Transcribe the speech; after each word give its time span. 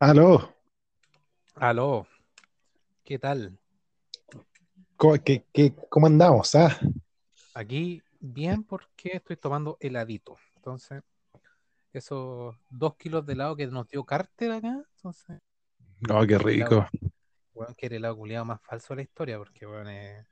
Aló, 0.00 0.54
Aló, 1.56 2.06
¿qué 3.04 3.18
tal? 3.18 3.58
¿cómo, 4.96 5.14
qué- 5.24 5.44
qué- 5.52 5.74
cómo 5.88 6.06
andamos? 6.06 6.54
Ah, 6.54 6.78
Aquí 7.54 8.02
bien 8.20 8.64
porque 8.64 9.16
estoy 9.16 9.36
tomando 9.36 9.76
heladito. 9.80 10.36
Entonces, 10.56 11.02
esos 11.92 12.56
dos 12.70 12.96
kilos 12.96 13.26
de 13.26 13.34
helado 13.34 13.56
que 13.56 13.66
nos 13.68 13.88
dio 13.88 14.04
Carter 14.04 14.52
acá, 14.52 14.82
entonces, 14.96 15.40
oh, 16.10 16.26
qué 16.26 16.38
el 16.38 16.50
helado, 16.50 16.78
rico. 16.78 16.86
weón, 17.54 17.74
que 17.76 17.86
era 17.86 17.96
el 17.96 18.02
helado 18.02 18.16
culiado 18.18 18.44
más 18.46 18.62
falso 18.62 18.94
de 18.94 18.96
la 18.98 19.02
historia, 19.02 19.38
porque 19.38 19.66
es, 19.66 20.26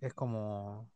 es 0.00 0.14
como 0.14 0.90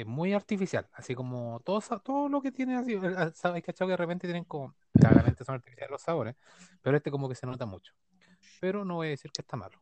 es 0.00 0.06
muy 0.06 0.32
artificial, 0.34 0.88
así 0.92 1.14
como 1.14 1.60
todo, 1.64 1.80
todo 2.00 2.28
lo 2.28 2.42
que 2.42 2.52
tiene 2.52 2.76
así, 2.76 2.92
el- 2.94 3.04
el- 3.04 3.34
¿sabes? 3.34 3.62
cachado 3.62 3.88
que 3.88 3.92
de 3.92 3.96
repente 3.96 4.26
tienen 4.26 4.44
como, 4.44 4.74
claramente 4.92 5.44
son 5.44 5.54
artificiales 5.56 5.90
los 5.90 6.02
sabores, 6.02 6.36
pero 6.82 6.96
este 6.96 7.10
como 7.10 7.28
que 7.28 7.34
se 7.34 7.46
nota 7.46 7.64
mucho. 7.66 7.92
Pero 8.60 8.84
no 8.84 8.96
voy 8.96 9.08
a 9.08 9.10
decir 9.10 9.30
que 9.32 9.42
está 9.42 9.56
malo. 9.56 9.80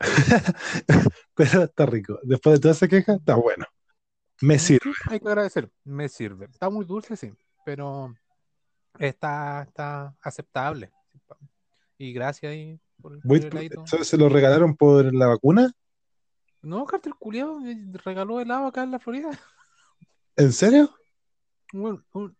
Pero 1.34 1.62
está 1.64 1.86
rico. 1.86 2.18
Después 2.22 2.54
de 2.56 2.60
toda 2.60 2.72
esa 2.74 2.86
queja, 2.88 3.14
está 3.14 3.34
bueno. 3.34 3.64
Me 4.42 4.58
sirve. 4.58 4.80
Sí, 4.84 4.90
hay 5.10 5.20
que 5.20 5.28
agradecer, 5.28 5.70
me 5.84 6.08
sirve. 6.08 6.46
Está 6.46 6.68
muy 6.68 6.84
dulce, 6.84 7.16
sí, 7.16 7.32
pero 7.64 8.14
está, 8.98 9.62
está 9.62 10.14
aceptable. 10.20 10.90
Y 11.98 12.12
gracias 12.12 12.52
ahí 12.52 12.78
por, 13.00 13.14
el- 13.14 13.20
por 13.20 13.28
Voy- 13.28 13.38
el 13.38 13.46
heladito. 13.46 13.84
¿eso 13.84 14.04
¿Se 14.04 14.16
lo 14.18 14.28
regalaron 14.28 14.76
por 14.76 15.14
la 15.14 15.26
vacuna? 15.28 15.72
No, 16.62 16.84
Carter 16.84 17.14
Culeado 17.14 17.58
regaló 18.04 18.40
helado 18.40 18.66
acá 18.66 18.82
en 18.82 18.90
la 18.90 18.98
Florida. 18.98 19.30
¿En 20.36 20.52
serio? 20.52 20.90
Un- 21.72 22.04
un- 22.12 22.36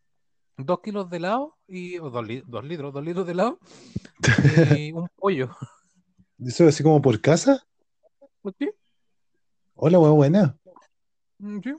dos 0.59 0.81
kilos 0.81 1.09
de 1.11 1.17
helado 1.17 1.57
y 1.67 1.99
o 1.99 2.11
dos, 2.11 2.27
li- 2.27 2.43
dos 2.47 2.65
litros, 2.65 2.93
dos 2.93 3.05
litros 3.05 3.27
de 3.27 3.33
helado 3.33 3.59
y 4.79 4.93
un 4.93 5.09
pollo. 5.17 5.51
¿Eso 6.39 6.67
así 6.69 6.83
como 6.83 7.01
por 7.01 7.21
casa? 7.21 7.67
¿Sí? 8.59 8.71
Hola, 9.75 9.99
buena. 9.99 10.57
Mm, 11.39 11.61
sí. 11.61 11.75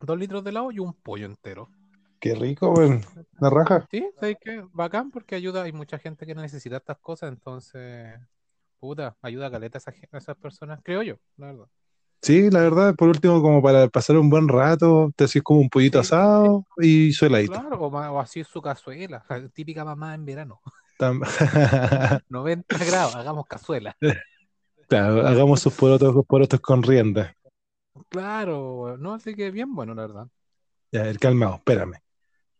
Dos 0.00 0.18
litros 0.18 0.42
de 0.44 0.50
helado 0.50 0.70
y 0.72 0.78
un 0.78 0.94
pollo 0.94 1.26
entero. 1.26 1.68
Qué 2.20 2.34
rico, 2.34 2.70
weón. 2.72 3.00
La 3.40 3.50
raja. 3.50 3.86
Sí, 3.90 4.06
¿sabes 4.18 4.36
qué? 4.40 4.64
Bacán 4.72 5.10
porque 5.10 5.34
ayuda, 5.34 5.62
hay 5.62 5.72
mucha 5.72 5.98
gente 5.98 6.26
que 6.26 6.34
necesita 6.34 6.76
estas 6.76 6.98
cosas, 6.98 7.30
entonces, 7.32 8.18
puta, 8.78 9.16
ayuda 9.22 9.46
a 9.46 9.50
caleta 9.50 9.78
a 9.78 10.16
esas 10.18 10.36
personas, 10.36 10.80
creo 10.82 11.02
yo, 11.02 11.16
la 11.36 11.46
verdad. 11.46 11.66
Sí, 12.22 12.50
la 12.50 12.60
verdad, 12.60 12.94
por 12.94 13.08
último, 13.08 13.40
como 13.40 13.62
para 13.62 13.88
pasar 13.88 14.18
un 14.18 14.28
buen 14.28 14.46
rato, 14.46 15.10
te 15.16 15.24
haces 15.24 15.42
como 15.42 15.60
un 15.60 15.70
pollito 15.70 16.02
Sí, 16.02 16.08
asado 16.08 16.66
y 16.76 17.12
su 17.12 17.24
heladito. 17.24 17.52
Claro, 17.52 17.78
o, 17.78 18.20
así 18.20 18.40
es 18.40 18.46
su 18.46 18.60
cazuela, 18.60 19.24
la 19.28 19.48
típica 19.48 19.84
mamá 19.84 20.14
en 20.14 20.26
verano. 20.26 20.60
Tam- 20.98 21.22
90 22.28 22.84
grados, 22.84 23.14
hagamos 23.14 23.46
cazuela. 23.46 23.96
Claro, 24.86 25.26
hagamos 25.26 25.60
sus 25.60 25.72
porotos, 25.72 26.14
porotos 26.26 26.60
con 26.60 26.82
rienda. 26.82 27.34
Claro, 28.10 28.96
no, 28.98 29.14
así 29.14 29.34
que 29.34 29.50
bien 29.50 29.74
bueno, 29.74 29.94
la 29.94 30.02
verdad. 30.02 30.26
Ya, 30.92 31.08
el 31.08 31.18
calmado, 31.18 31.54
espérame. 31.54 31.94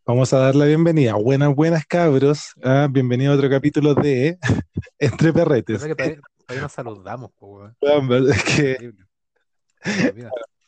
Vamos 0.07 0.33
a 0.33 0.39
dar 0.39 0.55
la 0.55 0.65
bienvenida. 0.65 1.15
Buenas, 1.15 1.55
buenas 1.55 1.85
cabros. 1.85 2.55
Ah, 2.65 2.89
bienvenido 2.91 3.33
a 3.33 3.37
otro 3.37 3.51
capítulo 3.51 3.95
de 3.95 4.39
Entre 4.99 5.33
Perretes. 5.35 5.85
Que 5.85 5.95
todavía, 5.95 6.21
todavía 6.47 6.63
nos 6.63 6.73
saludamos, 6.73 7.31
po, 7.33 7.67
es 7.67 8.45
que 8.45 8.71
Increíble. 8.71 8.71
Se 8.71 8.73
me 8.73 8.89
olvida. 8.89 9.07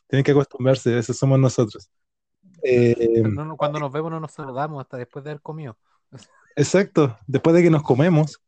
Tienen 0.08 0.24
que 0.24 0.30
acostumbrarse, 0.32 0.98
esos 0.98 1.16
somos 1.16 1.38
nosotros. 1.38 1.90
Eh, 2.62 3.22
No, 3.24 3.56
cuando 3.56 3.78
nos 3.80 3.92
vemos 3.92 4.10
no 4.10 4.20
nos 4.20 4.32
saludamos 4.32 4.80
hasta 4.82 4.96
después 4.96 5.24
de 5.24 5.30
haber 5.30 5.42
comido. 5.42 5.76
exacto, 6.56 7.16
después 7.26 7.54
de 7.56 7.62
que 7.62 7.70
nos 7.70 7.82
comemos. 7.82 8.40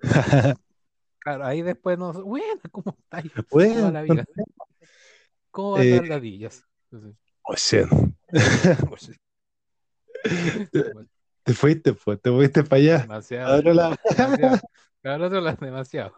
Claro, 1.22 1.44
ahí 1.44 1.60
después 1.60 1.98
nos. 1.98 2.22
Bueno, 2.22 2.62
¿cómo 2.70 2.96
estáis? 2.98 3.30
¿Cómo 3.30 3.44
va 3.44 3.50
Bueno, 3.50 3.90
la 3.90 4.00
vida? 4.00 4.24
¿Cómo 5.50 5.72
van 5.72 5.82
Eh, 5.82 5.96
las 6.00 6.08
ladillas? 6.08 6.64
Sí. 6.90 6.96
oye, 7.42 7.86
Pues, 8.88 9.10
te 11.42 11.52
fuiste, 11.54 11.92
pues, 11.92 12.22
te 12.22 12.30
fuiste 12.30 12.64
para 12.64 12.76
allá. 12.80 12.98
Demasiado. 13.00 13.52
Ahora 13.54 13.74
la- 13.74 13.98
demasiado. 14.16 14.58
Ahora 15.04 15.28
te 15.58 15.66
demasiado. 15.66 16.14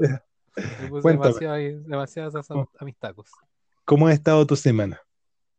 Cuéntame. 1.01 1.47
ahí, 1.49 1.73
demasiadas. 1.85 2.35
¿Cómo 3.93 4.07
ha 4.07 4.13
estado 4.15 4.47
tu 4.47 4.57
semana? 4.57 4.99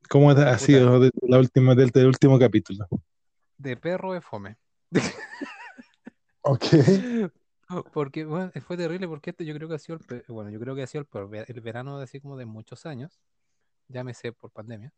¿Cómo 0.09 0.31
ha 0.31 0.57
sido 0.57 0.99
desde, 0.99 1.13
la 1.21 1.37
última, 1.37 1.75
desde 1.75 1.99
el 1.99 2.07
último 2.07 2.39
capítulo? 2.39 2.87
De 3.59 3.77
perro 3.77 4.11
de 4.13 4.21
fome. 4.21 4.57
Ok. 6.41 6.65
Porque 7.93 8.25
bueno, 8.25 8.51
fue 8.65 8.75
terrible 8.75 9.07
porque 9.07 9.29
este 9.29 9.45
yo 9.45 9.53
creo 9.53 9.69
que 9.69 9.75
ha 9.75 9.77
sido 9.77 9.99
el 10.09 10.23
bueno, 10.29 10.49
yo 10.49 10.59
creo 10.59 10.73
que 10.73 10.81
ha 10.81 10.87
sido 10.87 11.05
el, 11.13 11.45
el 11.47 11.61
verano 11.61 11.99
de 11.99 12.05
así 12.05 12.19
como 12.19 12.35
de 12.35 12.45
muchos 12.47 12.87
años. 12.87 13.21
Llámese 13.87 14.31
por 14.33 14.49
pandemia. 14.49 14.91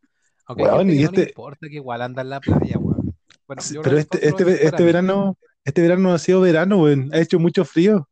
Aunque 0.46 0.63
gente 0.63 0.94
y 0.94 0.97
que 1.00 1.03
no 1.03 1.12
le 1.12 1.17
este- 1.19 1.29
importa 1.31 1.67
que 1.67 1.75
igual 1.75 2.02
anda 2.03 2.22
en 2.22 2.29
la 2.29 2.40
playa, 2.40 2.78
weón. 2.79 3.17
Bueno, 3.47 3.62
Sí, 3.62 3.75
Pero 3.84 3.97
este, 3.97 4.25
este, 4.25 4.50
este 4.50 4.66
para 4.72 4.78
mí. 4.78 4.85
verano, 4.85 5.38
este 5.66 5.81
verano 5.81 6.02
no 6.03 6.13
ha 6.13 6.19
sido 6.19 6.40
verano, 6.40 6.81
weón. 6.84 7.13
Ha 7.13 7.19
hecho 7.19 7.38
mucho 7.38 7.66
frío. 7.66 8.07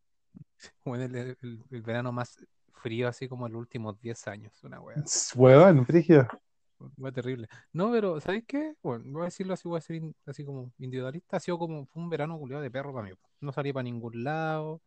Bueno, 0.84 1.05
el, 1.05 1.16
el- 1.16 1.63
el 1.72 1.81
verano 1.81 2.11
más 2.11 2.35
frío 2.84 3.08
así 3.08 3.28
como 3.30 3.48
en 3.48 3.54
los 3.54 3.60
últimos 3.62 4.00
10 4.00 4.28
años, 4.28 4.54
una 4.64 4.80
wea. 4.82 5.02
Weón, 5.36 5.86
frigio. 5.86 6.28
Fue 7.00 7.12
terrible. 7.14 7.48
No, 7.72 7.92
pero 7.92 8.20
¿sabéis 8.20 8.44
qué? 8.46 8.76
Bueno, 8.84 9.06
voy 9.08 9.22
a 9.22 9.26
decirlo 9.26 9.54
así, 9.54 9.68
voy 9.70 9.78
a 9.78 9.82
ser 9.82 9.96
in- 9.96 10.16
así 10.26 10.44
como 10.44 10.72
individualista. 10.80 11.38
Ha 11.38 11.40
sido 11.40 11.58
como 11.58 11.86
fue 11.86 12.04
un 12.04 12.10
verano 12.10 12.38
culiado 12.38 12.62
de 12.62 12.70
perro 12.70 12.94
para 12.94 13.08
mí. 13.08 13.14
No 13.40 13.54
salí 13.54 13.72
para 13.72 13.84
ningún 13.84 14.22
lado. 14.24 14.82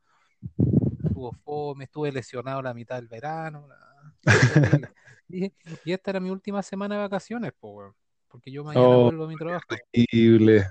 Estuvo 1.03 1.33
fome, 1.33 1.85
estuve 1.85 2.13
lesionado 2.13 2.61
la 2.61 2.75
mitad 2.75 2.97
del 2.97 3.09
verano. 3.09 3.67
terrible. 4.23 4.89
Y, 5.29 5.53
y 5.85 5.93
esta 5.93 6.13
era 6.13 6.21
mi 6.21 6.31
última 6.31 6.63
semana 6.63 6.95
de 6.95 7.01
vacaciones, 7.01 7.53
pues, 7.59 7.75
weón. 7.75 7.95
Porque 8.29 8.53
yo 8.53 8.63
mañana 8.63 8.87
Oh. 8.87 9.05
vuelvo 9.05 9.25
a 9.25 9.29
mi 9.29 9.35
trabajo. 9.37 9.65
Increíble. 9.93 10.71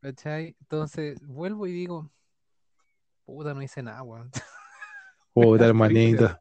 ¿Cachai? 0.00 0.54
Entonces 0.60 1.18
vuelvo 1.26 1.66
y 1.66 1.72
digo, 1.72 2.10
puta, 3.24 3.54
no 3.54 3.62
hice 3.62 3.82
nada, 3.82 4.02
weón. 4.02 4.30
Puta, 5.34 5.58
da 5.64 5.66
hermanito. 5.66 6.40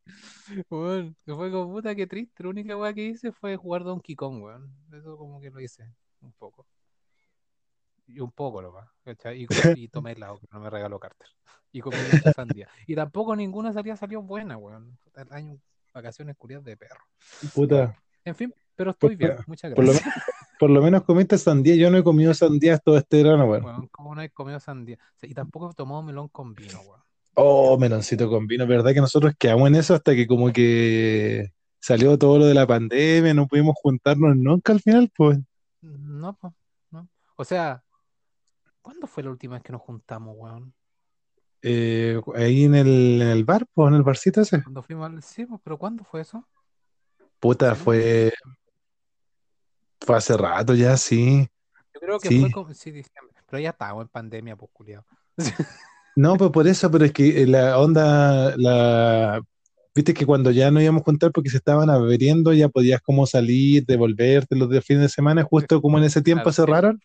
Weón, 0.69 1.15
que 1.25 1.33
fue 1.33 1.51
como 1.51 1.73
puta 1.73 1.93
triste. 1.95 2.43
La 2.43 2.49
única 2.49 2.77
weá 2.77 2.93
que 2.93 3.05
hice 3.05 3.31
fue 3.31 3.57
jugar 3.57 3.83
Donkey 3.83 4.15
Kong, 4.15 4.43
weón. 4.43 4.71
Eso 4.93 5.17
como 5.17 5.41
que 5.41 5.49
lo 5.49 5.59
hice 5.59 5.91
un 6.21 6.31
poco. 6.33 6.67
Y 8.05 8.19
un 8.19 8.31
poco 8.31 8.61
nomás, 8.61 8.89
¿cachai? 9.03 9.43
Y, 9.43 9.47
y 9.75 9.87
tomé 9.87 10.11
helado 10.11 10.37
que 10.37 10.47
no 10.51 10.59
me 10.59 10.69
regaló 10.69 10.99
Carter. 10.99 11.27
Y 11.71 11.79
comí 11.79 11.97
mucha 12.11 12.33
sandía. 12.33 12.67
Y 12.85 12.95
tampoco 12.95 13.35
ninguna 13.35 13.73
salida 13.73 13.95
salió 13.95 14.21
buena, 14.21 14.57
weón. 14.57 14.97
El 15.15 15.31
año, 15.31 15.57
vacaciones 15.93 16.35
curiosas 16.37 16.65
de 16.65 16.77
perro. 16.77 17.01
Puta. 17.53 17.97
En 18.25 18.35
fin, 18.35 18.53
pero 18.75 18.91
estoy 18.91 19.15
bien, 19.15 19.37
muchas 19.47 19.73
Por 19.73 19.85
lo, 19.85 19.91
gracias. 19.91 20.15
por 20.59 20.69
lo 20.69 20.81
menos 20.81 21.03
comiste 21.03 21.37
sandía. 21.37 21.75
Yo 21.75 21.89
no 21.89 21.97
he 21.97 22.03
comido 22.03 22.33
sandías 22.33 22.81
todo 22.83 22.97
este 22.97 23.23
verano, 23.23 23.45
weón. 23.45 23.65
Weón, 23.65 23.87
como 23.87 24.13
no 24.13 24.21
he 24.21 24.29
comido 24.29 24.59
sandía. 24.59 24.99
Y 25.21 25.33
tampoco 25.33 25.71
he 25.71 25.73
tomado 25.73 26.03
melón 26.03 26.27
con 26.27 26.53
vino, 26.53 26.79
weón. 26.81 27.02
Oh, 27.35 27.77
meloncito 27.79 28.29
con 28.29 28.45
vino. 28.47 28.67
¿Verdad 28.67 28.93
que 28.93 29.01
nosotros 29.01 29.33
quedamos 29.37 29.67
en 29.67 29.75
eso 29.75 29.95
hasta 29.95 30.13
que 30.15 30.27
como 30.27 30.51
que 30.53 31.51
salió 31.79 32.17
todo 32.17 32.37
lo 32.39 32.45
de 32.45 32.53
la 32.53 32.67
pandemia? 32.67 33.33
No 33.33 33.47
pudimos 33.47 33.75
juntarnos 33.81 34.35
nunca 34.35 34.71
al 34.73 34.81
final, 34.81 35.11
pues. 35.15 35.39
No, 35.81 36.37
pues, 36.39 36.53
no. 36.91 37.09
O 37.35 37.43
sea, 37.43 37.83
¿cuándo 38.81 39.07
fue 39.07 39.23
la 39.23 39.31
última 39.31 39.55
vez 39.55 39.63
que 39.63 39.71
nos 39.71 39.81
juntamos, 39.81 40.35
weón? 40.37 40.73
Eh, 41.63 42.21
ahí 42.35 42.65
en 42.65 42.75
el, 42.75 43.21
en 43.21 43.27
el 43.29 43.45
bar, 43.45 43.65
pues, 43.73 43.87
en 43.89 43.95
el 43.95 44.03
barcito 44.03 44.41
ese. 44.41 44.61
Cuando 44.61 44.83
fuimos 44.83 45.09
al... 45.09 45.23
Sí, 45.23 45.45
pues, 45.45 45.59
pero 45.63 45.77
¿cuándo 45.77 46.03
fue 46.03 46.21
eso? 46.21 46.47
Puta, 47.39 47.73
fue, 47.75 48.31
fue 50.01 50.15
hace 50.17 50.37
rato 50.37 50.75
ya, 50.75 50.95
sí. 50.97 51.47
Yo 51.93 51.99
creo 51.99 52.19
que 52.19 52.27
Sí. 52.29 52.39
fue 52.41 52.51
como, 52.51 52.73
sí, 52.73 52.91
diciembre, 52.91 53.35
pero 53.49 53.59
ya 53.59 53.71
estábamos 53.71 54.03
en 54.03 54.09
pandemia, 54.09 54.55
pues, 54.55 54.71
culiado. 54.71 55.05
No, 56.15 56.37
pues 56.37 56.51
por 56.51 56.67
eso, 56.67 56.91
pero 56.91 57.05
es 57.05 57.11
que 57.11 57.45
la 57.47 57.79
onda, 57.79 58.55
la, 58.57 59.41
viste 59.95 60.13
que 60.13 60.25
cuando 60.25 60.51
ya 60.51 60.69
no 60.71 60.81
íbamos 60.81 61.01
a 61.01 61.05
juntar 61.05 61.31
porque 61.31 61.49
se 61.49 61.57
estaban 61.57 61.89
abriendo, 61.89 62.53
ya 62.53 62.69
podías 62.69 63.01
como 63.01 63.25
salir, 63.25 63.85
devolverte 63.85 64.55
los 64.55 64.69
de 64.69 64.81
fin 64.81 64.99
de 64.99 65.09
semana, 65.09 65.43
justo 65.43 65.81
como 65.81 65.97
en 65.97 66.03
ese 66.03 66.21
tiempo 66.21 66.43
Claro, 66.43 66.53
cerraron. 66.53 66.99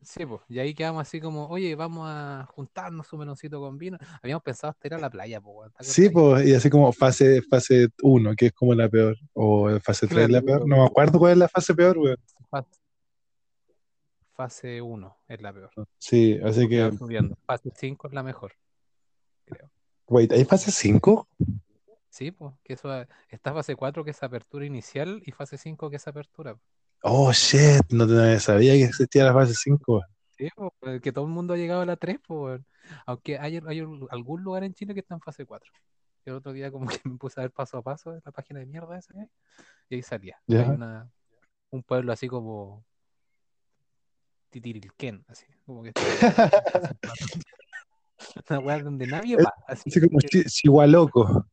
Sí, 0.00 0.24
pues, 0.24 0.40
y 0.48 0.60
ahí 0.60 0.74
quedamos 0.74 1.02
así 1.02 1.20
como, 1.20 1.48
oye, 1.48 1.74
vamos 1.74 2.06
a 2.08 2.46
juntarnos 2.48 3.12
un 3.12 3.18
meloncito 3.18 3.60
con 3.60 3.76
vino. 3.76 3.98
Habíamos 4.22 4.42
pensado 4.44 4.70
hasta 4.70 4.86
ir 4.86 4.94
a 4.94 4.98
la 4.98 5.10
playa, 5.10 5.40
pues, 5.40 5.56
weón, 5.56 5.72
¿te 5.76 5.84
Sí, 5.84 6.08
pues, 6.08 6.46
y 6.46 6.54
así 6.54 6.70
como 6.70 6.92
fase, 6.92 7.42
fase 7.42 7.88
1, 8.02 8.34
que 8.36 8.46
es 8.46 8.52
como 8.52 8.74
la 8.74 8.88
peor, 8.88 9.16
o 9.34 9.68
fase 9.80 10.06
3 10.06 10.30
la 10.30 10.40
Claro. 10.40 10.60
peor, 10.60 10.68
no 10.68 10.76
me 10.76 10.84
acuerdo 10.84 11.18
cuál 11.18 11.32
es 11.32 11.38
la 11.38 11.48
fase 11.48 11.74
peor, 11.74 11.98
weón. 11.98 12.16
Fase- 14.38 14.78
Fase 14.78 14.82
1 14.82 15.16
es 15.26 15.42
la 15.42 15.52
peor. 15.52 15.70
Sí, 15.98 16.38
así 16.44 16.60
porque 16.62 16.90
que, 16.90 16.96
subiendo. 16.96 17.36
Fase 17.44 17.70
5 17.74 18.06
es 18.06 18.14
la 18.14 18.22
mejor, 18.22 18.52
creo. 19.44 19.68
wait, 20.06 20.30
¿hay 20.30 20.44
fase 20.44 20.70
5? 20.70 21.26
Sí, 22.08 22.30
pues, 22.30 22.54
que 22.62 22.74
eso 22.74 22.88
está 23.28 23.52
fase 23.52 23.74
4 23.74 24.04
que 24.04 24.12
es 24.12 24.22
apertura 24.22 24.64
inicial 24.64 25.20
y 25.26 25.32
fase 25.32 25.58
5 25.58 25.90
que 25.90 25.96
es 25.96 26.06
apertura. 26.06 26.56
Oh, 27.02 27.32
shit, 27.32 27.82
no 27.90 28.06
sabía 28.38 28.74
que 28.74 28.84
existía 28.84 29.24
la 29.24 29.34
fase 29.34 29.54
5. 29.54 30.04
Sí, 30.36 30.48
pues, 30.78 31.00
que 31.00 31.10
todo 31.10 31.24
el 31.24 31.32
mundo 31.32 31.54
ha 31.54 31.56
llegado 31.56 31.80
a 31.80 31.86
la 31.86 31.96
3, 31.96 32.20
pues. 32.24 32.60
Aunque 33.06 33.38
hay, 33.40 33.60
hay 33.66 33.80
algún 34.10 34.42
lugar 34.44 34.62
en 34.62 34.72
Chile 34.72 34.94
que 34.94 35.00
está 35.00 35.14
en 35.16 35.20
fase 35.20 35.46
4. 35.46 35.72
El 36.24 36.34
otro 36.34 36.52
día 36.52 36.70
como 36.70 36.86
que 37.02 37.08
me 37.08 37.18
puse 37.18 37.40
a 37.40 37.42
ver 37.42 37.50
paso 37.50 37.78
a 37.78 37.82
paso 37.82 38.14
en 38.14 38.22
la 38.24 38.30
página 38.30 38.60
de 38.60 38.66
mierda 38.66 38.96
esa 38.98 39.14
y 39.88 39.96
ahí 39.96 40.02
salía. 40.02 40.40
Ya. 40.46 40.60
Hay 40.60 40.68
una, 40.68 41.10
un 41.70 41.82
pueblo 41.82 42.12
así 42.12 42.28
como 42.28 42.84
Titirilquén, 44.50 45.24
así, 45.28 45.46
como 45.66 45.82
que. 45.82 45.92
Una 48.50 48.58
weá 48.60 48.78
donde 48.82 49.06
nadie 49.06 49.36
va, 49.36 49.52
así, 49.66 49.90
Así 49.90 50.00
como 50.00 50.18
chihualoco. 50.20 51.46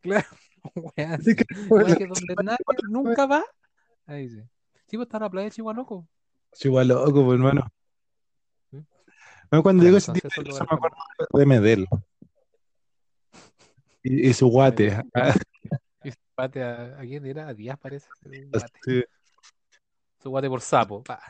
claro, 0.00 0.26
weá 0.74 1.14
Así 1.14 1.30
así. 1.32 1.36
que, 1.36 1.44
Weá 1.68 1.96
que 1.96 2.06
donde 2.06 2.34
nadie 2.42 2.58
nunca 2.88 3.26
va, 3.26 3.44
ahí 4.06 4.28
sí. 4.28 4.42
Sí, 4.86 4.96
pues 4.96 5.06
está 5.06 5.18
la 5.18 5.30
playa 5.30 5.46
de 5.46 5.50
Chihuahua, 5.52 6.04
Chihualoco, 6.54 7.24
pues, 7.24 7.36
hermano. 7.38 7.66
¿Sí? 8.70 8.76
No, 9.50 9.62
cuando 9.62 9.82
Bueno, 9.82 9.84
digo 9.84 9.96
ese 9.98 10.12
tipo 10.12 10.28
de 10.28 10.50
cosas 10.50 10.66
me 10.70 10.76
acuerdo 10.76 10.96
de 11.32 11.46
Medel. 11.46 11.86
Y, 14.02 14.28
y 14.28 14.34
su 14.34 14.48
guate. 14.48 15.00
Ah, 15.14 15.34
Y 16.04 16.10
su 16.10 16.18
guate 16.36 16.62
a, 16.62 16.98
¿a 16.98 17.02
quién 17.02 17.24
era? 17.24 17.48
A 17.48 17.54
Díaz 17.54 17.78
parece. 17.78 18.08
sí. 18.84 19.02
Su 20.22 20.30
guate 20.30 20.48
por 20.48 20.60
sapo. 20.60 21.02
pa. 21.02 21.20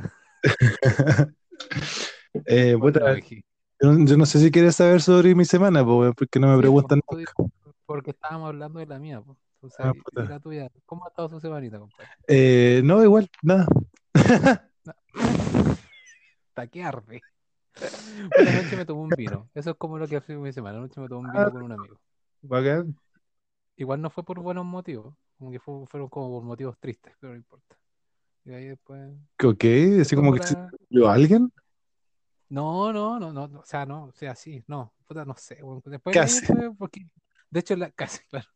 Eh, 2.46 2.76
puta, 2.80 3.00
la 3.00 3.18
yo, 3.20 3.92
no- 3.92 4.06
yo 4.06 4.16
no 4.16 4.24
sé 4.26 4.38
si 4.40 4.50
quieres 4.50 4.76
saber 4.76 5.02
sobre 5.02 5.34
mi 5.34 5.44
semana, 5.44 5.84
porque 5.84 6.40
no 6.40 6.46
me 6.48 6.54
Sí, 6.54 6.60
preguntan 6.60 7.00
di- 7.10 7.24
Porque 7.84 8.10
estábamos 8.12 8.48
hablando 8.48 8.78
de 8.78 8.86
la 8.86 8.98
mía. 8.98 9.22
Entonces, 9.56 9.80
Ah, 9.84 9.92
puta. 9.92 10.24
la 10.24 10.40
tuya. 10.40 10.70
¿Cómo 10.86 11.04
ha 11.04 11.08
estado 11.08 11.28
su 11.28 11.40
semanita, 11.40 11.78
compadre? 11.78 12.08
Eh, 12.26 12.80
no, 12.84 13.02
igual, 13.04 13.28
nada. 13.42 13.66
Hasta 16.48 16.66
que 16.68 16.82
arde. 16.82 17.22
Una 18.40 18.62
noche 18.62 18.76
me 18.76 18.84
tomé 18.86 19.00
un 19.02 19.10
vino. 19.10 19.48
Eso 19.54 19.70
es 19.70 19.76
como 19.76 19.98
lo 19.98 20.06
que 20.08 20.16
hace 20.16 20.34
mi 20.36 20.52
semana. 20.52 20.78
Anoche 20.78 21.00
me 21.00 21.08
tomé 21.08 21.28
un 21.28 21.36
Ah. 21.36 21.38
vino 21.38 21.52
con 21.52 21.62
un 21.62 21.72
amigo. 21.72 22.00
Bacán. 22.42 22.96
Igual 23.76 24.00
no 24.00 24.10
fue 24.10 24.24
por 24.24 24.40
buenos 24.40 24.64
motivos. 24.64 25.14
Como 25.38 25.50
que 25.50 25.58
fue- 25.58 25.86
fueron 25.86 26.08
como 26.08 26.30
por 26.30 26.42
motivos 26.44 26.78
tristes, 26.78 27.14
pero 27.20 27.32
no 27.32 27.36
importa. 27.38 27.76
Y 28.44 28.52
ahí 28.52 28.66
después. 28.66 29.12
Ok, 29.42 29.64
así 30.00 30.16
como 30.16 30.34
que 30.34 30.42
se 30.42 30.56
alguien. 31.06 31.52
No, 32.48 32.92
no, 32.92 33.18
no, 33.18 33.32
no, 33.32 33.44
o 33.44 33.64
sea, 33.64 33.86
no, 33.86 34.04
o 34.04 34.12
sea, 34.12 34.34
sí, 34.34 34.62
no, 34.66 34.92
puta, 35.06 35.24
no 35.24 35.34
sé, 35.38 35.58
después 35.86 36.14
Casi. 36.14 36.44
porque, 36.78 37.08
de 37.48 37.60
hecho, 37.60 37.74
la, 37.76 37.90
casi, 37.96 38.22
claro, 38.28 38.46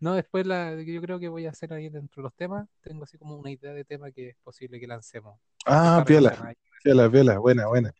no, 0.00 0.14
después 0.14 0.46
la, 0.46 0.74
yo 0.82 1.00
creo 1.00 1.18
que 1.18 1.28
voy 1.28 1.46
a 1.46 1.50
hacer 1.50 1.72
ahí 1.72 1.88
dentro 1.88 2.20
de 2.20 2.24
los 2.24 2.34
temas, 2.34 2.68
tengo 2.82 3.04
así 3.04 3.16
como 3.16 3.36
una 3.36 3.50
idea 3.50 3.72
de 3.72 3.86
tema 3.86 4.10
que 4.10 4.28
es 4.28 4.36
posible 4.44 4.78
que 4.78 4.86
lancemos, 4.86 5.40
Ah, 5.64 6.04
piola, 6.06 6.54
piola, 6.82 7.10
piola, 7.10 7.38
buena, 7.38 7.66
buena. 7.68 7.94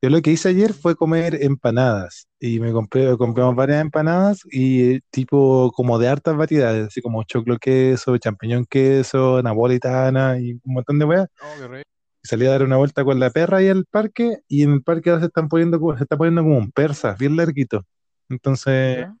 Yo 0.00 0.10
lo 0.10 0.22
que 0.22 0.30
hice 0.30 0.50
ayer 0.50 0.72
fue 0.74 0.94
comer 0.94 1.42
empanadas 1.42 2.28
y 2.38 2.60
me 2.60 2.70
compré, 2.70 3.16
compramos 3.16 3.56
varias 3.56 3.80
empanadas 3.80 4.42
y 4.48 4.92
eh, 4.92 5.00
tipo 5.10 5.72
como 5.74 5.98
de 5.98 6.06
hartas 6.06 6.36
variedades, 6.36 6.86
así 6.86 7.02
como 7.02 7.24
choclo 7.24 7.58
queso, 7.58 8.16
champiñón 8.16 8.64
queso, 8.64 9.42
napolitana 9.42 10.38
y 10.38 10.52
un 10.52 10.60
montón 10.74 11.00
de 11.00 11.04
weas. 11.04 11.28
Oh, 11.40 11.82
Salí 12.22 12.46
a 12.46 12.50
dar 12.50 12.62
una 12.62 12.76
vuelta 12.76 13.04
con 13.04 13.18
la 13.18 13.30
perra 13.30 13.58
ahí 13.58 13.68
al 13.68 13.86
parque 13.86 14.38
y 14.46 14.62
en 14.62 14.74
el 14.74 14.82
parque 14.84 15.10
ahora 15.10 15.22
se 15.22 15.26
están 15.26 15.48
poniendo 15.48 15.80
se 15.96 16.04
está 16.04 16.16
poniendo 16.16 16.42
como 16.42 16.58
un 16.58 16.70
persa, 16.70 17.16
bien 17.18 17.36
larguito. 17.36 17.84
Entonces, 18.28 18.98
¿Ya? 18.98 19.16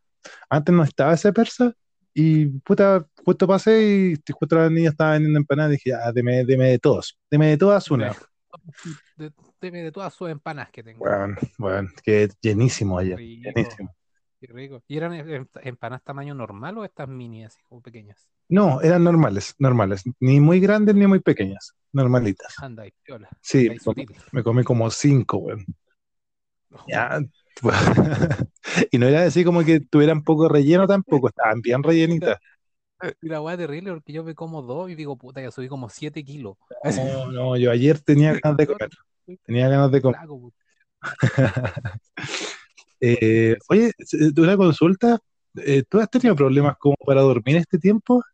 antes 0.48 0.74
no 0.74 0.84
estaba 0.84 1.14
ese 1.14 1.32
persa 1.32 1.72
y 2.14 2.46
puta, 2.46 3.04
justo 3.24 3.48
pasé 3.48 4.14
y 4.14 4.32
justo 4.32 4.56
la 4.56 4.70
niña 4.70 4.90
estaba 4.90 5.12
vendiendo 5.12 5.38
empanadas 5.40 5.72
y 5.72 5.76
dije, 5.76 5.94
ah, 5.94 6.12
deme, 6.12 6.44
deme 6.44 6.68
de 6.70 6.78
todos, 6.78 7.18
deme 7.28 7.48
de 7.48 7.56
todas 7.56 7.90
una. 7.90 8.14
De, 9.16 9.26
de, 9.26 9.32
de 9.60 9.92
todas 9.92 10.14
sus 10.14 10.30
empanas 10.30 10.70
que 10.70 10.82
tengo. 10.82 11.04
Bueno, 11.04 11.36
bueno, 11.58 11.88
quedé 12.02 12.28
llenísimo 12.40 12.98
ayer, 12.98 13.18
Rico. 13.18 13.42
llenísimo. 13.42 13.94
Qué 14.40 14.46
rico. 14.48 14.82
¿Y 14.86 14.96
eran 14.96 15.14
em- 15.14 15.48
empanadas 15.62 16.04
tamaño 16.04 16.34
normal 16.34 16.78
o 16.78 16.84
estas 16.84 17.08
mini, 17.08 17.44
así 17.44 17.60
como 17.68 17.82
pequeñas? 17.82 18.28
No, 18.48 18.80
eran 18.80 19.04
normales, 19.04 19.54
normales, 19.58 20.02
ni 20.20 20.40
muy 20.40 20.60
grandes 20.60 20.94
ni 20.94 21.06
muy 21.06 21.20
pequeñas, 21.20 21.74
normalitas. 21.92 22.54
Anda 22.56 22.82
ahí, 22.84 22.92
piola. 23.02 23.28
Sí, 23.40 23.70
me 23.70 23.76
comí, 23.80 24.04
sutil. 24.04 24.16
me 24.32 24.42
comí 24.42 24.64
como 24.64 24.90
cinco, 24.90 25.38
weón. 25.38 25.66
Oh, 26.72 26.84
Ya, 26.86 27.20
y 28.92 28.98
no 28.98 29.06
era 29.08 29.24
así 29.24 29.44
como 29.44 29.64
que 29.64 29.80
tuvieran 29.80 30.22
poco 30.22 30.48
relleno 30.48 30.86
tampoco, 30.86 31.28
estaban 31.28 31.60
bien 31.60 31.82
rellenitas. 31.82 32.38
Y 33.20 33.28
la 33.28 33.40
weá 33.40 33.56
terrible 33.56 33.92
porque 33.92 34.12
yo 34.12 34.24
me 34.24 34.34
como 34.34 34.62
dos 34.62 34.90
y 34.90 34.94
digo, 34.94 35.16
puta, 35.16 35.40
ya 35.40 35.50
subí 35.50 35.68
como 35.68 35.88
7 35.88 36.24
kilos. 36.24 36.56
No, 36.84 37.26
no, 37.32 37.56
yo 37.56 37.70
ayer 37.70 38.00
tenía 38.00 38.34
ganas 38.42 38.56
de 38.56 38.66
comer, 38.66 38.90
tenía 39.36 39.68
ganas 39.68 39.90
de 39.90 40.02
comer. 40.02 40.20
Eh, 43.00 43.56
oye, 43.68 43.92
eh, 43.96 44.40
una 44.40 44.56
consulta, 44.56 45.20
eh, 45.54 45.84
¿tú 45.88 46.00
has 46.00 46.10
tenido 46.10 46.34
problemas 46.34 46.76
como 46.78 46.96
para 46.96 47.20
dormir 47.20 47.54
este 47.54 47.78
tiempo? 47.78 48.24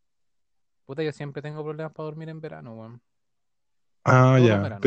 Puta, 0.86 1.02
yo 1.02 1.12
siempre 1.12 1.42
tengo 1.42 1.62
problemas 1.62 1.92
para 1.92 2.06
dormir 2.06 2.30
en 2.30 2.40
verano, 2.40 2.74
weón. 2.74 3.02
Ah, 4.04 4.38
ya, 4.38 4.78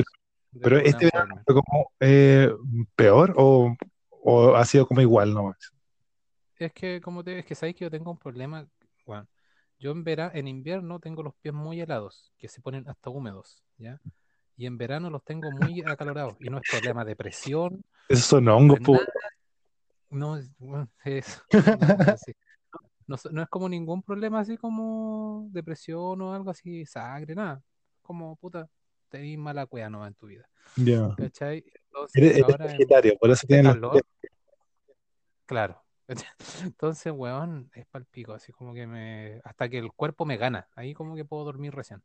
pero, 0.60 0.80
este 0.80 1.06
verano 1.06 1.36
fue 1.46 1.54
como 1.54 1.92
eh, 2.00 2.52
peor 2.96 3.36
o, 3.38 3.76
o 4.10 4.56
ha 4.56 4.66
sido 4.66 4.88
como 4.88 5.02
igual 5.02 5.32
nomás. 5.32 5.58
Es 6.56 6.74
que, 6.74 7.00
como 7.00 7.24
te 7.24 7.38
es 7.38 7.46
que 7.46 7.54
sabéis 7.54 7.76
que 7.76 7.86
yo 7.86 7.92
tengo 7.92 8.10
un 8.10 8.18
problema, 8.18 8.68
weón. 9.06 9.28
Yo 9.80 9.92
en 9.92 10.04
verano, 10.04 10.32
en 10.34 10.48
invierno 10.48 11.00
tengo 11.00 11.22
los 11.22 11.36
pies 11.36 11.54
muy 11.54 11.80
helados, 11.80 12.32
que 12.40 12.48
se 12.48 12.62
ponen 12.62 12.90
hasta 12.90 13.12
húmedos, 13.12 13.64
¿ya? 13.78 14.02
Y 14.58 14.66
en 14.66 14.78
verano 14.78 15.10
los 15.10 15.24
tengo 15.24 15.52
muy 15.52 15.82
acalorados. 15.82 16.36
Y 16.40 16.50
no 16.50 16.58
es 16.58 16.64
problema 16.70 17.06
de 17.06 17.16
presión, 17.16 17.84
Esos 18.10 18.26
son 18.26 18.46
no 18.46 18.58
hongos, 18.58 18.80
es 18.80 18.86
po. 18.86 18.94
nada. 18.94 19.06
No, 20.10 20.38
es, 20.38 20.50
no. 23.08 23.18
No, 23.32 23.42
es 23.42 23.50
como 23.50 23.70
ningún 23.70 24.02
problema 24.04 24.40
así 24.40 24.58
como 24.58 25.48
depresión 25.52 26.22
o 26.22 26.34
algo 26.34 26.50
así, 26.50 26.86
sangre, 26.86 27.36
nada. 27.36 27.62
Como, 28.02 28.36
puta, 28.38 28.68
tenés 29.10 29.38
mala 29.38 29.66
cueva 29.66 29.90
nomás 29.90 30.10
en 30.10 30.16
tu 30.16 30.28
vida. 30.28 30.50
Ya. 30.76 31.16
Entonces, 31.18 31.64
Eres, 32.14 32.38
eres 32.38 32.50
en 32.50 32.68
vegetaririo, 32.68 33.18
por 33.20 33.30
eso 33.30 33.42
este 33.44 33.48
tienes 33.48 33.74
calor, 33.74 34.02
claro. 35.46 35.84
Entonces, 36.64 37.14
weón, 37.16 37.70
es 37.74 37.86
palpico, 37.88 38.34
así 38.34 38.52
como 38.52 38.74
que 38.74 38.88
me. 38.88 39.42
Hasta 39.44 39.68
que 39.70 39.78
el 39.78 39.92
cuerpo 39.92 40.26
me 40.26 40.38
gana. 40.38 40.68
Ahí 40.76 40.94
como 40.94 41.16
que 41.16 41.26
puedo 41.26 41.44
dormir 41.44 41.74
recién. 41.74 42.02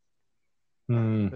Mm. 0.89 1.29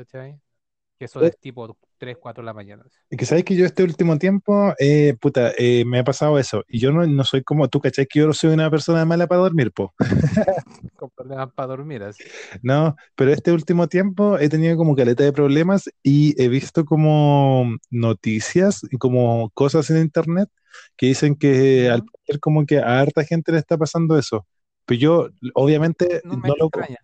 Que 0.98 1.04
eso 1.04 1.20
es 1.22 1.38
tipo 1.38 1.76
3, 1.98 2.16
4 2.18 2.42
de 2.42 2.46
la 2.46 2.54
mañana. 2.54 2.84
Es 3.10 3.18
que 3.18 3.26
sabes 3.26 3.44
que 3.44 3.54
yo 3.54 3.66
este 3.66 3.82
último 3.82 4.18
tiempo, 4.18 4.72
eh, 4.78 5.14
puta, 5.20 5.52
eh, 5.58 5.84
me 5.84 5.98
ha 5.98 6.04
pasado 6.04 6.38
eso. 6.38 6.64
Y 6.68 6.78
yo 6.78 6.90
no, 6.90 7.06
no 7.06 7.24
soy 7.24 7.42
como 7.42 7.68
tú, 7.68 7.80
¿cachai? 7.80 8.06
Que 8.06 8.20
yo 8.20 8.26
no 8.26 8.32
soy 8.32 8.54
una 8.54 8.70
persona 8.70 9.04
mala 9.04 9.26
para 9.26 9.42
dormir, 9.42 9.72
po. 9.72 9.94
Con 10.96 11.10
problemas 11.10 11.52
para 11.52 11.68
dormir, 11.68 12.02
así. 12.02 12.24
No, 12.62 12.96
pero 13.14 13.30
este 13.30 13.52
último 13.52 13.88
tiempo 13.88 14.38
he 14.38 14.48
tenido 14.48 14.76
como 14.76 14.96
caleta 14.96 15.22
de 15.22 15.32
problemas 15.32 15.90
y 16.02 16.40
he 16.42 16.48
visto 16.48 16.86
como 16.86 17.76
noticias 17.90 18.80
y 18.90 18.96
como 18.96 19.50
cosas 19.50 19.90
en 19.90 19.98
internet 19.98 20.48
que 20.96 21.06
dicen 21.06 21.36
que 21.36 21.90
al 21.90 22.04
parecer 22.04 22.40
como 22.40 22.64
que 22.64 22.78
a 22.78 23.00
harta 23.00 23.24
gente 23.24 23.52
le 23.52 23.58
está 23.58 23.76
pasando 23.76 24.18
eso. 24.18 24.46
Pero 24.86 25.00
yo 25.00 25.28
obviamente 25.54 26.22
No 26.24 26.36
me 26.38 26.48
no 26.48 26.54
lo, 26.56 26.66
extraña. 26.66 26.98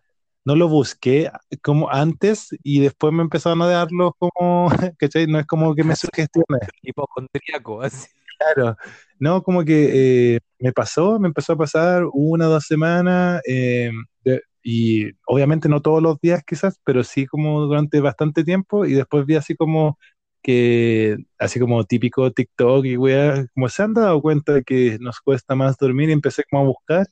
No 0.45 0.57
lo 0.57 0.69
busqué 0.69 1.31
como 1.63 1.91
antes 1.91 2.49
y 2.63 2.81
después 2.81 3.13
me 3.13 3.23
empezaron 3.23 3.63
a 3.63 3.67
darlos 3.69 4.13
como, 4.19 4.69
¿cachai? 4.99 5.27
No 5.27 5.39
es 5.39 5.47
como 5.47 5.75
que 5.75 5.85
me 5.85 5.97
sugestione. 5.97 6.59
Hipocondríaco, 6.83 7.83
así. 7.83 8.09
Claro, 8.39 8.77
no, 9.21 9.43
como 9.43 9.65
que 9.65 10.35
eh, 10.37 10.41
me 10.59 10.73
pasó, 10.73 11.19
me 11.21 11.29
empezó 11.29 11.53
a 11.53 11.57
pasar 11.59 12.05
una 12.13 12.49
o 12.49 12.51
dos 12.53 12.65
semanas 12.67 13.41
eh, 13.47 13.91
de- 14.25 14.43
y 14.65 15.11
obviamente 15.27 15.69
no 15.69 15.81
todos 15.83 16.03
los 16.03 16.19
días 16.21 16.43
quizás, 16.47 16.79
pero 16.85 17.03
sí 17.05 17.27
como 17.27 17.61
durante 17.63 18.01
bastante 18.01 18.45
tiempo 18.45 18.85
y 18.87 18.95
después 18.95 19.27
vi 19.27 19.35
así 19.37 19.55
como 19.57 19.99
que, 20.43 21.17
así 21.39 21.61
como 21.61 21.85
típico 21.85 22.31
TikTok 22.33 22.85
y 22.85 22.97
weas, 22.97 23.47
como 23.55 23.69
se 23.69 23.83
han 23.83 23.95
dado 23.95 24.21
cuenta 24.23 24.53
de 24.55 24.63
que 24.65 24.99
nos 25.01 25.21
cuesta 25.21 25.55
más 25.55 25.77
dormir 25.79 26.09
y 26.11 26.13
empecé 26.13 26.43
como 26.51 26.63
a 26.63 26.67
buscar 26.67 27.07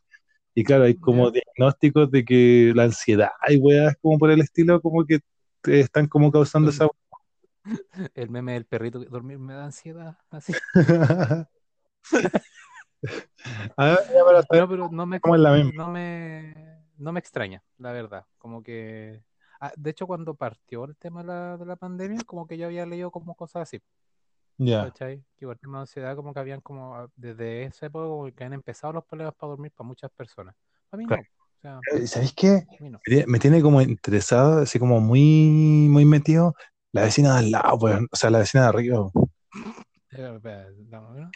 y 0.55 0.65
claro, 0.65 0.85
hay 0.85 0.97
como 0.97 1.31
diagnósticos 1.31 2.11
de 2.11 2.25
que 2.25 2.73
la 2.75 2.85
ansiedad 2.85 3.31
y 3.49 3.57
weas 3.57 3.95
como 4.01 4.19
por 4.19 4.31
el 4.31 4.41
estilo 4.41 4.81
como 4.81 5.05
que 5.05 5.21
te 5.63 5.81
están 5.81 6.07
como 6.09 6.31
causando 6.31 6.71
esa... 6.71 6.89
El 8.15 8.31
meme 8.31 8.55
del 8.55 8.65
perrito 8.65 9.01
que 9.01 9.07
dormir 9.07 9.39
me 9.39 9.55
da 9.55 9.67
ansiedad, 9.67 10.17
así. 10.31 10.55
A 13.77 13.85
ver, 13.85 13.99
ya 14.15 14.25
para 14.25 14.43
saber 14.43 14.63
No, 14.63 14.69
pero 14.69 14.89
no 14.91 15.07
me, 15.07 15.21
cómo 15.21 15.35
es 15.35 15.41
la 15.41 15.53
misma. 15.53 15.73
no 15.75 15.91
me, 15.91 16.55
no 16.97 17.13
me 17.13 17.21
extraña, 17.21 17.63
la 17.79 17.93
verdad. 17.93 18.27
Como 18.39 18.63
que. 18.63 19.23
ah, 19.61 19.73
de 19.77 19.91
hecho, 19.91 20.07
cuando 20.07 20.35
partió 20.35 20.85
el 20.85 20.97
tema 20.97 21.23
de 21.23 21.29
la, 21.29 21.57
de 21.57 21.67
la 21.67 21.77
pandemia, 21.77 22.25
como 22.25 22.47
que 22.47 22.59
yo 22.59 22.67
había 22.67 22.87
leído 22.87 23.11
como 23.11 23.35
cosas 23.35 23.63
así, 23.63 23.81
Ya. 24.63 24.85
¿cachai? 24.85 25.17
Que 25.37 25.45
igual 25.47 25.57
el 25.57 25.61
tema 25.61 25.79
de 25.79 25.83
ansiedad, 25.83 26.15
como 26.15 26.35
que 26.35 26.41
habían 26.41 26.61
como, 26.61 26.95
ah, 26.95 27.09
desde 27.17 27.65
esa 27.65 27.87
época, 27.87 28.05
como 28.07 28.31
que 28.31 28.45
han 28.45 28.53
empezado 28.53 28.93
los 28.93 29.05
problemas 29.07 29.35
para 29.35 29.51
dormir 29.53 29.73
para 29.75 29.89
muchas 29.89 30.11
personas. 30.11 30.55
A 30.91 30.97
mí 30.99 31.07
no. 31.07 31.17
O 31.17 31.61
sea, 31.63 31.81
Eh, 31.95 32.07
¿Sabéis 32.07 32.35
qué? 32.35 32.67
no. 32.81 33.01
Me 33.27 33.39
tiene- 33.39 33.63
como 33.63 33.81
interesado, 33.81 34.61
así 34.61 34.79
como 34.79 35.01
muy, 35.01 35.87
muy 35.89 36.05
metido 36.05 36.55
la 36.93 37.03
vecina 37.03 37.33
de 37.35 37.39
al 37.39 37.51
lado, 37.51 37.79
pues, 37.79 37.99
o 38.11 38.17
sea, 38.17 38.29
la 38.31 38.41
vecina 38.41 38.65
de 38.65 38.69
arriba. 38.69 39.11
Eh. 40.13 41.27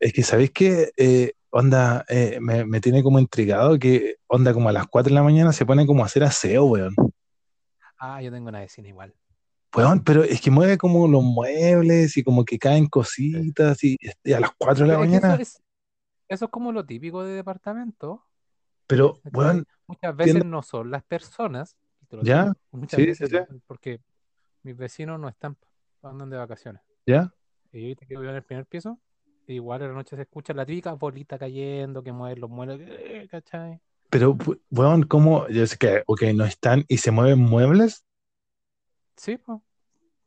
Es 0.00 0.12
que, 0.12 0.22
¿sabéis 0.22 0.52
qué? 0.52 0.92
Eh, 0.96 1.32
onda, 1.50 2.04
eh, 2.08 2.38
me, 2.40 2.64
me 2.64 2.80
tiene 2.80 3.02
como 3.02 3.18
intrigado 3.18 3.76
que 3.78 4.16
onda 4.28 4.54
como 4.54 4.68
a 4.68 4.72
las 4.72 4.86
4 4.86 5.10
de 5.10 5.14
la 5.16 5.22
mañana 5.24 5.52
se 5.52 5.66
pone 5.66 5.84
como 5.84 6.04
a 6.04 6.06
hacer 6.06 6.22
aseo, 6.22 6.66
weón. 6.66 6.94
Ah, 7.98 8.22
yo 8.22 8.30
tengo 8.30 8.48
una 8.48 8.60
vecina 8.60 8.88
igual. 8.88 9.12
Weón, 9.74 10.02
pero 10.02 10.24
es 10.24 10.40
que 10.40 10.50
mueve 10.50 10.78
como 10.78 11.06
los 11.06 11.22
muebles 11.22 12.16
y 12.16 12.24
como 12.24 12.44
que 12.44 12.58
caen 12.58 12.86
cositas 12.86 13.84
y, 13.84 13.96
y 14.24 14.32
a 14.32 14.40
las 14.40 14.50
4 14.58 14.86
de 14.86 14.92
la 14.92 14.94
eso 14.94 15.00
mañana. 15.00 15.34
es, 15.36 15.62
eso 16.28 16.44
es 16.46 16.50
como 16.50 16.72
lo 16.72 16.84
típico 16.84 17.22
de 17.22 17.34
departamento. 17.34 18.24
Pero, 18.86 19.20
Muchas 19.86 20.16
veces 20.16 20.44
no 20.44 20.62
son 20.62 20.90
las 20.90 21.02
personas, 21.02 21.76
te 22.08 22.18
¿Ya? 22.22 22.42
digo, 22.44 22.54
muchas 22.72 23.00
Sí, 23.00 23.06
veces 23.06 23.30
sí, 23.30 23.36
sí. 23.36 23.60
porque 23.66 24.00
mis 24.62 24.76
vecinos 24.76 25.18
no 25.20 25.28
están, 25.28 25.56
andan 26.02 26.28
de 26.30 26.36
vacaciones. 26.36 26.82
¿ya? 27.06 27.32
Y 27.72 27.80
yo 27.80 27.84
ahorita 27.86 28.06
que 28.06 28.16
vivo 28.18 28.30
en 28.30 28.36
el 28.36 28.42
primer 28.42 28.66
piso, 28.66 28.98
igual 29.46 29.82
en 29.82 29.88
la 29.88 29.94
noche 29.94 30.16
se 30.16 30.22
escucha 30.22 30.52
la 30.54 30.66
típica 30.66 30.92
bolita 30.92 31.38
cayendo, 31.38 32.02
que 32.02 32.12
mueven 32.12 32.40
los 32.40 32.50
muebles, 32.50 32.80
eh, 32.82 33.28
¿cachai? 33.30 33.80
Pero, 34.10 34.36
weón, 34.70 35.02
¿cómo? 35.04 35.48
Yo 35.48 35.66
sé 35.66 35.76
que, 35.76 36.02
ok, 36.06 36.22
no 36.34 36.44
están 36.46 36.84
y 36.88 36.98
se 36.98 37.10
mueven 37.10 37.38
muebles. 37.40 38.04
Sí, 39.18 39.36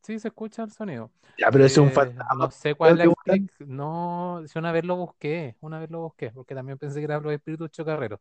sí 0.03 0.19
se 0.19 0.27
escucha 0.27 0.63
el 0.63 0.71
sonido. 0.71 1.11
Ya, 1.37 1.49
pero 1.49 1.65
es 1.65 1.77
un 1.77 1.87
Eh, 1.87 1.91
fantasma. 1.91 2.45
no 2.45 2.51
sé 2.51 2.75
cuál 2.75 2.91
es 2.91 2.97
la 2.97 3.03
creo 3.05 3.15
que, 3.23 3.31
weón. 3.31 3.47
explic- 3.47 3.65
No, 3.67 4.43
si 4.47 4.59
una 4.59 4.71
vez 4.71 4.83
lo 4.85 4.97
busqué, 4.97 5.55
una 5.61 5.79
vez 5.79 5.89
lo 5.89 6.01
busqué, 6.01 6.31
porque 6.31 6.53
también 6.53 6.77
pensé 6.77 6.99
que 6.99 7.05
eran 7.05 7.23
los 7.23 7.33
espíritus 7.33 7.71
chocarreros. 7.71 8.19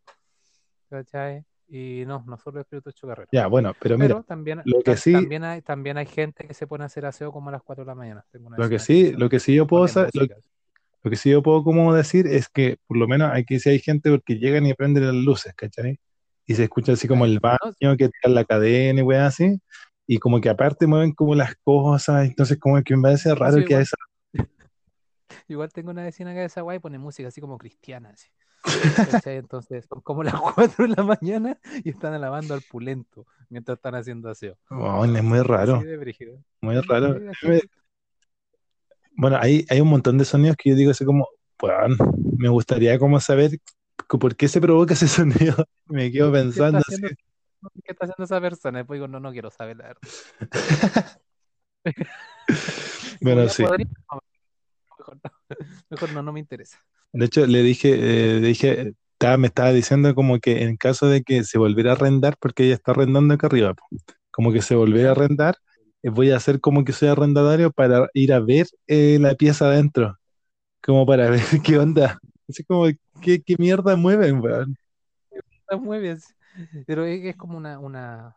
¿Cachai? 0.88 1.44
Y 1.68 2.04
no, 2.06 2.24
no 2.26 2.36
son 2.38 2.54
los 2.54 2.62
espíritus 2.62 2.94
chocarreros. 2.94 3.28
Ya, 3.32 3.46
bueno, 3.46 3.72
pero 3.80 3.96
mira, 3.96 4.14
Pero 4.14 4.22
también, 4.24 4.62
lo 4.64 4.80
que 4.82 4.96
sí- 4.96 5.12
también 5.12 5.44
hay, 5.44 5.62
también 5.62 5.98
hay 5.98 6.06
gente 6.06 6.46
que 6.46 6.54
se 6.54 6.66
pone 6.66 6.84
a 6.84 6.86
hacer 6.86 7.06
aseo 7.06 7.32
como 7.32 7.48
a 7.48 7.52
las 7.52 7.62
4 7.62 7.84
de 7.84 7.88
la 7.88 7.94
mañana. 7.94 8.24
Tengo 8.30 8.48
una 8.48 8.56
lo 8.56 8.68
que 8.68 8.76
vecina 8.78 9.10
sí, 9.10 9.12
lo 9.16 9.28
que 9.28 9.40
sí 9.40 9.54
yo 9.54 9.66
puedo 9.66 9.84
lo, 9.86 10.02
música. 10.04 10.36
lo 11.02 11.10
que 11.10 11.16
sí 11.16 11.30
yo 11.30 11.42
puedo 11.42 11.62
como 11.64 11.94
decir 11.94 12.26
es 12.26 12.48
que 12.48 12.78
por 12.86 12.96
lo 12.96 13.06
menos 13.08 13.30
aquí 13.32 13.58
sí 13.60 13.70
hay 13.70 13.78
gente 13.78 14.10
porque 14.10 14.36
llegan 14.36 14.66
y 14.66 14.74
prenden 14.74 15.06
las 15.06 15.14
luces, 15.14 15.54
¿cachai? 15.54 15.98
Y 16.46 16.54
se 16.54 16.64
escucha 16.64 16.92
así 16.92 17.06
como 17.06 17.24
el 17.24 17.38
baño 17.38 17.58
No, 17.80 17.96
que 17.96 18.08
tiran 18.08 18.34
la 18.34 18.44
cadena 18.44 19.00
y 19.00 19.02
weá 19.04 19.26
así. 19.26 19.60
Y 20.12 20.18
como 20.18 20.40
que 20.40 20.48
aparte 20.48 20.88
mueven 20.88 21.12
como 21.12 21.36
las 21.36 21.54
cosas, 21.62 22.26
entonces 22.26 22.58
como 22.58 22.82
que 22.82 22.96
me 22.96 23.02
parece 23.02 23.32
raro 23.32 23.58
sí, 23.58 23.64
que 23.64 23.76
a 23.76 23.80
igual. 23.80 23.82
esa 23.82 23.96
Igual 25.46 25.72
tengo 25.72 25.92
una 25.92 26.02
vecina 26.02 26.34
que 26.34 26.44
es 26.44 26.50
esa 26.50 26.62
guay 26.62 26.78
y 26.78 26.80
pone 26.80 26.98
música 26.98 27.28
así 27.28 27.40
como 27.40 27.56
cristiana. 27.56 28.08
Así. 28.08 28.26
Entonces 29.26 29.86
son 29.86 30.00
como 30.00 30.24
las 30.24 30.34
4 30.56 30.88
de 30.88 30.96
la 30.96 31.04
mañana 31.04 31.60
y 31.84 31.90
están 31.90 32.12
alabando 32.12 32.54
al 32.54 32.62
pulento 32.62 33.24
mientras 33.50 33.78
están 33.78 33.94
haciendo 33.94 34.28
aseo. 34.28 34.58
Oh, 34.68 35.04
es 35.04 35.22
muy 35.22 35.42
raro, 35.42 35.78
de 35.78 36.36
muy 36.60 36.80
raro. 36.80 37.20
Bueno, 39.12 39.38
hay, 39.40 39.64
hay 39.70 39.80
un 39.80 39.90
montón 39.90 40.18
de 40.18 40.24
sonidos 40.24 40.56
que 40.56 40.70
yo 40.70 40.74
digo 40.74 40.90
así 40.90 41.04
como, 41.04 41.28
weón, 41.62 41.96
me 42.36 42.48
gustaría 42.48 42.98
como 42.98 43.20
saber 43.20 43.52
por 44.08 44.34
qué 44.34 44.48
se 44.48 44.60
provoca 44.60 44.94
ese 44.94 45.06
sonido. 45.54 45.54
Me 45.86 46.10
quedo 46.10 46.32
¿Qué 46.32 46.40
está 46.40 46.42
pensando 46.42 46.78
así. 46.80 47.00
qué 47.84 47.92
está 47.92 48.06
haciendo 48.06 48.24
esa 48.24 48.40
persona? 48.40 48.78
Después 48.78 48.96
digo, 48.98 49.08
no, 49.08 49.20
no 49.20 49.32
quiero 49.32 49.50
saber 49.50 49.76
la 49.76 49.84
verdad. 49.88 50.00
Bueno, 53.20 53.48
sí. 53.48 53.62
podría, 53.62 53.86
no, 54.10 54.20
mejor 54.98 55.18
no, 55.22 55.30
mejor 55.90 56.10
no, 56.12 56.22
no 56.22 56.32
me 56.32 56.40
interesa. 56.40 56.78
De 57.12 57.26
hecho, 57.26 57.46
le 57.46 57.62
dije, 57.62 57.92
eh, 57.94 58.40
le 58.40 58.48
dije, 58.48 58.94
estaba- 59.12 59.36
me 59.36 59.48
estaba 59.48 59.72
diciendo 59.72 60.14
como 60.14 60.38
que 60.38 60.62
en 60.62 60.76
caso 60.76 61.06
de 61.08 61.22
que 61.22 61.44
se 61.44 61.58
volviera 61.58 61.90
a 61.92 61.94
arrendar, 61.94 62.36
porque 62.40 62.64
ella 62.64 62.74
está 62.74 62.92
arrendando 62.92 63.34
acá 63.34 63.46
arriba, 63.48 63.74
como 64.30 64.52
que 64.52 64.62
se 64.62 64.74
volviera 64.74 65.10
a 65.10 65.12
arrendar, 65.12 65.56
eh, 66.02 66.10
voy 66.10 66.30
a 66.30 66.36
hacer 66.36 66.60
como 66.60 66.84
que 66.84 66.92
soy 66.92 67.08
arrendatario 67.08 67.70
para 67.72 68.08
ir 68.14 68.32
a 68.32 68.40
ver 68.40 68.66
eh, 68.86 69.18
la 69.20 69.34
pieza 69.34 69.66
adentro, 69.66 70.16
como 70.82 71.04
para 71.04 71.28
ver 71.30 71.42
qué 71.64 71.78
onda. 71.78 72.18
Así 72.48 72.64
como, 72.64 72.86
¿qué, 73.20 73.42
qué 73.42 73.56
mierda 73.58 73.96
mueven, 73.96 74.40
weón? 74.40 74.76
Está 75.30 75.76
muy 75.76 75.98
bien. 76.00 76.18
Pero 76.86 77.04
es, 77.04 77.24
es 77.24 77.36
como 77.36 77.56
una, 77.56 77.78
una, 77.78 78.36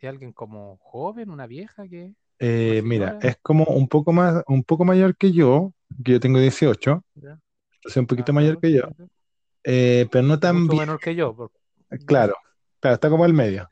de 0.00 0.08
alguien 0.08 0.32
como 0.32 0.78
joven, 0.78 1.30
una 1.30 1.46
vieja 1.46 1.86
que, 1.88 2.14
Eh, 2.38 2.80
¿Una 2.80 2.88
mira, 2.88 3.18
es 3.22 3.36
como 3.42 3.64
un 3.64 3.88
poco 3.88 4.12
más, 4.12 4.42
un 4.46 4.62
poco 4.62 4.84
mayor 4.84 5.16
que 5.16 5.32
yo, 5.32 5.72
que 6.04 6.12
yo 6.12 6.20
tengo 6.20 6.38
18, 6.38 7.04
ya, 7.14 7.38
entonces 7.76 7.96
un 7.96 8.06
poquito 8.06 8.32
ah, 8.32 8.34
mayor 8.34 8.60
que 8.60 8.72
yo, 8.72 8.82
eh, 9.64 10.06
pero 10.10 10.22
no 10.26 10.38
tan 10.38 10.62
mucho 10.62 10.76
menor 10.76 11.00
que 11.00 11.14
yo. 11.14 11.34
por- 11.34 11.52
claro, 12.06 12.34
claro, 12.80 12.94
está 12.94 13.08
como 13.08 13.24
al 13.24 13.32
medio. 13.32 13.68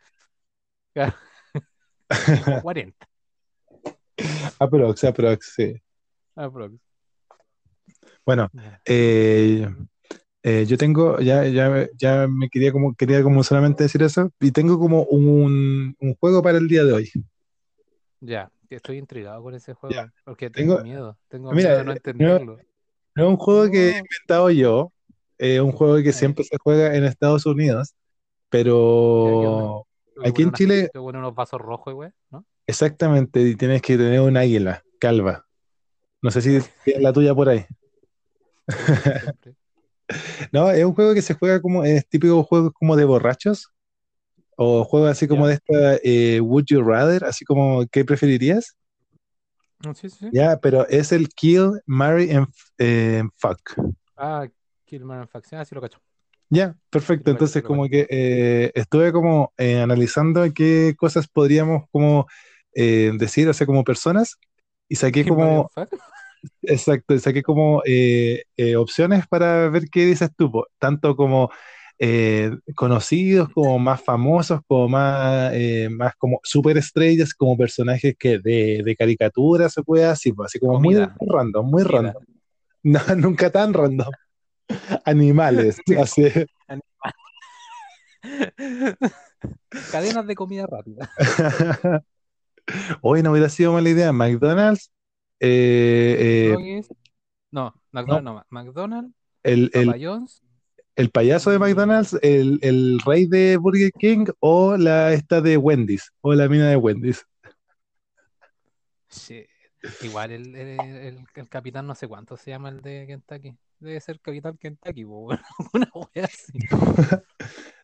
Claro. 0.93 1.15
Como 2.45 2.63
40. 2.63 3.09
Aprox, 4.59 5.05
aprox, 5.05 5.55
sí. 5.57 5.75
aprox. 6.37 6.75
Bueno, 8.25 8.51
eh, 8.85 9.69
eh, 10.45 10.67
yo 10.67 10.77
tengo, 10.77 11.19
ya, 11.21 11.45
ya, 11.49 11.89
ya 11.97 12.27
me 12.29 12.49
quería 12.51 12.71
como, 12.71 12.95
quería 12.95 13.23
como 13.23 13.43
solamente 13.43 13.85
decir 13.85 14.03
eso, 14.03 14.31
y 14.41 14.53
tengo 14.53 14.79
como 14.79 15.03
un, 15.05 15.97
un 15.99 16.15
juego 16.17 16.43
para 16.43 16.59
el 16.59 16.69
día 16.69 16.85
de 16.85 16.93
hoy. 16.93 17.11
Ya, 18.21 18.51
estoy 18.71 18.99
intrigado 18.99 19.43
con 19.43 19.55
ese 19.55 19.73
juego, 19.75 19.95
Ya. 19.95 20.13
porque 20.25 20.51
tengo, 20.51 20.75
Tengo- 20.77 20.85
miedo, 20.85 21.19
tengo 21.29 21.51
Mira, 21.53 21.71
miedo 21.71 21.79
de 21.79 21.85
no 21.85 21.91
no- 21.91 21.97
entenderlo. 21.97 22.59
No 23.17 23.25
es 23.25 23.31
un 23.31 23.37
juego 23.37 23.71
que 23.71 23.89
he 23.91 23.99
inventado 23.99 24.51
yo, 24.51 24.93
es 25.39 25.61
un 25.61 25.73
juego 25.73 26.03
que 26.03 26.13
siempre 26.13 26.45
se 26.45 26.57
juega 26.59 26.95
en 26.97 27.05
Estados 27.05 27.47
Unidos, 27.47 27.89
Ya, 27.91 27.97
¿qué 28.51 28.51
pero 28.51 29.87
aquí 30.25 30.43
en 30.43 30.49
Unas- 30.49 30.59
Chile, 30.59 30.91
ponen 30.93 31.21
unos 31.21 31.35
vasos 31.35 31.61
rojos, 31.61 31.95
güey, 31.95 32.11
¿no? 32.31 32.45
exactamente, 32.67 33.41
y 33.41 33.57
tienes 33.57 33.81
que 33.83 33.97
tener 33.97 34.21
un 34.21 34.37
águila, 34.37 34.83
calva. 34.99 35.47
No 36.23 36.31
sé 36.31 36.41
si 36.43 36.59
tienes 36.85 37.03
la 37.03 37.13
tuya 37.13 37.35
por 37.35 37.49
ahí. 37.49 37.65
No, 40.53 40.71
es 40.71 40.85
un 40.85 40.95
juego 40.95 41.15
que 41.15 41.23
se 41.23 41.35
juega 41.35 41.61
como, 41.61 41.85
es 41.85 42.07
típico 42.09 42.43
juego 42.45 42.73
como 42.73 42.97
de 42.97 43.05
borrachos, 43.05 43.69
o 44.57 44.85
juego 44.85 45.07
así 45.07 45.29
como 45.29 45.47
de 45.47 45.55
esta 45.55 45.97
eh, 46.05 46.41
Would 46.41 46.67
You 46.69 46.83
Rather, 46.83 47.25
así 47.25 47.45
como 47.45 47.87
¿qué 47.91 48.05
preferirías? 48.05 48.77
Mm, 49.85 49.95
Sí, 49.95 50.09
sí, 50.11 50.17
sí. 50.19 50.31
Ya, 50.33 50.59
pero 50.59 50.87
es 50.89 51.13
el 51.13 51.29
Kill, 51.29 51.81
Marry 51.87 52.31
and 52.31 52.49
eh, 52.79 53.23
Fuck. 53.39 53.61
Ah, 54.17 54.47
Killman 54.87 55.21
and 55.21 55.29
Faction, 55.29 55.61
ah, 55.61 55.65
sí 55.65 55.75
lo 55.75 55.81
cacho. 55.81 55.99
Ya, 56.51 56.77
perfecto. 56.91 57.31
Lo 57.31 57.33
Entonces, 57.33 57.63
lo 57.63 57.69
como 57.69 57.89
que 57.89 58.07
eh, 58.11 58.71
estuve 58.75 59.13
como 59.13 59.53
analizando 59.59 60.45
qué 60.55 60.95
cosas 60.97 61.27
podríamos 61.29 61.85
como 61.91 62.27
decir, 62.75 63.49
o 63.49 63.53
sea, 63.55 63.67
como 63.67 63.85
personas, 63.85 64.37
y 64.89 64.97
saqué 64.97 65.25
como, 65.27 65.71
Fac- 65.75 65.89
exacto, 66.63 67.19
saqué 67.19 67.43
como 67.43 67.83
eh, 67.87 68.45
eh, 68.57 68.77
opciones 68.77 69.27
para 69.27 69.69
ver 69.69 69.85
qué 69.91 70.07
dices 70.07 70.31
tú, 70.37 70.51
tanto 70.79 71.17
como 71.17 71.51
eh, 71.99 72.51
conocidos, 72.75 73.49
como 73.51 73.79
más 73.79 74.03
famosos, 74.03 74.61
como 74.67 74.89
más, 74.89 75.53
más 75.91 76.15
como 76.17 76.41
superestrellas, 76.43 77.35
como 77.35 77.57
personajes 77.57 78.15
que 78.19 78.39
de, 78.39 78.83
de 78.85 78.97
caricaturas, 78.97 79.73
se 79.73 79.83
puede 79.83 80.05
así, 80.05 80.33
así 80.45 80.59
como 80.59 80.81
muy 80.81 80.95
random, 80.95 81.71
muy 81.71 81.83
Comida. 81.85 82.13
random. 82.13 82.25
No, 82.83 83.01
nunca 83.17 83.51
tan 83.51 83.73
random. 83.73 84.13
Animales, 85.05 85.79
así. 86.01 86.25
Cadenas 89.91 90.27
de 90.27 90.35
comida 90.35 90.67
rápida. 90.67 91.11
Hoy 93.03 93.23
no 93.23 93.33
hubiera 93.33 93.49
sido 93.49 93.73
mala 93.73 93.89
idea. 93.89 94.13
McDonald's, 94.13 94.91
eh, 95.45 96.53
eh. 96.57 96.83
No, 97.51 97.75
McDonald's 97.93 98.25
no, 98.25 98.45
McDonald's, 98.51 99.15
el, 99.43 99.71
el- 99.75 99.95
el 100.97 101.11
payaso 101.11 101.51
de 101.51 101.59
McDonald's, 101.59 102.17
el, 102.23 102.59
el 102.63 103.01
rey 103.05 103.27
de 103.27 103.57
Burger 103.57 103.93
King 103.93 104.27
o 104.41 104.77
la 104.77 105.13
esta 105.13 105.41
de 105.41 105.57
Wendy's 105.57 106.13
o 106.21 106.35
la 106.35 106.49
mina 106.49 106.69
de 106.69 106.77
Wendy's. 106.77 107.25
Shit. 109.11 109.47
Igual 110.03 110.33
el, 110.33 110.55
el, 110.57 110.81
el- 110.81 111.49
capitán 111.49 111.87
no 111.87 111.95
sé 111.95 112.09
cuánto 112.09 112.37
se 112.37 112.51
llama 112.51 112.71
el 112.71 112.81
de 112.81 113.07
Kentucky. 113.07 113.57
Debe 113.81 114.01
ser 114.01 114.19
capitán 114.21 114.57
Kentucky, 114.57 115.05
weón. 115.05 115.39
una 115.75 115.91
wea 115.95 116.25
así. 116.25 116.53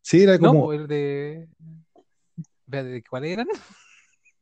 Sí, 0.03 0.23
era 0.23 0.39
No, 0.39 0.49
como 0.49 0.61
po, 0.65 0.73
el 0.73 0.87
de. 0.87 1.47
¿Cuál 3.09 3.25
eran? 3.27 3.49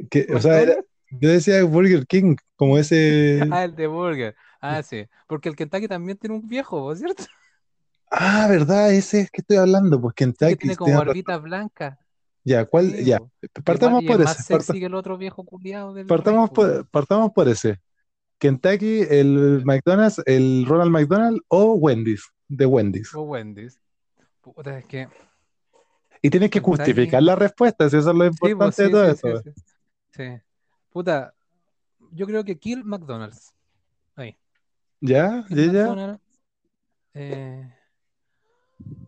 que, 0.08 0.26
o 0.32 0.40
sea, 0.40 0.60
era-. 0.60 0.84
Yo 1.10 1.28
decía 1.30 1.62
Burger 1.64 2.06
King, 2.06 2.36
como 2.56 2.78
ese. 2.78 3.40
Ah, 3.52 3.64
el 3.64 3.74
de 3.74 3.86
Burger. 3.86 4.34
Ah, 4.60 4.82
sí. 4.82 5.06
Porque 5.26 5.48
el 5.48 5.56
Kentucky 5.56 5.86
también 5.88 6.18
tiene 6.18 6.36
un 6.36 6.48
viejo. 6.48 6.94
¿cierto? 6.96 7.24
Ah, 8.10 8.46
¿verdad? 8.48 8.92
Ese 8.92 9.20
es 9.20 9.30
que 9.30 9.40
estoy 9.42 9.58
hablando, 9.58 10.00
pues 10.00 10.14
que 10.14 10.24
Kentucky. 10.24 10.56
tiene 10.56 10.76
como 10.76 10.92
razón. 10.92 11.06
barbita 11.06 11.36
blanca. 11.38 11.98
Ya, 12.44 12.64
¿cuál? 12.64 12.90
Sí, 12.92 13.04
Ya, 13.04 13.18
po. 13.18 13.30
partamos 13.64 14.02
y 14.02 14.06
por 14.06 14.18
más 14.20 14.32
ese. 14.34 14.42
sexy 14.44 14.66
parta- 14.68 14.80
que 14.80 14.86
el 14.86 14.94
otro 14.94 15.18
viejo 15.18 15.44
culiado 15.44 15.92
del 15.92 16.06
partamos 16.06 16.48
rey, 16.48 16.54
por, 16.54 16.86
partamos 16.88 17.32
por 17.32 17.48
ese. 17.48 17.78
Kentucky, 18.38 19.00
el 19.10 19.62
McDonald's, 19.64 20.22
el 20.24 20.64
Ronald 20.66 20.90
McDonald 20.90 21.40
o 21.48 21.74
Wendy's, 21.74 22.22
de 22.48 22.64
Wendy's. 22.66 23.14
O 23.14 23.22
Wendy's. 23.22 23.78
Puta, 24.40 24.78
es 24.78 24.86
que. 24.86 25.08
Y 26.22 26.30
tienes 26.30 26.48
que 26.50 26.60
Kentucky- 26.62 26.64
justificar 26.64 27.22
la 27.22 27.36
respuesta, 27.36 27.90
si 27.90 27.96
eso 27.98 28.10
es 28.10 28.16
lo 28.16 28.24
Sí, 28.24 28.36
pues, 28.40 28.52
importante 28.52 28.76
sí, 28.86 28.92
de 28.92 29.14
todo 29.14 29.42
sí. 29.42 29.50
Sí. 30.16 30.42
Puta, 30.90 31.34
yo 32.12 32.26
creo 32.26 32.44
que 32.44 32.58
Kill 32.58 32.84
McDonald's. 32.84 33.54
Ahí. 34.16 34.36
¿Ya? 35.00 35.44
¿Ya? 35.50 36.18
Eh, 37.14 37.72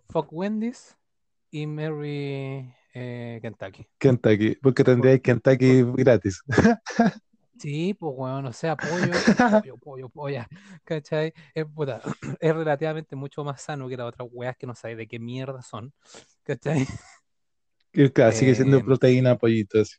fuck 0.09 0.33
Wendy's 0.33 0.97
y 1.51 1.67
Mary 1.67 2.73
eh, 2.95 3.39
Kentucky. 3.43 3.87
Kentucky, 3.99 4.57
porque 4.57 4.85
Por- 4.85 4.95
tendríais 4.95 5.21
Kentucky 5.21 5.83
gratis. 5.97 6.43
Sí, 7.59 7.93
pues 7.93 8.15
weón, 8.17 8.47
o 8.47 8.53
sea, 8.55 8.75
pollo, 8.75 9.13
pollo, 9.63 9.77
pollo, 9.77 10.09
polla, 10.09 10.49
¿cachai? 10.83 11.35
Es, 11.55 11.67
puta, 11.67 12.01
es 12.41 12.55
relativamente 12.55 13.17
mucho 13.17 13.45
más 13.45 13.61
sano 13.61 13.87
que 13.87 13.99
las 13.99 14.09
otras 14.09 14.29
weas 14.33 14.57
que 14.57 14.67
no 14.67 14.75
sabes 14.75 14.97
de 14.97 15.07
qué 15.07 15.19
mierda 15.19 15.61
son, 15.61 15.93
¿cachai? 16.43 16.87
Que, 17.93 18.11
claro, 18.11 18.33
sigue 18.33 18.55
siendo 18.55 18.79
Eh, 18.79 18.85
proteína, 18.85 19.37
pollito, 19.37 19.81
así. 19.81 19.97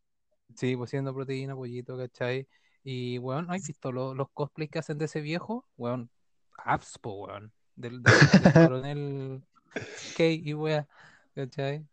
Sí, 0.55 0.75
pues 0.75 0.89
siendo 0.89 1.13
proteína, 1.13 1.55
pollito, 1.55 1.97
¿cachai? 1.97 2.47
Y, 2.83 3.17
weón, 3.19 3.47
¿no 3.47 3.53
has 3.53 3.65
visto 3.65 3.91
lo- 3.91 4.13
los 4.13 4.29
cosplays 4.33 4.69
que 4.69 4.79
hacen 4.79 4.97
de 4.97 5.05
ese 5.05 5.21
viejo? 5.21 5.65
Weón, 5.77 6.09
apps, 6.57 6.97
po, 6.99 7.25
weón, 7.25 7.51
del, 7.75 8.03
del, 8.03 8.31
del 8.35 8.53
coronel 8.55 9.43
K 10.13 10.25
y 10.25 10.53
wea, 10.53 10.87
¿cachai? 11.35 11.87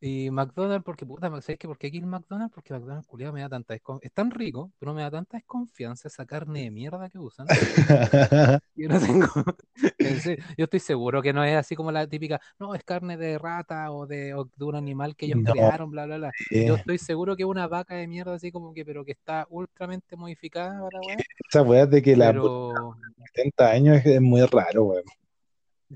Y 0.00 0.30
McDonald's, 0.30 0.84
porque 0.84 1.04
puta, 1.04 1.28
¿sabes 1.28 1.58
qué? 1.58 1.66
¿Por 1.66 1.76
qué 1.76 1.88
aquí 1.88 1.98
el 1.98 2.06
McDonald's? 2.06 2.54
Porque 2.54 2.72
McDonald's, 2.72 3.06
culiado, 3.06 3.32
me 3.32 3.40
da 3.40 3.48
tanta 3.48 3.74
desconfianza. 3.74 4.06
Es 4.06 4.12
tan 4.12 4.30
rico, 4.30 4.70
pero 4.78 4.94
me 4.94 5.02
da 5.02 5.10
tanta 5.10 5.36
desconfianza 5.36 6.06
esa 6.06 6.24
carne 6.24 6.62
de 6.62 6.70
mierda 6.70 7.08
que 7.08 7.18
usan. 7.18 7.46
Yo 8.76 8.88
no 8.88 9.00
tengo. 9.00 9.26
serio, 10.22 10.44
yo 10.56 10.64
estoy 10.64 10.80
seguro 10.80 11.20
que 11.20 11.32
no 11.32 11.42
es 11.42 11.56
así 11.56 11.74
como 11.74 11.90
la 11.90 12.06
típica, 12.06 12.40
no, 12.60 12.74
es 12.74 12.84
carne 12.84 13.16
de 13.16 13.38
rata 13.38 13.90
o 13.90 14.06
de, 14.06 14.34
o 14.34 14.48
de 14.54 14.64
un 14.64 14.76
animal 14.76 15.16
que 15.16 15.26
ellos 15.26 15.40
No, 15.40 15.52
crearon, 15.52 15.90
bla, 15.90 16.06
bla, 16.06 16.18
bla. 16.18 16.32
Yo 16.50 16.74
eh, 16.74 16.76
estoy 16.76 16.98
seguro 16.98 17.36
que 17.36 17.42
es 17.42 17.48
una 17.48 17.66
vaca 17.66 17.96
de 17.96 18.06
mierda, 18.06 18.34
así 18.34 18.52
como 18.52 18.72
que, 18.72 18.84
pero 18.84 19.04
que 19.04 19.12
está 19.12 19.46
ultramente 19.50 20.16
modificada 20.16 20.80
para 20.80 20.98
la 21.00 21.22
esa 21.48 21.62
weá 21.62 21.86
de 21.86 22.02
que 22.02 22.16
la 22.16 22.28
Pero 22.28 22.96
70 23.34 23.70
años 23.70 23.96
es, 23.98 24.06
es 24.06 24.20
muy 24.20 24.44
raro, 24.46 24.84
weón. 24.84 25.04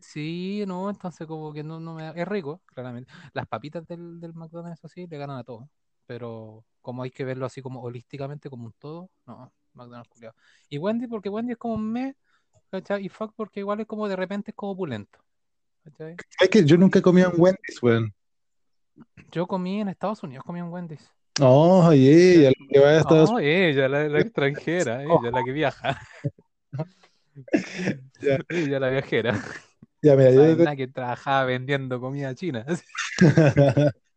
Sí, 0.01 0.65
no, 0.67 0.89
entonces 0.91 1.27
como 1.27 1.53
que 1.53 1.63
no, 1.63 1.81
no 1.81 1.95
me 1.95 2.05
da- 2.05 2.13
Es 2.13 2.27
rico, 2.27 2.63
claramente. 2.67 3.13
Las 3.35 3.47
papitas 3.47 3.87
del, 3.87 4.21
del 4.21 4.35
McDonald's, 4.35 4.79
eso 4.81 4.89
sí, 4.89 5.07
le 5.07 5.19
ganan 5.19 5.39
a 5.39 5.45
todo. 5.45 5.69
Pero 6.07 6.65
como 6.81 7.03
hay 7.03 7.11
que 7.11 7.25
verlo 7.25 7.47
así 7.47 7.63
como 7.63 7.83
holísticamente, 7.83 8.51
como 8.51 8.67
un 8.67 8.75
todo, 8.79 9.11
no, 9.27 9.53
McDonald's 9.75 10.09
culiao. 10.09 10.35
Y 10.69 10.79
Wendy, 10.79 11.07
porque 11.07 11.29
Wendy 11.29 11.53
es 11.53 11.59
como 11.59 11.75
un 11.75 11.93
me, 11.93 12.17
¿cachai? 12.71 13.05
Y 13.05 13.09
fuck, 13.09 13.33
porque 13.37 13.61
igual 13.61 13.81
es 13.81 13.87
como 13.87 14.09
de 14.09 14.17
repente 14.17 14.51
es 14.51 14.57
como 14.57 14.73
opulento. 14.73 15.19
¿cachai? 15.85 16.17
Es 16.41 16.49
que 16.49 16.65
yo 16.65 16.77
nunca 16.77 16.99
he 16.99 17.03
comido 17.03 17.31
en 17.33 17.41
Wendy's, 17.41 17.83
weón. 17.83 18.15
Yo 19.31 19.47
comí 19.47 19.81
en 19.81 19.89
Estados 19.89 20.23
Unidos, 20.23 20.45
comí 20.45 20.61
en 20.61 20.71
Wendy's. 20.71 21.11
Oh, 21.41 21.91
que 21.91 22.79
a 22.79 22.99
Estados 22.99 23.31
Oh, 23.33 23.39
ella, 23.39 23.89
la, 23.89 24.07
la 24.09 24.21
extranjera, 24.21 25.03
ella, 25.05 25.31
la 25.31 25.43
que 25.43 25.53
viaja, 25.53 25.99
ella, 28.51 28.81
la 28.81 28.91
viajera. 28.91 29.43
Ya, 30.03 30.17
mira, 30.17 30.33
yo 30.33 30.57
te, 30.57 30.69
que 30.77 30.89
trabajaba 30.89 31.45
vendiendo 31.47 32.01
comida 32.01 32.35
china. 32.35 32.65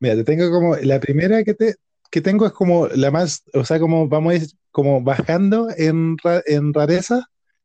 mira, 0.00 0.14
te 0.16 0.24
tengo 0.24 0.50
como, 0.50 0.76
la 0.76 1.00
primera 1.00 1.44
que 1.44 1.54
te, 1.54 1.76
que 2.10 2.20
tengo 2.20 2.46
es 2.46 2.52
como 2.52 2.88
la 2.88 3.10
más, 3.10 3.42
o 3.54 3.64
sea, 3.64 3.78
como 3.80 4.08
vamos 4.08 4.32
a 4.32 4.36
ir 4.36 4.46
como 4.70 5.02
bajando 5.02 5.68
en, 5.76 6.16
ra- 6.18 6.42
en 6.46 6.72
rareza. 6.74 7.24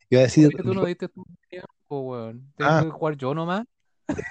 Iba 0.10 0.22
a 0.22 0.24
decir, 0.25 0.50
¿Por 0.50 0.54
qué 0.54 0.63
tú 0.63 0.74
no 0.74 0.86
diste 0.86 1.08
tu 1.10 1.25
tiempo, 1.50 2.00
weón? 2.01 2.54
ah, 2.62 2.82
¿Tengo 2.82 2.92
que 2.92 2.92
jugar 2.92 3.15
yo 3.18 3.34
nomás? 3.34 3.65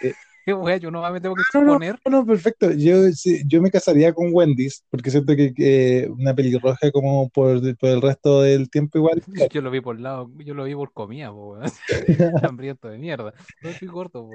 eh, 0.01 0.17
¿Qué 0.47 0.53
weón? 0.53 0.79
Yo 0.79 0.91
me 0.91 1.21
tengo 1.21 1.35
que 1.35 1.43
no, 1.55 1.61
no, 1.63 1.73
exponer. 1.73 1.99
no, 2.05 2.11
no, 2.11 2.27
perfecto. 2.27 2.71
Yo, 2.73 3.11
sí, 3.13 3.43
yo 3.47 3.63
me 3.63 3.71
casaría 3.71 4.13
con 4.13 4.29
Wendy's, 4.33 4.85
porque 4.91 5.11
siento 5.11 5.35
que, 5.35 6.11
una 6.19 6.35
pelirroja 6.35 6.91
como 6.91 7.31
por, 7.31 7.61
por 7.79 7.89
el 7.89 8.03
resto 8.03 8.43
del 8.43 8.69
tiempo 8.69 8.99
igual. 8.99 9.23
Yo 9.53 9.63
lo 9.63 9.71
vi 9.71 9.81
por 9.81 9.99
lado, 9.99 10.31
yo 10.39 10.55
lo 10.55 10.65
vi 10.65 10.75
por 10.75 10.93
comida, 10.93 11.31
po. 11.31 11.57
Hambriento 12.43 12.89
de 12.89 12.99
mierda. 12.99 13.33
No 13.63 13.71
estoy 13.71 13.89
corto, 13.89 14.25
po. 14.25 14.33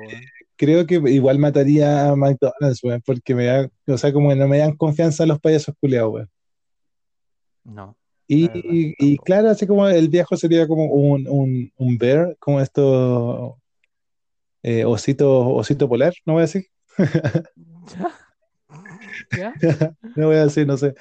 Creo 0.55 0.85
que 0.85 0.95
igual 0.95 1.37
mataría 1.37 2.09
a 2.09 2.15
McDonald's, 2.15 2.83
weón, 2.83 3.01
porque 3.05 3.35
me 3.35 3.45
da, 3.45 3.69
o 3.87 3.97
sea, 3.97 4.11
como 4.11 4.29
que 4.29 4.35
no 4.35 4.47
me 4.47 4.57
dan 4.57 4.75
confianza 4.75 5.25
los 5.25 5.39
payasos 5.39 5.75
culiados, 5.79 6.13
weón. 6.13 6.29
No, 7.63 7.95
Y, 8.27 8.47
verdad, 8.47 8.61
y 8.63 9.17
claro, 9.19 9.49
así 9.49 9.67
como 9.67 9.87
el 9.87 10.09
viejo 10.09 10.35
sería 10.35 10.67
como 10.67 10.85
un, 10.85 11.27
un, 11.27 11.71
un 11.77 11.97
bear, 11.97 12.35
como 12.39 12.61
esto, 12.61 13.58
eh, 14.63 14.85
osito, 14.85 15.47
osito 15.55 15.87
polar, 15.87 16.13
no 16.25 16.33
voy 16.33 16.41
a 16.41 16.45
decir, 16.45 16.65
¿Ya? 17.95 18.19
¿Ya? 19.31 19.53
no 20.15 20.27
voy 20.27 20.35
a 20.37 20.45
decir, 20.45 20.67
no 20.67 20.77
sé. 20.77 20.93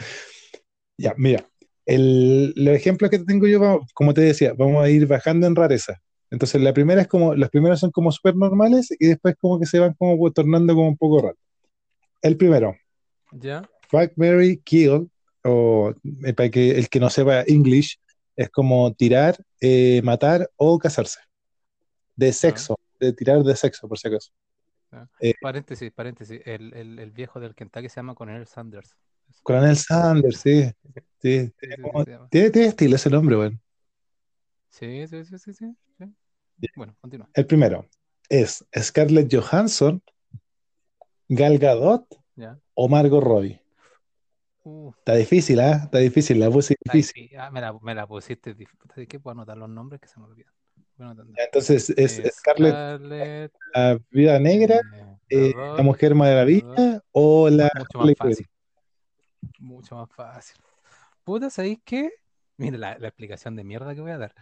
Ya, 0.96 1.14
mira, 1.16 1.46
el, 1.86 2.52
los 2.56 2.74
ejemplos 2.74 3.10
que 3.10 3.18
te 3.18 3.24
tengo 3.24 3.46
yo, 3.46 3.60
vamos- 3.60 3.90
como 3.94 4.14
te 4.14 4.20
decía, 4.20 4.52
vamos 4.56 4.82
a 4.84 4.90
ir 4.90 5.06
bajando 5.06 5.46
en 5.46 5.56
rareza. 5.56 6.00
Entonces, 6.30 6.60
la 6.60 6.74
primera 6.74 7.00
es 7.00 7.08
como, 7.08 7.34
los 7.34 7.48
primeros 7.50 7.80
son 7.80 7.90
como 7.90 8.12
súper 8.12 8.36
normales 8.36 8.88
y 8.98 9.06
después 9.06 9.34
como 9.40 9.58
que 9.58 9.66
se 9.66 9.78
van 9.78 9.94
como 9.94 10.30
tornando 10.32 10.74
como 10.74 10.88
un 10.88 10.96
poco 10.96 11.22
raros. 11.22 11.38
El 12.20 12.36
primero, 12.36 12.74
¿Ya? 13.32 13.62
Fuck, 13.88 14.12
Mary 14.16 14.60
Kill, 14.64 15.08
o 15.44 15.94
eh, 16.24 16.32
para 16.34 16.50
que 16.50 16.72
el 16.72 16.88
que 16.88 17.00
no 17.00 17.08
sepa 17.08 17.42
English, 17.46 17.98
es 18.36 18.50
como 18.50 18.92
tirar, 18.94 19.36
eh, 19.60 20.00
matar 20.04 20.50
o 20.56 20.78
casarse. 20.78 21.20
De 22.16 22.32
sexo, 22.32 22.76
de 22.98 23.12
tirar 23.12 23.42
de 23.42 23.54
sexo, 23.56 23.88
por 23.88 23.98
si 23.98 24.08
acaso. 24.08 24.32
ya. 24.92 25.08
Eh, 25.20 25.34
Paréntesis, 25.40 25.90
paréntesis. 25.92 26.40
El, 26.44 26.72
el, 26.74 26.98
el 26.98 27.10
viejo 27.10 27.40
del 27.40 27.54
Kentucky 27.54 27.88
se 27.88 27.96
llama 27.96 28.14
Coronel 28.14 28.46
Sanders. 28.46 28.96
Coronel 29.42 29.76
Sanders, 29.76 30.38
sí. 30.40 30.64
Sí, 30.64 30.70
Sí, 31.20 31.52
tiene, 31.58 31.76
sí, 31.76 31.82
como- 31.82 31.98
sí, 32.00 32.04
se 32.04 32.10
llama. 32.12 32.28
tiene- 32.30 32.50
tiene 32.50 32.68
estilo 32.68 32.96
ese 32.96 33.10
nombre, 33.10 33.36
weón. 33.36 33.60
Sí, 34.70 35.06
sí, 35.08 35.24
sí, 35.24 35.38
sí, 35.38 35.52
sí. 35.54 35.74
Bueno, 36.76 36.96
continúa. 37.00 37.28
El 37.34 37.46
primero 37.46 37.86
es 38.28 38.64
Scarlett 38.76 39.32
Johansson, 39.32 40.02
Gal 41.28 41.58
Gadot 41.58 42.06
¿Ya? 42.36 42.58
o 42.74 42.88
Margot 42.88 43.22
Robbie. 43.22 43.60
Uh, 44.64 44.90
Está 44.98 45.14
difícil, 45.14 45.60
¿ah? 45.60 45.82
Está 45.84 45.98
difícil, 45.98 46.38
la 46.40 46.50
puse 46.50 46.74
difícil. 46.84 47.28
difí- 47.28 47.36
ah, 47.38 47.50
me, 47.50 47.60
la, 47.60 47.72
me 47.80 47.94
la 47.94 48.06
pusiste. 48.06 48.56
dif- 48.56 48.76
¿De 48.96 49.06
qué 49.06 49.18
puedo 49.20 49.32
anotar 49.32 49.56
los 49.56 49.68
nombres 49.68 50.00
que 50.00 50.08
se 50.08 50.18
me 50.20 50.26
olvidan? 50.26 50.52
Entonces 50.98 51.90
es 51.90 52.18
Eh, 52.18 52.30
Scarlett, 52.30 52.72
Scarlett, 52.72 53.52
la 53.74 53.98
Viuda 54.10 54.38
Negra, 54.38 54.80
eh, 55.28 55.50
eh, 55.50 55.52
la 55.54 55.82
Mujer 55.82 56.14
Maravilla 56.14 57.02
o 57.12 57.48
la 57.48 57.70
mucho 57.76 57.98
más 57.98 58.14
fácil. 58.16 58.46
Mucho 59.58 59.96
más 59.96 60.10
fácil. 60.10 60.56
Puta, 61.24 61.50
¿sabéis 61.50 61.78
qué? 61.84 62.10
Mira 62.56 62.78
la, 62.78 62.98
la 62.98 63.08
explicación 63.08 63.54
de 63.54 63.64
mierda 63.64 63.94
que 63.94 64.00
voy 64.00 64.10
a 64.10 64.18
dar. 64.18 64.34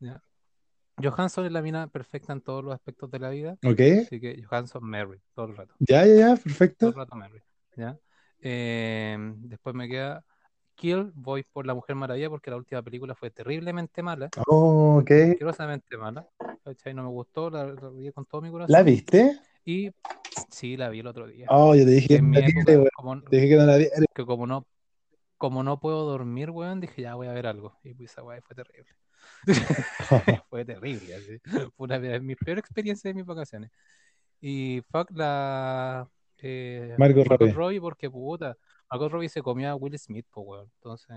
¿ya? 0.00 0.20
Johansson 1.00 1.46
es 1.46 1.52
la 1.52 1.62
mina 1.62 1.86
perfecta 1.88 2.32
en 2.32 2.40
todos 2.40 2.64
los 2.64 2.74
aspectos 2.74 3.10
de 3.10 3.18
la 3.18 3.30
vida. 3.30 3.56
¿Ok? 3.64 3.80
Así 4.06 4.20
que 4.20 4.42
Johansson, 4.42 4.82
Mary, 4.84 5.20
todo 5.34 5.46
el 5.46 5.56
rato. 5.56 5.74
Ya, 5.78 6.04
ya, 6.06 6.14
ya, 6.14 6.26
Todo 6.34 6.42
perfecto. 6.44 6.88
el 6.88 6.94
rato 6.94 7.16
Mary. 7.16 7.42
¿ya? 7.76 7.96
Eh, 8.40 9.16
después 9.36 9.74
me 9.74 9.88
queda 9.88 10.24
Kill, 10.74 11.12
voy 11.14 11.44
por 11.44 11.66
La 11.66 11.74
Mujer 11.74 11.96
Maravilla 11.96 12.28
porque 12.28 12.50
la 12.50 12.56
última 12.56 12.82
película 12.82 13.14
fue 13.14 13.30
terriblemente 13.30 14.02
mala, 14.02 14.28
Oh, 14.46 14.98
ok. 15.00 15.10
asquerosamente 15.10 15.96
mala. 15.96 16.28
No 16.94 17.02
me 17.02 17.08
gustó, 17.08 17.50
la, 17.50 17.66
vi 17.92 18.10
con 18.12 18.24
todo 18.24 18.40
mi 18.40 18.50
corazón. 18.50 18.72
¿La 18.72 18.82
viste? 18.82 19.38
Y 19.64 19.90
sí, 20.50 20.76
la 20.76 20.88
vi 20.88 21.00
el 21.00 21.06
otro 21.06 21.26
día. 21.26 21.46
Oh, 21.50 21.74
yo 21.74 21.84
te 21.84 21.90
dije 21.90 22.08
que 22.08 22.22
no 22.22 22.38
la 22.38 22.46
época, 22.46 22.90
como, 22.94 23.16
dije 23.30 23.48
que 23.48 23.56
no 23.56 23.66
la 23.66 23.76
viera. 23.76 23.96
que 24.14 24.24
como 24.24 24.46
no, 24.46 24.66
como 25.36 25.62
no 25.62 25.78
puedo 25.78 26.04
dormir, 26.04 26.50
weón, 26.50 26.80
dije 26.80 27.02
ya 27.02 27.14
voy 27.14 27.26
a 27.26 27.32
ver 27.32 27.46
algo. 27.46 27.78
Y 27.82 27.94
pues 27.94 28.10
esa 28.12 28.22
weá 28.22 28.40
fue 28.42 28.56
terrible. 28.56 28.90
fue 30.50 30.64
terrible, 30.64 31.14
así. 31.14 31.38
Fue 31.76 31.84
una 31.84 31.98
de 31.98 32.20
mis 32.20 32.36
peores 32.36 32.60
experiencias 32.60 33.02
de 33.02 33.14
mis 33.14 33.26
vacaciones. 33.26 33.70
Y 34.40 34.82
fuck 34.90 35.10
la 35.12 36.08
eh, 36.38 36.94
Margot 36.98 37.26
Margot 37.26 37.48
Robbie. 37.48 37.52
Robbie, 37.52 37.80
porque 37.80 38.10
puta, 38.10 38.56
Margot 38.90 39.10
Robbie 39.10 39.28
se 39.28 39.42
comió 39.42 39.70
a 39.70 39.74
Will 39.76 39.98
Smith, 39.98 40.26
pues 40.30 40.46
weón. 40.46 40.70
Entonces, 40.76 41.16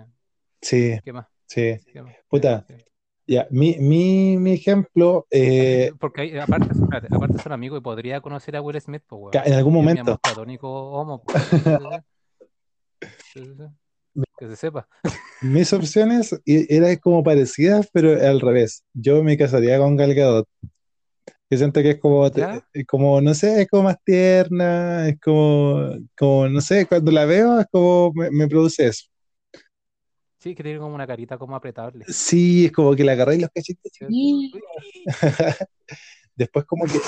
Sí, 0.61 0.97
¿qué 1.03 1.13
más? 1.13 1.27
sí. 1.45 1.75
¿Qué 1.91 2.01
más? 2.01 2.15
Puta, 2.27 2.65
Sí, 2.67 2.75
sí. 2.77 2.85
ya, 3.27 3.47
mi, 3.51 3.75
mi, 3.79 4.37
mi 4.37 4.53
ejemplo, 4.53 5.27
eh, 5.29 5.91
Porque 5.99 6.21
hay- 6.21 6.37
aparte, 6.37 6.69
espérate, 6.73 7.07
aparte 7.11 7.39
son 7.39 7.51
amigos 7.51 7.79
y 7.79 7.81
podría 7.81 8.21
conocer 8.21 8.55
a 8.55 8.61
Will 8.61 8.79
Smith, 8.81 9.03
pues 9.07 9.33
weón. 9.35 9.45
en 9.47 9.53
algún 9.53 9.73
momento, 9.73 10.19
homo, 10.61 11.21
pues. 11.23 11.43
Que 14.39 14.47
se 14.47 14.55
sepa. 14.55 14.87
mis 15.41 15.71
opciones 15.73 16.39
eran 16.45 16.95
como 16.97 17.23
parecidas, 17.23 17.89
pero 17.91 18.11
al 18.11 18.39
revés. 18.41 18.83
Yo 18.93 19.23
me 19.23 19.37
casaría 19.37 19.77
con 19.79 19.95
Gal 19.95 20.13
Gadot. 20.13 20.47
Yo 21.49 21.57
siento 21.57 21.81
que 21.81 21.91
es 21.91 21.99
como, 21.99 22.27
eh, 22.27 22.85
como, 22.85 23.21
no 23.21 23.33
sé, 23.33 23.61
es 23.61 23.67
como 23.69 23.83
más 23.83 23.97
tierna, 24.03 25.07
es 25.07 25.19
como, 25.21 25.91
como, 26.17 26.49
no 26.49 26.59
sé, 26.59 26.85
cuando 26.85 27.09
la 27.11 27.25
veo 27.25 27.59
es 27.59 27.67
como 27.71 28.11
me, 28.13 28.29
me 28.31 28.47
produce 28.47 28.87
eso. 28.87 29.05
Sí, 30.39 30.53
que 30.53 30.61
tiene 30.61 30.79
como 30.79 30.93
una 30.93 31.07
carita 31.07 31.37
como 31.37 31.55
apretable. 31.55 32.05
Sí, 32.07 32.65
es 32.65 32.71
como 32.71 32.95
que 32.95 33.03
la 33.03 33.13
agarré 33.13 33.35
y 33.35 33.39
los 33.39 33.49
cachetes. 33.49 33.91
Después 36.35 36.65
como 36.65 36.85
que 36.85 36.99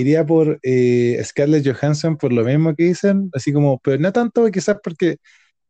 iría 0.00 0.24
por 0.24 0.60
eh, 0.62 1.20
Scarlett 1.24 1.66
Johansson 1.66 2.16
por 2.16 2.32
lo 2.32 2.44
mismo 2.44 2.74
que 2.76 2.84
dicen, 2.84 3.30
así 3.34 3.52
como, 3.52 3.80
pero 3.80 3.98
no 3.98 4.12
tanto 4.12 4.48
quizás 4.50 4.76
porque 4.82 5.16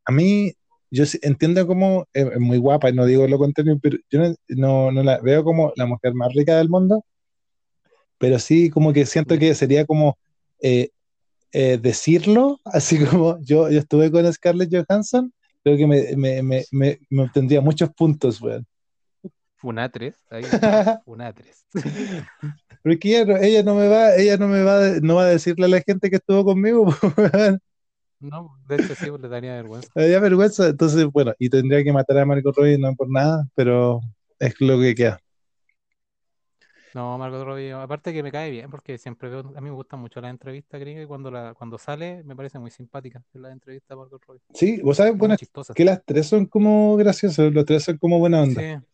a 0.04 0.12
mí 0.12 0.52
yo 0.90 1.04
entiendo 1.22 1.66
como 1.66 2.06
es 2.12 2.26
es 2.26 2.40
muy 2.40 2.58
guapa, 2.58 2.92
no 2.92 3.06
digo 3.06 3.26
lo 3.26 3.38
contrario, 3.38 3.78
pero 3.82 3.96
yo 4.10 4.20
no, 4.20 4.34
no, 4.48 4.92
no 4.92 5.02
la 5.02 5.18
veo 5.20 5.44
como 5.44 5.72
la 5.76 5.86
mujer 5.86 6.12
más 6.14 6.34
rica 6.34 6.58
del 6.58 6.68
mundo, 6.68 7.04
pero 8.18 8.38
sí 8.38 8.70
como 8.70 8.92
que 8.92 9.06
siento 9.06 9.38
que 9.38 9.54
sería 9.54 9.84
como 9.86 10.18
eh, 10.62 10.90
eh, 11.52 11.78
decirlo, 11.80 12.60
así 12.66 13.04
como 13.04 13.38
yo, 13.42 13.70
yo 13.70 13.78
estuve 13.80 14.10
con 14.10 14.32
Scarlett 14.32 14.70
Johansson, 14.72 15.32
creo 15.64 15.76
que 15.76 15.86
me, 15.86 16.16
me, 16.16 16.42
me, 16.42 16.64
me, 16.72 16.98
me 17.10 17.22
obtendría 17.24 17.60
muchos 17.60 17.90
puntos, 17.94 18.40
weón. 18.40 18.66
Funatres, 19.56 20.16
ahí, 20.30 20.44
Funatres. 21.04 21.64
Porque 22.82 23.08
ella, 23.08 23.24
no- 23.24 23.36
ella 23.38 23.62
no 23.62 23.74
me 23.74 23.88
va, 23.88 24.14
ella 24.14 24.36
no 24.36 24.48
me 24.48 24.62
va, 24.62 24.80
no 25.02 25.16
va 25.16 25.22
a 25.22 25.26
decirle 25.26 25.66
a 25.66 25.68
la 25.68 25.80
gente 25.80 26.10
que 26.10 26.16
estuvo 26.16 26.44
conmigo, 26.44 26.84
weón. 27.16 27.58
No, 28.20 28.56
de 28.68 28.76
hecho 28.76 28.94
sí, 28.94 29.08
pues, 29.10 29.20
le 29.20 29.28
daría 29.28 29.54
vergüenza. 29.54 29.90
Me 29.94 30.02
daría 30.02 30.20
vergüenza, 30.20 30.68
entonces, 30.68 31.06
bueno, 31.06 31.32
y 31.38 31.50
tendría 31.50 31.82
que 31.84 31.92
matar 31.92 32.18
a 32.18 32.26
Margot 32.26 32.56
Robbie 32.56 32.78
no 32.78 32.94
por 32.94 33.10
nada, 33.10 33.46
pero 33.54 34.00
es 34.38 34.54
lo 34.60 34.80
que 34.80 34.94
queda. 34.94 35.20
No, 36.96 37.18
Margot 37.18 37.44
Robbie, 37.44 37.72
aparte 37.72 38.10
que 38.10 38.22
me 38.22 38.32
cae 38.32 38.50
bien, 38.50 38.70
porque 38.70 38.96
siempre 38.96 39.28
veo, 39.28 39.40
a 39.40 39.60
mí 39.60 39.68
me 39.68 39.70
gustan 39.76 40.00
mucho 40.00 40.18
las 40.22 40.30
entrevistas 40.30 40.80
gringas 40.80 41.04
y 41.04 41.06
cuando, 41.06 41.30
la, 41.30 41.52
cuando 41.52 41.76
sale 41.76 42.24
me 42.24 42.34
parece 42.34 42.58
muy 42.58 42.70
simpática 42.70 43.22
la 43.34 43.52
entrevista 43.52 43.92
de 43.92 43.98
Margot 43.98 44.24
Robbie. 44.26 44.40
Sí, 44.54 44.80
vos 44.80 44.96
sabes, 44.96 45.14
chistosa. 45.38 45.74
que 45.74 45.84
las 45.84 46.02
tres 46.06 46.26
son 46.26 46.46
como 46.46 46.96
graciosas, 46.96 47.52
los 47.52 47.66
tres 47.66 47.84
son 47.84 47.98
como 47.98 48.18
buena 48.18 48.40
onda. 48.40 48.62
Sí. 48.62 48.86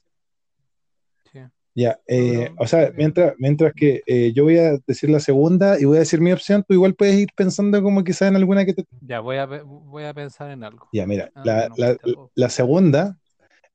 Sí. 1.33 1.39
Ya, 1.77 2.01
eh, 2.09 2.49
pero- 2.51 2.55
o 2.59 2.67
sea, 2.67 2.93
mientras, 2.97 3.35
mientras 3.39 3.73
que 3.73 4.03
eh, 4.05 4.33
yo 4.35 4.43
voy 4.43 4.59
a 4.59 4.79
decir 4.85 5.09
la 5.09 5.21
segunda 5.21 5.79
y 5.79 5.85
voy 5.85 5.99
a 5.99 6.01
decir 6.01 6.21
mi 6.21 6.33
opción, 6.33 6.65
tú 6.67 6.75
igual 6.75 6.97
puedes 6.97 7.15
ir 7.15 7.29
pensando 7.37 7.81
como 7.85 8.03
quizás 8.03 8.31
en 8.31 8.35
alguna 8.35 8.65
que 8.65 8.75
te... 8.75 8.85
Ya, 9.01 9.21
voy 9.21 9.37
a, 9.37 9.47
voy 9.47 10.03
a 10.03 10.13
pensar 10.13 10.51
en 10.51 10.65
algo. 10.65 10.89
Ya, 10.93 11.07
mira, 11.07 11.31
Ah, 11.37 11.43
la, 11.45 11.69
bueno, 11.69 11.77
la- 12.05 12.31
la 12.35 12.49
segunda 12.49 13.17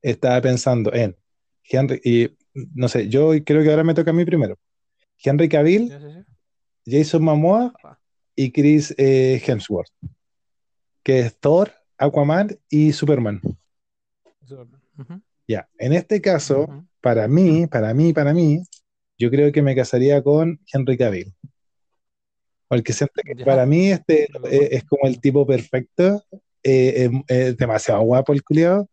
estaba 0.02 0.38
pensando 0.42 0.92
en 0.92 1.16
Henry, 1.70 1.98
y 2.04 2.28
no 2.74 2.88
sé, 2.88 3.08
yo 3.08 3.32
creo 3.44 3.62
que 3.62 3.70
ahora 3.70 3.84
me 3.84 3.94
toca 3.94 4.10
a 4.10 4.14
mí 4.14 4.24
primero. 4.24 4.58
Henry 5.22 5.48
Cavill, 5.48 5.88
Sí, 5.88 5.94
sí, 5.98 6.12
sí. 6.12 6.98
Jason 6.98 7.22
Momoa 7.22 7.72
Papá. 7.72 8.00
y 8.34 8.50
Chris 8.52 8.94
eh, 8.96 9.42
Hemsworth, 9.44 9.90
que 11.02 11.20
es 11.20 11.38
Thor, 11.38 11.72
Aquaman 11.98 12.56
y 12.68 12.92
Superman. 12.92 13.40
Ya, 15.46 15.68
en 15.78 15.92
este 15.92 16.20
caso, 16.20 16.86
para 17.00 17.26
mí, 17.28 17.66
para 17.66 17.94
mí, 17.94 18.12
para 18.12 18.32
mí, 18.34 18.62
yo 19.18 19.30
creo 19.30 19.50
que 19.50 19.62
me 19.62 19.74
casaría 19.74 20.22
con 20.22 20.60
Henry 20.72 20.96
Cavill. 20.96 21.34
Porque 22.68 22.92
siento 22.92 23.14
que 23.24 23.44
para 23.44 23.64
mí 23.64 23.90
este 23.90 24.28
es 24.50 24.84
como 24.84 25.06
el 25.08 25.20
tipo 25.20 25.46
perfecto, 25.46 26.22
eh, 26.62 27.10
demasiado 27.58 28.02
guapo 28.02 28.32
el 28.32 28.42
culiado. 28.44 28.88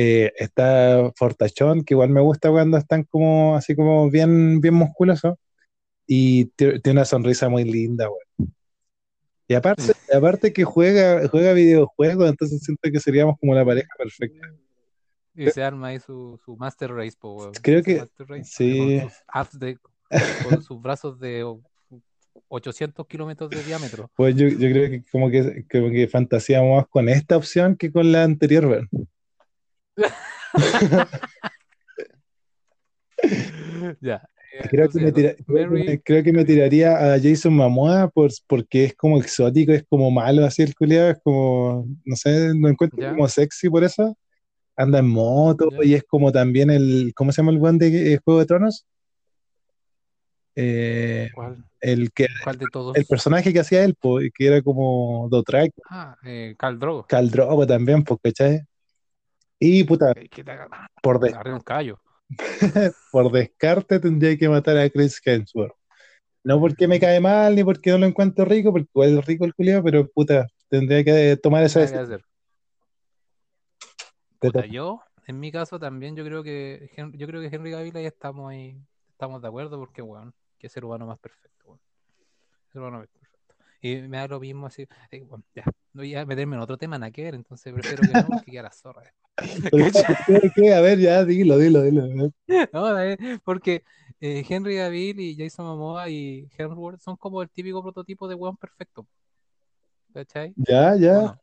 Eh, 0.00 0.32
está 0.36 1.10
fortachón, 1.16 1.82
que 1.82 1.94
igual 1.94 2.10
me 2.10 2.20
gusta 2.20 2.50
cuando 2.52 2.76
están 2.76 3.02
como 3.02 3.56
así 3.56 3.74
como 3.74 4.08
bien, 4.08 4.60
bien 4.60 4.74
musculosos. 4.74 5.34
Y 6.06 6.46
ti- 6.56 6.78
tiene 6.80 7.00
una 7.00 7.04
sonrisa 7.04 7.48
muy 7.48 7.64
linda, 7.64 8.06
güey. 8.06 8.48
Y 9.48 9.54
aparte, 9.54 9.82
aparte 10.14 10.52
que 10.52 10.62
juega, 10.62 11.26
juega 11.28 11.52
videojuegos, 11.52 12.30
entonces 12.30 12.62
siento 12.62 12.88
que 12.92 13.00
seríamos 13.00 13.36
como 13.40 13.54
la 13.54 13.64
pareja 13.64 13.88
perfecta. 13.98 14.46
Y 15.34 15.50
se 15.50 15.62
arma 15.64 15.88
ahí 15.88 15.98
su, 15.98 16.38
su 16.44 16.56
Master 16.56 16.92
Race, 16.92 17.16
po, 17.18 17.34
weón. 17.34 17.52
Creo 17.60 17.82
que- 17.82 18.04
Race, 18.18 18.44
sí. 18.44 19.00
Con 19.00 19.10
sus 19.10 19.18
abs 19.26 19.58
de, 19.58 19.78
con 20.48 20.62
sus 20.62 20.80
brazos 20.80 21.18
de 21.18 21.42
o- 21.42 21.60
800 22.46 23.04
kilómetros 23.08 23.50
de 23.50 23.64
diámetro. 23.64 24.10
Pues 24.14 24.36
yo, 24.36 24.46
yo 24.46 24.58
creo 24.58 24.90
que 24.90 25.02
como 25.10 25.28
que, 25.28 25.66
como 25.70 25.90
que 25.90 26.06
fantaseamos 26.06 26.76
más 26.76 26.86
con 26.88 27.08
esta 27.08 27.36
opción 27.36 27.76
que 27.76 27.90
con 27.90 28.12
la 28.12 28.22
anterior, 28.22 28.66
güey. 28.68 28.80
Ya. 34.00 34.28
eh, 34.52 34.64
Creo 34.70 34.88
que, 34.88 34.98
me 35.00 35.08
entonces, 35.08 35.36
tira- 35.36 35.44
creo, 35.46 35.68
que 35.68 35.74
Mary- 35.74 35.86
me, 35.86 36.00
creo 36.02 36.24
que 36.24 36.32
me 36.32 36.44
tiraría 36.44 37.14
a 37.14 37.20
Jason 37.20 37.54
Momoa 37.54 38.08
por, 38.08 38.30
porque 38.46 38.84
es 38.84 38.94
como 38.94 39.18
exótico, 39.18 39.72
es 39.72 39.84
como 39.88 40.10
malo 40.10 40.44
así 40.44 40.62
el 40.62 40.74
culiado, 40.74 41.10
es 41.10 41.18
como, 41.22 41.86
no 42.04 42.16
sé, 42.16 42.52
lo 42.54 42.68
encuentro 42.68 42.98
Ya. 43.00 43.10
como 43.10 43.28
sexy 43.28 43.68
por 43.68 43.84
eso. 43.84 44.16
Anda 44.76 45.00
en 45.00 45.08
moto 45.08 45.68
Ya. 45.82 45.88
y 45.88 45.94
es 45.94 46.04
como 46.04 46.30
también 46.30 46.70
el, 46.70 47.12
¿cómo 47.16 47.32
se 47.32 47.42
llama 47.42 47.50
el 47.52 47.58
buen 47.58 47.78
de 47.78 48.14
eh, 48.14 48.18
Juego 48.24 48.40
de 48.40 48.46
Tronos? 48.46 48.86
Eh, 50.54 51.28
¿Cuál, 51.34 51.64
el 51.80 52.12
que 52.12 52.26
cuál 52.42 52.58
de 52.58 52.66
todos? 52.68 52.96
el 52.96 53.04
personaje 53.06 53.52
que 53.52 53.60
hacía 53.60 53.84
él, 53.84 53.94
po, 53.94 54.18
que 54.34 54.46
era 54.46 54.62
como 54.62 55.28
Dothraki, 55.30 55.72
Ah, 55.90 56.16
eh, 56.24 56.54
Khal 56.58 56.78
Drogo. 56.78 57.06
Khal 57.08 57.30
Drogo 57.30 57.66
también, 57.66 58.02
pues, 58.04 58.20
¿cachai? 58.22 58.62
Y 59.60 59.84
puta, 59.84 60.14
que 60.14 60.44
te 60.44 60.50
agarra- 60.50 60.88
por, 61.02 61.18
des- 61.20 61.34
agarré 61.34 61.52
un 61.54 61.60
callo. 61.60 62.00
por 63.10 63.32
descarte 63.32 63.98
tendría 63.98 64.36
que 64.36 64.48
matar 64.48 64.76
a 64.76 64.88
Chris 64.90 65.20
Hemsworth. 65.24 65.74
No 66.44 66.60
porque 66.60 66.86
me 66.86 67.00
cae 67.00 67.20
mal 67.20 67.54
ni 67.54 67.64
porque 67.64 67.90
no 67.90 67.98
lo 67.98 68.06
encuentro 68.06 68.44
rico, 68.44 68.70
porque 68.72 68.88
igual 68.94 69.18
es 69.18 69.26
rico 69.26 69.44
el 69.44 69.54
culiado, 69.54 69.82
pero 69.82 70.08
puta, 70.08 70.46
tendría 70.68 71.02
que 71.04 71.36
tomar 71.42 71.64
esa 71.64 71.80
decisión. 71.80 72.22
Puta, 74.38 74.64
yo, 74.66 75.00
en 75.26 75.40
mi 75.40 75.50
caso 75.50 75.78
también, 75.78 76.14
yo 76.14 76.24
creo 76.24 76.42
que 76.42 76.90
yo 77.14 77.26
creo 77.26 77.40
que 77.40 77.54
Henry 77.54 77.72
Cavill 77.72 77.96
ahí 77.96 78.06
estamos 78.06 78.50
ahí, 78.50 78.78
estamos 79.10 79.42
de 79.42 79.48
acuerdo 79.48 79.78
porque, 79.78 80.00
weón, 80.00 80.32
que 80.58 80.68
ser 80.68 80.84
humano 80.84 81.06
más 81.06 81.18
perfecto, 81.18 81.64
weón. 81.66 81.80
Ser 82.72 82.80
humano 82.80 82.98
más 82.98 83.08
perfecto. 83.08 83.17
Y 83.80 83.96
me 84.08 84.16
da 84.18 84.26
lo 84.28 84.40
mismo 84.40 84.66
así, 84.66 84.86
eh, 85.10 85.22
bueno, 85.22 85.44
ya, 85.54 85.62
no 85.92 86.02
voy 86.02 86.14
a 86.14 86.26
meterme 86.26 86.56
en 86.56 86.62
otro 86.62 86.76
tema, 86.76 86.98
nada 86.98 87.12
que 87.12 87.22
ver, 87.22 87.34
entonces 87.34 87.72
prefiero 87.72 88.02
que 88.04 88.12
no, 88.12 88.26
porque 88.28 88.50
queda 88.50 88.62
la 88.64 88.72
zorra. 88.72 89.02
Pero, 89.70 89.86
¿qué, 90.26 90.50
qué? 90.54 90.74
A 90.74 90.80
ver, 90.80 90.98
ya, 90.98 91.24
dilo, 91.24 91.58
dilo, 91.58 91.82
dilo. 91.82 92.32
No, 92.72 92.92
porque 93.44 93.84
eh, 94.20 94.42
Henry 94.48 94.76
Cavill 94.76 95.20
y 95.20 95.36
Jason 95.36 95.66
Momoa 95.66 96.08
y 96.08 96.48
Hemsworth 96.56 97.00
son 97.00 97.16
como 97.16 97.42
el 97.42 97.50
típico 97.50 97.82
prototipo 97.82 98.26
de 98.26 98.34
weón 98.34 98.56
perfecto. 98.56 99.06
¿Cachai? 100.14 100.54
Ya, 100.56 100.92
¿O 100.92 100.96
ya. 100.96 101.12
no? 101.22 101.40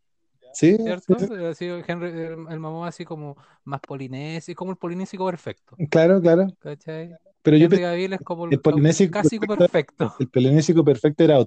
Sí, 0.51 0.75
¿Cierto? 0.77 1.19
sí, 1.19 1.33
Así, 1.45 1.65
Henry, 1.87 2.09
el, 2.09 2.45
el 2.49 2.59
Momoa 2.59 2.87
así 2.87 3.05
como 3.05 3.37
más 3.63 3.79
polinesio, 3.81 4.55
como 4.55 4.71
el 4.71 4.77
polinésico 4.77 5.25
perfecto. 5.25 5.77
claro, 5.89 6.19
claro. 6.21 6.47
¿Cachai? 6.59 7.11
Pero 7.41 7.57
yo 7.57 7.65
Henry 7.65 7.77
pe- 7.77 7.83
Cavill 7.83 8.13
es 8.13 8.21
como 8.21 8.45
el 8.45 8.53
el 8.53 8.59
polinésico 8.61 9.11
perfecto- 9.19 9.57
perfecto. 9.57 10.15
el 10.19 10.29
polinésico 10.29 10.83
perfecto 10.83 11.23
era 11.23 11.37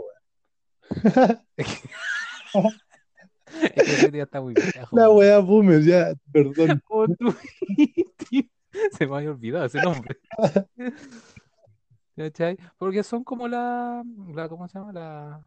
weón. 0.00 0.21
Es 3.60 3.72
que 3.72 3.80
ese 3.80 4.10
día 4.10 4.22
está 4.24 4.40
muy 4.40 4.54
viejo. 4.54 4.96
La 4.96 5.10
wea 5.10 5.38
boomer, 5.38 5.82
ya, 5.82 6.14
perdón. 6.32 6.82
Oh, 6.90 7.06
Se 8.92 9.06
me 9.06 9.16
había 9.16 9.30
olvidado 9.30 9.66
ese 9.66 9.82
nombre. 9.82 10.18
¿Cachai? 12.16 12.56
Porque 12.78 13.02
son 13.02 13.22
como 13.24 13.46
la, 13.48 14.02
la 14.34 14.48
¿cómo 14.48 14.66
se 14.68 14.78
llama? 14.78 14.92
La, 14.92 15.44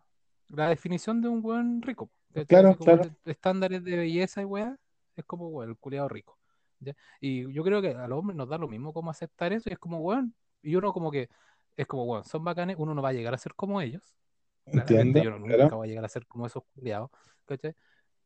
la 0.50 0.70
definición 0.70 1.22
de 1.22 1.30
un 1.30 1.42
buen 1.42 1.82
rico. 1.82 2.12
¿cachai? 2.30 2.46
Claro, 2.46 2.78
como 2.78 2.86
claro. 2.86 3.10
estándares 3.26 3.84
de 3.84 3.98
belleza 3.98 4.42
y 4.42 4.46
weá, 4.46 4.78
es 5.16 5.26
como 5.26 5.48
weón, 5.48 5.70
el 5.72 5.78
culiado 5.78 6.08
rico. 6.08 6.38
¿ya? 6.80 6.94
Y 7.20 7.52
yo 7.52 7.64
creo 7.64 7.82
que 7.82 7.90
a 7.90 8.08
los 8.08 8.20
hombres 8.20 8.38
nos 8.38 8.50
da 8.50 8.58
lo 8.58 8.68
mismo 8.68 8.94
como 8.94 9.10
aceptar 9.10 9.54
eso, 9.54 9.70
y 9.70 9.74
es 9.74 9.80
como 9.80 10.00
weón, 10.00 10.36
y 10.62 10.76
uno 10.76 10.94
como 10.94 11.12
que, 11.12 11.30
es 11.78 11.88
como 11.88 12.04
weón, 12.06 12.26
son 12.26 12.44
bacanes, 12.44 12.76
uno 12.80 12.94
no 12.94 13.02
va 13.02 13.10
a 13.10 13.14
llegar 13.14 13.34
a 13.34 13.38
ser 13.40 13.56
como 13.56 13.82
ellos. 13.82 14.16
Entiendo, 14.68 15.20
yo 15.22 15.32
no- 15.32 15.40
nunca 15.40 15.56
claro. 15.56 15.78
voy 15.78 15.88
a 15.88 15.90
llegar 15.90 16.06
a 16.06 16.10
ser 16.10 16.26
como 16.28 16.46
esos 16.48 16.64
culiados, 16.76 17.10
¿cachai? 17.46 17.76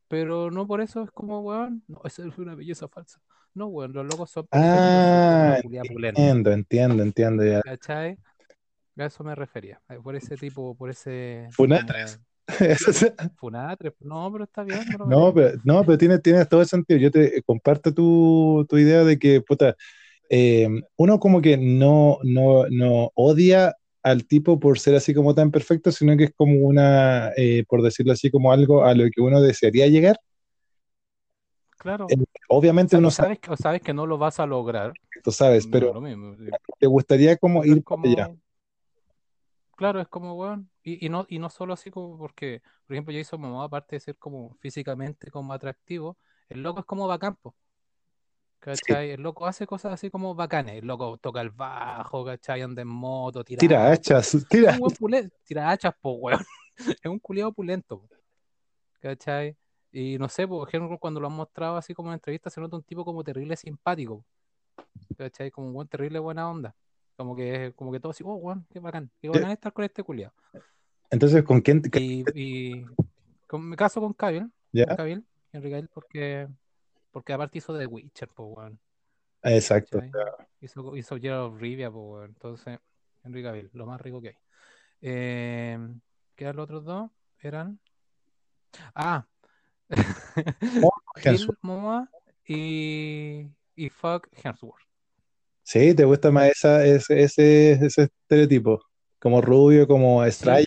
Pero 0.10 0.52
no 0.52 0.68
por 0.68 0.82
eso 0.82 1.04
es 1.04 1.12
como, 1.12 1.42
weón, 1.42 1.84
no, 1.88 2.02
eso 2.06 2.26
es 2.28 2.38
una 2.40 2.56
belleza 2.56 2.88
falsa. 2.90 3.22
No, 3.54 3.68
weón, 3.68 3.94
los 3.94 4.06
locos 4.06 4.32
son 4.32 4.48
Ah, 4.52 5.60
entiendo, 5.64 6.52
entiendo, 6.52 7.04
entiendo, 7.04 7.44
ya. 7.46 7.62
¿cachai? 7.64 8.18
A 8.98 9.06
eso 9.06 9.24
me 9.24 9.36
refería, 9.36 9.82
eh, 9.90 10.00
por 10.04 10.16
ese 10.16 10.38
tipo, 10.38 10.76
por 10.76 10.90
ese... 10.90 11.56
Funatres. 11.56 12.18
como 12.18 12.26
Eso 12.60 12.92
es- 12.92 13.14
Funatre, 13.40 13.94
no, 14.02 14.32
pero 14.32 14.44
está 14.46 14.64
bien, 14.64 14.90
me 14.92 14.98
lo 14.98 15.06
No, 15.06 15.34
pero, 15.34 15.58
no, 15.64 15.86
pero 15.86 15.98
tiene, 15.98 16.20
tiene 16.20 16.46
todo 16.46 16.62
el 16.62 16.68
sentido. 16.68 17.00
Yo 17.00 17.12
te 17.12 17.42
comparto 17.44 17.94
tu, 17.94 18.66
tu 18.70 18.78
idea 18.78 19.04
de 19.04 19.18
que, 19.20 19.42
puta, 19.42 19.76
eh, 20.30 20.70
uno 20.98 21.20
como 21.20 21.42
que 21.42 21.58
no, 21.58 22.20
no, 22.24 22.66
no 22.70 23.12
odia 23.16 23.76
al 24.04 24.26
tipo 24.28 24.60
por 24.60 24.80
ser 24.80 24.96
así 24.96 25.14
como 25.14 25.36
tan 25.36 25.52
perfecto, 25.52 25.92
sino 25.92 26.16
que 26.18 26.26
es 26.26 26.34
como 26.36 26.60
una, 26.68 27.32
eh, 27.38 27.64
por 27.68 27.82
decirlo 27.82 28.14
así, 28.14 28.32
como 28.32 28.52
algo 28.52 28.84
a 28.86 28.94
lo 28.96 29.06
que 29.12 29.22
uno 29.22 29.42
desearía 29.42 29.88
llegar. 29.88 30.18
Claro. 31.78 32.08
Eh, 32.08 32.16
O 32.18 32.28
Obviamente 32.50 32.90
sea, 32.90 33.00
uno 33.00 33.08
o 33.08 33.12
sabe, 33.12 33.30
sabes, 33.30 33.40
que- 33.40 33.52
o 33.52 33.58
sabes 33.58 33.82
que 33.82 33.94
no 33.94 34.06
lo 34.08 34.18
vas 34.18 34.40
a 34.40 34.46
lograr, 34.46 34.94
tú 35.24 35.32
sabes, 35.32 35.68
no 35.68 35.72
pero 35.72 35.88
es 35.88 35.94
lo 35.94 36.02
mismo. 36.02 36.34
eh, 36.46 36.52
te 36.80 36.88
gustaría 36.88 37.38
como 37.38 37.64
ir 37.66 37.84
para 38.02 38.14
allá. 38.14 38.30
como, 38.30 38.40
claro, 39.76 40.02
es 40.02 40.08
como, 40.08 40.34
weón, 40.36 40.70
y, 40.84 41.06
y 41.06 41.10
no, 41.10 41.26
y 41.30 41.40
no 41.40 41.50
solo 41.50 41.74
así 41.74 41.90
como 41.92 42.18
porque, 42.18 42.62
por 42.86 42.96
ejemplo, 42.96 43.14
Jason 43.16 43.42
Momoa, 43.42 43.66
aparte 43.66 43.96
de 43.96 44.00
ser 44.02 44.18
como 44.18 44.56
físicamente 44.60 45.32
como 45.32 45.54
atractivo, 45.54 46.18
el 46.50 46.64
loco 46.64 46.80
es 46.82 46.86
como 46.86 47.08
bacán, 47.08 47.36
po, 47.36 47.56
¿cachai? 48.60 49.12
El 49.12 49.22
loco 49.22 49.46
hace 49.48 49.66
cosas 49.66 49.94
así 49.94 50.10
como 50.10 50.36
bacanes, 50.36 50.76
el 50.76 50.88
loco 50.88 51.18
toca 51.18 51.42
el 51.42 51.50
bajo, 51.50 52.26
¿cachai? 52.26 52.62
Anda 52.62 52.82
en 52.82 52.88
moto, 52.88 53.44
tira 53.44 53.60
Tira 53.60 53.92
hachas. 53.92 54.38
tira. 54.50 54.74
un 54.74 54.80
buen 54.80 54.96
pulento, 54.96 55.36
tira 55.44 55.70
hachas, 55.70 55.94
po, 56.02 56.12
weón. 56.14 56.40
Es 57.04 57.06
un 57.12 57.20
culiado 57.20 57.52
pulento, 57.52 58.00
po, 58.00 58.10
¿cachai? 59.00 59.56
Y 59.92 60.18
no 60.18 60.30
sé, 60.30 60.48
por 60.48 60.68
ejemplo, 60.68 60.98
cuando 61.00 61.20
lo 61.20 61.28
han 61.28 61.34
mostrado 61.34 61.76
así 61.78 61.94
como 61.94 62.10
en 62.10 62.14
entrevista, 62.16 62.50
se 62.50 62.62
nota 62.62 62.76
un 62.78 62.84
tipo 62.84 63.04
como 63.04 63.24
terrible 63.24 63.56
simpático. 63.56 64.24
¿Cachai? 65.18 65.50
Como 65.52 65.68
un 65.68 65.74
buen 65.74 65.88
terrible 65.88 66.20
buena 66.20 66.50
onda. 66.50 66.76
Como 67.18 67.36
que, 67.36 67.74
como 67.76 67.92
que 67.92 68.00
todo 68.00 68.12
así, 68.12 68.24
oh, 68.26 68.36
weón, 68.36 68.66
qué 68.72 68.80
bacán. 68.80 69.10
Qué 69.22 69.28
bacán 69.30 69.52
estar 69.52 69.74
con 69.74 69.84
este 69.84 70.04
culiado. 70.04 70.34
Entonces, 71.10 71.44
¿con 71.44 71.60
quién? 71.62 71.82
te- 71.82 72.00
Y, 72.00 72.24
y 72.34 72.86
con, 73.48 73.68
me 73.68 73.76
caso 73.76 74.00
con 74.00 74.14
Cavill, 74.14 74.50
¿Ya? 74.72 74.86
con 74.96 75.26
Henry 75.52 75.70
Cavill, 75.72 75.90
porque, 75.92 76.48
porque 77.12 77.34
aparte 77.34 77.58
hizo 77.60 77.78
The 77.78 77.86
Witcher, 77.86 78.30
pues, 78.30 78.50
weón. 78.52 78.80
Exacto. 79.44 80.00
Hizo, 80.62 80.96
hizo 80.96 81.18
Geralt 81.18 81.54
of 81.54 81.60
Rivia, 81.62 81.92
pues, 81.92 82.04
weón. 82.06 82.26
Entonces, 82.30 82.80
Henry 83.24 83.44
Cavill, 83.44 83.70
lo 83.74 83.86
más 83.86 84.02
rico 84.02 84.22
que 84.22 84.30
hay. 84.30 84.36
Eh, 85.02 85.80
¿qué 86.36 86.44
eran 86.46 86.56
los 86.58 86.64
otros 86.66 86.86
dos? 86.86 87.12
Eran. 87.42 87.80
Ah, 88.96 89.26
Hemsworth. 91.24 91.60
Momoa 91.62 92.10
y, 92.48 93.48
y 93.76 93.90
Fuck 93.90 94.28
Hemsworth. 94.44 94.84
Sí, 95.64 95.94
¿te 95.94 96.04
gusta 96.04 96.32
más 96.32 96.50
esa, 96.50 96.86
ese, 96.86 97.22
ese, 97.24 97.72
ese 97.74 98.04
estereotipo? 98.04 98.82
Como 99.20 99.42
rubio, 99.42 99.88
como 99.88 100.24
Sí. 100.28 100.30
estrella. 100.30 100.66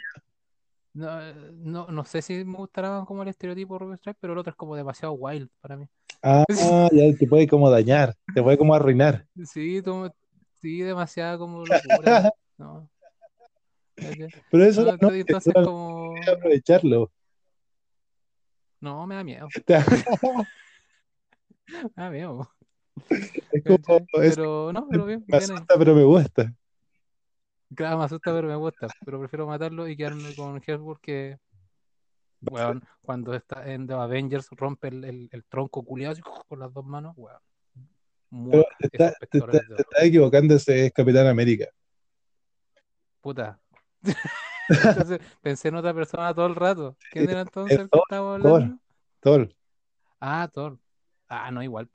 No, 0.94 1.20
eh, 1.22 1.34
no, 1.54 1.86
no 1.88 2.04
sé 2.04 2.20
si 2.22 2.44
me 2.44 2.56
gustará 2.58 3.04
como 3.06 3.22
el 3.22 3.28
estereotipo 3.28 3.78
Ruby 3.78 3.94
Strike, 3.96 4.18
pero 4.20 4.34
el 4.34 4.38
otro 4.38 4.50
es 4.50 4.56
como 4.56 4.76
demasiado 4.76 5.14
wild 5.14 5.50
para 5.60 5.76
mí. 5.76 5.88
Ah, 6.22 6.44
ya 6.92 7.16
te 7.18 7.26
puede 7.26 7.48
como 7.48 7.68
dañar, 7.70 8.14
te 8.34 8.42
puede 8.42 8.56
como 8.56 8.74
arruinar. 8.74 9.26
Sí, 9.44 9.82
tú- 9.82 10.10
sí, 10.60 10.78
demasiado 10.80 11.38
como 11.40 11.66
locura. 11.66 12.32
No. 12.58 12.88
Pero 14.50 14.64
eso 14.64 14.84
No, 14.84 14.96
no, 14.96 15.14
entonces, 15.14 15.52
como. 15.54 16.20
aprovecharlo. 16.30 17.10
No, 18.80 19.06
me 19.06 19.14
da 19.16 19.24
miedo. 19.24 19.48
Me 21.96 22.02
da 22.02 22.10
miedo. 22.10 22.50
Es 23.52 23.62
como, 23.64 24.06
Pero 24.12 24.72
no, 24.72 24.86
pero 24.88 25.06
bien, 25.06 25.24
me 25.26 25.38
bien 25.38 25.50
asusta, 25.52 25.78
pero 25.78 25.94
me 25.94 26.04
gusta. 26.04 26.52
Claro, 27.74 27.98
me 27.98 28.04
asusta, 28.04 28.32
pero 28.32 28.48
me 28.48 28.56
gusta. 28.56 28.88
Pero 29.04 29.18
prefiero 29.20 29.46
matarlo 29.46 29.88
y 29.88 29.96
quedarme 29.96 30.34
con 30.34 30.60
Hemsworth 30.64 31.00
que. 31.00 31.38
Weón, 32.50 32.82
cuando 33.02 33.34
está 33.34 33.70
en 33.70 33.86
The 33.86 33.94
Avengers 33.94 34.48
rompe 34.50 34.88
el, 34.88 35.04
el, 35.04 35.28
el 35.32 35.44
tronco 35.44 35.82
culiado 35.84 36.16
con 36.48 36.58
las 36.58 36.72
dos 36.72 36.84
manos, 36.84 37.14
weón. 37.16 37.38
Muah, 38.30 38.64
te, 38.78 38.86
está- 38.86 39.14
te, 39.30 39.38
está- 39.38 39.60
te 39.98 40.06
equivocando, 40.06 40.54
ese 40.54 40.86
es 40.86 40.92
Capitán 40.92 41.26
América. 41.26 41.66
Puta. 43.20 43.60
Entonces 44.68 45.20
pensé 45.40 45.68
en 45.68 45.76
otra 45.76 45.92
persona 45.92 46.34
todo 46.34 46.46
el 46.46 46.54
rato. 46.54 46.96
¿Quién 47.10 47.28
era 47.28 47.42
entonces 47.42 47.78
el 47.78 47.90
que 47.90 47.98
estaba 47.98 48.34
hablando? 48.34 48.78
Thor. 49.20 49.54
Ah, 50.18 50.48
Thor. 50.52 50.78
Ah, 51.28 51.50
no, 51.50 51.62
igual. 51.62 51.90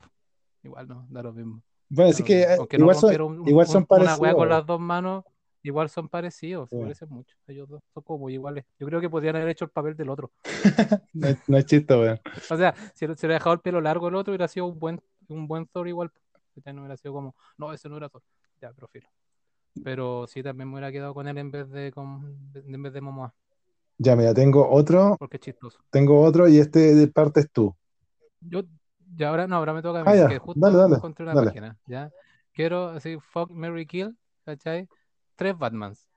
Igual 0.62 0.86
no, 0.88 1.06
da 1.10 1.22
lo 1.22 1.32
mismo. 1.32 1.62
Bueno, 1.88 2.10
así 2.10 2.22
que 2.22 2.42
eh, 2.42 2.56
Aunque 2.58 2.78
no 2.78 2.84
igual 2.84 2.96
son, 2.96 3.20
un- 3.20 3.40
un- 3.40 3.48
igual 3.48 3.66
son 3.66 3.76
un- 3.88 4.00
una 4.00 4.04
parecidos. 4.04 4.34
con 4.34 4.48
las 4.48 4.66
dos 4.66 4.80
manos, 4.80 5.24
igual 5.62 5.88
son 5.90 6.08
parecidos, 6.08 6.70
se 6.70 6.76
Sí. 6.76 6.78
parecen 6.78 7.08
mucho. 7.10 7.36
Ellos 7.46 7.68
dos 7.68 7.82
son 7.94 8.02
como 8.02 8.30
iguales. 8.30 8.64
Yo 8.78 8.86
creo 8.86 9.00
que 9.00 9.10
podrían 9.10 9.36
haber 9.36 9.48
hecho 9.50 9.64
el 9.64 9.70
papel 9.70 9.96
del 9.96 10.10
otro. 10.10 10.32
No, 11.12 11.28
es- 11.28 11.38
no 11.46 11.56
es 11.58 11.66
chiste, 11.66 11.94
weón. 11.94 12.20
O 12.50 12.56
sea, 12.56 12.74
si 12.94 13.00
se 13.00 13.06
le 13.06 13.12
hubiera 13.14 13.34
dejado 13.34 13.54
el 13.54 13.60
pelo 13.60 13.80
largo 13.80 14.08
el 14.08 14.14
otro, 14.14 14.32
hubiera 14.32 14.48
sido 14.48 14.66
un 14.66 14.78
buen, 14.78 15.00
un 15.28 15.46
buen 15.46 15.66
Thor 15.66 15.88
igual. 15.88 16.10
Ya 16.64 16.72
no 16.72 16.82
hubiera 16.82 16.96
sido 16.96 17.12
como, 17.14 17.34
no, 17.56 17.72
ese 17.72 17.88
no 17.88 17.96
era 17.96 18.08
Thor. 18.08 18.22
Ya, 18.60 18.72
pero 18.72 18.88
filo. 18.88 19.08
Pero 19.84 20.26
sí, 20.28 20.42
también 20.42 20.68
me 20.68 20.74
hubiera 20.74 20.92
quedado 20.92 21.14
con 21.14 21.28
él 21.28 21.38
en 21.38 21.50
vez 21.50 21.70
de, 21.70 21.92
con, 21.92 22.52
en 22.54 22.82
vez 22.82 22.92
de 22.92 23.00
Momoa, 23.00 23.34
Ya, 23.98 24.16
mira, 24.16 24.34
tengo 24.34 24.68
otro, 24.70 25.16
porque 25.18 25.36
es 25.36 25.42
chistoso. 25.42 25.80
tengo 25.90 26.22
otro 26.22 26.48
y 26.48 26.58
este 26.58 26.94
de 26.94 27.08
partes 27.08 27.50
tú. 27.52 27.74
Yo, 28.40 28.62
ya 29.16 29.28
ahora 29.30 29.46
no, 29.46 29.56
ahora 29.56 29.72
me 29.74 29.82
toca 29.82 30.00
a 30.00 30.04
mí, 30.04 30.10
Ah, 30.10 30.16
ya, 30.16 30.28
que 30.28 30.38
justo 30.38 30.60
dale, 30.70 30.76
dale, 30.78 30.96
encontré 30.96 31.24
una 31.24 31.36
dale. 31.36 31.50
página, 31.50 31.76
¿ya? 31.86 32.10
Quiero 32.52 32.88
así, 32.90 33.18
fuck, 33.20 33.50
Mary 33.50 33.86
Kill, 33.86 34.16
¿cachai? 34.44 34.88
Tres 35.38 35.56
Batmans, 35.56 36.08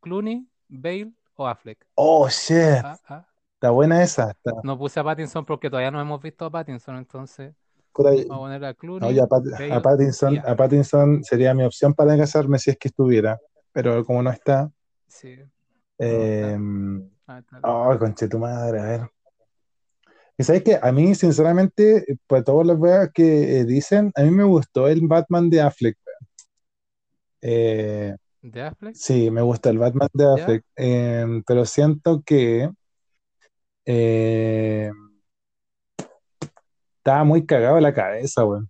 Clooney, 0.00 0.48
Bale 0.68 1.12
o 1.34 1.46
Affleck. 1.46 1.86
Oh, 1.96 2.26
shit. 2.30 2.82
Ah, 2.82 2.98
ah. 3.10 3.26
Está 3.56 3.68
buena 3.70 4.02
esa. 4.02 4.30
Está 4.30 4.52
No 4.62 4.78
puse 4.78 4.98
a 4.98 5.04
Pattinson 5.04 5.44
porque 5.44 5.68
todavía 5.68 5.90
no 5.90 6.00
hemos 6.00 6.22
visto 6.22 6.46
a 6.46 6.50
Pattinson, 6.50 6.96
entonces 6.96 7.54
vamos 7.94 8.24
a 8.30 8.34
poner 8.36 8.64
a 8.64 8.68
No, 8.68 8.74
Clooney, 8.74 9.14
ya, 9.14 9.24
a, 9.24 9.26
Pat- 9.26 9.44
Bale 9.58 9.70
a 9.74 9.82
Pattinson, 9.82 10.38
a. 10.38 10.56
Pattinson 10.56 11.22
sería 11.24 11.52
mi 11.52 11.62
opción 11.62 11.92
para 11.92 12.16
casarme 12.16 12.58
si 12.58 12.70
es 12.70 12.78
que 12.78 12.88
estuviera. 12.88 13.38
Pero 13.70 14.02
como 14.02 14.22
no 14.22 14.30
está, 14.30 14.70
Sí, 15.08 15.36
eh, 15.98 16.58
ah, 17.26 17.38
está. 17.40 17.60
oh, 17.64 17.98
conche 17.98 18.28
tu 18.28 18.38
madre, 18.38 18.80
a 18.80 18.84
ver. 18.84 19.10
Y 20.38 20.42
sabes 20.42 20.62
que 20.62 20.78
a 20.80 20.90
mí, 20.90 21.14
sinceramente, 21.14 22.16
por 22.26 22.42
todos 22.42 22.66
los 22.66 22.78
weas 22.78 23.10
que 23.12 23.60
eh, 23.60 23.64
dicen, 23.66 24.10
a 24.16 24.22
mí 24.22 24.30
me 24.30 24.44
gustó 24.44 24.88
el 24.88 25.06
Batman 25.06 25.50
de 25.50 25.60
Affleck. 25.60 25.98
Eh, 27.42 28.16
¿De 28.46 28.60
Affleck? 28.60 28.94
sí, 28.94 29.30
me 29.30 29.40
gusta 29.40 29.70
el 29.70 29.78
Batman 29.78 30.08
de. 30.12 30.24
Affleck, 30.26 30.64
eh, 30.76 31.42
pero 31.46 31.64
siento 31.64 32.22
que 32.22 32.70
eh, 33.86 34.90
estaba 36.98 37.24
muy 37.24 37.46
cagado 37.46 37.76
de 37.76 37.80
la 37.82 37.94
cabeza, 37.94 38.44
weón. 38.44 38.68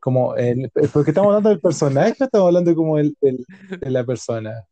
Como 0.00 0.36
el, 0.36 0.70
porque 0.92 1.10
estamos 1.10 1.28
hablando 1.30 1.48
del 1.48 1.60
personaje, 1.60 2.14
o 2.20 2.24
estamos 2.24 2.46
hablando 2.46 2.74
como 2.76 2.96
el, 2.98 3.16
del- 3.20 3.44
de 3.80 3.90
la 3.90 4.04
persona, 4.04 4.64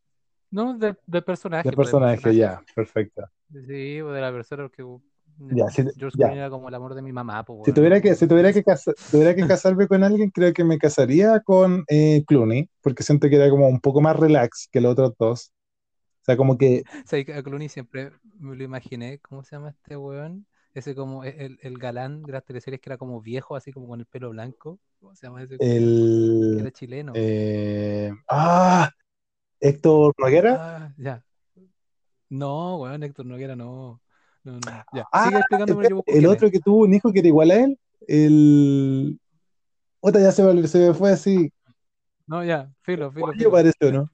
No, 0.49 0.77
del, 0.77 0.97
del 1.05 1.23
personaje. 1.25 1.67
del 1.67 1.75
pues, 1.75 1.87
del 1.91 1.99
personaje, 1.99 2.35
ya, 2.35 2.63
perfecto. 2.73 3.29
Sí, 3.67 3.99
o 4.01 4.11
de 4.11 4.21
la 4.21 4.31
persona 4.31 4.69
que 4.69 4.83
Ya, 5.51 5.69
si, 5.69 5.83
George 5.97 6.17
ya. 6.17 6.27
Clooney 6.27 6.37
era 6.37 6.49
como 6.49 6.69
el 6.69 6.75
amor 6.75 6.95
de 6.95 7.01
mi 7.01 7.11
mamá, 7.11 7.43
pues, 7.43 7.59
Si 7.65 7.73
tuviera 7.73 8.01
que, 8.01 8.15
si 8.15 8.27
tuviera 8.27 8.53
que, 8.53 8.63
casa- 8.63 8.93
tuviera 9.11 9.35
que 9.35 9.47
casarme 9.47 9.87
con 9.87 10.03
alguien, 10.03 10.29
creo 10.29 10.53
que 10.53 10.63
me 10.63 10.77
casaría 10.77 11.39
con 11.41 11.83
eh, 11.87 12.23
Clooney, 12.27 12.69
porque 12.81 13.03
siento 13.03 13.29
que 13.29 13.35
era 13.35 13.49
como 13.49 13.67
un 13.67 13.79
poco 13.79 14.01
más 14.01 14.15
relax 14.17 14.67
que 14.71 14.81
los 14.81 14.93
otros 14.93 15.13
dos. 15.19 15.51
O 16.21 16.25
sea, 16.25 16.37
como 16.37 16.57
que 16.57 16.83
O 16.87 17.07
sea, 17.07 17.19
a 17.37 17.43
Clooney 17.43 17.69
siempre 17.69 18.11
me 18.39 18.55
lo 18.55 18.63
imaginé, 18.63 19.19
¿cómo 19.19 19.43
se 19.43 19.55
llama 19.55 19.69
este 19.69 19.95
weón? 19.97 20.45
Ese 20.73 20.95
como 20.95 21.23
e- 21.23 21.45
el, 21.45 21.57
el 21.61 21.77
galán 21.77 22.23
de 22.23 22.33
las 22.33 22.43
teleseries 22.43 22.81
que 22.81 22.89
era 22.89 22.97
como 22.97 23.21
viejo, 23.21 23.55
así 23.55 23.71
como 23.71 23.87
con 23.87 23.99
el 23.99 24.05
pelo 24.05 24.29
blanco. 24.31 24.79
¿Cómo 24.99 25.15
se 25.15 25.27
llama 25.27 25.43
ese? 25.43 25.57
Que 25.57 25.65
el... 25.77 26.59
era 26.59 26.71
chileno. 26.71 27.13
eh, 27.13 28.11
ah, 28.29 28.89
Héctor 29.59 30.13
Noguera. 30.17 30.55
Ah, 30.55 30.93
ya. 30.97 31.23
No, 32.29 32.77
weón, 32.77 33.03
Héctor 33.03 33.25
Noguera, 33.25 33.55
no. 33.55 34.01
No, 34.45 34.53
no. 34.53 34.59
Ya, 34.93 35.05
Ah, 35.11 35.23
sigue 35.25 35.39
explicándome, 35.39 35.87
el 36.07 36.25
otro 36.27 36.51
que 36.51 36.59
tuvo 36.59 36.83
un 36.83 36.93
hijo 36.93 37.11
que 37.11 37.19
era 37.19 37.27
igual 37.27 37.51
a 37.51 37.55
él, 37.55 37.79
el... 38.07 39.19
Otra 39.99 40.21
ya 40.21 40.31
se 40.31 40.43
me, 40.43 40.67
se 40.67 40.77
me 40.89 40.93
fue 40.93 41.11
así. 41.11 41.51
No, 42.27 42.43
ya, 42.43 42.71
filo, 42.83 43.11
filo, 43.11 43.25
Uruguayo 43.33 43.37
filo. 43.37 43.51
parece, 43.51 43.85
¿o 43.87 43.91
no? 43.91 44.11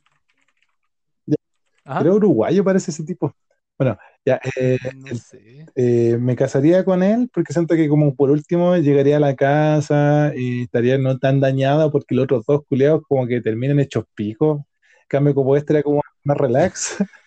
Creo 1.83 2.15
uruguayo 2.15 2.63
parece 2.63 2.91
ese 2.91 3.03
tipo. 3.03 3.33
Bueno, 3.77 3.97
ya, 4.25 4.39
eh, 4.55 4.77
no 4.95 5.07
el- 5.07 5.19
sé. 5.19 5.65
eh, 5.75 6.17
me 6.19 6.35
casaría 6.35 6.85
con 6.85 7.01
él 7.03 7.29
porque 7.33 7.53
siento 7.53 7.75
que 7.75 7.89
como 7.89 8.15
por 8.15 8.29
último 8.29 8.75
llegaría 8.77 9.17
a 9.17 9.19
la 9.19 9.35
casa 9.35 10.31
y 10.35 10.63
estaría 10.63 10.97
no 10.97 11.17
tan 11.17 11.39
dañada 11.39 11.91
porque 11.91 12.15
los 12.15 12.23
otros 12.25 12.45
dos 12.45 12.61
culiados 12.69 13.01
como 13.07 13.25
que 13.27 13.41
terminan 13.41 13.79
hechos 13.79 14.05
picos. 14.15 14.59
En 14.59 14.65
cambio, 15.07 15.33
como 15.35 15.55
este 15.57 15.73
era 15.73 15.83
como 15.83 16.01
más 16.23 16.37
relax. 16.37 16.95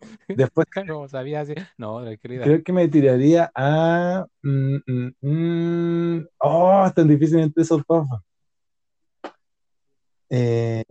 Después 0.28 0.66
Como 0.88 1.08
sabía 1.08 1.40
así. 1.40 1.54
No, 1.78 2.02
tranquilidad. 2.02 2.44
creo 2.44 2.62
que 2.62 2.72
me 2.72 2.88
tiraría 2.88 3.50
a... 3.54 4.26
mm, 4.42 4.76
mm, 4.86 5.12
mm, 5.20 6.26
oh, 6.38 6.90
tan 6.94 7.08
difícil 7.08 7.40
entre 7.40 7.62
esos 7.62 7.82
dos. 7.88 8.06
Eh, 10.28 10.82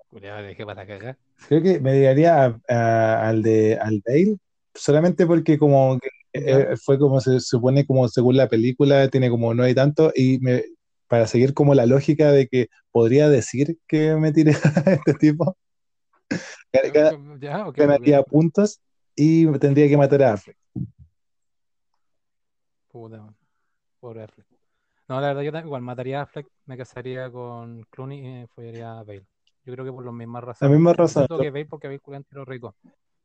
creo 1.47 1.61
que 1.61 1.79
me 1.81 1.91
tiraría 1.93 2.45
a- 2.45 2.59
a- 2.69 3.27
al 3.29 3.41
de 3.43 3.77
al 3.77 4.01
Bale 4.05 4.37
solamente 4.73 5.25
porque 5.25 5.57
como 5.57 5.99
que 5.99 6.09
Ya. 6.41 6.59
eh, 6.59 6.77
fue 6.83 6.97
como 6.99 7.19
se 7.21 7.39
supone 7.39 7.85
como 7.85 8.07
según 8.07 8.37
la 8.37 8.47
película 8.49 9.09
tiene 9.09 9.29
como 9.29 9.53
no 9.53 9.63
hay 9.63 9.73
tanto 9.75 10.11
y 10.15 10.39
me, 10.39 10.63
para 11.07 11.27
seguir 11.27 11.53
como 11.53 11.75
la 11.75 11.85
lógica 11.85 12.31
de 12.31 12.47
que 12.47 12.67
podría 12.91 13.29
decir 13.29 13.77
que 13.87 14.15
me 14.15 14.31
tiré 14.33 14.51
a 14.85 14.91
este 14.93 15.13
tipo 15.15 15.57
ga- 16.73 17.39
Ya, 17.39 17.67
ok, 17.67 17.77
ganaría 17.77 18.19
ok. 18.21 18.27
puntos 18.29 18.79
y 19.15 19.47
tendría 19.59 19.87
que 19.87 19.97
matar 19.97 20.23
a 20.23 20.33
Affleck 20.33 20.57
Puta, 22.91 23.17
man. 23.17 23.35
Pobre 23.99 24.23
Affleck. 24.23 24.47
No, 25.07 25.21
la 25.21 25.33
verdad, 25.33 25.41
yo 25.43 25.59
igual 25.59 25.81
mataría 25.81 26.19
a 26.19 26.23
Affleck, 26.23 26.47
me 26.65 26.77
casaría 26.77 27.29
con 27.29 27.83
Clooney 27.89 28.43
y 28.43 28.47
follaría 28.47 28.99
a 28.99 29.03
Bale. 29.03 29.25
Yo 29.65 29.73
creo 29.73 29.85
que 29.85 29.91
por 29.91 30.05
las 30.05 30.13
mismas 30.13 30.41
la 30.43 30.47
razones. 30.47 30.77
misma 30.77 30.93
razón 30.93 31.23
Excepto 31.23 31.41
que 31.41 31.51
Bale, 31.51 31.65
porque 31.65 31.87
Bale 31.87 32.01
un 32.05 32.23
tiro 32.23 32.45
rico. 32.45 32.75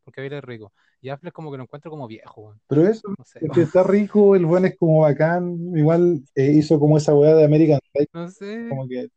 Porque 0.05 0.21
Bale 0.23 0.39
es 0.39 0.45
rico. 0.45 0.73
Y 1.01 1.09
Affleck 1.09 1.33
como 1.33 1.51
que 1.51 1.57
lo 1.57 1.63
encuentro 1.63 1.91
como 1.91 2.07
viejo, 2.07 2.41
weón. 2.43 2.61
pero 2.67 2.87
eso 2.87 3.09
No 3.17 3.25
sé, 3.25 3.39
es 3.43 3.51
que 3.53 3.63
está 3.63 3.83
rico 3.83 4.35
el 4.35 4.45
buen 4.45 4.65
es 4.67 4.77
como 4.77 5.01
bacán 5.01 5.57
igual 5.77 6.23
eh, 6.35 6.53
hizo 6.53 6.79
como 6.79 6.99
esa 6.99 7.15
weá 7.15 7.35
de 7.35 7.45
American 7.45 7.81
Pie 7.93 8.07
no 8.13 8.29
sé. 8.29 8.67
como 8.69 8.87
que 8.89 9.09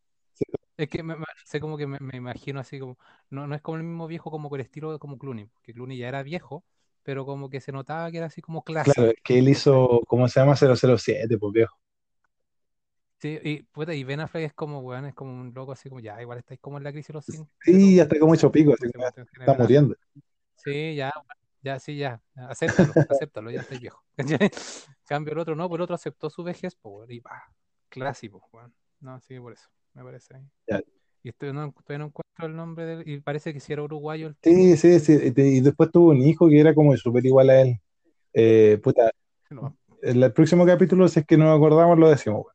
Es 0.77 0.89
que 0.89 1.03
me, 1.03 1.15
me- 1.15 1.25
sé 1.45 1.59
como 1.59 1.77
que 1.77 1.88
me, 1.88 1.99
me 1.99 2.17
imagino 2.17 2.59
así 2.59 2.79
como. 2.79 2.97
No, 3.29 3.47
no 3.47 3.55
es 3.55 3.62
como 3.62 3.77
el 3.77 3.83
mismo 3.83 4.07
viejo 4.07 4.31
como 4.31 4.49
con 4.49 4.59
el 4.59 4.65
estilo 4.65 4.91
de 4.91 4.99
como 4.99 5.17
Clooney. 5.17 5.45
Porque 5.47 5.73
Clooney 5.73 5.97
ya 5.97 6.07
era 6.07 6.23
viejo, 6.23 6.63
pero 7.03 7.25
como 7.25 7.49
que 7.49 7.62
se 7.62 7.71
notaba 7.71 8.12
que 8.12 8.17
era 8.17 8.27
así 8.27 8.41
como 8.41 8.63
Claro, 8.81 9.05
clásico. 9.05 9.09
es 9.09 9.15
que 9.23 9.39
él 9.39 9.49
hizo, 9.49 10.01
¿cómo 10.07 10.27
se 10.27 10.39
llama? 10.39 10.55
007, 10.55 11.38
pues 11.38 11.51
viejo. 11.53 11.75
Sí, 13.19 13.39
y, 13.43 13.63
puta, 13.63 13.93
y 13.93 14.03
Ben 14.03 14.19
Affleck 14.19 14.45
es 14.47 14.53
como, 14.53 14.79
weón, 14.81 15.05
es 15.05 15.15
como 15.15 15.31
un 15.33 15.53
loco 15.53 15.71
así 15.71 15.88
como, 15.89 16.01
ya, 16.01 16.21
igual 16.21 16.39
estáis 16.39 16.59
como 16.59 16.77
en 16.77 16.83
la 16.83 16.91
crisis 16.91 17.13
los 17.15 17.25
cinco. 17.25 17.49
Sí, 17.62 17.95
ya 17.95 18.03
está 18.03 18.19
como 18.19 18.33
hecho 18.36 18.51
pico, 18.51 18.73
así 18.73 18.86
mantiene 18.97 19.27
está 19.39 19.53
muriendo. 19.53 19.95
Sí, 20.55 20.95
ya, 20.95 21.12
ya, 21.62 21.79
sí, 21.79 21.97
ya, 21.97 22.21
acéptalo, 22.36 22.99
acéptalo, 23.07 23.51
ya 23.51 23.62
estáis 23.62 23.81
viejo. 23.81 24.03
Cambio 25.05 25.33
el 25.33 25.39
otro, 25.39 25.55
no, 25.55 25.67
pues 25.67 25.77
el 25.79 25.83
otro 25.83 25.95
aceptó 25.95 26.29
su 26.29 26.43
vejez, 26.43 26.75
pues, 26.75 27.09
y 27.12 27.21
clásico, 27.89 28.47
weón. 28.53 28.73
No, 29.01 29.19
sí, 29.21 29.39
por 29.39 29.53
eso, 29.53 29.69
me 29.93 30.03
parece. 30.03 30.36
Ya. 30.67 30.82
Y 31.23 31.29
estoy, 31.29 31.53
no, 31.53 31.71
todavía 31.71 31.99
no 31.99 32.06
encuentro 32.06 32.45
el 32.45 32.56
nombre 32.56 32.86
de 32.86 32.93
él, 32.93 33.03
y 33.06 33.21
parece 33.21 33.53
que 33.53 33.60
si 33.60 33.71
era 33.71 33.84
uruguayo 33.84 34.27
el 34.27 34.36
Sí, 34.43 34.75
sí, 34.77 34.99
sí. 34.99 35.13
y 35.36 35.62
después 35.62 35.89
tuvo 35.91 36.10
un 36.10 36.21
hijo 36.21 36.49
que 36.49 36.60
era 36.60 36.75
como 36.75 36.95
súper 36.97 37.25
igual 37.25 37.49
a 37.49 37.62
él. 37.62 37.79
Eh, 38.34 38.79
puta, 38.84 39.12
no, 39.49 39.77
el 40.01 40.34
próximo 40.34 40.65
capítulo, 40.65 41.08
si 41.08 41.21
es 41.21 41.25
que 41.25 41.38
no 41.38 41.45
nos 41.45 41.58
acordamos, 41.58 41.97
lo 41.97 42.10
decimos. 42.10 42.45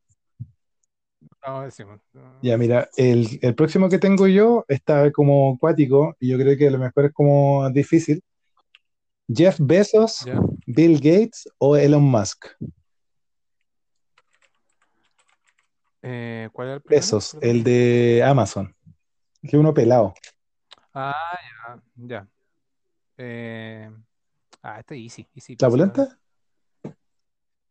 no 1.46 1.62
decimos. 1.62 2.00
no. 2.12 2.38
Ya, 2.42 2.58
mira, 2.58 2.88
el, 2.96 3.38
el 3.40 3.54
próximo 3.54 3.88
que 3.88 3.98
tengo 3.98 4.26
yo 4.26 4.64
está 4.68 5.10
como 5.12 5.54
acuático 5.54 6.14
y 6.20 6.28
yo 6.28 6.38
creo 6.38 6.56
que 6.58 6.68
a 6.68 6.70
lo 6.70 6.78
mejor 6.78 7.06
es 7.06 7.12
como 7.12 7.70
difícil. 7.70 8.22
Jeff 9.32 9.58
Bezos, 9.60 10.24
Bill 10.66 10.96
Gates 10.96 11.48
o 11.58 11.76
Elon 11.76 12.02
Musk. 12.02 12.46
Eh, 16.02 16.48
¿cuál 16.52 16.68
era 16.68 16.74
el 16.76 16.82
primero? 16.82 17.06
Perdón. 17.06 17.42
el 17.42 17.64
de 17.64 18.22
Amazon. 18.24 18.74
Que 19.42 19.56
uno 19.56 19.72
pelado. 19.74 20.14
Ah, 20.94 21.14
ya, 21.68 21.82
ya. 21.96 22.28
Eh, 23.16 23.90
ah, 24.62 24.80
este 24.80 24.96
easy, 24.96 25.26
easy 25.34 25.56
¿La 25.58 25.68
polenta? 25.70 26.18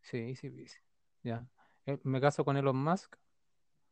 Sí, 0.01 0.17
easy 0.17 0.49
peasy. 0.49 0.77
Ya. 1.23 1.45
Eh, 1.85 1.97
me 2.03 2.21
caso 2.21 2.45
con 2.45 2.57
Elon 2.57 2.77
Musk 2.77 3.15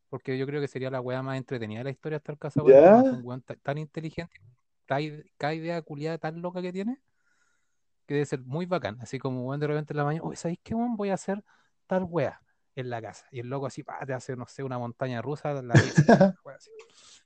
porque 0.09 0.37
yo 0.37 0.45
creo 0.45 0.61
que 0.61 0.67
sería 0.67 0.89
la 0.89 1.01
weá 1.01 1.21
más 1.21 1.37
entretenida 1.37 1.79
de 1.79 1.85
la 1.85 1.89
historia 1.91 2.17
estar 2.17 2.37
casado 2.37 2.65
con 2.65 2.73
¿Ya? 2.73 2.79
Elon 2.79 2.99
Musk, 2.99 3.13
un 3.13 3.25
weón 3.25 3.41
ta- 3.41 3.55
tan 3.55 3.77
inteligente, 3.77 4.39
cada 4.85 5.53
idea 5.53 5.81
culiada 5.81 6.17
tan 6.17 6.41
loca 6.41 6.61
que 6.61 6.71
tiene, 6.71 7.01
que 8.05 8.13
debe 8.15 8.25
ser 8.25 8.41
muy 8.41 8.65
bacán. 8.65 8.97
Así 9.01 9.19
como 9.19 9.45
weón 9.45 9.59
de 9.59 9.67
repente 9.67 9.93
en 9.93 9.97
la 9.97 10.05
mañana, 10.05 10.23
oye, 10.25 10.37
¿sabéis 10.37 10.59
qué 10.63 10.75
weón? 10.75 10.95
Voy 10.95 11.09
a 11.09 11.15
hacer 11.15 11.43
tal 11.87 12.03
weá 12.03 12.41
en 12.75 12.89
la 12.89 13.01
casa. 13.01 13.25
Y 13.31 13.39
el 13.39 13.47
loco 13.47 13.65
así, 13.65 13.83
pa, 13.83 14.05
te 14.05 14.13
hace, 14.13 14.35
no 14.35 14.45
sé, 14.47 14.63
una 14.63 14.77
montaña 14.77 15.21
rusa, 15.21 15.53
la. 15.61 15.73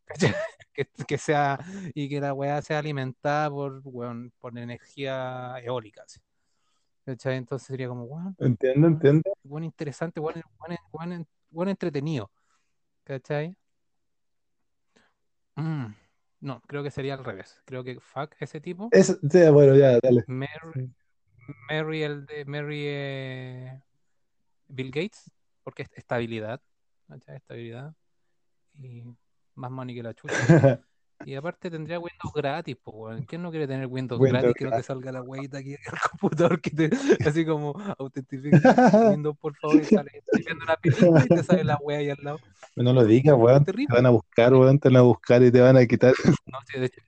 Que, 0.74 0.88
que 1.08 1.18
sea, 1.18 1.60
y 1.94 2.08
que 2.08 2.22
la 2.22 2.34
weá 2.34 2.62
sea 2.62 2.80
alimentada 2.80 3.50
por, 3.50 3.82
weón, 3.84 4.32
por 4.40 4.58
energía 4.58 5.56
eólica. 5.62 6.04
así. 6.04 6.22
¿Cachai? 7.06 7.36
Entonces 7.36 7.68
sería 7.68 7.90
como, 7.90 8.06
weón, 8.06 8.36
Entiendo, 8.40 8.88
entiendo. 8.88 9.24
buen 9.44 9.66
interesante, 9.66 10.22
buen, 10.22 10.42
buen, 10.58 10.78
buen, 10.92 11.28
buen 11.50 11.70
entretenido. 11.70 12.32
¿Cachai? 13.04 13.58
Mm, 15.56 15.88
no, 16.42 16.62
creo 16.62 16.82
que 16.82 16.92
sería 16.92 17.16
al 17.16 17.26
revés. 17.26 17.62
Creo 17.66 17.84
que 17.84 18.00
fuck 18.00 18.36
ese 18.40 18.62
tipo. 18.62 18.88
Es, 18.92 19.08
sí, 19.08 19.50
bueno, 19.50 19.76
ya, 19.76 20.00
dale. 20.02 20.24
Mary, 20.28 20.94
Mary 21.70 22.04
el 22.04 22.26
de 22.26 22.46
Mary 22.46 22.84
eh, 22.86 23.82
Bill 24.68 24.92
Gates, 24.92 25.30
porque 25.70 25.84
es 25.84 25.90
estabilidad. 25.94 26.60
¿cachai? 27.08 27.36
Estabilidad. 27.36 27.94
Y 28.80 29.04
más 29.54 29.70
money 29.70 29.96
que 29.96 30.04
la 30.04 30.14
chucha. 30.14 30.34
Y 31.26 31.36
aparte 31.36 31.70
tendría 31.70 32.00
Windows 32.00 32.34
gratis, 32.34 32.78
pues, 32.82 32.96
weón. 32.98 33.26
¿Quién 33.26 33.42
no 33.42 33.52
quiere 33.52 33.68
tener 33.68 33.88
Windows, 33.88 34.22
Windows 34.22 34.42
gratis 34.42 34.56
que 34.58 34.64
no 34.64 34.70
te 34.70 34.76
gratis. 34.76 34.86
salga 34.86 35.12
la 35.12 35.22
huevita 35.22 35.58
aquí 35.58 35.74
en 35.74 35.80
el 35.86 36.00
computador 36.12 36.62
que 36.62 36.70
te, 36.70 36.90
así 37.28 37.46
como 37.46 37.74
autentifica 37.98 38.58
Windows, 39.14 39.38
por 39.38 39.54
favor, 39.58 39.82
y 39.82 39.84
sale, 39.84 40.12
estoy 40.14 40.44
viendo 40.46 40.64
una 40.64 40.78
película 40.78 41.26
y 41.26 41.28
te 41.28 41.44
sale 41.44 41.66
la 41.66 41.78
wea 41.82 41.98
ahí 41.98 42.10
al 42.10 42.20
lado. 42.24 42.40
No 42.78 42.94
lo 42.94 43.04
digas, 43.04 43.36
weón. 43.38 43.66
Te 43.66 43.74
van 43.90 44.06
a 44.06 44.12
buscar, 44.12 44.54
weón. 44.54 44.80
Te 44.80 44.88
van 44.88 44.96
a 44.96 45.02
buscar 45.02 45.44
y 45.44 45.52
te 45.52 45.60
van 45.60 45.76
a 45.76 45.86
quitar. 45.86 46.14
No, 46.46 46.58
sí, 46.66 46.80
de 46.80 46.86
hecho, 46.86 47.02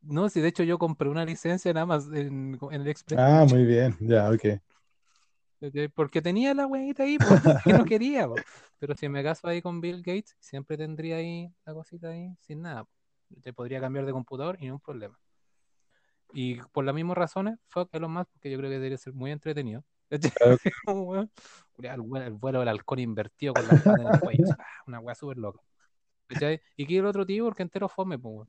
no, 0.00 0.30
sí, 0.30 0.40
de 0.40 0.48
hecho 0.48 0.62
yo 0.62 0.78
compré 0.78 1.10
una 1.10 1.26
licencia 1.26 1.70
en 1.70 1.76
Amazon, 1.76 2.16
en, 2.16 2.58
en 2.70 2.80
el 2.80 2.88
Express, 2.88 3.20
Ah, 3.20 3.44
muy 3.46 3.66
bien. 3.66 3.94
Ya, 4.00 4.30
ok. 4.30 4.58
Porque 5.94 6.22
tenía 6.22 6.54
la 6.54 6.66
huevita 6.66 7.02
ahí, 7.04 7.16
y 7.16 7.18
no 7.84 7.84
quería. 7.84 8.28
Pero 8.78 8.94
si 8.94 9.08
me 9.08 9.22
caso 9.22 9.48
ahí 9.48 9.62
con 9.62 9.80
Bill 9.80 10.02
Gates, 10.02 10.36
siempre 10.40 10.76
tendría 10.76 11.16
ahí 11.16 11.52
la 11.64 11.74
cosita 11.74 12.08
ahí 12.08 12.34
sin 12.40 12.62
nada. 12.62 12.86
Te 13.42 13.52
podría 13.52 13.80
cambiar 13.80 14.06
de 14.06 14.12
computador 14.12 14.56
y 14.60 14.66
no 14.66 14.74
un 14.74 14.80
problema. 14.80 15.18
Y 16.32 16.56
por 16.72 16.84
las 16.84 16.94
mismas 16.94 17.16
razones, 17.16 17.58
fuck 17.68 17.88
Elon 17.92 18.12
Musk, 18.12 18.30
porque 18.32 18.50
yo 18.50 18.58
creo 18.58 18.70
que 18.70 18.74
debería 18.74 18.98
ser 18.98 19.14
muy 19.14 19.30
entretenido. 19.30 19.84
el, 20.10 22.00
vuelo, 22.00 22.26
el 22.26 22.32
vuelo 22.34 22.60
del 22.60 22.68
halcón 22.68 22.98
invertido 23.00 23.54
con 23.54 23.66
las 23.66 23.82
patas 23.82 24.00
en 24.00 24.06
el 24.12 24.20
cuello. 24.20 24.44
una 24.86 25.00
weá 25.00 25.14
súper 25.14 25.38
loca. 25.38 25.60
¿cachai? 26.28 26.60
Y 26.76 26.86
quiero 26.86 27.04
el 27.04 27.10
otro 27.10 27.26
tío 27.26 27.44
porque 27.44 27.62
entero 27.62 27.88
fome, 27.88 28.18
pues. 28.18 28.48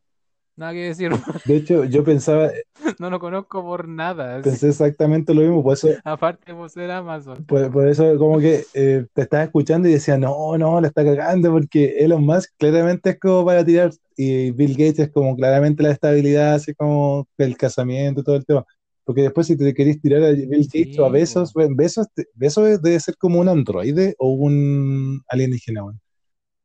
Nada 0.58 0.74
que 0.74 0.80
decir, 0.86 1.12
De 1.46 1.56
hecho, 1.56 1.84
yo 1.86 2.04
pensaba, 2.04 2.50
no 2.98 3.12
lo 3.12 3.20
conozco 3.20 3.62
por 3.62 3.88
nada. 3.88 4.42
pensé 4.42 4.70
exactamente 4.70 5.34
lo 5.34 5.42
mismo, 5.42 5.64
por 5.64 5.74
eso, 5.74 5.90
Aparte 6.04 6.52
de 6.52 6.70
ser 6.70 6.90
Amazon. 6.90 7.46
por, 7.46 7.72
por 7.72 7.88
eso 7.88 8.18
como 8.18 8.40
que 8.40 8.66
eh, 8.74 9.06
te 9.14 9.22
estaba 9.22 9.44
escuchando 9.44 9.88
y 9.88 9.94
decía, 9.94 10.18
no, 10.18 10.58
no, 10.58 10.82
le 10.82 10.88
está 10.88 11.06
cagando, 11.06 11.52
porque 11.52 11.98
Elon 12.00 12.26
Musk 12.26 12.52
claramente 12.58 13.12
es 13.12 13.20
como 13.20 13.46
para 13.46 13.64
tirar, 13.64 13.92
y 14.16 14.50
Bill 14.50 14.72
Gates 14.72 14.98
es 15.00 15.12
como 15.12 15.36
claramente 15.36 15.84
la 15.84 15.92
estabilidad, 15.92 16.56
así 16.56 16.74
como 16.74 17.28
el 17.38 17.56
casamiento, 17.56 18.24
todo 18.24 18.36
el 18.36 18.46
tema. 18.46 18.66
Porque 19.04 19.22
después 19.22 19.46
si 19.48 19.56
te 19.56 19.74
querés 19.76 20.02
tirar 20.02 20.24
a 20.24 20.32
Bill 20.32 20.50
Gates 20.66 20.96
Sí, 20.96 21.00
o 21.00 21.06
a 21.06 21.10
Besos, 21.10 21.54
Besos, 21.54 22.08
Besos 22.34 22.82
debe 22.82 23.00
ser 23.00 23.16
como 23.16 23.40
un 23.40 23.48
androide 23.48 24.16
o 24.18 24.32
un 24.34 25.22
alienígena, 25.30 25.84
weón. 25.84 26.02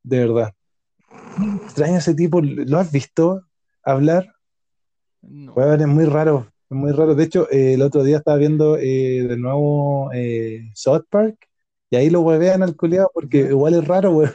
De 0.01 0.19
verdad. 0.19 0.51
Extraño 1.63 1.97
ese 1.99 2.13
tipo, 2.15 2.41
¿lo 2.41 2.79
has 2.79 2.91
visto 2.91 3.43
hablar? 3.83 4.33
No. 5.21 5.53
Weón, 5.53 5.81
es 5.81 5.87
muy 5.87 6.05
raro, 6.05 6.47
es 6.69 6.77
muy 6.77 6.91
raro. 6.91 7.15
De 7.15 7.23
hecho, 7.23 7.49
eh, 7.51 7.73
el 7.75 7.81
otro 7.81 8.03
día 8.03 8.17
estaba 8.17 8.37
viendo 8.37 8.77
eh, 8.77 9.25
de 9.27 9.37
nuevo 9.37 10.11
eh, 10.13 10.69
South 10.75 11.05
Park 11.09 11.37
y 11.89 11.95
ahí 11.95 12.09
lo 12.09 12.21
huevean 12.21 12.63
al 12.63 12.75
culiado 12.75 13.09
porque 13.13 13.39
igual 13.39 13.75
es 13.75 13.87
raro, 13.87 14.11
weón. 14.11 14.33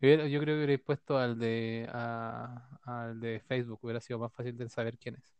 Yo, 0.00 0.40
creo 0.40 0.56
que 0.56 0.64
hubiera 0.64 0.82
puesto 0.82 1.18
al 1.18 1.38
de, 1.38 1.86
a- 1.92 2.78
al 2.84 3.20
de 3.20 3.40
Facebook, 3.40 3.78
hubiera 3.82 4.00
sido 4.00 4.18
más 4.18 4.32
fácil 4.32 4.56
de 4.56 4.68
saber 4.68 4.96
quién 4.98 5.16
es. 5.16 5.34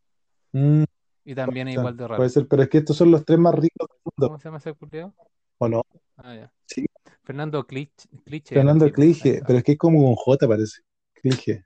Mm, 0.52 0.84
Y 1.24 1.34
también 1.34 1.68
es 1.68 1.74
igual 1.74 1.96
de 1.96 2.06
raro. 2.06 2.18
puede 2.18 2.30
ser, 2.30 2.46
pero 2.46 2.62
es 2.62 2.68
que 2.68 2.78
estos 2.78 2.96
son 2.96 3.10
los 3.10 3.24
tres 3.24 3.38
más 3.38 3.54
ricos 3.54 3.88
del 3.88 3.98
mundo, 4.04 4.28
¿Cómo 4.28 4.38
se 4.38 4.44
llama 4.44 4.58
ese 4.58 4.72
culiao? 4.74 5.14
¿o 5.58 5.68
no? 5.68 5.82
Ah, 6.18 6.34
ya. 6.34 6.52
Sí, 6.66 6.86
Fernando 7.24 7.66
Clich, 7.66 7.90
Cliche 8.24 8.54
Fernando 8.54 8.86
está. 8.86 9.46
pero 9.46 9.58
es 9.58 9.64
que 9.64 9.72
es 9.72 9.78
como 9.78 10.04
con 10.04 10.14
J, 10.14 10.46
parece. 10.46 10.82
Clige. 11.14 11.64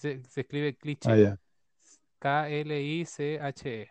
Se, 0.00 0.22
se 0.24 0.40
escribe 0.40 0.68
Ah, 0.70 0.76
Cliche. 0.80 1.22
ya. 1.22 1.38
K-L-I-C-H-E. 2.18 3.88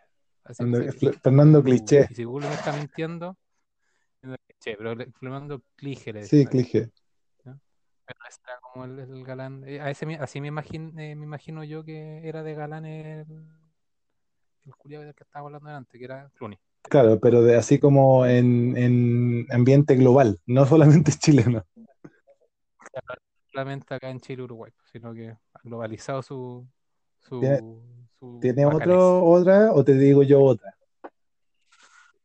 Fernando. 1.22 1.62
Cliché. 1.62 2.08
Y 2.10 2.14
si 2.14 2.24
Google 2.24 2.48
me 2.48 2.54
está 2.54 2.72
mintiendo, 2.72 3.36
pero 4.64 4.96
Fernando 5.20 5.62
Clige 5.76 6.12
le 6.12 6.24
Sí. 6.24 6.44
Clige. 6.46 6.90
¿no? 7.44 7.60
Era 8.08 8.58
como 8.60 8.84
el, 8.86 8.98
el 8.98 9.24
galán. 9.24 9.62
eh, 9.64 9.80
a 9.80 9.88
ese, 9.90 10.12
así 10.16 10.40
me 10.40 10.48
imagino, 10.48 10.90
me 10.92 11.12
imagino 11.12 11.62
yo 11.62 11.84
que 11.84 12.26
era 12.26 12.42
de 12.42 12.54
galán 12.54 12.84
el, 12.86 13.24
el 14.64 14.76
culiao 14.76 15.02
del 15.02 15.14
que 15.14 15.22
estaba 15.22 15.46
hablando 15.46 15.70
antes, 15.70 15.96
que 15.96 16.04
era 16.04 16.28
Clooney. 16.34 16.58
Claro, 16.82 17.20
pero 17.20 17.42
de, 17.42 17.54
así 17.56 17.78
como 17.78 18.26
en, 18.26 18.76
en 18.76 19.46
ambiente 19.52 19.94
global, 19.94 20.40
no 20.46 20.66
solamente 20.66 21.12
chileno. 21.20 21.64
Claro, 22.78 23.22
solamente 23.50 23.94
acá 23.94 24.10
en 24.10 24.20
Chile, 24.20 24.42
Uruguay, 24.42 24.72
sino 24.92 25.12
que 25.14 25.30
ha 25.30 25.60
globalizado 25.62 26.22
su, 26.22 26.66
¿Tiene, 27.28 27.58
su, 28.18 28.38
tiene 28.40 28.66
otro, 28.66 29.24
otra 29.24 29.72
o 29.72 29.84
te 29.84 29.94
digo 29.94 30.22
yo 30.22 30.42
otra? 30.42 30.74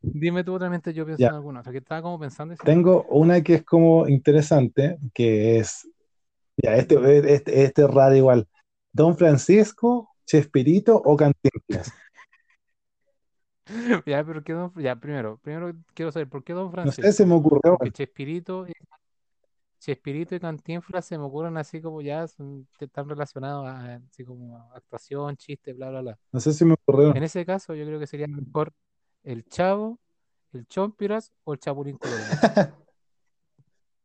Dime 0.00 0.44
tú 0.44 0.54
otra 0.54 0.70
mente, 0.70 0.92
yo 0.92 1.04
pienso 1.04 1.22
Ya. 1.22 1.28
en 1.28 1.34
alguna. 1.34 1.60
O 1.60 1.62
sea, 1.62 1.72
que 1.72 1.78
estaba 1.78 2.02
como 2.02 2.18
pensando 2.18 2.54
y 2.54 2.56
Tengo 2.58 3.04
una 3.10 3.42
que 3.42 3.54
es 3.54 3.64
como 3.64 4.06
interesante, 4.06 4.98
que 5.12 5.58
es, 5.58 5.88
ya, 6.56 6.76
este, 6.76 7.34
este, 7.34 7.64
este 7.64 7.82
es 7.82 7.90
raro 7.90 8.14
igual. 8.14 8.48
Don 8.92 9.16
Francisco, 9.16 10.08
Chespirito 10.24 10.96
o 10.96 11.16
Cantinflas. 11.16 11.92
Ya, 14.06 14.24
pero 14.24 14.42
¿qué 14.44 14.52
don... 14.52 14.72
Ya, 14.76 14.96
primero, 14.96 15.38
primero 15.38 15.72
quiero 15.94 16.12
saber, 16.12 16.28
¿por 16.28 16.44
qué 16.44 16.52
Don 16.52 16.66
No 16.66 16.92
sé, 16.92 17.02
se 17.12 17.24
Francisco? 17.24 17.26
me 17.26 17.34
ocurrió. 17.34 17.76
Porque 17.78 17.90
Chespirito, 17.92 18.66
y- 18.68 18.72
Chespirito 19.86 20.34
y 20.34 20.40
Cantinflas 20.40 21.04
se 21.06 21.16
me 21.16 21.22
ocurren 21.22 21.56
así 21.56 21.80
como 21.80 22.02
ya 22.02 22.26
son- 22.26 22.66
están 22.80 23.08
relacionados 23.08 23.68
a, 23.68 24.00
así 24.10 24.24
como 24.24 24.56
a 24.58 24.68
actuación, 24.74 25.36
chiste, 25.36 25.74
bla, 25.74 25.90
bla, 25.90 26.00
bla. 26.00 26.18
No 26.32 26.40
sé 26.40 26.52
si 26.52 26.64
me 26.64 26.72
ocurrió. 26.72 27.14
En 27.14 27.22
ese 27.22 27.46
caso, 27.46 27.72
yo 27.72 27.86
creo 27.86 28.00
que 28.00 28.08
sería 28.08 28.26
mejor 28.26 28.72
el 29.22 29.44
Chavo, 29.44 30.00
el 30.52 30.66
Chompiras 30.66 31.32
o 31.44 31.52
el 31.52 31.60
Chapulín 31.60 31.98
Colorado. 31.98 32.76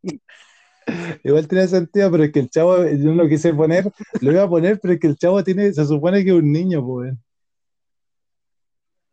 Igual 1.24 1.48
tiene 1.48 1.68
sentido, 1.68 2.12
pero 2.12 2.26
es 2.26 2.32
que 2.32 2.40
el 2.42 2.50
chavo, 2.52 2.86
yo 2.86 2.98
no 3.14 3.24
lo 3.24 3.30
quise 3.30 3.52
poner, 3.54 3.92
lo 4.20 4.32
iba 4.32 4.44
a 4.44 4.50
poner, 4.50 4.80
pero 4.80 4.94
es 4.94 5.00
que 5.00 5.08
el 5.08 5.16
chavo 5.16 5.44
tiene, 5.44 5.74
se 5.74 5.86
supone 5.86 6.24
que 6.24 6.30
es 6.30 6.36
un 6.36 6.52
niño, 6.52 6.86
pues. 6.86 7.16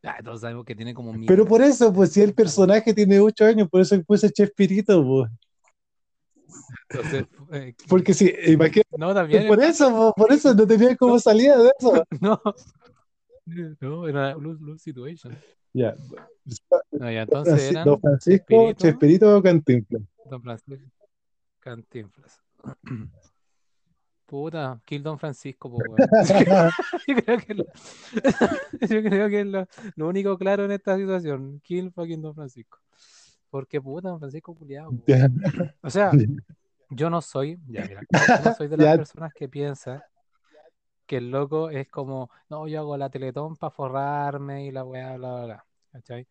Ah, 0.03 0.19
todos 0.23 0.43
sabemos 0.43 0.67
que 0.67 0.75
tiene 0.75 0.93
como 0.93 1.13
mil. 1.15 1.27
Pero 1.27 1.47
por 1.47 1.63
eso, 1.63 1.93
pues 1.93 2.13
si 2.13 2.21
el 2.21 2.35
personaje 2.35 2.93
tiene 2.93 3.21
8 3.21 3.47
años, 3.47 3.69
por 3.71 3.81
eso 3.81 4.03
puse 4.03 4.31
Chespirito, 4.31 5.03
pues. 5.03 5.31
Entonces, 6.91 7.27
eh, 7.53 7.75
Porque 7.89 8.15
si, 8.15 8.33
imagínate, 8.47 8.97
no, 8.97 9.15
también. 9.15 9.47
por 9.47 9.63
eso, 9.63 9.91
pues, 9.91 10.29
por 10.29 10.33
eso 10.33 10.55
no 10.55 10.67
tenía 10.67 10.97
cómo 10.97 11.19
salía 11.19 11.57
de 11.57 11.73
eso. 11.79 12.05
No. 12.21 12.41
No, 13.81 14.07
era 14.07 14.35
lose, 14.35 14.63
lose 14.63 14.85
situation. 14.85 15.35
Ya. 15.73 15.95
No, 16.91 17.11
ya, 17.11 17.23
entonces 17.23 17.71
eran 17.71 17.85
Don 17.85 18.01
Francisco, 18.01 18.73
Chespirito. 18.75 19.37
O 19.37 19.43
Cantinflas. 19.43 20.03
Don 20.29 20.43
Francisco. 20.43 20.91
Cantinflas. 21.61 22.43
Puta, 24.27 24.79
kill 24.85 25.03
Don 25.03 25.19
Francisco, 25.19 25.71
po. 25.71 25.79
Yo 27.07 27.17
creo 27.17 27.39
que, 27.39 27.55
lo, 27.55 27.65
yo 27.65 29.03
creo 29.03 29.29
que 29.31 29.41
es 29.41 29.47
lo, 29.47 29.67
lo 29.97 30.09
único 30.09 30.37
claro 30.37 30.67
en 30.67 30.73
esta 30.73 30.99
situación. 30.99 31.61
Kill 31.65 31.91
fucking 31.91 32.21
Don 32.21 32.35
Francisco. 32.35 32.79
Porque 33.51 33.81
puta, 33.81 34.09
Don 34.09 34.19
Francisco 34.19 34.55
culiado. 34.55 34.91
O 35.83 35.91
sea, 35.91 36.11
yo 36.91 37.11
no 37.11 37.21
soy, 37.21 37.59
ya 37.67 37.83
mira, 37.87 38.03
yo 38.11 38.45
no 38.45 38.55
soy 38.55 38.69
de 38.69 38.77
las 38.77 38.97
personas 38.97 39.33
que 39.35 39.49
piensa 39.49 40.05
que 41.07 41.17
el 41.17 41.31
loco 41.31 41.71
es 41.71 41.89
como, 41.89 42.31
no, 42.51 42.69
yo 42.69 42.81
hago 42.81 42.97
la 42.97 43.09
teletón 43.09 43.57
para 43.57 43.71
forrarme 43.71 44.67
y 44.67 44.71
la 44.71 44.85
weá, 44.85 45.17
bla, 45.17 45.45
bla, 45.45 45.65
bla. 45.93 46.27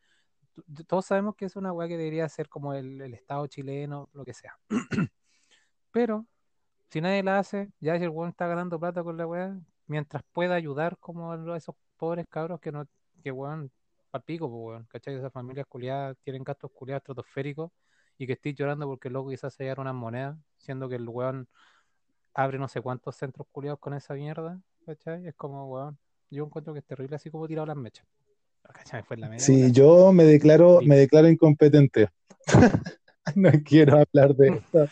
Todos 0.87 1.05
sabemos 1.05 1.35
que 1.35 1.45
es 1.45 1.55
una 1.55 1.73
weá 1.73 1.87
que 1.87 1.97
debería 1.97 2.29
ser 2.29 2.47
como 2.47 2.73
el, 2.73 3.01
el 3.01 3.13
Estado 3.15 3.47
chileno, 3.47 4.09
lo 4.13 4.23
que 4.23 4.33
sea. 4.33 4.57
Pero, 5.91 6.27
si 6.91 7.01
nadie 7.01 7.23
la 7.23 7.39
hace, 7.39 7.71
ya 7.79 7.97
si 7.97 8.03
el 8.03 8.09
weón 8.09 8.29
está 8.29 8.45
ganando 8.45 8.79
plata 8.79 9.03
con 9.03 9.17
la 9.17 9.25
weá, 9.25 9.57
mientras 9.87 10.23
pueda 10.31 10.53
ayudar 10.53 10.97
como 10.99 11.31
a 11.31 11.57
esos 11.57 11.75
pobres 11.97 12.27
cabros 12.29 12.59
que 12.59 12.71
no, 12.71 12.85
que 13.23 13.31
weón, 13.31 13.71
pico, 14.19 14.49
pues 14.49 14.61
weón, 14.61 14.85
¿cachai? 14.89 15.15
Esas 15.15 15.31
familias 15.31 15.65
culiadas 15.67 16.17
tienen 16.23 16.43
gastos 16.43 16.71
culiados 16.73 17.01
estratosféricos 17.01 17.71
y 18.17 18.25
que 18.27 18.33
estés 18.33 18.55
llorando 18.55 18.87
porque 18.87 19.07
el 19.09 19.13
loco 19.13 19.29
quizás 19.29 19.53
se 19.53 19.63
llevar 19.63 19.79
unas 19.79 19.95
monedas, 19.95 20.37
siendo 20.57 20.89
que 20.89 20.95
el 20.95 21.07
weón 21.07 21.47
abre 22.33 22.59
no 22.59 22.67
sé 22.67 22.81
cuántos 22.81 23.15
centros 23.15 23.47
culiados 23.51 23.79
con 23.79 23.93
esa 23.93 24.13
mierda, 24.13 24.59
¿cachai? 24.85 25.27
Es 25.27 25.35
como, 25.35 25.67
weón, 25.67 25.97
yo 26.29 26.45
encuentro 26.45 26.73
que 26.73 26.79
es 26.79 26.85
terrible 26.85 27.15
así 27.15 27.29
como 27.29 27.47
tirado 27.47 27.65
las 27.67 27.77
mechas. 27.77 28.05
¿Cachai? 28.63 29.01
Fue 29.03 29.17
la 29.17 29.29
media 29.29 29.39
Sí, 29.39 29.71
yo 29.71 30.11
me 30.11 30.23
declaro, 30.25 30.79
Sí. 30.81 30.87
me 30.87 30.97
declaro 30.97 31.27
incompetente. 31.27 32.09
No 33.35 33.51
quiero 33.65 33.97
hablar 33.99 34.33
de 34.35 34.47
esto. 34.57 34.87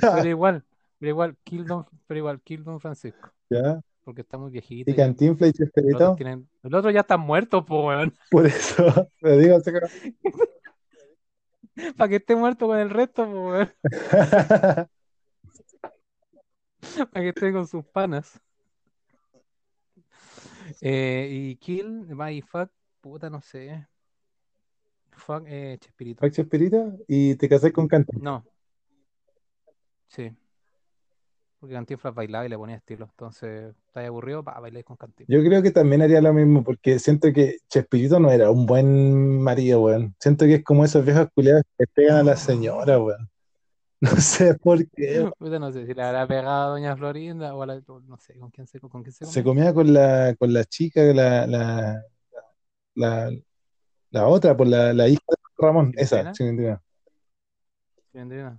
Pero 0.00 0.28
igual, 0.28 0.64
pero 0.98 1.10
igual, 1.10 1.36
kill 1.44 1.66
Don, 1.66 1.86
pero 2.06 2.18
igual, 2.18 2.40
kill 2.42 2.62
Don 2.62 2.78
Francisco, 2.78 3.30
¿Ya? 3.50 3.80
Porque 4.10 4.22
está 4.22 4.36
muy 4.38 4.50
viejito. 4.50 4.90
Y 4.90 4.94
ya. 4.94 5.04
Cantinflas 5.04 5.50
y 5.50 5.52
Chespirito, 5.52 6.16
tienen- 6.16 6.48
los 6.64 6.80
otros 6.80 6.92
ya 6.92 7.00
están 7.00 7.20
muertos, 7.20 7.64
pues, 7.64 7.80
weón. 7.80 8.12
por 8.32 8.44
eso, 8.44 8.84
me 9.20 9.36
digo, 9.38 9.54
así 9.54 9.70
como- 9.72 9.86
Para 11.96 12.08
que 12.08 12.16
esté 12.16 12.34
muerto 12.34 12.66
con 12.66 12.76
el 12.76 12.90
resto, 12.90 13.24
pues, 13.24 13.36
weón. 13.36 13.72
Para 17.12 17.20
que 17.22 17.28
esté 17.28 17.52
con 17.52 17.68
sus 17.68 17.84
panas. 17.84 18.40
Eh, 20.80 21.28
y 21.30 21.56
kill, 21.56 22.18
va 22.20 22.32
y 22.32 22.40
fuck, 22.42 22.68
puta, 23.00 23.30
no 23.30 23.40
sé. 23.40 23.86
Fuck, 25.12 25.44
eh, 25.46 25.78
Chespirito. 25.80 26.20
Fuck 26.26 26.32
Chespirito 26.34 26.96
y 27.06 27.36
te 27.36 27.48
casé 27.48 27.72
con 27.72 27.86
Cantinflas. 27.86 28.24
No. 28.24 28.44
Sí. 30.08 30.32
Porque 31.60 31.74
Cantinflas 31.74 32.14
bailaba 32.14 32.46
y 32.46 32.48
le 32.48 32.56
ponía 32.56 32.76
estilo. 32.76 33.04
Entonces, 33.04 33.74
¿estás 33.86 34.06
aburrido? 34.06 34.42
Va, 34.42 34.58
bailar 34.58 34.82
con 34.82 34.96
Cantinflas. 34.96 35.38
Yo 35.38 35.46
creo 35.46 35.62
que 35.62 35.70
también 35.70 36.00
haría 36.00 36.22
lo 36.22 36.32
mismo, 36.32 36.64
porque 36.64 36.98
siento 36.98 37.32
que 37.34 37.58
Chespirito 37.68 38.18
no 38.18 38.30
era 38.30 38.50
un 38.50 38.64
buen 38.64 39.40
marido, 39.42 39.82
weón. 39.82 40.14
Siento 40.18 40.46
que 40.46 40.54
es 40.56 40.64
como 40.64 40.84
esos 40.86 41.04
viejos 41.04 41.28
culiados 41.34 41.62
que 41.78 41.86
pegan 41.86 42.16
a 42.16 42.22
la 42.22 42.36
señora, 42.36 42.98
weón. 42.98 43.28
No 44.00 44.16
sé 44.16 44.54
por 44.54 44.78
qué. 44.92 45.30
weón. 45.38 45.60
No 45.60 45.70
sé 45.70 45.86
si 45.86 45.92
le 45.92 46.02
habrá 46.02 46.26
pegado 46.26 46.68
a 46.68 46.70
Doña 46.70 46.96
Florinda 46.96 47.54
o 47.54 47.62
a 47.62 47.66
la. 47.66 47.82
No 48.06 48.16
sé, 48.16 48.38
¿con 48.38 48.50
quién 48.50 48.66
se, 48.66 48.80
con 48.80 49.02
quién 49.02 49.12
se 49.12 49.26
Se 49.26 49.44
comía? 49.44 49.74
comía 49.74 49.74
con 49.74 49.92
la, 49.92 50.34
con 50.38 50.52
la 50.54 50.64
chica, 50.64 51.02
la, 51.02 51.46
la, 51.46 52.02
la, 52.94 53.30
la 54.10 54.26
otra, 54.26 54.56
por 54.56 54.66
la, 54.66 54.94
la 54.94 55.06
hija 55.08 55.20
de 55.28 55.36
Ramón, 55.58 55.92
esa. 55.98 56.34
Cilindrina. 56.34 56.82
Cilindrina. 58.10 58.58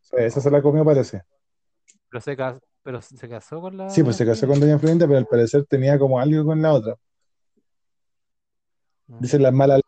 Sí, 0.00 0.16
esa 0.18 0.40
se 0.40 0.50
la 0.50 0.62
comió, 0.62 0.82
parece. 0.84 1.22
Pero 2.10 2.20
se, 2.20 2.36
cas- 2.36 2.60
pero 2.82 3.00
se 3.02 3.28
casó 3.28 3.60
con 3.60 3.76
la. 3.76 3.88
Sí, 3.90 4.02
pues 4.02 4.16
se 4.16 4.26
casó 4.26 4.46
con 4.46 4.58
Doña 4.60 4.78
Florinda, 4.78 5.06
pero 5.06 5.18
al 5.18 5.26
parecer 5.26 5.64
tenía 5.66 5.98
como 5.98 6.18
algo 6.18 6.44
con 6.44 6.60
la 6.60 6.72
otra. 6.72 6.96
Ah. 9.10 9.16
Dicen 9.20 9.42
las 9.42 9.52
malas. 9.52 9.80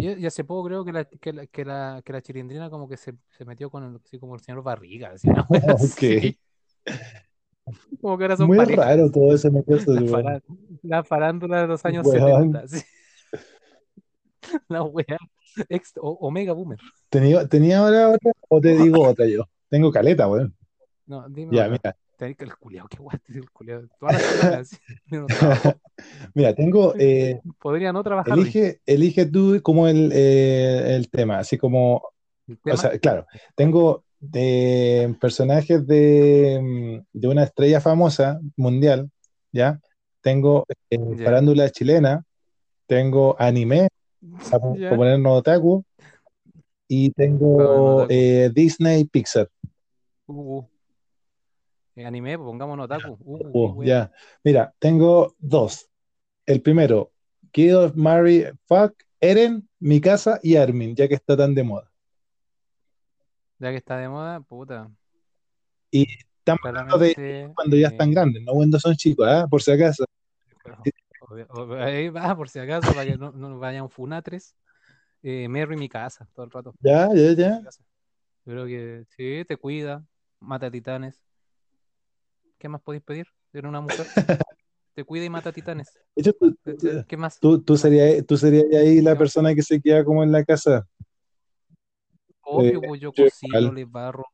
Y, 0.00 0.26
hace 0.26 0.42
poco 0.44 0.66
creo 0.68 0.84
que 0.84 0.92
la, 0.92 1.04
que 1.04 1.32
la, 1.32 1.46
que 1.46 1.64
la, 1.64 2.02
que 2.04 2.12
la 2.12 2.20
chilindrina 2.20 2.68
como 2.68 2.88
que 2.88 2.96
se, 2.96 3.14
se 3.28 3.44
metió 3.44 3.70
con 3.70 3.84
el, 3.84 4.00
así 4.04 4.18
como 4.18 4.34
el 4.34 4.40
señor 4.40 4.62
Barriga, 4.62 5.12
así, 5.14 5.28
así. 5.68 6.38
Como 8.00 8.16
que 8.16 8.24
ahora 8.24 8.36
son 8.36 8.46
Muy 8.46 8.58
raro 8.64 9.10
todo 9.10 9.34
eso, 9.34 9.50
me 9.52 9.62
parece, 9.62 9.90
La, 9.90 10.00
fará- 10.00 10.42
la 10.82 11.04
farándula 11.04 11.60
de 11.60 11.66
los 11.66 11.84
años 11.84 12.06
Weón. 12.06 12.52
70, 12.54 12.66
sí. 12.68 12.82
La 14.68 14.82
wea. 14.82 15.18
Ex- 15.68 15.92
o- 16.00 16.18
Omega 16.20 16.52
Boomer. 16.54 16.78
¿Tenía, 17.10 17.46
tenía 17.46 17.80
ahora 17.80 18.08
otra 18.10 18.32
o 18.48 18.60
te 18.60 18.76
digo 18.76 19.06
otra 19.06 19.26
yo? 19.26 19.44
Tengo 19.68 19.90
caleta, 19.92 20.28
weón. 20.28 20.54
No, 21.08 21.28
dime 21.28 21.56
Ya, 21.56 21.68
mira, 21.68 21.96
Tenés 22.18 22.36
que 22.36 22.44
el 22.44 22.56
culiao, 22.56 22.86
qué 22.88 22.98
guay, 22.98 23.18
el 23.28 23.50
culiao. 23.50 23.82
No 25.10 25.26
mira, 26.34 26.54
tengo, 26.54 26.94
eh, 26.96 27.40
Podría 27.60 27.92
no 27.92 28.02
trabajar 28.04 28.32
elige, 28.38 28.80
elige 28.86 29.26
tú 29.26 29.60
como 29.62 29.88
el, 29.88 30.12
eh, 30.14 30.94
el 30.96 31.10
tema, 31.10 31.38
así 31.38 31.58
como, 31.58 32.02
El 32.46 32.56
o 32.56 32.60
tema, 32.62 32.76
sea, 32.76 32.98
claro, 32.98 33.26
tengo 33.56 34.04
eh, 34.34 35.12
personajes 35.20 35.84
de, 35.86 36.60
mm, 36.62 37.18
de 37.18 37.28
una 37.28 37.44
estrella 37.44 37.80
famosa 37.80 38.40
mundial, 38.56 39.10
¿ya? 39.52 39.80
Tengo 40.20 40.64
eh, 40.90 40.98
Ya. 41.16 41.24
farándula 41.24 41.70
chilena, 41.70 42.24
tengo 42.86 43.34
anime, 43.40 43.88
para, 44.50 44.60
para 44.60 44.96
ponernos 44.96 45.38
otaku, 45.38 45.84
y 46.86 47.10
tengo 47.10 47.56
Para 47.56 47.68
ponernos 47.68 47.94
otaku. 47.94 48.12
eh, 48.12 48.50
Disney 48.54 49.04
Pixar. 49.04 49.48
Uh, 50.26 50.62
anime, 52.06 52.36
pues, 52.38 52.46
pongámonos 52.46 52.84
otaku. 52.84 53.18
Uh, 53.20 53.72
wea. 53.72 53.88
ya. 53.88 54.12
Mira, 54.44 54.74
tengo 54.78 55.34
dos. 55.38 55.88
El 56.46 56.62
primero, 56.62 57.12
Kill, 57.50 57.92
Marry, 57.94 58.46
Fuck, 58.66 58.94
Eren, 59.20 59.68
Mikasa 59.80 60.38
y 60.42 60.56
Armin, 60.56 60.94
ya 60.94 61.08
que 61.08 61.14
está 61.14 61.36
tan 61.36 61.54
de 61.54 61.62
moda. 61.62 61.90
Ya 63.58 63.70
que 63.70 63.76
está 63.76 63.96
de 63.96 64.08
moda, 64.08 64.40
puta. 64.40 64.90
Y 65.90 66.06
estamos 66.38 66.60
hablando 66.64 66.98
de 66.98 67.50
cuando 67.54 67.76
ya 67.76 67.88
eh, 67.88 67.90
están 67.90 68.12
grandes, 68.12 68.42
no 68.44 68.52
cuando 68.52 68.78
son 68.78 68.94
chicos, 68.94 69.26
¿ah? 69.28 69.46
Por 69.50 69.62
si 69.62 69.72
acaso. 69.72 70.04
Pero, 70.62 70.78
obvio- 71.20 71.46
obvio- 71.50 71.82
ahí 71.82 72.08
va, 72.08 72.36
por 72.36 72.48
si 72.48 72.58
acaso, 72.58 72.92
para 72.94 73.04
que 73.04 73.16
no, 73.16 73.32
no 73.32 73.48
nos 73.50 73.60
vayan 73.60 73.90
funatres. 73.90 74.54
Eh, 75.22 75.48
Merry 75.48 75.76
mi 75.76 75.88
casa, 75.88 76.28
todo 76.32 76.44
el 76.44 76.50
rato. 76.52 76.74
Ya, 76.80 77.08
ya, 77.12 77.32
ya. 77.32 77.60
Yo 78.44 78.52
creo 78.54 78.66
que 78.66 79.04
sí, 79.16 79.44
te 79.46 79.56
cuida, 79.56 80.04
mata 80.38 80.70
titanes. 80.70 81.27
¿Qué 82.58 82.68
más 82.68 82.80
podéis 82.82 83.02
pedir? 83.04 83.26
Era 83.52 83.68
una 83.68 83.80
mujer. 83.80 84.06
Te 84.94 85.04
cuida 85.04 85.24
y 85.24 85.30
mata 85.30 85.52
titanes. 85.52 85.96
De 86.16 86.32
tú, 86.32 86.56
¿Qué- 86.64 86.76
qué- 86.76 87.04
¿Qué 87.06 87.16
más? 87.16 87.38
tú, 87.38 87.62
tú 87.62 87.76
serías, 87.76 88.26
tú 88.26 88.36
serías 88.36 88.64
ahí 88.74 89.00
la 89.00 89.16
persona 89.16 89.54
que 89.54 89.62
se 89.62 89.80
queda 89.80 90.04
como 90.04 90.24
en 90.24 90.32
la 90.32 90.44
casa. 90.44 90.86
Obvio, 92.42 92.78
eh, 92.82 92.86
pues 92.86 93.00
yo 93.00 93.12
cocino, 93.12 93.58
igual. 93.58 93.74
le 93.74 93.84
barro, 93.84 94.24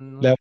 Le 0.00 0.28
hago 0.30 0.36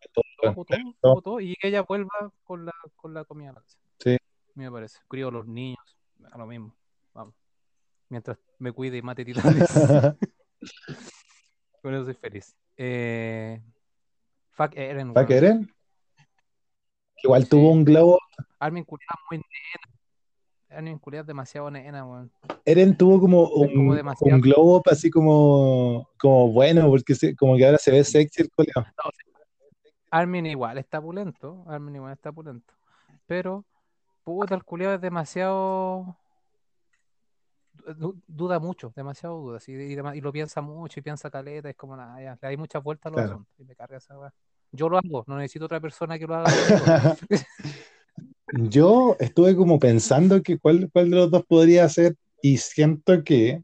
todo, 0.66 0.66
todo, 1.02 1.22
todo, 1.22 1.40
y 1.42 1.56
que 1.56 1.68
ella 1.68 1.82
vuelva 1.82 2.10
con 2.44 2.66
la, 2.66 2.74
con 2.96 3.14
la 3.14 3.24
comida. 3.26 3.54
Sí. 4.00 4.18
Me 4.56 4.72
parece. 4.72 4.98
Crío 5.08 5.28
a 5.28 5.32
los 5.32 5.46
niños, 5.46 5.80
a 6.32 6.38
lo 6.38 6.48
mismo. 6.48 6.74
Vamos. 7.14 7.36
Mientras 8.10 8.38
me 8.60 8.72
cuide 8.72 8.98
y 8.98 9.02
mate 9.02 9.26
titanes. 9.26 9.68
Con 11.82 11.94
eso 11.94 12.06
soy 12.06 12.16
feliz. 12.16 12.56
Eh, 12.76 13.62
fuck 14.52 14.72
Eren, 14.76 15.14
¿Fuck. 15.14 15.30
Eren? 15.30 15.72
Igual 17.24 17.44
Sí. 17.44 17.50
tuvo 17.50 17.72
un 17.72 17.84
globo. 17.84 18.20
Armin 18.60 18.84
culiado 18.84 19.16
es 19.18 19.26
muy 19.32 19.38
nena. 19.38 20.78
Armin 20.80 21.00
culiado 21.00 21.22
es 21.24 21.28
demasiado 21.28 21.72
nena, 21.72 22.06
weón. 22.06 22.32
Eren 22.66 22.98
tuvo 22.98 23.20
como 23.20 23.44
Es 23.46 23.72
como 23.74 23.92
un, 23.92 24.34
un 24.34 24.42
globo 24.42 24.82
así 24.86 25.10
como, 25.10 26.10
como 26.20 26.52
bueno, 26.52 26.88
porque 26.90 27.16
se- 27.16 27.36
como 27.36 27.56
que 27.56 27.66
ahora 27.66 27.78
se 27.78 27.92
ve 27.92 28.04
sexy 28.04 28.42
el 28.44 28.52
coleado. 28.52 28.86
Armin 30.12 30.46
igual 30.46 30.78
está 30.78 31.02
pulento. 31.02 31.64
Armin 31.68 31.96
igual 31.96 32.14
está 32.14 32.32
pulento. 32.32 32.74
Pero, 33.26 33.66
puta, 34.24 34.56
el 34.56 34.64
culiado 34.64 34.96
es 34.96 35.02
demasiado. 35.02 36.18
du- 37.96 38.20
Duda 38.28 38.60
mucho, 38.60 38.92
demasiado 38.96 39.38
duda. 39.40 39.60
sí, 39.60 39.72
y, 39.72 39.96
lo 39.96 40.32
piensa 40.34 40.62
mucho 40.62 41.00
y 41.00 41.04
piensa 41.04 41.30
caleta. 41.30 41.70
Es 41.70 41.76
como 41.76 41.96
nada, 41.96 42.22
ya, 42.22 42.38
le 42.42 42.48
hay 42.50 42.58
muchas 42.58 42.84
vueltas 42.84 43.06
a 43.08 43.10
los 43.12 43.18
Claro. 43.22 43.32
asuntos. 43.34 43.54
Y 43.60 43.64
me 43.66 43.76
carga 43.76 43.98
esa 43.98 44.18
weá. 44.20 44.34
Yo 44.72 44.90
lo 44.90 44.98
hago, 44.98 45.24
no 45.28 45.38
necesito 45.38 45.66
otra 45.66 45.80
persona 45.80 46.20
que 46.20 46.28
lo 46.28 46.36
haga. 46.36 46.48
Yo 48.54 49.18
estuve 49.20 49.56
como 49.56 49.80
pensando 49.80 50.42
que 50.42 50.58
cuál, 50.58 50.90
cuál 50.92 51.10
de 51.10 51.16
los 51.18 51.32
dos 51.32 51.46
podría 51.46 51.88
ser 51.90 52.16
y 52.42 52.58
siento 52.58 53.24
que 53.24 53.62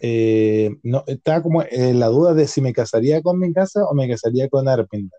eh, 0.00 0.76
no, 0.82 1.04
estaba 1.06 1.42
como 1.42 1.62
en 1.62 2.00
la 2.00 2.06
duda 2.06 2.34
de 2.34 2.46
si 2.46 2.60
me 2.60 2.72
casaría 2.72 3.20
con 3.22 3.38
mi 3.38 3.52
casa 3.52 3.84
o 3.84 3.94
me 3.94 4.08
casaría 4.08 4.48
con 4.48 4.68
Armin. 4.68 5.10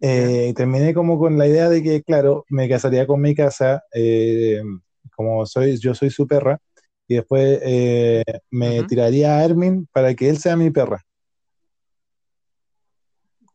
Eh, 0.00 0.52
terminé 0.54 0.92
como 0.92 1.18
con 1.18 1.38
la 1.38 1.48
idea 1.48 1.68
de 1.68 1.82
que, 1.82 2.02
claro, 2.02 2.44
me 2.48 2.68
casaría 2.68 3.06
con 3.06 3.20
mi 3.20 3.34
casa, 3.34 3.82
eh, 3.94 4.60
como 5.16 5.46
soy, 5.46 5.78
yo 5.78 5.94
soy 5.94 6.10
su 6.10 6.26
perra, 6.26 6.60
y 7.08 7.16
después 7.16 7.60
eh, 7.62 8.22
me 8.50 8.84
tiraría 8.84 9.38
a 9.38 9.44
Armin 9.44 9.88
para 9.92 10.14
que 10.14 10.28
él 10.28 10.38
sea 10.38 10.56
mi 10.56 10.70
perra. 10.70 11.02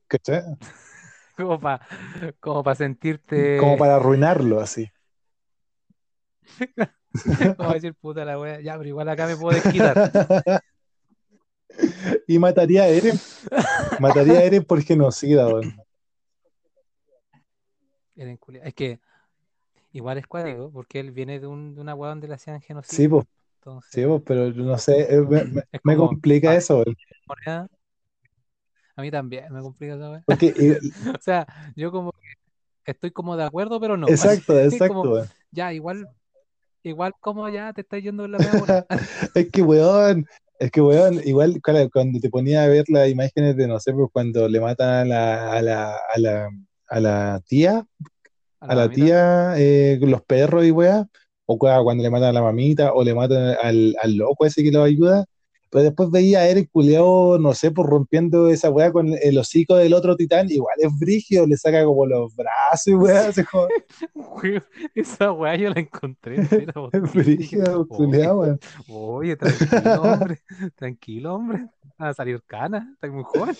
¿Cachai? 0.09 0.41
Como 1.37 1.57
para 1.57 1.79
como 2.41 2.61
pa 2.63 2.75
sentirte. 2.75 3.57
Como 3.57 3.77
para 3.77 3.95
arruinarlo 3.95 4.59
así. 4.59 4.91
Como 7.57 7.73
decir 7.73 7.93
puta 7.95 8.25
la 8.25 8.37
wea. 8.37 8.59
Ya, 8.59 8.77
pero 8.77 8.89
igual 8.89 9.07
acá 9.07 9.25
me 9.25 9.37
puedo 9.37 9.55
desquitar. 9.55 9.95
Y 12.27 12.39
mataría 12.39 12.83
a 12.83 12.87
Eren. 12.87 13.17
Mataría 13.99 14.39
a 14.39 14.43
Eren 14.43 14.63
por 14.65 14.81
genocida, 14.81 15.47
weón. 15.47 15.73
Eren 18.15 18.37
culia- 18.37 18.63
Es 18.63 18.73
que 18.73 18.99
igual 19.93 20.17
es 20.17 20.27
cuático, 20.27 20.71
porque 20.71 20.99
él 20.99 21.11
viene 21.11 21.39
de, 21.39 21.47
un, 21.47 21.75
de 21.75 21.81
una 21.81 21.95
wea 21.95 22.09
donde 22.09 22.27
le 22.27 22.33
hacían 22.33 22.59
genocidio. 22.61 22.97
Sí, 22.97 23.07
pues, 23.07 23.25
Entonces, 23.59 23.91
sí, 23.93 24.05
pues, 24.05 24.21
pero 24.25 24.49
no 24.51 24.77
sé, 24.77 25.13
eh, 25.13 25.21
me, 25.21 25.45
me- 25.45 25.63
me 25.83 25.95
complica 25.95 26.51
ah. 26.51 26.55
eso, 26.55 26.75
weón. 26.79 26.97
A 28.99 29.01
mí 29.01 29.11
también 29.11 29.51
me 29.51 29.61
complica 29.61 29.95
esa 29.95 30.23
O 31.15 31.21
sea, 31.21 31.47
yo 31.75 31.91
como 31.91 32.11
que 32.83 32.91
estoy 32.91 33.11
como 33.11 33.37
de 33.37 33.45
acuerdo, 33.45 33.79
pero 33.79 33.95
no. 33.97 34.07
exacto, 34.07 34.53
Así, 34.57 34.75
exacto, 34.75 34.93
como, 34.93 35.25
ya, 35.51 35.73
igual, 35.73 36.07
igual 36.83 37.13
como 37.21 37.47
ya 37.49 37.73
te 37.73 37.81
estás 37.81 38.03
yendo 38.03 38.25
en 38.25 38.33
la 38.33 38.37
bola. 38.39 38.85
Es 39.35 39.49
que, 39.51 39.61
weón, 39.61 40.25
es 40.59 40.71
que, 40.71 40.81
weón, 40.81 41.21
igual 41.25 41.61
claro, 41.61 41.89
cuando 41.91 42.19
te 42.19 42.29
ponía 42.29 42.63
a 42.63 42.67
ver 42.67 42.83
las 42.89 43.09
imágenes 43.09 43.55
de, 43.55 43.67
no 43.67 43.79
sé, 43.79 43.93
pues 43.93 44.09
cuando 44.11 44.47
le 44.49 44.59
matan 44.59 44.89
a 44.89 45.05
la, 45.05 45.51
a 45.53 45.61
la, 45.61 45.93
a 45.93 46.19
la, 46.19 46.49
a 46.89 46.99
la 46.99 47.41
tía, 47.47 47.85
a 48.59 48.75
la 48.75 48.89
tía, 48.89 49.53
eh, 49.57 49.97
los 50.01 50.21
perros 50.23 50.65
y 50.65 50.71
weá, 50.71 51.07
o 51.45 51.57
cua- 51.57 51.81
cuando 51.83 52.03
le 52.03 52.09
matan 52.09 52.29
a 52.29 52.33
la 52.33 52.41
mamita, 52.41 52.93
o 52.93 53.03
le 53.03 53.13
matan 53.15 53.55
al, 53.63 53.95
al 54.01 54.15
loco 54.15 54.45
ese 54.45 54.61
que 54.63 54.71
lo 54.71 54.83
ayuda, 54.83 55.25
pero 55.69 55.83
después 55.83 56.09
veía 56.09 56.39
a 56.39 56.47
Eren 56.47 56.67
culeado, 56.71 57.37
no 57.39 57.53
sé, 57.53 57.71
por 57.71 57.87
rompiendo 57.87 58.49
esa 58.49 58.69
weá 58.69 58.91
con 58.91 59.13
el 59.21 59.37
hocico 59.37 59.75
del 59.75 59.93
otro 59.93 60.15
titán, 60.15 60.49
igual 60.49 60.75
es 60.79 60.91
brigio, 60.99 61.45
le 61.45 61.57
saca 61.57 61.83
como 61.85 62.05
los 62.05 62.35
brazos 62.35 62.87
y 62.87 62.93
weá, 62.95 63.29
Weón, 64.13 64.63
Esa 64.95 65.31
weá 65.31 65.55
yo 65.55 65.69
la 65.69 65.79
encontré 65.79 66.37
es 66.93 67.13
brigio, 67.13 67.87
culeado, 67.87 68.39
weón. 68.39 68.59
Oye, 68.87 69.35
tranquilo, 69.35 70.01
hombre. 70.01 70.39
Tranquilo, 70.75 71.35
hombre. 71.35 71.67
Va 72.01 72.09
a 72.09 72.13
salir 72.13 72.41
cana. 72.45 72.89
Estás 72.93 73.11
muy 73.11 73.23
joven. 73.23 73.55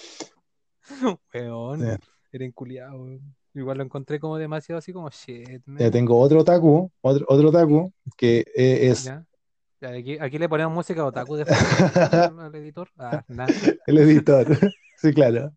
Weón. 1.34 1.82
Sí. 1.82 2.08
Era 2.32 2.46
enculiado, 2.46 3.02
weón. 3.02 3.36
Igual 3.54 3.78
lo 3.80 3.84
encontré 3.84 4.20
como 4.20 4.38
demasiado 4.38 4.78
así 4.78 4.94
como 4.94 5.10
shit, 5.10 5.66
man. 5.66 5.80
Ya 5.80 5.90
tengo 5.90 6.18
otro 6.20 6.42
otaku, 6.42 6.92
otro, 7.02 7.26
otro 7.28 7.50
otaku, 7.50 7.92
que 8.16 8.46
eh, 8.56 8.90
es 8.90 9.06
Ya. 9.06 9.26
Aquí, 9.82 10.18
aquí 10.20 10.38
le 10.38 10.50
ponemos 10.50 10.74
música 10.74 11.06
otaku 11.06 11.38
de 11.38 11.44
al 11.44 12.56
editor. 12.56 12.90
Ah, 12.98 13.24
el 13.88 13.98
editor. 13.98 14.48
Sí, 14.98 15.14
claro. 15.14 15.54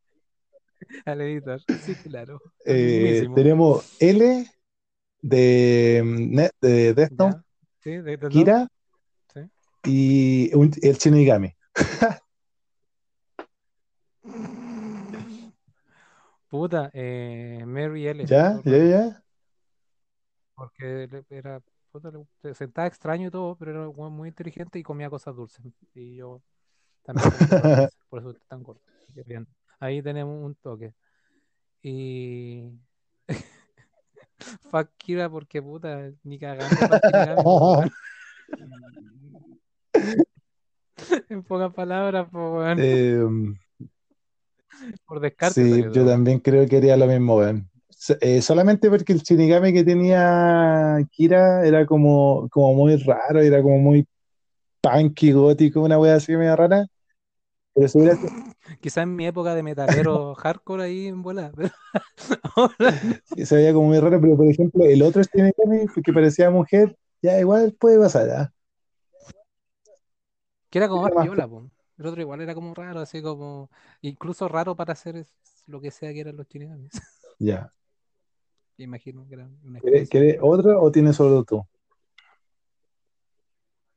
Al 1.07 1.21
editor. 1.21 1.61
Sí, 1.81 1.95
claro. 1.97 2.41
Eh, 2.65 3.29
tenemos 3.35 3.97
L 4.01 4.45
de, 5.21 6.03
mm, 6.05 6.37
de 6.61 6.95
Death 6.95 7.13
Note, 7.13 7.37
Ya. 7.37 7.45
Sí, 7.83 7.91
de, 7.99 8.19
Kira 8.29 8.69
Sí. 9.33 9.41
y 9.85 10.55
un- 10.55 10.73
el 10.83 10.97
Shinigami. 10.99 11.55
Puta, 16.49 16.91
eh, 16.93 17.63
Mary 17.67 18.07
L. 18.09 18.27
¿Ya? 18.27 18.61
¿Ya? 18.65 18.77
¿Ya? 18.85 19.23
Porque 20.55 21.09
era, 21.31 21.61
puta, 21.93 22.11
se 22.41 22.55
sentaba 22.55 22.89
extraño 22.89 23.29
y 23.29 23.31
todo, 23.31 23.55
pero 23.57 23.71
era 23.71 24.09
muy 24.09 24.31
inteligente 24.31 24.79
y 24.79 24.83
comía 24.83 25.11
cosas 25.11 25.37
dulces. 25.37 25.65
Y 25.95 26.17
yo 26.17 26.43
también 27.03 27.29
dulces, 27.91 27.99
por 28.09 28.21
eso 28.21 28.31
estoy 28.31 28.47
tan 28.49 28.65
bien. 29.27 29.47
Ahí 29.79 30.03
tenemos 30.03 30.43
un 30.43 30.55
toque. 30.55 30.95
Y. 31.83 32.71
Fuck 34.71 34.91
Kira, 34.97 35.29
porque 35.29 35.61
puta, 35.63 36.11
ni 36.25 36.39
cagando. 36.39 36.77
En 41.29 41.43
pocas 41.43 41.75
palabras, 41.75 42.29
po. 42.31 42.65
Eh, 42.65 43.19
por 45.05 45.19
descarte. 45.21 45.63
sí, 45.63 45.85
yo 45.93 46.07
también 46.07 46.39
creo 46.39 46.67
que 46.69 46.77
haría 46.77 46.97
lo 46.97 47.07
mismo, 47.07 47.37
weón. 47.37 47.72
Eh, 48.21 48.43
solamente 48.43 48.91
porque 48.91 49.13
el 49.13 49.21
Shinigami 49.23 49.73
que 49.73 49.85
tenía 49.85 50.99
Kira 51.13 51.65
era 51.65 51.87
como, 51.87 52.49
como 52.51 52.75
muy 52.75 52.97
raro, 52.97 53.41
era 53.41 53.63
como 53.63 53.79
muy 53.79 54.07
punky, 54.81 55.33
gótico, 55.33 55.81
una 55.81 55.99
wea 55.99 56.17
así 56.17 56.33
media 56.37 56.57
rara. 56.57 56.87
Pero 57.75 57.89
si 57.89 57.99
hubiera 57.99 58.19
Quizás 58.81 59.05
en 59.05 59.17
mi 59.17 59.27
época 59.27 59.55
de 59.55 59.63
metalero 59.63 60.35
hardcore 60.43 60.85
ahí 60.85 61.07
en 61.07 61.23
bola. 61.23 61.53
pero 61.55 61.71
Sí, 63.37 63.47
se 63.47 63.57
veía 63.57 63.73
como 63.73 63.89
muy 63.89 64.01
raro, 64.01 64.21
pero 64.21 64.37
por 64.37 64.47
ejemplo, 64.47 64.85
el 64.85 65.03
otro 65.03 65.23
Shinigami 65.23 65.87
que 66.05 66.13
parecía 66.13 66.51
mujer, 66.51 66.97
ya 67.23 67.39
igual 67.39 67.75
puede 67.79 67.99
pasar, 67.99 68.31
¿ah? 68.31 68.53
Que 70.71 70.79
era 70.79 70.89
como 70.89 71.07
Era 71.07 71.15
más 71.15 71.49
po. 71.49 71.71
El 71.99 72.07
otro 72.07 72.21
igual 72.21 72.41
era 72.41 72.55
como 72.55 72.75
raro, 72.75 73.01
así 73.01 73.23
como. 73.23 73.71
Incluso 74.01 74.49
raro 74.49 74.75
para 74.75 74.95
hacer 74.95 75.27
lo 75.67 75.81
que 75.81 75.91
sea 75.91 76.13
que 76.13 76.21
eran 76.21 76.37
los 76.37 76.49
shinigamis. 76.49 76.91
Ya. 77.39 77.73
Imagino 78.79 79.27
que 79.29 79.35
eran 79.35 79.59
una 79.65 79.81
¿Quieres, 79.81 80.09
quieres 80.09 80.39
otro 80.41 80.81
o 80.81 80.91
tienes 80.91 81.17
solo 81.17 81.45
tú? 81.45 81.65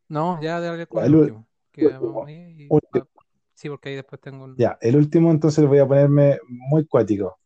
No, 0.08 0.40
ya 0.42 0.60
de 0.62 0.86
con 0.88 1.04
el 1.04 1.16
último. 1.16 1.48
Que 1.72 1.88
vamos 1.88 2.28
ahí 2.28 2.56
y- 2.58 2.68
último. 2.70 3.08
Sí, 3.54 3.70
porque 3.70 3.90
ahí 3.90 3.96
después 3.96 4.20
tengo 4.22 4.44
un. 4.44 4.56
Ya, 4.58 4.78
el 4.82 4.96
último 4.98 5.32
entonces 5.32 5.66
voy 5.66 5.80
a 5.80 5.88
ponerme 5.88 6.40
muy 6.48 6.86
cuático. 6.86 7.40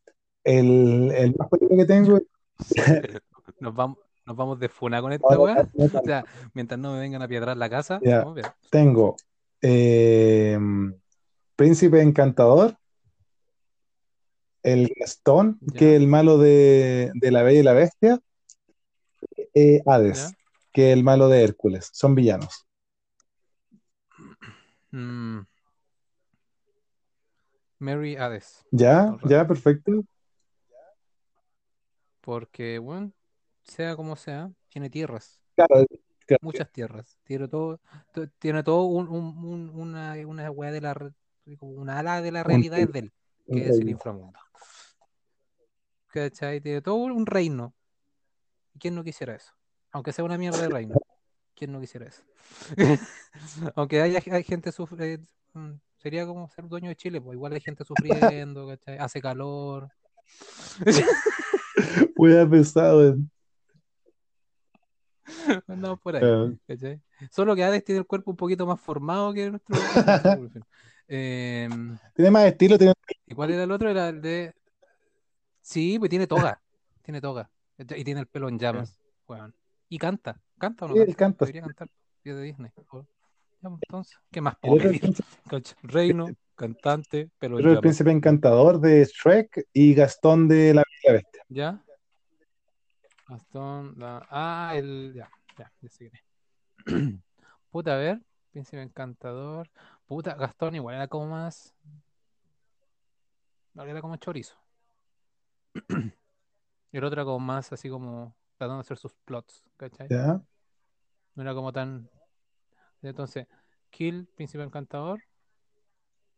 El, 0.44 1.12
el 1.12 1.36
más 1.38 1.48
cuático 1.50 1.76
que 1.76 1.86
tengo, 1.86 2.20
Nos 3.60 3.76
vamos, 3.76 3.98
nos 4.26 4.36
vamos 4.36 4.60
de 4.60 4.70
funa 4.70 5.02
con 5.02 5.14
esta 5.14 5.38
weá. 5.38 5.68
O 5.78 6.04
sea, 6.06 6.26
mientras 6.54 6.80
no 6.80 6.94
me 6.94 7.00
vengan 7.00 7.22
a 7.22 7.28
piedrar 7.28 7.56
la 7.58 7.70
casa, 7.70 8.00
Ya. 8.02 8.26
tengo 8.70 9.16
eh, 9.62 10.58
Príncipe 11.56 12.02
Encantador, 12.02 12.76
el 14.64 14.92
Gastón, 15.00 15.60
que 15.76 15.96
es 15.96 16.02
el 16.02 16.08
malo 16.08 16.38
de, 16.38 17.12
de 17.14 17.32
La 17.32 17.44
Bella 17.44 17.60
y 17.60 17.64
la 17.64 17.74
Bestia, 17.74 18.20
eh, 19.54 19.82
Hades, 19.86 20.34
que 20.72 20.92
es 20.92 20.98
el 20.98 21.04
malo 21.04 21.28
de 21.30 21.44
Hércules. 21.44 21.90
Son 21.94 22.16
villanos. 22.16 22.66
Mm. 24.92 25.42
Mary 27.80 28.16
Hades. 28.18 28.66
¿Ya? 28.72 29.16
¿Ya? 29.26 29.48
Perfecto. 29.48 30.04
Porque, 32.22 32.80
bueno, 32.80 33.12
sea 33.64 33.96
como 33.96 34.16
sea, 34.16 34.52
tiene 34.68 34.90
tierras. 34.90 35.40
Claro, 35.56 35.86
claro. 36.26 36.40
muchas 36.42 36.72
tierras. 36.72 37.18
Tiene 37.24 37.48
todo, 37.48 37.80
to- 38.14 38.30
tiene 38.40 38.64
todo 38.64 38.84
un, 38.84 39.08
un- 39.08 39.38
un- 39.46 39.70
una, 39.70 40.16
una 40.26 40.72
de 40.72 40.82
la 40.82 41.14
una 41.62 42.00
ala 42.00 42.22
de 42.22 42.32
la 42.32 42.44
realidad 42.44 42.80
es 42.80 42.92
de 42.92 43.00
él, 43.00 43.14
que 43.48 43.70
es 43.70 43.80
el 43.80 43.90
inframundo. 43.90 44.38
¿Cachai? 46.10 46.62
Tiene 46.62 46.82
todo 46.82 46.96
un 46.96 47.26
reino. 47.26 47.74
¿Quién 48.80 48.96
no 48.96 49.04
quisiera 49.04 49.36
eso? 49.36 49.54
Aunque 49.92 50.12
sea 50.12 50.26
una 50.26 50.38
mierda 50.38 50.62
de 50.62 50.70
reino. 50.70 50.96
¿Quién 51.56 51.72
no 51.72 51.80
quisiera 51.80 52.08
eso? 52.08 52.24
Aunque 53.76 54.02
haya 54.02 54.22
hay 54.32 54.44
gente 54.44 54.72
sufre, 54.72 55.20
mm, 55.54 55.72
sería 55.98 56.26
como 56.26 56.50
ser 56.50 56.68
dueño 56.68 56.90
de 56.90 56.96
Chile, 56.96 57.22
pues 57.22 57.36
igual 57.36 57.54
hay 57.54 57.62
gente 57.62 57.84
sufriendo, 57.84 58.68
¿cachai? 58.68 58.98
Hace 58.98 59.22
calor. 59.22 59.90
Muy 62.18 62.46
pesado. 62.48 63.18
Andamos 65.68 66.00
por 66.04 66.16
ahí. 66.16 66.24
Ah, 66.24 66.52
¿cachai? 66.68 67.02
Solo 67.32 67.56
que 67.56 67.64
Hades 67.64 67.84
tiene 67.84 68.00
el 68.00 68.08
cuerpo 68.08 68.32
un 68.32 68.38
poquito 68.38 68.66
más 68.66 68.80
formado 68.80 69.34
que 69.34 69.52
nuestro. 69.52 69.76
Em, 71.08 71.98
Tiene 72.16 72.32
más 72.32 72.46
estilo, 72.46 72.78
tiene 72.78 72.94
¿y 73.26 73.34
cuál 73.34 73.52
era 73.52 73.64
el 73.64 73.72
otro? 73.72 73.90
Era 73.90 74.10
el 74.10 74.22
de. 74.22 74.54
Sí, 75.70 76.00
pues 76.00 76.10
tiene 76.10 76.26
toga. 76.26 76.60
Tiene 77.04 77.22
toga. 77.22 77.50
Y 77.78 78.04
tiene 78.04 78.22
el 78.22 78.28
pelo 78.28 78.50
en 78.50 78.58
llamas. 78.58 79.00
weón. 79.28 79.54
Y 79.88 80.00
canta. 80.00 80.42
¿Canta 80.58 80.86
o 80.86 80.88
no 80.88 80.96
Sí, 80.96 81.02
él 81.02 81.16
canta. 81.16 81.46
Debería 81.46 81.62
cantar. 81.62 81.88
Es 82.24 82.36
de 82.36 82.42
Disney. 82.42 82.72
Pues, 82.90 83.06
entonces, 83.62 84.18
¿qué 84.32 84.42
más? 84.42 84.58
Cacha, 85.48 85.76
Reino, 85.84 86.28
cantante, 86.56 87.30
pelo 87.38 87.58
Pero 87.58 87.72
el 87.74 87.80
príncipe 87.80 88.10
encantador 88.12 88.80
de 88.80 89.06
Shrek 89.06 89.68
y 89.72 89.94
Gastón 89.94 90.48
de 90.48 90.74
la 90.74 90.84
Bella 91.04 91.18
Bestia. 91.20 91.44
¿Ya? 91.50 91.84
Gastón, 93.28 93.94
la- 93.98 94.28
ah, 94.30 94.74
el, 94.76 95.14
ya, 95.16 95.30
ya, 95.58 95.72
ya 95.82 95.88
es. 95.88 96.00
Puta, 97.72 97.94
a 97.94 97.98
ver, 97.98 98.22
Príncipe 98.52 98.82
Encantador. 98.82 99.70
Puta, 100.08 100.34
Gastón 100.34 100.76
igual 100.76 100.96
era 100.96 101.08
como 101.08 101.28
más. 101.28 101.76
no, 103.76 103.84
Era 103.84 104.02
como 104.02 104.16
chorizo. 104.18 104.56
Y 106.92 106.98
el 106.98 107.04
otro 107.04 107.22
era 107.22 107.26
como 107.26 107.40
más 107.40 107.72
así 107.72 107.90
como 107.90 108.36
tratando 108.58 108.78
de 108.78 108.82
hacer 108.82 108.98
sus 108.98 109.14
plots, 109.26 109.64
¿cachai? 109.78 110.08
No 111.36 111.44
era 111.44 111.54
como 111.54 111.72
tan. 111.72 112.10
Entonces, 113.02 113.48
Kill, 113.90 114.28
Príncipe 114.36 114.64
Encantador 114.64 115.20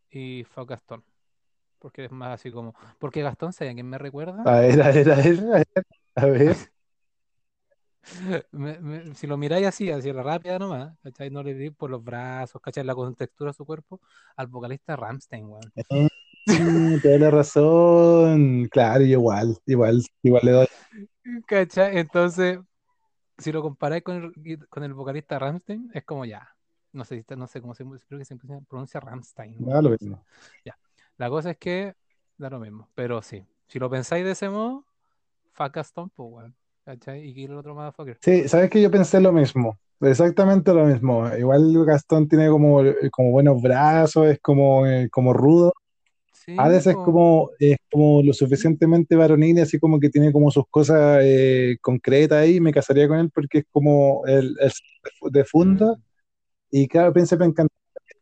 y 0.09 0.43
Fuck 0.43 0.69
Gastón. 0.69 1.03
Porque 1.79 2.05
es 2.05 2.11
más 2.11 2.33
así 2.33 2.51
como. 2.51 2.75
Porque 2.99 3.21
Gastón, 3.23 3.53
¿saben 3.53 3.75
quién 3.75 3.89
me 3.89 3.97
recuerda? 3.97 4.43
A 4.45 4.59
ver, 4.59 4.81
a 4.81 4.91
ver, 4.91 5.11
a 5.11 5.15
ver, 5.15 5.39
a 5.39 5.57
ver. 5.57 5.67
A 6.15 6.25
ver. 6.25 6.55
Me- 8.51 8.79
me- 8.79 9.13
si 9.15 9.27
lo 9.27 9.37
miráis 9.37 9.67
así, 9.67 9.89
así 9.91 10.09
a 10.09 10.13
la 10.13 10.23
rápida 10.23 10.57
nomás, 10.59 10.97
¿cachai? 11.03 11.29
No 11.29 11.43
le 11.43 11.53
di 11.53 11.69
por 11.69 11.89
los 11.89 12.03
brazos, 12.03 12.59
¿cachai? 12.61 12.83
La 12.83 12.95
contextura 12.95 13.51
de 13.51 13.53
su 13.53 13.65
cuerpo, 13.65 14.01
al 14.35 14.47
vocalista 14.47 14.95
Ramstein, 14.95 15.45
weón. 15.45 15.71
Mm, 16.45 16.99
Tienes 16.99 17.21
la 17.21 17.31
razón. 17.31 18.67
Claro, 18.71 19.03
igual, 19.03 19.57
igual, 19.65 20.01
igual 20.23 20.41
le 20.43 20.51
doy. 20.51 20.67
Entonces, 21.49 22.59
si 23.37 23.51
lo 23.51 23.61
comparáis 23.61 24.03
con 24.03 24.33
el, 24.43 24.67
con 24.67 24.83
el 24.83 24.93
vocalista 24.93 25.39
Ramstein, 25.39 25.91
es 25.93 26.03
como 26.03 26.25
ya. 26.25 26.47
No 26.93 27.05
sé, 27.05 27.23
no 27.37 27.47
sé 27.47 27.61
cómo 27.61 27.73
se 27.73 27.85
creo 27.85 28.19
que 28.19 28.25
se 28.25 28.35
pronuncia- 28.67 28.99
Ramstein. 28.99 29.55
Da 29.59 29.81
lo 29.81 29.91
mismo. 29.91 30.25
La 31.17 31.29
cosa 31.29 31.51
es 31.51 31.57
que 31.57 31.93
da 32.37 32.49
lo 32.49 32.59
mismo, 32.59 32.89
pero 32.95 33.21
sí. 33.21 33.45
Si 33.67 33.79
lo 33.79 33.89
pensáis 33.89 34.25
de 34.25 34.31
ese 34.31 34.49
modo, 34.49 34.85
fuck 35.53 35.73
Gastón, 35.75 36.09
pues, 36.09 36.29
weón. 36.31 36.55
¿Cachai? 36.83 37.29
Y 37.29 37.43
el 37.45 37.53
otro 37.55 37.75
motherfucker. 37.75 38.17
Sí, 38.21 38.47
sabes 38.49 38.69
que 38.71 38.81
yo 38.81 38.89
pensé 38.89 39.21
lo 39.21 39.31
mismo, 39.31 39.77
exactamente 39.99 40.73
lo 40.73 40.85
mismo. 40.85 41.29
Igual 41.37 41.85
Gastón 41.85 42.27
tiene 42.27 42.49
como, 42.49 42.81
como 43.11 43.31
buenos 43.31 43.61
brazos, 43.61 44.25
es 44.27 44.39
como, 44.41 44.87
eh, 44.87 45.07
como 45.11 45.31
rudo. 45.31 45.71
Sí, 46.43 46.55
Hades 46.57 46.87
es 46.87 46.95
como, 46.95 47.51
es 47.59 47.77
como 47.91 48.23
lo 48.23 48.33
suficientemente 48.33 49.15
varonil, 49.15 49.59
y 49.59 49.61
así 49.61 49.79
como 49.79 49.99
que 49.99 50.09
tiene 50.09 50.31
como 50.31 50.49
sus 50.49 50.63
cosas 50.69 51.19
eh, 51.23 51.77
concretas 51.81 52.39
ahí. 52.39 52.59
Me 52.59 52.73
casaría 52.73 53.07
con 53.07 53.19
él 53.19 53.29
porque 53.29 53.59
es 53.59 53.65
como 53.71 54.23
el, 54.25 54.55
el 54.59 54.71
de 55.31 55.45
funda. 55.45 55.93
Mm. 55.93 56.01
Y 56.71 56.87
claro, 56.87 57.13
pensé 57.13 57.37
que 57.37 57.43
encanta. 57.43 57.73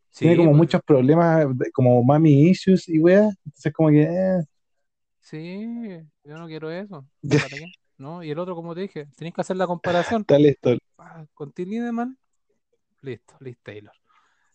Sí, 0.09 0.26
Tiene 0.26 0.38
como 0.38 0.49
pues, 0.49 0.57
muchos 0.57 0.82
problemas, 0.86 1.47
como 1.72 2.03
mami 2.03 2.49
issues 2.49 2.89
y 2.89 2.99
weas. 2.99 3.34
Entonces, 3.45 3.74
como 3.74 3.89
que, 3.89 4.01
eh, 4.01 4.43
Sí, 5.22 5.65
yo 6.24 6.38
no 6.38 6.47
quiero 6.47 6.72
eso. 6.72 7.05
¿Para 7.30 7.57
qué? 7.57 7.65
¿No? 7.97 8.24
Y 8.24 8.32
el 8.32 8.39
otro, 8.39 8.55
como 8.55 8.74
te 8.74 8.82
dije, 8.82 9.07
tenéis 9.15 9.36
que 9.36 9.41
hacer 9.41 9.55
la 9.57 9.67
comparación 9.67 10.22
está 10.22 10.39
listo. 10.39 10.76
ah, 10.97 11.26
con 11.34 11.51
Till 11.51 11.70
Lindemann. 11.70 12.17
Listo, 13.01 13.36
Liz 13.39 13.57
Taylor. 13.63 13.93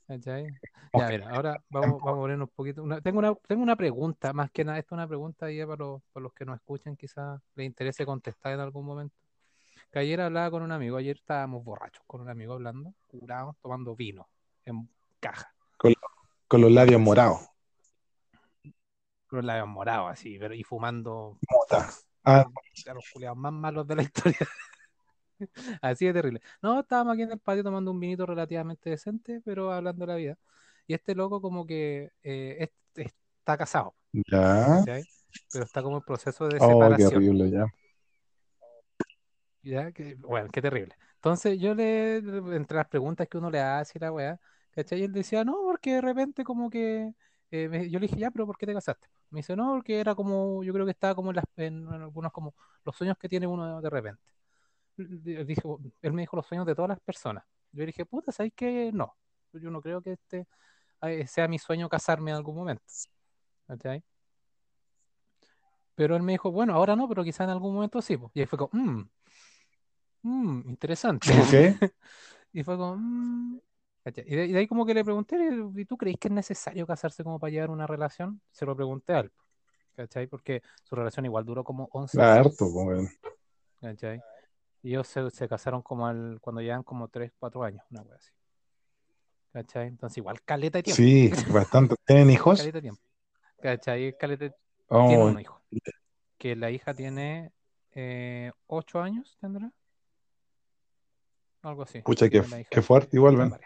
¿Cachai? 0.07 0.46
Ya, 0.92 1.09
mira, 1.09 1.30
ahora 1.30 1.62
vamos, 1.70 2.00
vamos 2.02 2.18
a 2.18 2.20
poner 2.20 2.40
un 2.40 2.48
poquito. 2.48 2.82
una- 2.82 3.00
tengo, 3.00 3.18
una, 3.18 3.34
tengo 3.48 3.62
una 3.62 3.74
pregunta, 3.76 4.32
más 4.32 4.50
que 4.50 4.64
nada, 4.64 4.78
esto 4.78 4.94
es 4.94 4.98
una 4.98 5.09
pregunta 5.09 5.46
ahí 5.46 5.64
para 5.64 5.76
los, 5.76 6.02
para 6.12 6.22
los 6.24 6.32
que 6.34 6.44
nos 6.44 6.57
escuchan, 6.57 6.96
quizás 6.96 7.40
les 7.55 7.66
interese 7.66 8.05
contestar 8.05 8.52
en 8.52 8.61
algún 8.61 8.84
momento. 8.84 9.16
Que 9.90 10.00
ayer 10.00 10.20
hablaba 10.20 10.50
con 10.50 10.62
un 10.62 10.72
amigo, 10.72 10.96
ayer 10.96 11.16
estábamos 11.16 11.64
borrachos 11.64 12.02
con 12.07 12.20
un 12.20 12.28
amigo 12.28 12.52
hablando, 12.55 12.92
curados, 13.09 13.57
tomando 13.62 13.96
vino 13.96 14.28
en 14.64 14.88
caja, 15.20 15.52
Con 16.46 16.61
los 16.61 16.70
labios 16.70 17.00
morados. 17.00 17.40
con 19.26 19.38
los 19.38 19.44
labios 19.44 19.66
morados 19.68 20.12
así, 20.12 20.38
pero, 20.38 20.55
y 20.55 20.62
fumando 20.62 21.38
Mota. 21.50 21.90
Ah, 22.24 22.46
a 22.88 22.94
los 22.94 23.05
culiados 23.12 23.36
más 23.38 23.52
malos 23.52 23.86
de 23.86 23.96
la 23.96 24.02
historia. 24.02 24.38
Así 25.82 26.07
de 26.07 26.12
terrible. 26.12 26.41
No, 26.62 26.80
estábamos 26.80 27.14
aquí 27.14 27.22
en 27.22 27.32
el 27.32 27.39
patio 27.41 27.62
tomando 27.64 27.91
un 27.91 28.01
vinito 28.01 28.26
relativamente 28.26 28.91
decente, 28.91 29.41
pero 29.45 29.72
hablando 29.72 30.07
de 30.07 30.12
la 30.12 30.16
vida. 30.16 30.39
Y 30.87 30.95
este 30.95 31.14
loco 31.14 31.41
como 31.41 31.66
que 31.66 32.11
eh, 32.22 32.70
es- 32.95 33.05
está 33.07 33.57
casado, 33.59 33.95
ya. 34.30 34.85
¿cachai? 34.85 35.09
Pero 35.51 35.64
está 35.64 35.82
como 35.82 35.99
en 35.99 36.03
proceso 36.05 36.49
de 36.49 36.61
Oh, 36.61 36.95
qué 36.97 37.07
separación. 37.07 37.07
horrible, 37.07 37.51
ya. 37.51 37.66
¿ya? 39.62 39.93
Que, 39.93 40.14
bueno, 40.16 40.49
qué 40.53 40.61
terrible. 40.62 40.97
Entonces 41.16 41.59
yo 41.61 41.74
le, 41.74 42.16
entre 42.18 42.76
las 42.76 42.89
preguntas 42.89 43.28
que 43.28 43.39
uno 43.39 43.51
le 43.51 43.61
hace 43.61 43.99
y 43.99 44.01
la 44.01 44.12
weá, 44.12 44.41
¿cachai? 44.72 45.01
Y 45.01 45.05
él 45.05 45.12
decía, 45.12 45.45
no, 45.45 45.55
porque 45.62 45.95
de 45.95 46.01
repente 46.01 46.45
como 46.45 46.70
que, 46.70 47.14
eh, 47.51 47.68
me- 47.68 47.91
yo 47.91 47.99
le 47.99 48.07
dije, 48.09 48.20
ya, 48.20 48.30
pero 48.30 48.47
¿por 48.47 48.57
qué 48.59 48.66
te 48.66 48.74
casaste? 48.74 49.09
Me 49.30 49.39
dice, 49.41 49.57
no, 49.57 49.72
porque 49.72 49.99
era 50.01 50.14
como, 50.14 50.62
yo 50.64 50.72
creo 50.72 50.85
que 50.85 50.93
estaba 50.93 51.14
como 51.14 51.30
en, 51.30 51.37
las, 51.37 51.45
en, 51.57 51.87
en 51.89 52.03
algunos 52.03 52.32
como 52.32 52.55
los 52.85 52.97
sueños 52.97 53.16
que 53.18 53.28
tiene 53.28 53.47
uno 53.47 53.80
de 53.80 53.91
repente. 53.91 54.22
Él 54.97 55.47
dijo, 55.47 55.80
él 56.03 56.12
me 56.12 56.22
dijo 56.22 56.36
los 56.36 56.47
sueños 56.47 56.66
de 56.66 56.74
todas 56.74 56.88
las 56.88 57.01
personas. 57.01 57.45
Yo 57.72 57.80
le 57.80 57.86
dije, 57.86 58.07
puta, 58.07 58.30
¿sabes 58.32 58.53
qué? 58.55 58.90
No. 58.92 59.14
Yo 59.53 59.70
no 59.70 59.80
creo 59.80 60.01
que 60.03 60.12
este 60.12 60.47
eh, 61.03 61.26
sea 61.26 61.49
mi 61.49 61.59
sueño 61.59 61.88
casarme 61.88 62.30
en 62.30 62.36
algún 62.36 62.57
momento. 62.57 62.84
¿Cachai? 63.66 64.03
Pero 65.95 66.16
él 66.16 66.22
me 66.22 66.32
dijo, 66.32 66.51
bueno, 66.51 66.74
ahora 66.74 66.97
no, 66.97 67.09
pero 67.09 67.22
quizá 67.22 67.45
en 67.45 67.51
algún 67.51 67.74
momento 67.74 68.03
sí. 68.03 68.16
po. 68.16 68.30
Y 68.34 68.40
ahí 68.40 68.47
fue 68.47 68.59
como, 68.59 68.70
mmm, 68.72 69.03
mmm, 70.22 70.68
interesante. 70.70 71.28
Ok. 71.32 71.80
Y 72.57 72.62
fue 72.62 72.76
como, 72.76 72.97
"Mm". 72.97 73.59
¿Cachai? 74.05 74.24
Y 74.28 74.36
de, 74.53 74.59
ahí 74.59 74.68
como 74.68 74.86
que 74.86 74.95
le 74.95 75.03
pregunté, 75.03 75.36
¿y 75.74 75.84
tú 75.86 75.97
crees 75.97 76.16
que 76.20 76.28
es 76.28 76.34
necesario 76.34 76.86
casarse 76.86 77.24
como 77.24 77.40
para 77.40 77.51
llevar 77.51 77.70
una 77.70 77.84
relación? 77.84 78.40
Se 78.53 78.64
lo 78.64 78.76
pregunté 78.76 79.12
a 79.14 79.20
él, 79.20 79.32
¿cachai? 79.97 80.28
Porque 80.28 80.62
su 80.84 80.95
relación 80.95 81.24
igual 81.26 81.45
duró 81.45 81.64
como 81.64 81.88
11 81.90 82.20
Ah, 82.22 82.34
años, 82.34 82.47
harto. 82.47 82.70
¿cachai? 83.80 84.20
Ellos 84.85 85.09
se, 85.09 85.30
se 85.30 85.49
casaron 85.49 85.80
como 85.82 86.07
al, 86.07 86.39
cuando 86.41 86.61
llevan 86.61 86.82
como 86.82 87.09
3, 87.09 87.32
4 87.39 87.64
años, 87.64 87.82
una 87.91 88.03
wea 88.03 88.16
así. 88.16 88.30
¿Cachai? 89.53 89.89
Entonces 89.89 90.18
igual 90.18 90.43
caleta 90.43 90.78
de 90.78 90.82
tiempo. 90.82 90.97
Sí, 90.97 91.32
bastante. 91.53 91.95
¿Tienen 92.05 92.28
hijos? 92.30 92.59
Caleta 92.59 92.78
de 92.78 92.82
tiempo. 92.82 93.03
¿Cachai? 93.62 94.16
Caleta 94.18 94.45
de- 94.45 94.55
Oh, 94.89 95.09
Tiene 95.09 95.24
un 95.24 95.41
hijo. 95.41 95.62
Que 96.37 96.55
la 96.55 96.70
hija 96.70 96.93
tiene 96.93 97.53
8 98.66 99.01
años, 99.01 99.39
¿tendrá? 99.41 99.72
Algo 101.62 101.82
así. 101.85 102.03
Pucha, 102.03 102.28
qué 102.28 102.43
de- 102.43 102.82
fuerte 102.82 103.16
igual, 103.16 103.37
ven. 103.37 103.57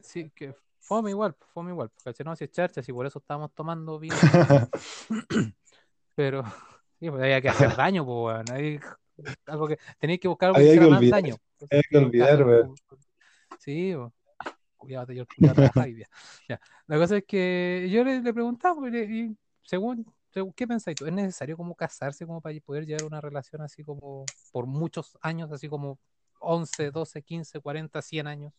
Sí, 0.00 0.30
que 0.30 0.54
fome 0.80 1.10
igual, 1.10 1.36
fome 1.52 1.70
igual. 1.70 1.92
¿cachai? 2.02 2.24
No, 2.24 2.34
si 2.34 2.44
es 2.44 2.50
charcha, 2.50 2.82
si 2.82 2.92
por 2.92 3.06
eso 3.06 3.20
estábamos 3.20 3.52
tomando 3.54 3.98
vino. 4.00 4.16
Pero 6.16 6.42
sí, 6.98 7.08
pues 7.10 7.22
había 7.22 7.40
que 7.40 7.48
hacer 7.50 7.76
daño, 7.76 8.04
pues, 8.04 8.44
weón. 8.48 8.80
Algo 9.46 9.68
que 9.68 9.78
tenéis 9.98 10.20
que 10.20 10.28
buscar 10.28 10.48
algo 10.48 10.58
que 10.60 10.74
que 10.78 10.80
más 10.80 10.98
olvidar, 10.98 11.22
daño. 11.22 11.36
había 11.70 11.82
que 11.88 11.98
olvidar, 11.98 12.46
weón. 12.46 12.74
Sí, 13.58 13.94
weón. 13.94 14.12
Cuidado, 14.76 15.12
yo 15.12 15.24
día. 15.36 16.08
Ya. 16.48 16.60
La 16.86 16.96
cosa 16.96 17.18
es 17.18 17.24
que 17.26 17.88
yo 17.90 18.02
le, 18.02 18.22
le 18.22 18.32
preguntaba, 18.32 18.76
pues, 18.80 18.94
y 18.94 19.36
según, 19.62 20.06
según- 20.30 20.52
¿qué 20.54 20.66
pensáis 20.66 20.96
tú? 20.96 21.06
¿Es 21.06 21.12
necesario 21.12 21.56
como 21.56 21.74
casarse 21.74 22.26
como 22.26 22.40
para 22.40 22.58
poder 22.60 22.86
llevar 22.86 23.04
una 23.04 23.20
relación 23.20 23.60
así 23.60 23.84
como 23.84 24.24
por 24.52 24.66
muchos 24.66 25.18
años, 25.20 25.52
así 25.52 25.68
como 25.68 25.98
11, 26.40 26.90
12, 26.90 27.22
15, 27.22 27.60
40, 27.60 28.00
100 28.00 28.26
años? 28.26 28.52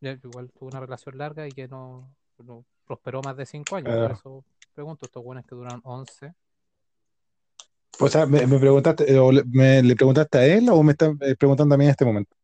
Igual 0.00 0.50
tuve 0.52 0.68
una 0.68 0.80
relación 0.80 1.16
larga 1.18 1.46
y 1.46 1.52
que 1.52 1.68
no, 1.68 2.10
no 2.38 2.64
prosperó 2.86 3.22
más 3.22 3.36
de 3.36 3.46
5 3.46 3.76
años, 3.76 3.88
por 3.90 3.98
Claro. 3.98 4.14
eso 4.14 4.44
pregunto, 4.74 5.06
estos 5.06 5.22
buenos 5.22 5.46
que 5.46 5.54
duran 5.54 5.80
11. 5.84 6.34
O 7.98 8.08
sea, 8.08 8.26
me, 8.26 8.46
me 8.46 8.58
preguntaste, 8.58 9.10
eh, 9.12 9.18
o 9.18 9.32
le, 9.32 9.42
me- 9.44 9.82
¿le 9.82 9.96
preguntaste 9.96 10.38
a 10.38 10.46
él 10.46 10.68
o 10.70 10.82
me 10.82 10.92
estás 10.92 11.12
eh, 11.20 11.36
preguntando 11.36 11.74
a 11.74 11.78
mí 11.78 11.84
en 11.84 11.90
este 11.90 12.04
momento? 12.04 12.36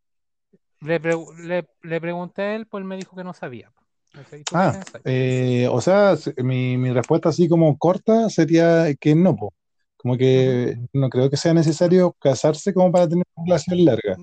Le, 0.80 0.98
pregu- 1.01 1.32
le, 1.36 1.68
le 1.82 2.01
pregunté 2.01 2.42
a 2.42 2.55
él, 2.57 2.66
pues 2.66 2.80
él 2.82 2.86
me 2.88 2.96
dijo 2.96 3.16
que 3.16 3.24
no 3.24 3.34
sabía. 3.34 3.72
¿cachai? 4.12 4.40
¿Y 4.40 4.44
tú 4.44 4.59
qué 4.59 4.70
Ah, 4.70 4.84
eh, 5.05 5.68
o 5.70 5.80
sea, 5.80 6.14
mi, 6.38 6.76
mi 6.76 6.90
respuesta 6.92 7.28
así 7.28 7.48
como 7.48 7.76
corta 7.78 8.28
sería 8.30 8.92
que 8.96 9.14
no, 9.14 9.36
po. 9.36 9.55
Como 9.96 10.16
que 10.16 10.76
no 10.92 11.09
creo 11.11 11.30
que 11.30 11.36
sea 11.36 11.55
necesario 11.55 12.12
casarse 12.20 12.72
como 12.74 12.90
para 12.90 13.09
tener 13.09 13.24
una 13.36 13.44
relación 13.46 13.84
larga. 13.84 14.18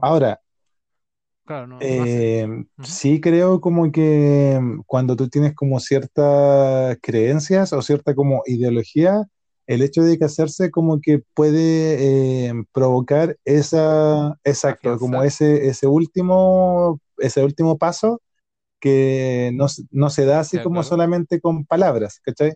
Ahahora, 0.00 0.40
Claro, 1.44 1.66
no, 1.66 1.78
eh, 1.80 2.46
sí 2.82 3.20
creo 3.20 3.60
como 3.60 3.90
que 3.92 4.60
cuando 4.86 5.16
tú 5.16 5.28
tienes 5.28 5.54
como 5.54 5.78
ciertas 5.80 6.96
creencias 7.02 7.72
o 7.72 7.82
cierta 7.82 8.14
como 8.14 8.42
ideología, 8.46 9.22
el 9.68 9.82
hecho 9.82 10.02
de 10.02 10.18
casarse 10.18 10.70
como 10.72 11.00
que 11.00 11.20
puede 11.34 12.46
eh, 12.48 12.54
provocar 12.72 13.36
esa, 13.44 14.38
exacto, 14.44 14.98
como 14.98 15.22
ese, 15.22 15.68
ese 15.68 15.86
último, 15.86 17.00
ese 17.18 17.44
último 17.44 17.78
paso 17.78 18.20
que 18.80 19.50
no, 19.54 19.68
se- 19.68 19.84
no 19.90 20.10
se 20.10 20.24
da 20.26 20.40
así 20.40 20.58
como 20.62 20.76
claro. 20.76 20.88
solamente 20.88 21.40
con 21.40 21.66
palabras, 21.66 22.20
¿cachai? 22.22 22.54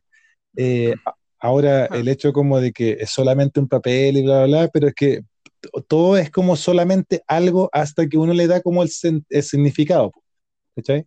Eh, 0.56 0.94
ahora, 1.38 1.86
Claro. 1.88 2.00
el 2.02 2.08
hecho 2.08 2.32
como 2.32 2.60
de 2.60 2.72
que 2.72 2.92
es 3.00 3.10
solamente 3.10 3.60
un 3.60 3.68
papel 3.68 4.16
y 4.18 4.22
bla, 4.22 4.46
bla, 4.46 4.60
bla, 4.62 4.68
pero 4.68 4.88
es 4.88 4.94
que 4.94 5.22
todo 5.88 6.16
es 6.16 6.30
como 6.30 6.56
solamente 6.56 7.22
algo 7.26 7.68
hasta 7.72 8.08
que 8.08 8.18
uno 8.18 8.32
le 8.32 8.46
da 8.46 8.60
como 8.62 8.82
el, 8.82 8.90
significado, 8.90 10.12
¿cachai? 10.76 11.06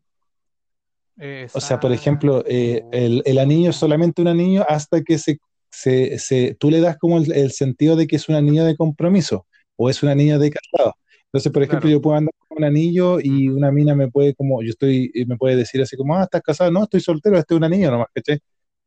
O 1.54 1.62
sea, 1.62 1.80
por 1.80 1.92
ejemplo, 1.92 2.44
eh, 2.46 2.76
Exacto. 2.78 2.98
el, 2.98 3.22
el 3.26 3.38
anillo 3.40 3.70
es 3.70 3.76
solamente 3.78 4.22
un 4.22 4.28
anillo 4.28 4.66
hasta 4.70 5.02
que 5.02 5.18
se, 5.18 5.38
se, 5.76 6.20
se- 6.20 6.56
tú 6.60 6.70
le 6.72 6.82
das 6.82 6.98
como 6.98 7.18
el, 7.20 7.32
el 7.34 7.52
sentido 7.52 7.96
de 7.96 8.08
que 8.08 8.16
es 8.18 8.30
un 8.30 8.36
anillo 8.36 8.66
de 8.66 8.76
compromiso 8.78 9.48
o 9.76 9.90
es 9.90 10.04
un 10.04 10.10
anillo 10.10 10.40
de 10.40 10.52
casado. 10.52 10.96
Entonces, 11.28 11.52
por 11.52 11.64
ejemplo, 11.64 11.90
Claro. 11.90 11.92
yo 11.92 12.02
puedo 12.02 12.16
andar 12.18 12.34
con 12.48 12.60
un 12.60 12.64
anillo 12.64 13.20
y 13.22 13.50
una 13.50 13.72
mina 13.72 13.96
me 13.96 14.10
puede 14.10 14.34
como, 14.36 14.62
yo 14.64 14.70
estoy, 14.70 15.12
y 15.14 15.26
me 15.26 15.38
puede 15.38 15.56
decir 15.58 15.82
así 15.82 15.98
como, 15.98 16.16
ah, 16.18 16.24
estás 16.24 16.42
casado, 16.42 16.72
no, 16.72 16.84
estoy 16.84 17.02
soltero, 17.02 17.38
este 17.38 17.54
es 17.54 17.58
un 17.58 17.64
anillo 17.66 17.92
nomás, 17.92 18.08
¿cachai? 18.14 18.40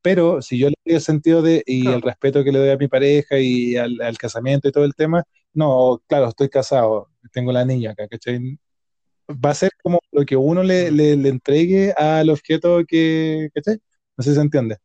Pero 0.03 0.41
si 0.43 0.59
yo 0.59 0.69
le 0.69 0.75
doy 0.87 0.95
el 0.97 1.01
sentido 1.03 1.43
de, 1.43 1.63
y 1.67 1.91
el 1.91 2.01
Claro, 2.01 2.03
respeto 2.03 2.43
que 2.45 2.53
le 2.53 2.59
doy 2.61 2.71
a 2.71 2.77
mi 2.79 2.89
pareja 2.89 3.39
y 3.39 3.77
al, 3.77 4.01
al 4.01 4.17
casamiento 4.19 4.69
y 4.69 4.73
todo 4.73 4.85
el 4.85 4.95
tema, 4.95 5.25
no, 5.53 6.01
claro, 6.07 6.29
estoy 6.29 6.49
casado, 6.49 7.11
tengo 7.33 7.51
el 7.51 7.57
anillo 7.59 7.91
acá, 7.91 8.09
¿cachai? 8.09 8.59
va 9.29 9.51
a 9.51 9.55
ser 9.55 9.71
como 9.83 10.01
lo 10.13 10.25
que 10.25 10.37
uno 10.37 10.63
le, 10.63 10.91
le, 10.91 11.17
le 11.17 11.29
entregue 11.29 11.93
al 11.97 12.31
objeto 12.31 12.85
que, 12.87 13.51
¿cachai? 13.55 13.79
No 14.17 14.25
sé 14.25 14.31
si 14.31 14.37
se 14.37 14.43
entiende. 14.43 14.79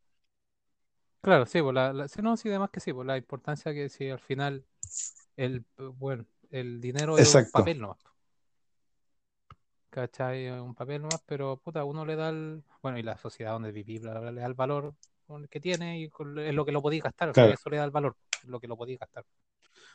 Claro, 1.24 1.45
sí, 1.47 1.61
pues 1.61 1.76
la, 1.76 1.93
la- 1.93 2.09
sí, 2.09 2.21
no, 2.21 2.38
sí, 2.38 2.49
además 2.49 2.71
que 2.71 2.82
sí, 2.82 2.93
pues 2.93 3.07
la 3.07 3.17
importancia 3.17 3.74
que 3.74 3.89
si 3.89 4.09
al 4.09 4.19
final 4.19 4.65
el, 5.38 5.65
eh, 5.80 5.84
bueno, 5.97 6.26
el 6.51 6.82
dinero 6.82 7.19
es 7.19 7.28
un 7.28 7.45
papel 7.51 7.80
nomás, 7.82 7.99
¿cachai? 9.89 10.45
Es 10.47 10.61
un 10.61 10.76
papel 10.76 11.01
nomás, 11.01 11.21
pero 11.26 11.57
puta, 11.57 11.84
uno 11.86 12.05
le 12.05 12.15
da 12.15 12.30
el, 12.30 12.63
bueno, 12.82 12.97
y 12.97 13.03
la 13.03 13.17
sociedad 13.17 13.51
donde 13.53 13.71
viví, 13.71 13.99
bla, 13.99 14.11
bla, 14.13 14.21
bla, 14.21 14.32
le 14.32 14.41
da 14.41 14.47
el 14.47 14.53
valor 14.53 14.95
que 15.49 15.59
tiene 15.59 15.99
y 16.01 16.09
con- 16.09 16.38
es 16.39 16.53
lo 16.53 16.65
que 16.65 16.71
lo 16.71 16.82
podéis 16.82 17.03
gastar, 17.03 17.30
o 17.30 17.34
sea, 17.34 17.51
claro. 17.51 17.53
eso 17.53 17.69
le 17.69 17.78
da 17.78 17.86
el 17.86 17.91
valor, 17.91 18.15
es 18.43 18.49
lo 18.49 18.59
que 18.59 18.67
lo 18.67 18.78
podéis 18.78 18.99
gastar. 18.99 19.26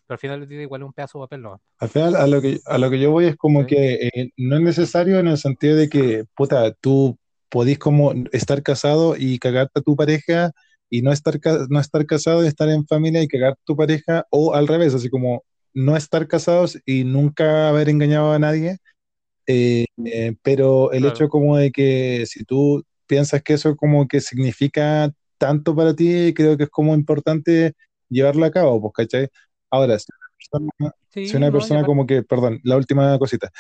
Pero 0.06 0.16
al 0.16 0.18
final 0.20 0.48
tiene 0.48 0.64
igual 0.64 0.84
un 0.84 0.92
pedazo 0.94 1.18
de 1.20 1.24
papel 1.26 1.42
nomás, 1.42 1.60
Al 1.80 1.88
final, 1.90 2.16
a 2.16 2.26
lo 2.26 2.40
que, 2.42 2.60
a 2.66 2.78
lo 2.78 2.90
que 2.90 2.98
yo 2.98 3.10
voy 3.12 3.26
es 3.26 3.36
como 3.36 3.64
que 3.66 4.10
eh, 4.14 4.30
no 4.36 4.56
es 4.56 4.62
necesario 4.62 5.18
en 5.20 5.28
el 5.28 5.38
sentido 5.38 5.76
de 5.76 5.88
que, 5.88 6.24
puta, 6.34 6.72
tú 6.74 7.18
podís 7.48 7.78
como 7.78 8.12
estar 8.32 8.62
casado 8.62 9.14
y 9.16 9.38
cagarte 9.38 9.78
a 9.80 9.82
tu 9.82 9.94
pareja 9.96 10.52
y 10.90 11.02
no 11.02 11.12
estar, 11.12 11.38
no 11.70 11.80
estar 11.80 12.06
casado 12.06 12.44
y 12.44 12.48
estar 12.48 12.68
en 12.70 12.86
familia 12.86 13.22
y 13.22 13.28
cagar 13.28 13.56
tu 13.64 13.76
pareja, 13.76 14.26
o 14.30 14.54
al 14.54 14.68
revés, 14.68 14.94
así 14.94 15.10
como 15.10 15.44
no 15.74 15.96
estar 15.96 16.26
casados 16.28 16.78
y 16.86 17.04
nunca 17.04 17.68
haber 17.68 17.88
engañado 17.88 18.32
a 18.32 18.38
nadie 18.38 18.78
Eh, 19.46 19.86
eh, 20.04 20.34
pero 20.42 20.92
el 20.92 21.04
Claro, 21.04 21.06
hecho 21.06 21.28
como 21.28 21.56
de 21.56 21.70
que 21.72 22.24
si 22.26 22.44
tú 22.44 22.84
piensas 23.06 23.42
que 23.42 23.54
eso 23.54 23.76
como 23.76 24.06
que 24.08 24.20
significa 24.20 25.10
tanto 25.38 25.74
para 25.74 25.94
ti, 25.94 26.34
creo 26.34 26.56
que 26.58 26.64
es 26.64 26.70
como 26.70 26.94
importante 26.94 27.72
llevarlo 28.10 28.44
a 28.46 28.50
cabo, 28.50 28.80
pues, 28.80 28.92
¿cachai? 29.08 29.28
Ahora, 29.70 29.98
si 29.98 30.06
una 30.12 30.28
persona, 30.36 30.92
si 31.22 31.36
sí, 31.36 31.38
una 31.38 31.50
no, 31.50 31.52
persona 31.52 31.84
como 31.84 32.06
que, 32.06 32.22
perdón, 32.22 32.60
la 32.64 32.76
última 32.76 33.18
cosita, 33.18 33.50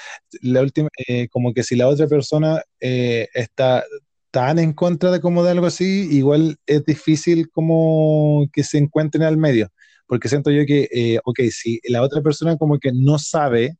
la 0.42 0.60
última, 0.62 0.88
eh, 1.06 1.28
como 1.28 1.52
que 1.54 1.62
si 1.62 1.76
la 1.76 1.88
otra 1.88 2.06
persona 2.06 2.62
eh, 2.80 3.28
está 3.34 3.84
tan 4.30 4.58
en 4.58 4.72
contra 4.72 5.10
de 5.10 5.20
como 5.20 5.44
de 5.44 5.50
algo 5.52 5.66
así, 5.66 6.08
igual 6.10 6.56
es 6.66 6.84
difícil 6.84 7.50
como 7.50 8.46
que 8.52 8.64
se 8.64 8.78
encuentren 8.78 9.24
al 9.24 9.36
medio, 9.38 9.68
porque 10.06 10.28
siento 10.28 10.50
yo 10.50 10.64
que, 10.66 10.88
eh, 10.92 11.18
ok, 11.24 11.40
si 11.50 11.80
la 11.88 12.02
otra 12.02 12.22
persona 12.22 12.56
como 12.56 12.78
que 12.78 12.92
no 12.92 13.18
sabe, 13.18 13.76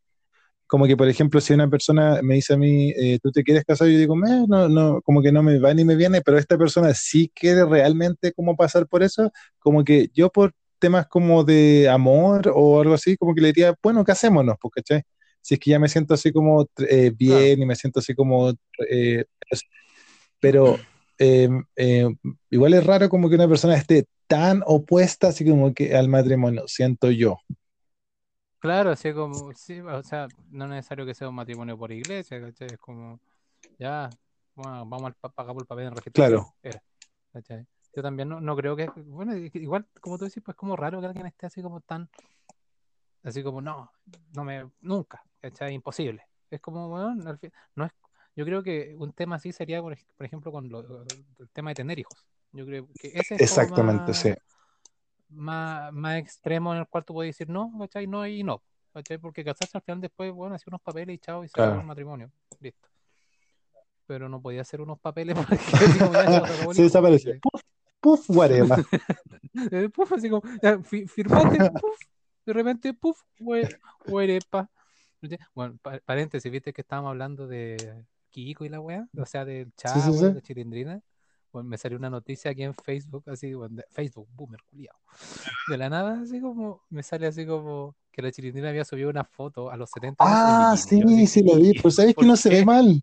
como 0.67 0.87
que, 0.87 0.97
por 0.97 1.09
ejemplo, 1.09 1.41
si 1.41 1.55
una 1.55 1.69
persona 1.71 2.21
me 2.23 2.35
dice 2.37 2.55
a 2.55 2.59
mí, 2.59 2.91
eh, 2.97 3.19
¿tú 3.23 3.31
te 3.33 3.43
quieres 3.43 3.65
casar? 3.65 3.89
Yo 3.89 3.99
digo, 3.99 4.15
"Meh, 4.17 4.45
no, 4.49 4.69
no, 4.69 5.01
como 5.03 5.23
que 5.23 5.33
no 5.33 5.43
me 5.43 5.59
va 5.59 5.73
ni 5.75 5.85
me 5.85 5.97
viene, 5.97 6.21
pero 6.23 6.39
esta 6.39 6.59
persona 6.59 6.93
sí 6.95 7.31
quiere 7.35 7.65
realmente 7.65 8.33
como 8.33 8.55
pasar 8.57 8.87
por 8.87 9.03
eso, 9.03 9.33
como 9.59 9.83
que 9.85 10.11
yo 10.15 10.31
por 10.31 10.53
temas 10.79 11.07
como 11.09 11.43
de 11.45 11.89
amor 11.89 12.53
o 12.55 12.81
algo 12.81 12.95
así, 12.95 13.17
como 13.17 13.35
que 13.35 13.41
le 13.41 13.49
diría, 13.49 13.75
bueno, 13.83 14.05
casémonos, 14.05 14.57
pues, 14.61 14.73
¿cachai? 14.77 15.03
Si 15.41 15.55
es 15.55 15.61
que 15.61 15.71
ya 15.71 15.79
me 15.79 15.89
siento 15.89 16.15
así 16.15 16.33
como 16.33 16.67
eh, 16.89 17.13
claro. 17.25 17.51
bien 17.51 17.63
y 17.63 17.67
me 17.67 17.75
siento 17.77 18.01
así 18.01 18.15
como, 18.15 18.51
eh, 18.91 19.25
pero 20.41 20.87
eh, 21.19 21.49
eh, 21.77 22.09
igual 22.51 22.75
es 22.75 22.87
raro 22.87 23.09
como 23.09 23.29
que 23.29 23.37
una 23.37 23.49
persona 23.49 23.77
esté 23.77 24.07
tan 24.27 24.63
opuesta 24.67 25.29
así 25.29 25.47
como 25.49 25.75
que 25.75 25.97
al 25.97 26.09
matrimonio, 26.09 26.65
siento 26.69 27.11
yo. 27.11 27.39
Claro, 28.61 28.91
así 28.91 29.13
como, 29.15 29.55
sí, 29.55 29.79
o 29.81 30.03
sea, 30.03 30.33
no 30.51 30.65
es 30.65 30.71
necesario 30.71 31.07
que 31.07 31.15
sea 31.15 31.29
un 31.29 31.37
matrimonio 31.37 31.79
por 31.79 31.93
iglesia, 31.93 32.41
¿cachai? 32.41 32.73
Es 32.73 32.79
como, 32.81 33.21
ya, 33.79 34.17
bueno, 34.55 34.87
vamos 34.87 35.09
al 35.09 35.15
pa- 35.17 35.31
pagamos 35.31 35.63
el 35.63 35.67
papel 35.67 35.87
en 35.89 35.95
registro 35.95 36.25
Claro, 36.25 36.55
era, 36.63 36.83
¿cachai? 37.33 37.67
Yo 37.95 38.03
también 38.03 38.29
no, 38.31 38.41
no 38.41 38.57
creo 38.57 38.77
que, 38.77 38.93
bueno, 38.97 39.37
igual, 39.37 39.87
como 40.01 40.19
tú 40.19 40.27
decís, 40.27 40.43
pues 40.45 40.57
como 40.57 40.77
raro 40.77 41.01
que 41.01 41.07
alguien 41.07 41.27
esté 41.27 41.47
así 41.47 41.63
como 41.63 41.81
tan, 41.83 42.11
así 43.23 43.43
como, 43.43 43.61
no, 43.61 43.91
no 44.33 44.45
me, 44.45 44.71
nunca, 44.81 45.23
¿cachai? 45.41 45.75
Imposible. 45.75 46.25
Es 46.51 46.61
como, 46.61 46.89
bueno, 46.89 47.29
al 47.31 47.39
fin- 47.39 47.53
no 47.75 47.85
es, 47.85 47.93
yo 48.39 48.45
creo 48.45 48.63
que 48.63 48.95
un 48.97 49.13
tema 49.13 49.35
así 49.35 49.51
sería, 49.53 49.83
por, 49.83 49.95
ej- 49.95 50.07
por 50.17 50.25
ejemplo, 50.25 50.53
con 50.53 50.69
lo- 50.69 51.03
el 51.41 51.49
tema 51.53 51.71
de 51.71 51.75
tener 51.75 51.99
hijos. 51.99 52.25
Yo 52.53 52.65
creo 52.65 52.87
que 52.97 53.09
ese 53.09 53.35
es 53.35 53.41
exactamente, 53.43 54.15
más 54.15 54.17
sí, 54.17 54.33
más, 55.29 55.93
más 55.93 56.19
extremo 56.19 56.73
en 56.73 56.79
el 56.79 56.87
cual 56.87 57.05
tú 57.05 57.15
puedes 57.15 57.35
decir 57.37 57.49
no, 57.53 57.73
¿cachai? 57.81 58.07
No 58.07 58.25
y 58.29 58.45
no, 58.45 58.63
¿cachai? 58.95 59.19
Porque 59.19 59.43
casarse 59.45 59.77
al 59.77 59.83
final 59.83 60.01
después, 60.01 60.31
bueno, 60.33 60.55
hacía 60.55 60.67
unos 60.71 60.81
papeles 60.83 61.17
y 61.17 61.19
chao, 61.19 61.43
y 61.43 61.49
se 61.49 61.55
claro. 61.55 61.83
matrimonio, 61.83 62.31
listo. 62.61 62.89
Pero 64.07 64.29
no 64.29 64.41
podía 64.41 64.61
hacer 64.61 64.81
unos 64.81 65.01
papeles 65.01 65.35
porque 65.37 65.57
se 65.57 65.85
hijo, 65.97 66.13
desapareció. 66.85 67.41
Puf, 67.41 67.61
puf, 68.01 68.31
whatever. 68.31 68.79
Eh, 69.73 69.89
Puf, 69.89 70.13
así 70.13 70.31
como, 70.31 70.43
firmaste, 71.09 71.59
puf, 71.83 72.01
de 72.47 72.53
repente, 72.53 72.95
puf. 72.95 73.21
¿cachai? 75.21 75.39
Bueno, 75.55 75.77
pa- 75.83 75.99
paréntesis, 76.05 76.53
viste 76.53 76.73
que 76.73 76.83
estábamos 76.83 77.09
hablando 77.11 77.49
de 77.49 78.05
Kiko 78.31 78.65
y 78.65 78.69
la 78.69 78.81
wea, 78.81 79.07
o 79.17 79.27
sea, 79.27 79.45
del 79.45 79.67
Sí, 79.67 80.01
sí, 80.01 80.13
Chavo 80.13 80.17
y 80.25 80.29
sí. 80.29 80.35
la 80.35 80.41
Chilindrina. 80.41 81.01
Bueno, 81.53 81.69
me 81.69 81.79
salió 81.79 81.97
una 81.99 82.11
noticia 82.11 82.51
aquí 82.51 82.63
en 82.63 82.75
Facebook, 82.75 83.25
así, 83.27 83.55
bueno, 83.55 83.77
de- 83.77 83.85
Facebook, 83.91 84.29
boomer, 84.35 84.61
culiao. 84.71 84.97
De 85.69 85.77
la 85.79 85.89
nada, 85.89 86.21
así 86.21 86.41
como, 86.41 86.83
me 86.91 87.03
sale 87.03 87.27
así 87.27 87.47
como 87.47 87.97
que 88.13 88.23
la 88.23 88.31
Chilindrina 88.33 88.69
había 88.69 88.85
subido 88.85 89.09
una 89.11 89.25
foto 89.25 89.71
a 89.71 89.77
los 89.77 89.91
70 89.91 90.25
años 90.25 90.41
en 90.45 90.47
Ah, 90.61 90.77
sí, 90.77 91.03
así, 91.03 91.27
sí 91.27 91.43
lo 91.43 91.57
vi. 91.57 91.71
¿y 91.71 91.81
Pues 91.81 91.95
sabes 91.95 92.15
que 92.17 92.27
no 92.27 92.37
se 92.37 92.51
ve 92.51 92.65
mal. 92.65 93.03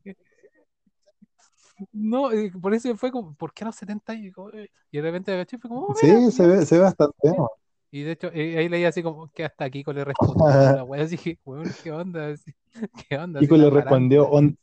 No, 1.92 2.30
por 2.62 2.74
eso 2.74 2.96
fue 2.96 3.12
como, 3.12 3.34
¿por 3.36 3.54
qué 3.54 3.64
a 3.64 3.68
los 3.68 3.76
70 3.76 4.14
años? 4.14 4.28
Y 4.28 4.32
como, 4.32 4.50
eh, 4.52 4.70
y 4.92 4.98
de 4.98 5.04
repente 5.04 5.46
fue 5.60 5.70
como, 5.70 5.82
oh, 5.82 5.94
mira, 6.02 6.16
Sí, 6.20 6.32
se 6.32 6.48
ve, 6.48 6.66
se 6.66 6.76
ve 6.76 6.82
bastante 6.82 7.16
mira. 7.24 7.44
Y 7.92 8.04
de 8.04 8.12
hecho, 8.12 8.30
eh, 8.34 8.58
ahí 8.58 8.70
leí 8.70 8.84
así 8.86 9.02
como 9.04 9.30
que 9.32 9.46
hasta 9.46 9.70
Kiko 9.70 9.94
le 9.94 10.04
respondió, 10.04 10.46
la 10.80 10.84
wea, 10.84 11.04
así 11.04 11.18
que, 11.18 11.40
weón, 11.46 11.66
¿qué 11.84 11.92
onda? 11.92 12.34
¿Qué 13.10 13.18
onda? 13.18 13.40
Kiko 13.40 13.58
le 13.58 13.70
respondió, 13.70 14.28
on, 14.30 14.48
de 14.50 14.58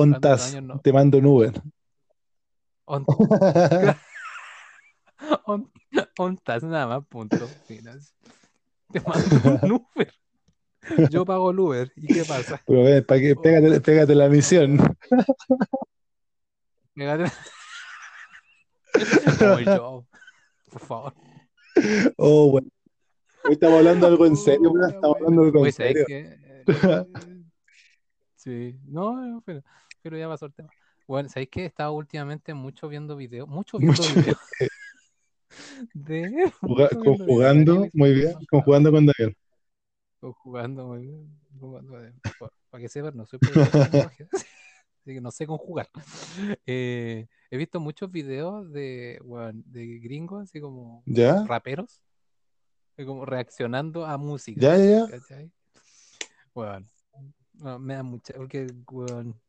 ontas, 0.00 0.54
años, 0.54 0.62
no. 0.64 0.80
te 0.80 0.92
mando 0.92 1.18
un 1.18 1.26
Uber. 1.26 1.62
On, 2.86 3.04
on, 5.46 5.70
ontas, 6.18 6.62
nada 6.64 6.86
más, 6.86 7.06
punto. 7.06 7.48
Te 7.66 9.00
mando 9.00 9.50
un 9.64 9.72
Uber. 9.94 10.12
Yo 11.10 11.24
pago 11.24 11.50
el 11.50 11.58
Uber. 11.60 11.92
¿Y 11.96 12.06
qué 12.08 12.24
pasa? 12.24 12.60
Pero 12.66 12.82
ven, 12.84 13.04
pa' 13.04 13.18
que, 13.18 13.34
Oh, 13.36 13.42
pégate, 13.42 13.80
pégate 13.80 14.14
la 14.14 14.28
misión. 14.28 14.78
pégate- 16.94 17.32
Como 19.38 19.60
yo, 19.60 20.06
por 20.70 20.80
favor. 20.80 21.14
Oh, 22.16 22.50
bueno. 22.50 22.68
Hoy 23.44 23.52
estamos 23.52 23.78
hablando 23.78 24.06
algo 24.06 24.26
en 24.26 24.36
serio, 24.36 24.72
la 24.74 24.88
Estamos 24.88 25.16
hablando 25.16 25.42
algo 25.44 25.66
en 25.66 25.72
¿sabes 25.72 25.92
serio. 25.92 26.04
qué? 26.06 26.38
Eh, 26.42 26.64
Sí, 28.36 28.78
no, 28.86 29.20
no, 29.20 29.42
pero, 29.42 29.62
pero 30.02 30.16
ya 30.18 30.28
pasó 30.28 30.46
el 30.46 30.54
tema. 30.54 30.70
Bueno, 31.06 31.28
¿sabéis 31.28 31.48
qué? 31.50 31.62
He 31.62 31.66
estado 31.66 31.92
últimamente 31.92 32.54
mucho 32.54 32.88
viendo 32.88 33.16
videos, 33.16 33.48
mucho 33.48 33.78
viendo 33.78 34.04
Mucho 34.04 34.14
videos 34.16 34.38
de, 35.94 36.52
juga- 36.62 36.88
conjugando, 37.04 37.88
muy 37.92 38.12
bien, 38.14 38.34
que 38.38 38.46
conjugando 38.50 38.90
con 38.92 39.06
Daniel. 39.06 39.36
O 40.22 40.32
jugando, 40.34 40.86
muy 40.86 41.02
bien, 41.06 41.40
jugando, 41.58 42.04
eh, 42.04 42.12
pa- 42.38 42.52
para 42.68 42.82
que 42.82 42.88
sepan, 42.88 43.16
no 43.16 43.24
soy 43.26 43.40
lenguaje, 43.82 44.28
así 45.02 45.14
que 45.14 45.20
no 45.20 45.30
sé 45.30 45.46
conjugar. 45.46 45.88
Eh, 46.66 47.26
he 47.50 47.56
visto 47.56 47.80
muchos 47.80 48.10
videos 48.10 48.70
de, 48.72 49.18
bueno, 49.24 49.62
de 49.66 49.98
gringos, 49.98 50.42
así 50.44 50.60
como 50.60 51.02
¿Ya? 51.06 51.46
raperos, 51.46 52.02
así 52.94 53.06
como 53.06 53.24
reaccionando 53.26 54.06
a 54.06 54.18
música, 54.18 54.60
¿Ya, 54.60 54.76
ya, 54.76 55.06
ya? 55.08 55.48
Bueno, 56.54 56.86
no, 57.54 57.78
me 57.78 57.94
da 57.94 58.02
mucha, 58.02 58.34
porque, 58.34 58.72
weón, 58.90 59.40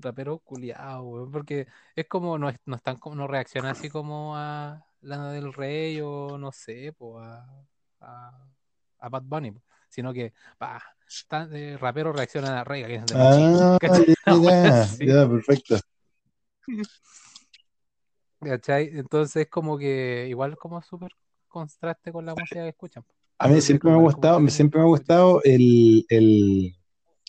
rapero 0.00 0.38
culiao, 0.38 1.02
weón, 1.02 1.30
porque 1.30 1.66
es 1.94 2.06
como, 2.06 2.38
no, 2.38 2.52
no 2.66 2.76
están 2.76 2.96
como, 2.96 3.16
no 3.16 3.26
reaccionan 3.26 3.72
así 3.72 3.88
como 3.88 4.36
a 4.36 4.84
Lana 5.02 5.32
del 5.32 5.52
Rey 5.52 6.00
o 6.00 6.38
no 6.38 6.52
sé, 6.52 6.92
po, 6.92 7.20
a, 7.20 7.46
a, 8.00 8.48
a 8.98 9.08
Bad 9.08 9.22
Bunny, 9.24 9.52
po, 9.52 9.62
sino 9.88 10.12
que, 10.12 10.32
pa, 10.58 10.82
tan, 11.28 11.54
eh, 11.54 11.76
raperos 11.78 12.14
reaccionan 12.14 12.54
a 12.54 12.64
Rey, 12.64 12.84
que 12.84 12.94
es 12.96 13.06
de 13.06 13.14
Ah, 13.16 13.78
ya, 15.00 15.28
perfecto. 15.28 15.76
¿cachai? 18.40 18.90
Entonces 18.94 19.48
como 19.48 19.78
que 19.78 20.26
igual 20.28 20.56
como 20.56 20.82
súper 20.82 21.12
contraste 21.48 22.12
con 22.12 22.24
la 22.24 22.34
música 22.34 22.62
que 22.62 22.68
escuchan. 22.68 23.04
A 23.38 23.48
mí 23.48 23.60
siempre 23.60 23.90
me 23.90 23.96
ha 23.96 24.00
gustado, 24.00 24.46
siempre 24.48 24.80
me 24.80 24.86
ha 24.86 24.88
gustado 24.88 25.40
el, 25.44 26.04
el, 26.08 26.76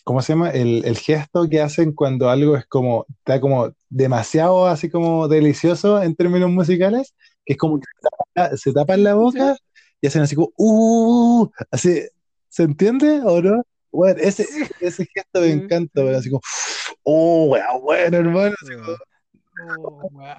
¿cómo 0.03 0.21
se 0.21 0.33
llama? 0.33 0.49
El, 0.51 0.83
el 0.85 0.97
gesto 0.97 1.47
que 1.49 1.61
hacen 1.61 1.93
cuando 1.93 2.29
algo 2.29 2.55
es 2.55 2.65
como, 2.65 3.05
está 3.19 3.39
como 3.39 3.71
demasiado 3.89 4.67
así 4.67 4.89
como 4.89 5.27
delicioso 5.27 6.01
en 6.01 6.15
términos 6.15 6.49
musicales, 6.49 7.13
que 7.45 7.53
es 7.53 7.59
como 7.59 7.79
que 7.79 7.85
se 8.01 8.09
tapa- 8.09 8.57
se 8.57 8.73
tapan 8.73 9.03
la 9.03 9.13
boca 9.15 9.57
y 10.01 10.07
hacen 10.07 10.21
así 10.23 10.35
como, 10.35 10.51
uh, 10.57 11.49
así, 11.71 12.01
¿se 12.49 12.63
entiende 12.63 13.21
o 13.23 13.41
no? 13.41 13.63
Bueno, 13.91 14.19
ese, 14.21 14.47
ese 14.79 15.05
gesto 15.13 15.41
me 15.41 15.51
encanta, 15.51 16.01
bueno, 16.01 16.13
sí. 16.13 16.19
así 16.19 16.29
como, 16.29 16.41
oh, 17.03 17.45
weón, 17.49 17.81
bueno, 17.81 18.17
hermano, 18.17 18.55
así 18.61 18.73
como. 18.75 18.97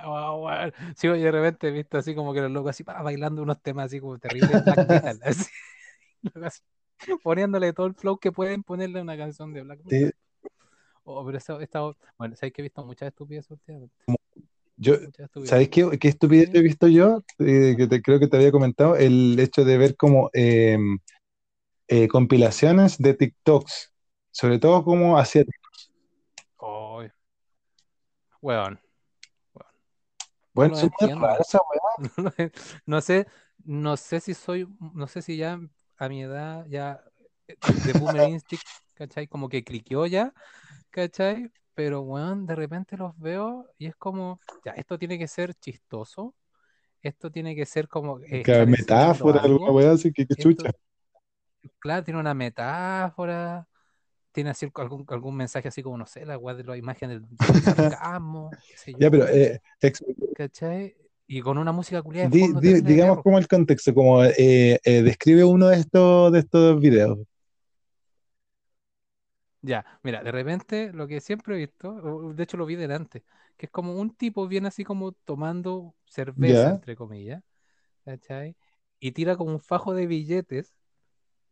Oh. 0.05 0.69
Sí, 0.97 1.07
oye, 1.09 1.23
de 1.23 1.31
repente 1.31 1.69
he 1.69 1.71
visto 1.71 1.99
así 1.99 2.15
como 2.15 2.33
que 2.33 2.41
los 2.41 2.51
locos 2.51 2.71
así 2.71 2.83
bailando 2.83 3.43
unos 3.43 3.61
temas 3.63 3.87
así 3.87 4.01
como 4.01 4.19
terribles 4.19 4.65
black 4.65 4.89
metal, 4.89 5.21
así, 5.25 5.45
poniéndole 7.23 7.73
todo 7.73 7.87
el 7.87 7.95
flow 7.95 8.19
que 8.19 8.33
pueden 8.33 8.63
ponerle 8.63 9.01
a 9.01 9.03
una 9.03 9.17
canción 9.17 9.53
de 9.53 9.63
black 9.63 9.81
sí, 9.89 9.97
metal. 9.97 10.15
Oh, 11.05 11.25
pero 11.25 11.39
eso, 11.39 11.61
esta, 11.61 11.81
bueno, 12.17 12.37
sabes 12.37 12.53
que 12.53 12.63
he 12.63 12.65
visto 12.65 12.85
muchas 12.85 13.09
estupideces 13.09 13.51
últimamente, 13.51 13.95
yo. 14.77 14.95
¿sabes 15.45 15.69
qué, 15.69 15.99
qué 15.99 16.09
estupidez 16.09 16.51
¿Sí? 16.51 16.59
he 16.59 16.63
visto 16.63 16.89
yo? 16.89 17.23
Eh, 17.39 17.75
que 17.77 17.87
te, 17.87 18.03
creo 18.03 18.19
que 18.19 18.29
te 18.29 18.37
había 18.37 18.53
comentado, 18.53 18.97
el 18.97 19.39
hecho 19.39 19.65
de 19.65 19.79
ver 19.79 19.97
como 19.97 20.31
eh, 20.33 20.79
eh, 21.89 22.09
compilaciones 22.09 22.99
de 22.99 23.15
TikToks, 23.15 23.93
sobre 24.31 24.59
todo 24.59 24.85
como 24.85 25.19
hacia 25.19 25.45
Oh, 26.57 27.03
weón, 28.41 28.79
weón. 29.55 29.69
No 30.55 30.55
Bueno. 30.55 30.77
No, 30.77 30.83
lo- 30.87 31.43
no 32.87 33.01
sé, 33.01 33.27
no 33.65 33.97
sé 33.97 34.21
si 34.21 34.35
soy, 34.35 34.69
no 34.95 35.07
sé 35.07 35.23
si 35.23 35.37
ya 35.37 35.61
a 36.03 36.09
mi 36.09 36.23
edad 36.23 36.67
ya 36.69 37.01
eh, 37.47 37.57
de, 37.63 37.93
Boomer 37.93 38.29
Instinct, 38.31 38.65
¿cachai? 38.95 39.29
Como 39.29 39.49
que 39.49 39.63
cliqueó 39.63 40.07
ya, 40.07 40.33
¿cachai? 40.91 41.51
Pero 41.75 42.01
weón, 42.01 42.45
de 42.45 42.57
repente 42.57 42.97
los 42.97 43.17
veo 43.19 43.71
y 43.79 43.87
es 43.87 43.95
como, 43.97 44.41
ya, 44.65 44.73
esto 44.73 44.99
tiene 44.99 45.17
que 45.17 45.29
ser 45.29 45.55
chistoso, 45.55 46.35
esto 47.03 47.31
tiene 47.31 47.55
que 47.55 47.67
ser 47.67 47.89
como 47.89 48.19
eh, 48.21 48.43
Que 48.43 48.67
metáfora, 48.67 49.41
alguna 49.43 49.71
wea 49.71 49.93
así 49.93 50.13
que, 50.13 50.27
que 50.27 50.35
chucha. 50.35 50.69
esto, 50.69 50.79
claro, 51.79 52.03
tiene 52.03 52.19
una 52.19 52.35
metáfora, 52.35 53.67
tiene 54.33 54.51
así 54.51 54.71
algún, 54.75 55.07
algún 55.09 55.37
mensaje 55.37 55.69
así 55.69 55.83
como, 55.83 55.97
no 55.97 56.07
sé, 56.07 56.27
la 56.27 56.37
weá 56.37 56.55
de 56.57 56.65
la 56.65 56.77
imagen 56.77 57.11
del, 57.11 57.23
del 57.29 57.39
sarcasmo, 58.01 58.51
qué 58.69 58.77
sé 58.77 58.95
Ya, 58.99 59.09
pero 59.11 59.27
yo, 59.27 59.33
eh, 59.33 59.63
¿cachai? 60.35 60.97
Y 61.33 61.41
con 61.41 61.59
una 61.59 61.73
música 61.73 62.03
culiada 62.03 62.29
di- 62.31 62.53
di- 62.55 62.81
digamos 62.83 63.21
como 63.23 63.39
el 63.39 63.49
contexto, 63.49 63.95
como 63.95 64.25
eh, 64.25 64.79
eh, 64.85 65.03
describe 65.03 65.45
uno 65.45 65.69
de 65.69 65.77
estos, 65.81 66.33
de 66.33 66.39
estos 66.41 66.81
videos. 66.81 67.19
Ya, 69.61 69.85
mira, 70.03 70.23
de 70.25 70.33
repente 70.33 70.93
lo 70.93 71.07
que 71.07 71.21
siempre 71.21 71.55
he 71.55 71.59
visto, 71.59 72.33
de 72.35 72.43
hecho 72.43 72.57
lo 72.57 72.67
vi 72.67 72.75
delante, 72.75 73.23
que 73.57 73.67
es 73.67 73.73
como 73.73 73.95
un 73.95 74.15
tipo 74.15 74.49
viene 74.49 74.67
así 74.69 74.83
como 74.85 75.13
tomando 75.13 75.95
cerveza, 76.07 76.69
Ya, 76.69 76.71
entre 76.71 76.97
comillas, 76.97 77.43
¿cachai? 78.05 78.57
Y 79.01 79.13
tira 79.13 79.37
como 79.37 79.53
un 79.53 79.61
fajo 79.61 79.95
de 79.95 80.07
billetes, 80.07 80.75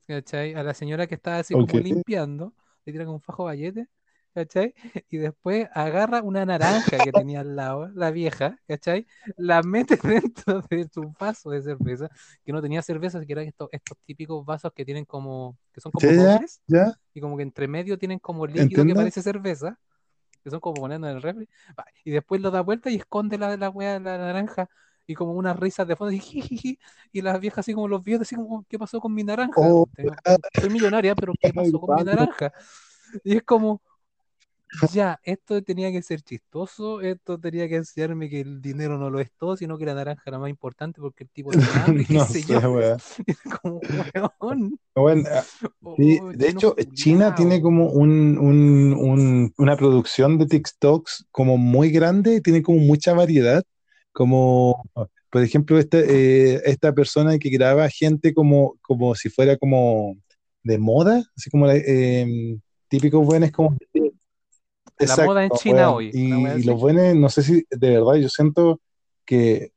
¿cachai? 0.07 0.55
A 0.55 0.63
la 0.65 0.75
señora 0.75 1.07
que 1.09 1.17
está 1.17 1.39
así 1.39 1.57
como 1.57 1.79
limpiando, 1.81 2.55
le 2.87 2.93
tira 2.93 3.05
como 3.07 3.17
un 3.19 3.23
fajo 3.23 3.49
de 3.49 3.57
billetes, 3.57 3.89
¿cachai? 4.35 4.75
Y 5.09 5.19
después 5.19 5.69
agarra 5.75 6.23
una 6.23 6.45
naranja 6.47 7.03
que 7.03 7.13
tenía 7.13 7.41
al 7.41 7.57
lado, 7.57 7.89
la 7.95 8.11
vieja, 8.11 8.59
¿cachai? 8.69 9.07
La 9.37 9.63
mete 9.63 9.97
dentro 10.03 10.63
de 10.71 10.89
su 10.93 11.13
vaso 11.19 11.51
de 11.51 11.63
cerveza, 11.63 12.09
que 12.45 12.53
no 12.53 12.63
tenía 12.63 12.83
cerveza, 12.83 13.25
que 13.25 13.33
eran 13.33 13.47
estos, 13.47 13.69
estos 13.73 13.99
típicos 14.07 14.45
vasos 14.45 14.73
que 14.75 14.85
tienen 14.85 15.05
como, 15.05 15.57
que 15.73 15.81
son 15.81 15.93
Sí, 15.99 16.07
como 16.07 16.13
dobles 16.15 16.63
ya, 16.69 16.95
y 17.15 17.21
como 17.21 17.37
que 17.37 17.43
entre 17.43 17.69
medio 17.69 17.99
tienen 17.99 18.19
como 18.21 18.47
líquido 18.47 18.85
que 18.87 18.95
entiendo. 18.95 18.95
parece 18.97 19.23
cerveza, 19.23 19.79
que 20.43 20.51
son 20.51 20.61
como 20.61 20.81
poniendo 20.81 21.09
en 21.09 21.17
el 21.17 21.23
refri, 21.23 21.49
y 22.05 22.11
después 22.11 22.41
lo 22.41 22.51
da 22.51 22.61
vuelta 22.63 22.91
y 22.91 22.97
esconde 22.97 23.39
la, 23.39 23.57
la 23.57 23.71
wea 23.71 23.95
de 23.95 24.01
la 24.01 24.19
naranja, 24.19 24.69
y 25.07 25.15
como 25.15 25.33
unas 25.35 25.59
risas 25.59 25.87
de 25.89 25.97
fondo, 25.97 26.13
y, 26.13 26.21
y 27.13 27.23
las 27.23 27.41
viejas 27.41 27.61
así 27.61 27.75
como 27.75 27.89
los 27.89 28.03
viejos, 28.03 28.27
así 28.27 28.37
como, 28.37 28.65
¿qué 28.69 28.79
pasó 28.79 29.01
con 29.01 29.15
mi 29.15 29.25
naranja? 29.25 29.77
Oh, 29.77 29.87
Tengo- 29.95 30.19
soy 30.55 30.71
millonaria, 30.71 31.17
pero 31.17 31.37
¿qué 31.37 31.53
pasó 31.53 31.81
con 31.81 31.93
mi 31.95 32.05
naranja? 32.05 32.53
Y 33.25 33.37
es 33.37 33.43
como, 33.43 33.83
ya, 34.93 35.19
esto 35.23 35.63
tenía 35.63 35.91
que 35.93 36.03
ser 36.03 36.23
chistoso, 36.23 37.01
esto 37.01 37.39
tenía 37.39 37.69
que 37.69 37.77
enseñarme 37.77 38.29
que 38.29 38.41
el 38.41 38.61
dinero 38.61 38.99
no 38.99 39.11
lo 39.11 39.21
es 39.21 39.31
todo, 39.39 39.57
sino 39.57 39.77
que 39.79 39.87
la 39.87 39.95
naranja 39.95 40.23
era 40.27 40.39
más 40.39 40.51
importante 40.51 41.01
porque 41.01 41.25
el 41.25 41.31
tipo 41.31 41.51
tenía 41.51 41.65
hambre, 41.85 42.07
No 42.09 42.25
sé 42.27 42.41
es 43.27 43.39
como, 43.61 43.81
weón, 44.41 44.79
Bueno, 44.95 45.25
ah, 45.31 45.45
sí, 45.97 46.19
oh, 46.21 46.33
de 46.33 46.49
hecho, 46.49 46.77
China 46.95 47.35
tiene 47.35 47.61
como 47.61 47.91
un, 47.91 48.39
un- 48.39 48.95
un- 48.95 49.55
una 49.59 49.77
producción 49.77 50.39
de 50.39 50.47
TikToks 50.47 51.27
como 51.31 51.57
muy 51.57 51.91
grande, 51.91 52.37
y 52.37 52.41
tiene 52.41 52.63
como 52.63 52.79
mucha 52.79 53.13
variedad, 53.13 53.63
como, 54.13 54.83
por 55.31 55.43
ejemplo, 55.43 55.79
este, 55.79 56.55
eh, 56.55 56.61
esta 56.65 56.93
persona 56.93 57.39
que 57.39 57.51
graba 57.51 57.89
gente 57.89 58.35
como, 58.35 58.77
como 58.83 59.15
si 59.15 59.29
fuera 59.29 59.57
como 59.57 60.17
de 60.63 60.79
moda, 60.79 61.23
así 61.37 61.51
como 61.51 61.71
eh, 61.71 62.57
típicos 62.89 63.25
buenos 63.25 63.51
como... 63.53 63.77
La 65.07 65.25
moda 65.25 65.45
en 65.45 65.51
China 65.51 65.91
hoy, 65.93 66.11
Y, 66.13 66.63
los 66.65 66.81
buenos, 66.81 67.15
no 67.15 67.29
sé 67.29 67.43
si 67.43 67.65
de 67.71 67.91
verdad, 67.91 68.15
yo 68.15 68.29
siento 68.29 68.81
que 69.25 69.73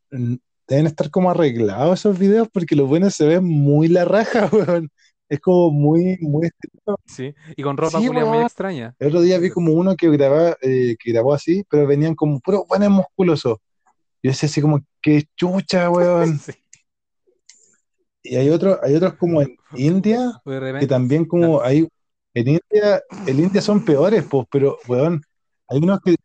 deben 0.67 0.87
estar 0.87 1.09
como 1.09 1.29
arreglados 1.29 1.99
esos 1.99 2.17
videos 2.17 2.47
porque 2.51 2.75
los 2.75 2.87
buenos 2.87 3.15
se 3.15 3.25
ven 3.25 3.43
muy 3.43 3.87
la 3.87 4.05
raja, 4.05 4.49
weón. 4.51 4.89
Es 5.29 5.39
como 5.39 5.71
muy, 5.71 6.17
muy 6.19 6.47
estético. 6.47 6.99
Sí, 7.05 7.33
y 7.55 7.63
con 7.63 7.75
ropa 7.75 7.99
Sí, 7.99 8.07
culia 8.07 8.25
muy 8.25 8.39
extraña. 8.39 8.93
El 8.99 9.07
otro 9.07 9.21
día 9.21 9.39
vi 9.39 9.49
como 9.49 9.73
uno 9.73 9.95
que 9.95 10.09
grababa, 10.11 10.57
eh, 10.61 10.95
que 10.99 11.11
grabó 11.11 11.33
así, 11.33 11.63
pero 11.69 11.87
venían 11.87 12.13
como 12.13 12.39
puros 12.39 12.63
buenos 12.67 12.89
musculosos. 12.91 13.57
Yo 14.21 14.31
decía 14.31 14.47
así 14.47 14.61
como, 14.61 14.81
qué 15.01 15.23
chucha, 15.35 15.89
weón. 15.89 16.37
Sí. 16.39 16.51
Y 18.23 18.35
hay 18.35 18.49
otros, 18.49 18.79
hay 18.83 18.95
otros 18.95 19.15
como 19.15 19.41
en 19.41 19.57
India, 19.75 20.41
que 20.79 20.87
también 20.87 21.25
como 21.25 21.61
hay, 21.61 21.87
en 22.33 22.47
India, 22.47 23.01
en 23.27 23.39
India 23.39 23.61
son 23.61 23.83
peores, 23.83 24.25
pues, 24.29 24.47
pero, 24.51 24.77
weón, 24.87 25.21
hay 25.67 25.79
unos 25.79 25.99
que 26.01 26.15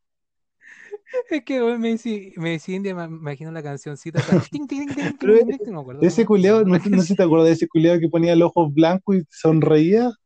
Es 1.31 1.45
que 1.45 1.63
weón, 1.63 1.81
me 1.81 1.89
dice, 1.89 2.33
me 2.37 2.51
dice 2.51 2.73
India, 2.73 2.95
me 2.95 3.05
imagino 3.05 3.51
la 3.51 3.63
cancioncita 3.63 4.21
ese 6.01 6.25
culeado, 6.25 6.65
no, 6.65 6.79
sé 6.81 6.91
no 6.91 7.01
sé 7.03 7.09
si 7.09 7.17
te 7.17 7.23
acuerdas 7.23 7.49
de 7.49 7.53
ese 7.55 7.69
culeado 7.69 8.01
que 8.01 8.09
ponía 8.09 8.37
los 8.37 8.51
ojos 8.55 8.73
blancos 8.73 9.17
y 9.17 9.23
sonreía, 9.31 10.11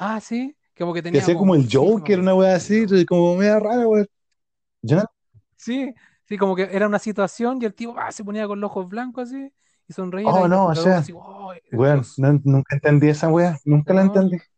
Ah, 0.00 0.20
sí, 0.20 0.56
como 0.78 0.94
que 0.94 1.00
que 1.00 1.02
tenía 1.04 1.22
hacía 1.22 1.34
como 1.34 1.52
como, 1.52 1.54
el 1.56 1.68
sí 1.68 1.76
Joker, 1.76 2.20
una 2.20 2.32
El 2.32 2.54
así, 2.54 2.86
como 3.04 3.34
media 3.36 3.58
rara, 3.58 3.86
weón. 3.88 4.06
No- 4.82 5.04
Sí, 5.56 5.92
sí, 6.24 6.38
como 6.38 6.54
que 6.54 6.68
era 6.70 6.86
una 6.86 7.00
situación 7.00 7.60
y 7.60 7.64
el 7.64 7.74
tipo 7.74 7.96
ah, 7.98 8.12
se 8.12 8.22
ponía 8.22 8.46
con 8.46 8.60
los 8.60 8.70
ojos 8.70 8.88
blancos 8.88 9.28
así 9.28 9.52
y 9.88 9.92
sonreía 9.92 10.30
oh 10.30 10.46
no, 10.46 10.66
o 10.66 10.74
sea, 10.74 10.98
así, 10.98 11.12
oh, 11.14 11.52
weón, 11.72 12.02
no- 12.18 12.40
nunca 12.44 12.76
entendí 12.76 13.08
esa 13.08 13.28
wea, 13.28 13.58
nunca 13.64 13.94
la 13.94 14.02
entendí. 14.02 14.38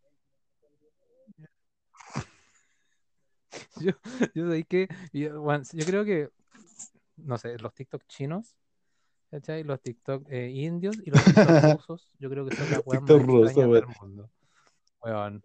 yo, 3.81 3.93
yo 4.35 4.51
sé 4.51 4.65
que, 4.65 4.89
yo, 5.13 5.41
bueno, 5.41 5.65
yo 5.73 5.85
creo 5.85 6.05
que, 6.05 6.29
no 7.17 7.39
sé, 7.39 7.57
los 7.59 7.75
TikTok 7.75 8.03
chinos 8.07 8.57
¿Cachai? 9.31 9.63
Los 9.63 9.81
TikTok 9.81 10.27
eh, 10.29 10.51
indios 10.51 10.97
y 11.07 11.11
los 11.11 11.25
TikTok 11.25 11.47
rusos, 11.87 12.11
yo 12.19 12.29
creo 12.29 12.45
que 12.49 12.57
son 12.57 12.69
las 12.69 12.81
weas 12.85 13.01
más 13.03 13.11
TikTok 13.11 13.27
ruso, 13.27 13.45
extrañas 13.47 13.71
weón. 13.71 13.87
del 13.87 13.97
mundo. 14.01 14.31
Weón. 15.01 15.43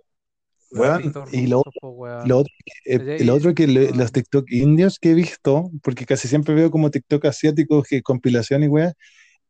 Los 0.71 0.81
Weón, 0.81 1.13
y 1.31 1.47
lo, 1.47 1.59
otro, 1.59 1.71
eh, 2.85 3.23
lo 3.23 3.35
otro 3.35 3.53
que 3.53 3.67
le- 3.67 3.89
los 3.89 3.97
weón. 3.97 4.09
TikTok 4.09 4.51
indios 4.51 4.97
que 4.97 5.11
he 5.11 5.13
visto, 5.13 5.69
porque 5.83 6.05
casi 6.07 6.27
siempre 6.27 6.55
veo 6.55 6.71
como 6.71 6.89
TikTok 6.89 7.25
asiáticos, 7.25 7.87
que 7.87 8.01
compilación 8.01 8.63
y 8.63 8.67
wea, 8.67 8.93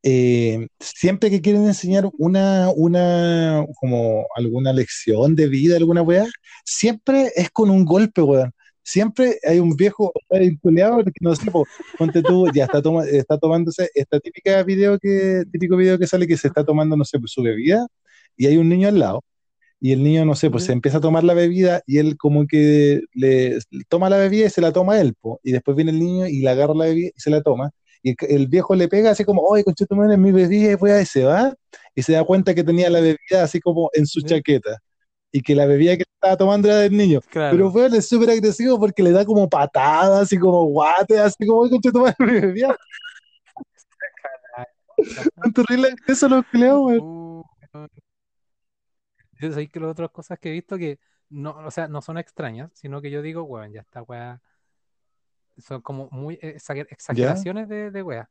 eh, 0.07 0.67
siempre 0.79 1.31
que 1.31 1.41
quieren 1.41 1.65
enseñar 1.65 2.07
una, 2.19 2.69
una, 2.75 3.65
como 3.81 4.27
alguna 4.35 4.71
lección 4.71 5.35
de 5.35 5.47
vida, 5.47 5.77
alguna 5.77 6.03
weá, 6.03 6.27
siempre 6.63 7.31
es 7.35 7.49
con 7.49 7.71
un 7.71 7.85
golpe, 7.85 8.21
weón. 8.21 8.51
Siempre 8.83 9.39
hay 9.43 9.59
un 9.59 9.75
viejo, 9.75 10.13
culiao 10.61 11.03
que 11.03 11.11
no 11.21 11.35
sé, 11.35 11.49
po, 11.49 11.65
ponte 11.97 12.21
tú, 12.21 12.47
ya 12.53 12.65
está, 12.65 12.83
toma, 12.83 13.03
está 13.05 13.39
tomándose 13.39 13.89
esta 13.95 14.19
típica 14.19 14.61
video 14.61 14.99
que, 14.99 15.43
típico 15.51 15.75
video 15.75 15.97
que 15.97 16.05
sale 16.05 16.27
que 16.27 16.37
se 16.37 16.49
está 16.49 16.63
tomando, 16.63 16.95
no 16.95 17.03
sé, 17.03 17.17
su 17.25 17.41
bebida, 17.41 17.87
y 18.37 18.45
hay 18.45 18.57
un 18.57 18.69
niño 18.69 18.89
al 18.89 18.99
lado, 18.99 19.23
y 19.79 19.91
el 19.93 20.03
niño, 20.03 20.23
no 20.25 20.35
sé, 20.35 20.51
pues 20.51 20.65
se 20.65 20.73
empieza 20.73 20.99
a 20.99 21.01
tomar 21.01 21.23
la 21.23 21.33
bebida, 21.33 21.81
y 21.87 21.97
él 21.97 22.15
como 22.17 22.45
que 22.45 23.01
le, 23.13 23.57
toma 23.89 24.09
la 24.11 24.17
bebida 24.17 24.45
y 24.47 24.49
se 24.51 24.61
la 24.61 24.71
toma 24.71 25.01
él, 25.01 25.15
po, 25.19 25.39
y 25.43 25.51
después 25.51 25.75
viene 25.75 25.91
el 25.91 25.99
niño 25.99 26.27
y 26.27 26.41
le 26.41 26.49
agarra 26.49 26.75
la 26.75 26.85
bebida 26.85 27.09
y 27.15 27.19
se 27.19 27.31
la 27.31 27.41
toma, 27.41 27.71
y 28.05 28.11
el, 28.11 28.15
el 28.29 28.47
viejo 28.47 28.75
le 28.75 28.87
pega 28.87 29.09
así 29.09 29.25
como, 29.25 29.41
oye, 29.41 29.63
conchito, 29.63 29.95
es 30.11 30.19
mi 30.19 30.31
bebida, 30.31 30.73
y 30.73 30.75
pues, 30.75 31.01
y 31.01 31.05
se 31.07 31.23
va, 31.23 31.55
y 31.95 32.03
se 32.03 32.13
da 32.13 32.23
cuenta 32.23 32.53
que 32.53 32.63
tenía 32.63 32.87
la 32.87 32.99
bebida 32.99 33.41
así 33.41 33.59
como 33.59 33.89
en 33.93 34.05
su 34.05 34.21
chaqueta, 34.21 34.77
y 35.31 35.41
que 35.41 35.55
la 35.55 35.65
bebida 35.65 35.97
que 35.97 36.03
estaba 36.03 36.37
tomando 36.37 36.67
era 36.67 36.77
del 36.77 36.95
niño. 36.95 37.19
Pero 37.31 37.73
es 37.87 38.07
súper 38.07 38.29
agresivo 38.29 38.79
porque 38.79 39.01
le 39.01 39.11
da 39.11 39.25
como 39.25 39.49
patadas, 39.49 40.21
así 40.21 40.37
como 40.37 40.65
guates, 40.65 41.17
así 41.17 41.47
como, 41.47 41.61
oye, 41.61 41.71
conchito, 41.71 42.05
mi 42.19 42.39
bebida. 42.39 42.77
Terrible 45.55 45.95
eso 46.07 46.29
culiados, 46.51 46.85
weón. 46.85 46.99
Uh, 47.01 47.43
weón. 47.73 47.89
Yo 49.41 49.51
sé 49.51 49.67
que 49.67 49.79
las 49.79 49.89
otras 49.89 50.11
cosas 50.11 50.37
que 50.37 50.49
he 50.49 50.51
visto 50.51 50.77
que 50.77 50.99
no, 51.29 51.57
o 51.57 51.71
sea, 51.71 51.87
no 51.87 52.03
son 52.03 52.19
extrañas, 52.19 52.69
sino 52.75 53.01
que 53.01 53.09
yo 53.09 53.23
digo, 53.23 53.41
weón, 53.45 53.73
ya 53.73 53.81
está, 53.81 54.03
weá. 54.03 54.39
Son 55.57 55.81
como 55.81 56.09
muy 56.11 56.35
¿Ya? 56.41 56.49
exageraciones 56.89 57.69
de, 57.69 57.91
de 57.91 58.03
weá. 58.03 58.29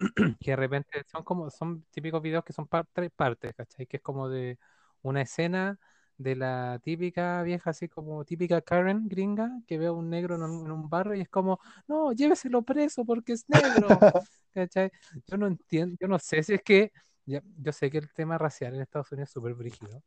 Que 0.40 0.52
de 0.52 0.56
repente 0.56 1.02
son 1.10 1.22
como, 1.22 1.50
son 1.50 1.84
típicos 1.90 2.22
videos 2.22 2.44
que 2.44 2.52
son 2.52 2.66
par- 2.66 2.86
tres 2.92 3.10
partes, 3.14 3.54
¿cachai? 3.54 3.86
Que 3.86 3.98
es 3.98 4.02
como 4.02 4.28
de 4.28 4.58
una 5.02 5.22
escena 5.22 5.78
de 6.18 6.36
la 6.36 6.78
típica 6.82 7.42
vieja, 7.42 7.70
así 7.70 7.88
como 7.88 8.24
típica 8.24 8.60
Karen 8.60 9.08
gringa, 9.08 9.50
que 9.66 9.78
ve 9.78 9.86
a 9.86 9.92
un 9.92 10.08
negro 10.10 10.36
en 10.36 10.42
un, 10.42 10.66
en 10.66 10.72
un 10.72 10.88
barrio 10.88 11.14
y 11.14 11.20
es 11.22 11.28
como, 11.28 11.58
no, 11.88 12.12
lléveselo 12.12 12.62
preso 12.62 13.04
porque 13.04 13.32
es 13.32 13.48
negro. 13.48 13.88
¿Cachai? 14.54 14.90
Yo 15.26 15.36
no 15.38 15.46
entiendo, 15.46 15.96
yo 16.00 16.08
no 16.08 16.18
sé 16.18 16.42
si 16.42 16.54
es 16.54 16.62
que, 16.62 16.92
ya- 17.24 17.42
yo 17.58 17.72
sé 17.72 17.90
que 17.90 17.98
el 17.98 18.12
tema 18.12 18.38
racial 18.38 18.74
en 18.74 18.82
Estados 18.82 19.10
Unidos 19.12 19.30
es 19.30 19.32
súper 19.32 19.54
brígido, 19.54 20.02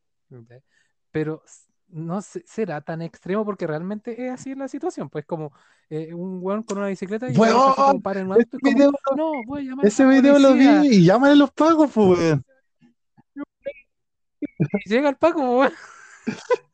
pero 1.11 1.43
no 1.87 2.21
sé- 2.21 2.43
será 2.45 2.81
tan 2.81 3.01
extremo 3.01 3.45
porque 3.45 3.67
realmente 3.67 4.25
es 4.27 4.31
así 4.33 4.55
la 4.55 4.67
situación, 4.67 5.09
pues 5.09 5.25
como 5.25 5.53
eh, 5.89 6.13
un 6.13 6.39
weón 6.41 6.63
con 6.63 6.77
una 6.79 6.87
bicicleta 6.87 7.29
y 7.31 7.37
una 7.37 7.51
vieja 7.51 7.71
así 7.71 7.81
Weón, 7.81 7.85
como 7.85 8.01
para 8.01 8.19
en 8.21 8.27
un 8.27 8.33
ese 8.33 8.43
auto 8.43 8.57
y 8.57 8.59
como, 8.61 8.75
video, 8.75 8.91
no, 9.15 9.43
voy 9.45 9.61
a 9.61 9.63
llamar 9.69 9.85
a 9.85 9.87
ese 9.87 10.03
la 10.03 10.09
video 10.09 10.39
lo 10.39 10.53
vi 10.53 10.87
y 10.87 11.05
llámale 11.05 11.35
los 11.35 11.51
pagos, 11.51 11.91
pues, 11.93 12.19
weón. 12.19 12.45
Y 14.85 14.89
llega 14.89 15.09
el 15.09 15.15
Paco, 15.17 15.59
weón. 15.59 15.71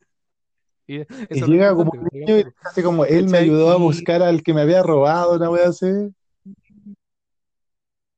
Y 0.88 0.98
eso 1.02 1.08
Y 1.30 1.42
llega 1.52 1.74
como 1.74 1.92
un 1.92 2.08
niño 2.12 2.40
y 2.40 2.46
así 2.66 2.84
como 2.84 3.06
él 3.06 3.28
me 3.28 3.38
ayudó 3.38 3.72
a 3.72 3.78
buscar 3.78 4.22
al 4.22 4.44
que 4.44 4.54
me 4.54 4.62
había 4.62 4.84
robado, 4.84 5.36
una 5.36 5.50
wea 5.50 5.70
así. 5.70 5.86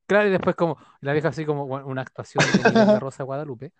claro, 0.06 0.28
y 0.28 0.32
después 0.32 0.56
como 0.56 0.76
la 1.00 1.12
vieja 1.12 1.28
así 1.28 1.44
como 1.44 1.66
bueno, 1.66 1.86
una 1.86 2.02
actuación 2.02 2.44
de 2.52 2.72
de 2.92 2.98
Rosa 3.00 3.22
Guadalupe. 3.24 3.72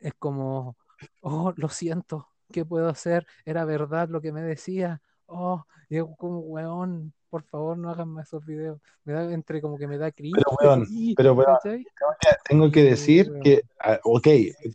Es 0.00 0.14
como, 0.18 0.76
oh, 1.22 1.52
lo 1.56 1.68
siento, 1.70 2.28
¿qué 2.54 2.64
puedo 2.64 2.88
hacer? 2.88 3.26
Era 3.44 3.64
verdad 3.64 4.08
lo 4.08 4.20
que 4.20 4.30
me 4.30 4.40
decía. 4.40 5.02
Oh, 5.26 5.64
y 5.88 5.96
es 5.96 6.04
como, 6.16 6.38
weón, 6.38 7.12
por 7.28 7.42
favor, 7.42 7.76
no 7.76 7.90
hagan 7.90 8.08
más 8.10 8.28
esos 8.28 8.46
videos. 8.46 8.80
Me 9.02 9.12
da 9.12 9.32
entre 9.32 9.60
como 9.60 9.76
que 9.76 9.88
me 9.88 9.98
da 9.98 10.12
Pero 10.12 10.14
cringe, 10.14 10.44
como, 10.44 10.70
weón, 10.70 10.86
pero 11.16 11.34
weón, 11.34 11.58
tengo 12.48 12.70
que 12.70 12.84
decir 12.84 13.32
que, 13.42 13.62
ah, 13.80 13.98
ok, 14.04 14.28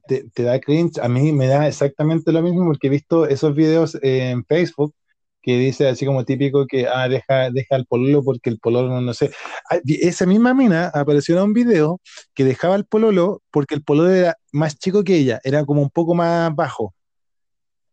te, 0.08 0.30
te 0.34 0.44
da 0.44 0.60
cringe, 0.60 1.00
a 1.02 1.08
mí 1.08 1.32
me 1.32 1.48
da 1.48 1.68
exactamente 1.70 2.34
lo 2.34 2.42
mismo 2.42 2.66
porque 2.66 2.88
he 2.88 2.90
visto 2.90 3.26
esos 3.26 3.56
videos 3.56 3.98
en 4.02 4.44
Facebook 4.44 4.94
que 5.42 5.58
dice 5.58 5.88
así 5.88 6.06
como 6.06 6.26
típico 6.26 6.68
que, 6.68 6.86
ah, 6.86 7.08
deja, 7.08 7.50
deja 7.50 7.76
al 7.78 7.86
pololo 7.86 8.26
porque 8.26 8.50
el 8.50 8.60
pololo 8.60 8.90
no, 8.90 9.00
no 9.00 9.14
sé. 9.14 9.32
Ah, 9.70 9.80
Esa 9.86 10.26
misma 10.26 10.54
mina 10.54 10.92
apareció 10.94 11.38
en 11.38 11.44
un 11.44 11.54
video 11.54 12.02
que 12.34 12.44
dejaba 12.44 12.76
al 12.76 12.86
pololo 12.86 13.42
porque 13.52 13.76
el 13.76 13.84
pololo 13.84 14.10
era 14.12 14.36
más 14.52 14.78
chico 14.78 15.06
que 15.06 15.16
ella, 15.16 15.40
era 15.46 15.64
como 15.66 15.82
un 15.82 15.90
poco 15.90 16.14
más 16.14 16.54
bajo, 16.54 16.94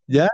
¿ya? 0.06 0.30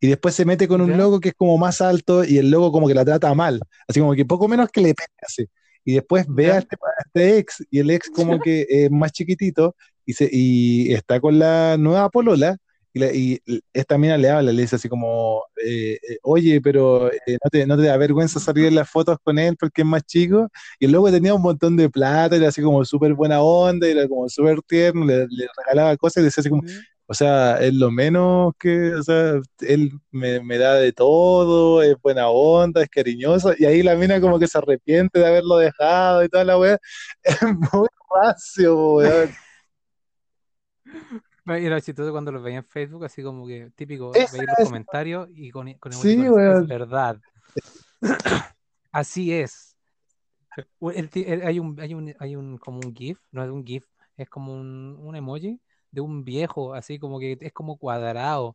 Y 0.00 0.08
después 0.08 0.34
se 0.34 0.44
mete 0.44 0.68
con 0.68 0.80
un 0.80 0.90
¿ya? 0.90 0.96
logo 0.96 1.20
que 1.20 1.30
es 1.30 1.34
como 1.34 1.56
más 1.58 1.80
alto 1.80 2.24
y 2.24 2.38
el 2.38 2.50
logo 2.50 2.70
como 2.70 2.86
que 2.88 2.94
la 2.94 3.04
trata 3.04 3.32
mal, 3.34 3.60
así 3.88 4.00
como 4.00 4.14
que 4.14 4.24
poco 4.24 4.46
menos 4.48 4.68
que 4.70 4.80
le 4.80 4.94
pega 4.94 5.08
así. 5.22 5.46
Y 5.84 5.94
después 5.94 6.26
ve 6.28 6.48
este, 6.58 6.76
a 6.76 7.02
este 7.06 7.38
ex 7.38 7.64
y 7.70 7.78
el 7.78 7.90
ex 7.90 8.10
como 8.14 8.38
que 8.40 8.66
es 8.68 8.90
más 8.90 9.12
chiquitito 9.12 9.74
y, 10.04 10.12
se, 10.12 10.28
y 10.30 10.92
está 10.92 11.20
con 11.20 11.38
la 11.38 11.76
nueva 11.78 12.10
polola 12.10 12.56
y, 12.92 12.98
la- 12.98 13.12
y 13.12 13.40
esta 13.72 13.98
mina 13.98 14.16
le 14.16 14.30
habla, 14.30 14.52
le 14.52 14.62
dice 14.62 14.76
así 14.76 14.88
como, 14.88 15.42
eh, 15.62 15.98
eh, 16.08 16.18
oye, 16.22 16.60
pero 16.62 17.12
eh, 17.12 17.36
¿no 17.44 17.50
te, 17.50 17.66
no 17.66 17.76
te 17.76 17.82
da 17.84 17.96
vergüenza 17.98 18.40
salir 18.40 18.66
en 18.66 18.74
las 18.74 18.88
fotos 18.88 19.18
con 19.22 19.38
él 19.38 19.54
porque 19.58 19.82
es 19.82 19.86
más 19.86 20.02
chico? 20.04 20.48
Y 20.78 20.86
el 20.86 20.92
loco 20.92 21.10
tenía 21.10 21.34
un 21.34 21.42
montón 21.42 21.76
de 21.76 21.90
plata, 21.90 22.36
era 22.36 22.48
así 22.48 22.62
como 22.62 22.84
súper 22.84 23.12
buena 23.14 23.40
onda, 23.42 23.86
era 23.86 24.08
como 24.08 24.28
súper 24.28 24.60
tierno, 24.62 25.04
le, 25.04 25.26
le 25.28 25.46
regalaba 25.58 25.96
cosas 25.96 26.22
y 26.22 26.24
decía 26.24 26.40
así 26.40 26.50
como. 26.50 26.62
O 27.08 27.14
sea, 27.14 27.58
es 27.60 27.72
lo 27.72 27.90
menos 27.92 28.52
que, 28.58 28.94
o 28.94 29.02
sea, 29.02 29.34
él 29.60 29.92
me, 30.10 30.40
me 30.42 30.58
da 30.58 30.74
de 30.74 30.92
todo, 30.92 31.80
es 31.82 31.96
buena 32.02 32.28
onda, 32.28 32.82
es 32.82 32.88
cariñoso, 32.88 33.52
y 33.56 33.64
ahí 33.64 33.82
la 33.82 33.94
mina 33.94 34.20
como 34.20 34.40
que 34.40 34.48
se 34.48 34.58
arrepiente 34.58 35.20
de 35.20 35.26
haberlo 35.26 35.56
dejado 35.56 36.24
y 36.24 36.28
toda 36.28 36.44
la 36.44 36.58
weá. 36.58 36.78
Es 37.22 37.42
muy 37.42 37.88
racio, 38.12 38.94
weón. 38.94 39.30
Era 41.46 41.80
chistoso 41.80 42.10
cuando 42.10 42.32
los 42.32 42.42
veía 42.42 42.58
en 42.58 42.64
Facebook, 42.64 43.04
así 43.04 43.22
como 43.22 43.46
que 43.46 43.70
típico, 43.76 44.10
veía 44.10 44.26
los 44.26 44.58
es, 44.58 44.64
comentarios 44.64 45.28
y 45.32 45.50
con, 45.50 45.72
con 45.74 45.92
sí, 45.92 46.14
emoticones. 46.14 46.46
Es 46.46 46.54
weón. 46.54 46.66
verdad, 46.66 47.16
así 48.90 49.32
es. 49.32 49.76
El 50.80 51.08
el- 51.14 51.42
hay 51.42 51.60
un, 51.60 51.78
hay 51.78 51.94
un, 51.94 52.14
hay 52.18 52.34
un, 52.34 52.58
como 52.58 52.80
un 52.84 52.94
GIF, 52.94 53.20
no 53.30 53.44
es 53.44 53.50
un 53.50 53.64
GIF, 53.64 53.84
es 54.16 54.28
como 54.28 54.54
un, 54.54 54.96
un 54.98 55.14
emoji 55.14 55.60
de 55.96 56.02
un 56.02 56.24
viejo, 56.24 56.74
así 56.74 56.98
como 56.98 57.18
que 57.18 57.38
es 57.40 57.52
como 57.52 57.78
cuadrado. 57.78 58.54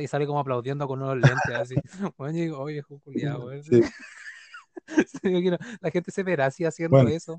Y 0.00 0.06
sale 0.06 0.26
como 0.26 0.40
aplaudiendo 0.40 0.88
con 0.88 1.02
unos 1.02 1.16
lentes, 1.16 1.54
así. 1.54 1.74
Bueno, 2.16 2.32
digo, 2.34 2.58
oye, 2.58 2.74
viejo 2.74 2.98
culiao, 3.04 3.46
weón". 3.46 3.62
Sí. 3.62 3.80
Sí, 4.86 5.30
yo 5.30 5.40
quiero- 5.40 5.58
La 5.80 5.90
gente 5.90 6.10
se 6.10 6.22
verá 6.22 6.46
así 6.46 6.64
haciendo 6.64 6.96
Bueno, 6.96 7.10
eso. 7.10 7.38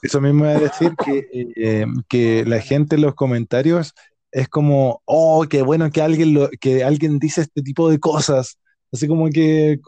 eso 0.00 0.20
mismo 0.20 0.46
es 0.46 0.60
decir 0.60 0.94
que, 1.04 1.28
eh, 1.56 1.86
que 2.08 2.44
la 2.46 2.60
gente 2.60 2.94
en 2.94 3.02
los 3.02 3.14
comentarios 3.14 3.92
es 4.30 4.48
como, 4.48 5.02
oh, 5.04 5.44
qué 5.50 5.62
bueno 5.62 5.90
que 5.90 6.00
alguien, 6.00 6.34
lo, 6.34 6.48
que 6.60 6.84
alguien 6.84 7.18
dice 7.18 7.42
este 7.42 7.62
tipo 7.62 7.90
de 7.90 7.98
cosas. 7.98 8.58
Así 8.92 9.08
como 9.08 9.28
que, 9.28 9.80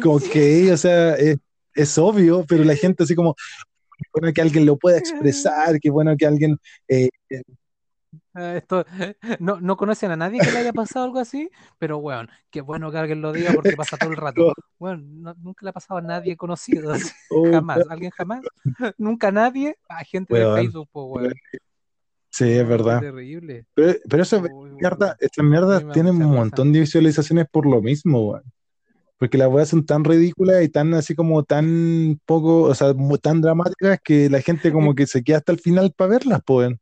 como 0.00 0.20
que, 0.32 0.72
o 0.72 0.76
sea, 0.76 1.14
es, 1.16 1.38
es 1.74 1.98
obvio, 1.98 2.44
pero 2.48 2.62
la 2.62 2.76
gente 2.76 3.02
así 3.02 3.14
como, 3.16 3.34
bueno 4.12 4.32
que 4.32 4.40
alguien 4.42 4.66
lo 4.66 4.76
pueda 4.76 4.98
expresar, 4.98 5.78
qué 5.80 5.90
bueno 5.90 6.16
que 6.16 6.26
alguien... 6.26 6.58
eh, 6.88 7.08
Ah, 8.34 8.56
Esto, 8.56 8.84
no, 9.40 9.60
no 9.60 9.76
conocen 9.76 10.10
a 10.10 10.16
nadie 10.16 10.40
que 10.40 10.50
le 10.50 10.58
haya 10.58 10.72
pasado 10.72 11.04
algo 11.04 11.18
así, 11.18 11.50
pero 11.78 12.00
bueno, 12.00 12.28
qué 12.50 12.60
bueno 12.60 12.90
que 12.90 12.98
alguien 12.98 13.20
lo 13.20 13.32
diga 13.32 13.52
porque 13.52 13.76
pasa 13.76 13.96
todo 13.96 14.10
el 14.10 14.16
rato. 14.16 14.52
Bueno, 14.78 15.02
no- 15.06 15.34
nunca 15.40 15.64
le 15.64 15.70
ha 15.70 15.72
pasado 15.72 15.98
a 15.98 16.02
nadie 16.02 16.36
conocido, 16.36 16.92
así, 16.92 17.08
oh, 17.30 17.48
jamás, 17.52 17.88
alguien 17.88 18.10
jamás, 18.10 18.40
nunca 18.98 19.30
nadie, 19.30 19.76
a 19.88 20.02
gente 20.02 20.34
de. 20.34 20.56
Facebook, 20.56 20.88
pues 20.90 21.06
weón. 21.08 21.34
Sí, 22.30 22.50
es 22.50 22.66
verdad. 22.66 23.00
terrible. 23.00 23.66
Pero, 23.74 23.94
pero 24.08 24.22
eso, 24.24 24.40
Uy, 24.40 24.70
mierda, 24.70 25.06
weón, 25.06 25.16
estas 25.20 25.44
a 25.44 25.48
mierdas 25.48 25.78
mí 25.78 25.84
me 25.84 25.88
da 25.88 25.92
tienen 25.94 26.14
mucha 26.16 26.26
un 26.26 26.34
montón 26.34 26.72
de 26.72 26.80
visualizaciones 26.80 27.46
por 27.48 27.66
lo 27.66 27.80
mismo, 27.80 28.30
weón. 28.30 28.42
Porque 29.22 29.38
las 29.38 29.46
weas 29.46 29.68
son 29.68 29.86
tan 29.86 30.02
ridículas 30.02 30.64
y 30.64 30.68
tan 30.68 30.94
así 30.94 31.14
como 31.14 31.44
tan 31.44 32.20
poco, 32.26 32.62
o 32.62 32.74
sea, 32.74 32.92
tan 33.22 33.40
dramáticas 33.40 34.00
que 34.02 34.28
la 34.28 34.40
gente 34.40 34.72
como 34.72 34.96
que 34.96 35.06
se 35.06 35.22
queda 35.22 35.36
hasta 35.36 35.52
el 35.52 35.60
final 35.60 35.92
para 35.96 36.10
verlas, 36.10 36.40
weón. 36.48 36.80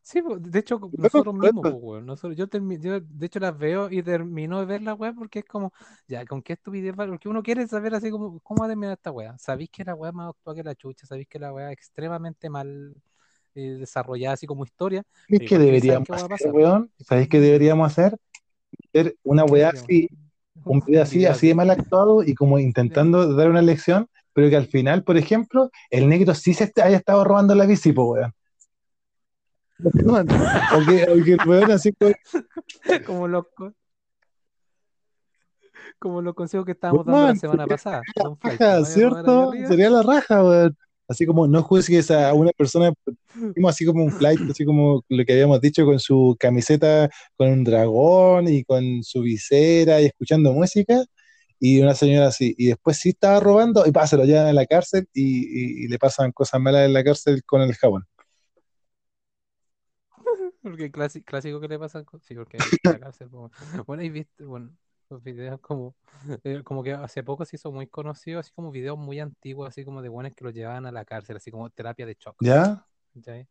Sí, 0.00 0.22
de 0.40 0.58
hecho, 0.58 0.80
nosotros 0.96 1.34
mismos, 1.34 1.64
pues, 1.64 1.74
weón, 1.76 2.06
nosotros, 2.06 2.34
yo, 2.34 2.46
yo, 2.78 2.98
de 2.98 3.26
hecho, 3.26 3.40
las 3.40 3.58
veo 3.58 3.90
y 3.90 4.02
termino 4.02 4.58
de 4.60 4.64
ver 4.64 4.80
la 4.80 4.94
web 4.94 5.14
porque 5.18 5.40
es 5.40 5.44
como, 5.44 5.70
ya, 6.08 6.24
¿con 6.24 6.40
qué 6.40 6.54
estupidez 6.54 6.94
va? 6.98 7.06
Porque 7.06 7.28
uno 7.28 7.42
quiere 7.42 7.68
saber 7.68 7.94
así 7.94 8.10
como, 8.10 8.40
¿cómo 8.40 8.60
va 8.60 8.68
a 8.68 8.70
terminar 8.70 8.94
esta 8.94 9.10
wea? 9.10 9.36
¿Sabéis 9.36 9.68
que 9.68 9.84
la 9.84 9.94
wea 9.94 10.12
más 10.12 10.30
actual 10.30 10.56
que 10.56 10.62
la 10.62 10.74
chucha? 10.74 11.06
¿Sabéis 11.06 11.28
que 11.28 11.38
la 11.38 11.52
wea 11.52 11.66
es 11.66 11.74
extremadamente 11.74 12.48
mal 12.48 12.94
eh, 13.54 13.76
desarrollada 13.78 14.32
así 14.32 14.46
como 14.46 14.64
historia? 14.64 15.02
¿Sabéis 15.26 15.40
Pero 15.40 15.48
qué 15.50 15.56
saber 15.56 15.66
deberíamos 15.66 16.10
hacer, 16.10 16.52
weón? 16.52 16.90
¿Sabéis 17.00 17.28
qué 17.28 17.38
deberíamos 17.38 17.92
hacer? 17.92 18.16
Hacer 18.92 19.16
una 19.22 19.44
¿qué 19.44 19.50
wea 19.50 19.70
deberíamos? 19.72 19.84
así, 19.88 20.08
Un, 20.64 20.80
video 20.80 21.02
así, 21.02 21.26
así 21.26 21.48
de 21.48 21.54
mal 21.54 21.70
actuado 21.70 22.22
y 22.22 22.34
como 22.34 22.58
intentando 22.58 23.34
dar 23.34 23.48
una 23.48 23.62
lección, 23.62 24.08
pero 24.32 24.50
que 24.50 24.56
al 24.56 24.66
final, 24.66 25.04
por 25.04 25.16
ejemplo, 25.16 25.70
el 25.90 26.08
negro 26.08 26.34
sí 26.34 26.54
se 26.54 26.72
haya 26.82 26.96
estado 26.96 27.24
robando 27.24 27.54
la 27.54 27.66
bici, 27.66 27.92
pues, 27.92 28.06
weón. 28.08 28.34
O 30.72 30.84
que, 30.86 31.04
o 31.10 31.24
que 31.24 31.32
el 31.32 31.48
weón 31.48 31.70
así 31.70 31.92
como, 31.92 32.12
Como 33.06 33.28
los, 33.28 33.44
co- 33.54 33.72
como 35.98 36.22
los 36.22 36.34
consejos 36.34 36.66
que 36.66 36.72
estábamos 36.72 37.06
dando 37.06 37.28
la 37.28 37.34
semana 37.36 37.66
pasada. 37.66 38.02
Raja, 38.42 38.84
¿cierto? 38.84 39.52
Sería 39.68 39.90
la 39.90 40.02
raja, 40.02 40.42
weón. 40.44 40.76
Así 41.10 41.26
como 41.26 41.46
no 41.48 41.62
juzgues 41.64 42.10
a 42.12 42.34
una 42.34 42.52
persona, 42.52 42.92
así 43.68 43.84
como 43.86 44.04
un 44.04 44.12
flight, 44.12 44.40
así 44.50 44.64
como 44.64 45.04
lo 45.08 45.24
que 45.24 45.32
habíamos 45.34 45.60
dicho, 45.60 45.84
con 45.84 45.98
su 46.00 46.36
camiseta, 46.38 47.10
con 47.36 47.48
un 47.50 47.64
dragón 47.64 48.48
y 48.48 48.64
con 48.64 49.02
su 49.04 49.22
visera 49.22 50.00
y 50.00 50.06
escuchando 50.06 50.52
música, 50.52 51.04
y 51.60 51.80
una 51.82 51.94
señora 51.94 52.28
así, 52.28 52.54
y 52.58 52.68
después 52.68 52.98
sí 52.98 53.10
estaba 53.10 53.40
robando, 53.40 53.84
y 53.86 53.92
pasa, 53.92 54.16
lo 54.16 54.24
llevan 54.24 54.46
a 54.46 54.52
la 54.52 54.66
cárcel 54.66 55.08
y, 55.14 55.22
y- 55.82 55.84
y 55.84 55.88
le 55.88 55.98
pasan 55.98 56.32
cosas 56.32 56.60
malas 56.60 56.86
en 56.86 56.92
la 56.94 57.04
cárcel 57.04 57.42
con 57.44 57.62
el 57.62 57.74
jabón. 57.74 58.04
Porque 60.62 60.90
clásico, 60.90 61.24
clásico 61.26 61.60
que 61.60 61.68
le 61.68 61.78
pasa, 61.78 62.04
sí, 62.22 62.34
porque 62.34 62.58
en 62.58 62.92
la 62.92 62.98
cárcel, 62.98 63.28
bueno, 63.86 64.02
y 64.02 64.10
viste, 64.10 64.44
bueno, 64.44 64.70
los 65.10 65.22
videos 65.22 65.60
como, 65.60 65.94
eh, 66.44 66.62
como 66.64 66.82
que 66.82 66.92
hace 66.92 67.22
poco 67.22 67.44
se 67.44 67.56
hizo 67.56 67.72
muy 67.72 67.86
conocido, 67.86 68.40
así 68.40 68.52
como 68.52 68.70
videos 68.70 68.98
muy 68.98 69.20
antiguos, 69.20 69.68
así 69.68 69.84
como 69.84 70.02
de 70.02 70.08
buenos 70.08 70.34
que 70.34 70.44
los 70.44 70.54
llevaban 70.54 70.86
a 70.86 70.92
la 70.92 71.04
cárcel, 71.04 71.36
así 71.36 71.50
como 71.50 71.70
terapia 71.70 72.06
de 72.06 72.16
shock, 72.18 72.36
¿Ya? 73.14 73.46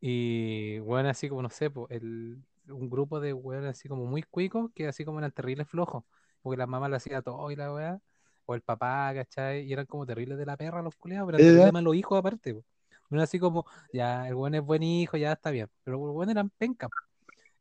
Y 0.00 0.78
bueno, 0.80 1.10
así 1.10 1.28
como, 1.28 1.42
no 1.42 1.50
sé, 1.50 1.70
pues, 1.70 1.90
el, 1.90 2.42
un 2.68 2.88
grupo 2.90 3.20
de 3.20 3.32
weones 3.32 3.70
así 3.70 3.88
como 3.88 4.06
muy 4.06 4.22
cuicos, 4.22 4.70
que 4.74 4.88
así 4.88 5.04
como 5.04 5.18
eran 5.18 5.32
terribles 5.32 5.68
flojos, 5.68 6.04
porque 6.42 6.56
la 6.56 6.66
mamá 6.66 6.88
le 6.88 6.96
hacía 6.96 7.22
todo 7.22 7.50
y 7.50 7.56
la 7.56 7.72
weá, 7.72 8.00
o 8.46 8.54
el 8.54 8.62
papá, 8.62 9.12
¿cachai? 9.14 9.62
Y 9.64 9.72
eran 9.72 9.86
como 9.86 10.06
terribles 10.06 10.38
de 10.38 10.46
la 10.46 10.56
perra 10.56 10.82
los 10.82 10.96
culiados, 10.96 11.26
pero 11.26 11.38
eran 11.38 11.72
malos 11.72 11.94
hijos 11.94 12.18
aparte. 12.18 12.62
Uno 13.10 13.22
así 13.22 13.38
como, 13.38 13.66
ya, 13.92 14.28
el 14.28 14.34
buen 14.36 14.54
es 14.54 14.62
buen 14.62 14.82
hijo, 14.82 15.16
ya 15.16 15.32
está 15.32 15.50
bien. 15.50 15.68
Pero 15.84 15.98
los 15.98 16.14
buenos 16.14 16.32
eran 16.32 16.50
penca. 16.50 16.88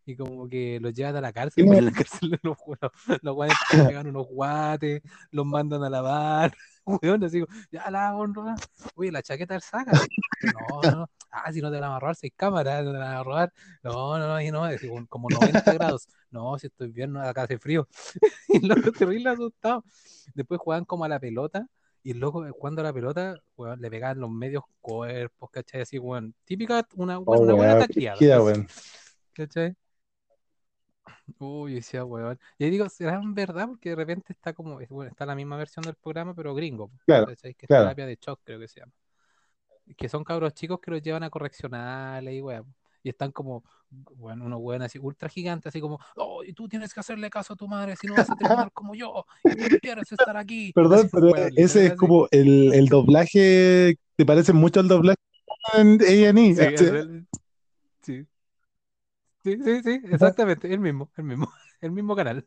Y 0.10 0.16
como 0.16 0.50
que 0.50 0.80
los 0.82 0.92
llevan 0.94 1.16
a 1.18 1.22
la 1.22 1.32
cárcel, 1.32 1.64
Sí, 1.64 1.68
pues, 1.68 1.82
no. 1.82 1.88
en 1.88 1.94
la 1.94 2.00
cárcel 2.00 2.40
los, 2.44 2.58
los, 2.82 3.20
los 3.22 3.36
guanes 3.36 3.56
pegan 3.94 4.08
unos 4.08 4.26
guates, 4.28 5.02
los 5.30 5.46
mandan 5.46 5.84
a 5.84 5.90
lavar, 5.90 6.52
weón, 6.86 7.24
así 7.24 7.44
ya 7.72 7.92
la 7.92 8.16
honra, 8.16 8.56
oye, 8.96 9.12
la 9.12 9.22
chaqueta 9.22 9.54
del 9.54 9.62
saca. 9.62 9.92
No, 10.42 10.82
no, 10.82 10.92
no, 10.92 11.10
ah, 11.30 11.52
si 11.54 11.62
no 11.62 11.70
te 11.72 11.80
van 11.80 11.92
a 11.92 12.00
robar, 12.00 12.16
seis 12.16 12.34
cámaras, 12.36 12.84
no 12.84 12.92
te 12.92 12.98
van 12.98 13.14
a 13.18 13.24
robar. 13.24 13.54
No, 13.84 14.18
no, 14.18 14.28
no, 14.28 14.42
y 14.42 14.50
no, 14.50 14.62
como- 14.88 15.08
como 15.08 15.30
90 15.30 15.74
grados. 15.74 16.08
No, 16.32 16.58
si 16.58 16.68
estoy 16.68 16.88
bien, 16.92 17.14
no, 17.14 17.22
acá 17.22 17.44
hace 17.44 17.60
frío. 17.60 17.88
Y 18.48 18.66
loco 18.66 18.92
terrible 18.92 19.30
asustado. 19.30 19.84
Después 20.34 20.60
jugaban 20.60 20.86
como 20.86 21.06
a 21.06 21.08
la 21.10 21.20
pelota. 21.20 21.68
Y 22.02 22.14
loco, 22.14 22.46
jugando 22.54 22.82
a 22.82 22.86
la 22.86 22.94
pelota, 22.94 23.36
weón, 23.58 23.80
le 23.82 23.92
pegaban 23.92 24.20
los 24.20 24.32
medios 24.32 24.64
cuerpos, 24.82 25.50
¿cachai? 25.52 25.82
Así, 25.82 26.00
weón. 26.00 26.34
Típica, 26.46 26.88
una, 26.96 27.20
Oh, 27.20 27.40
una 27.42 27.54
buena 27.54 27.78
taquillada. 27.80 28.18
¿Cachai? 29.34 29.76
Uy, 31.40 31.76
decía, 31.76 32.04
weón. 32.06 32.40
Y 32.58 32.70
digo, 32.70 32.88
¿será 32.90 33.16
en 33.16 33.34
verdad? 33.34 33.68
Porque 33.68 33.90
de 33.90 33.96
repente 33.96 34.34
está 34.34 34.54
como, 34.54 34.80
bueno, 34.90 35.10
está 35.10 35.26
la 35.26 35.36
misma 35.36 35.58
versión 35.58 35.84
del 35.84 35.96
programa, 35.96 36.34
pero 36.34 36.54
gringo. 36.54 36.92
Claro, 37.06 37.28
¿cachai? 37.28 37.54
Que 37.54 37.66
es 37.66 37.68
claro. 37.68 37.86
terapia 37.86 38.06
de 38.06 38.18
shock, 38.20 38.42
creo 38.44 38.60
que 38.60 38.68
se 38.68 38.80
llama. 38.82 38.94
Que 39.98 40.10
son 40.10 40.24
cabros 40.24 40.54
chicos 40.54 40.80
que 40.80 40.92
los 40.92 41.02
llevan 41.02 41.24
a 41.24 41.30
correccionales 41.30 42.34
y 42.34 42.42
weón. 42.42 42.74
Y 43.02 43.10
están 43.10 43.32
como, 43.32 43.64
bueno, 43.90 44.46
unos 44.46 44.60
weón 44.62 44.82
así, 44.82 45.00
ultra 45.00 45.30
gigantes, 45.30 45.68
así 45.68 45.80
como, 45.80 46.00
oh, 46.18 46.44
y 46.44 46.54
tú 46.54 46.68
tienes 46.68 46.94
que 46.94 47.00
hacerle 47.00 47.30
caso 47.30 47.54
a 47.54 47.56
tu 47.56 47.68
madre, 47.68 47.96
si 47.96 48.08
no 48.08 48.16
vas 48.16 48.30
a 48.30 48.36
terminar 48.36 48.72
como 48.74 48.94
yo, 48.94 49.26
y 49.46 49.56
tú 49.56 49.70
no 49.72 49.80
quieres 49.80 50.12
estar 50.12 50.36
aquí. 50.36 50.74
Perdón, 50.74 51.00
Así, 51.00 51.10
pero 51.12 51.32
weón, 51.32 51.54
ese 51.56 51.86
es 51.86 51.92
así. 51.92 51.98
como 51.98 52.28
el, 52.32 52.74
el 52.74 52.88
doblaje, 52.88 53.96
¿te 54.18 54.26
parece 54.26 54.52
mucho 54.52 54.82
al 54.82 54.90
doblaje 54.90 55.18
en 55.78 56.02
A&E? 56.02 56.56
Sí, 56.56 56.78
sí. 56.78 56.86
Sí, 59.44 59.58
sí, 59.64 59.82
sí, 59.84 60.02
exactamente, 60.06 60.72
el 60.74 60.80
mismo, 60.80 61.12
el 61.16 61.24
mismo, 61.24 61.48
el 61.82 61.92
mismo 61.92 62.16
canal. 62.16 62.46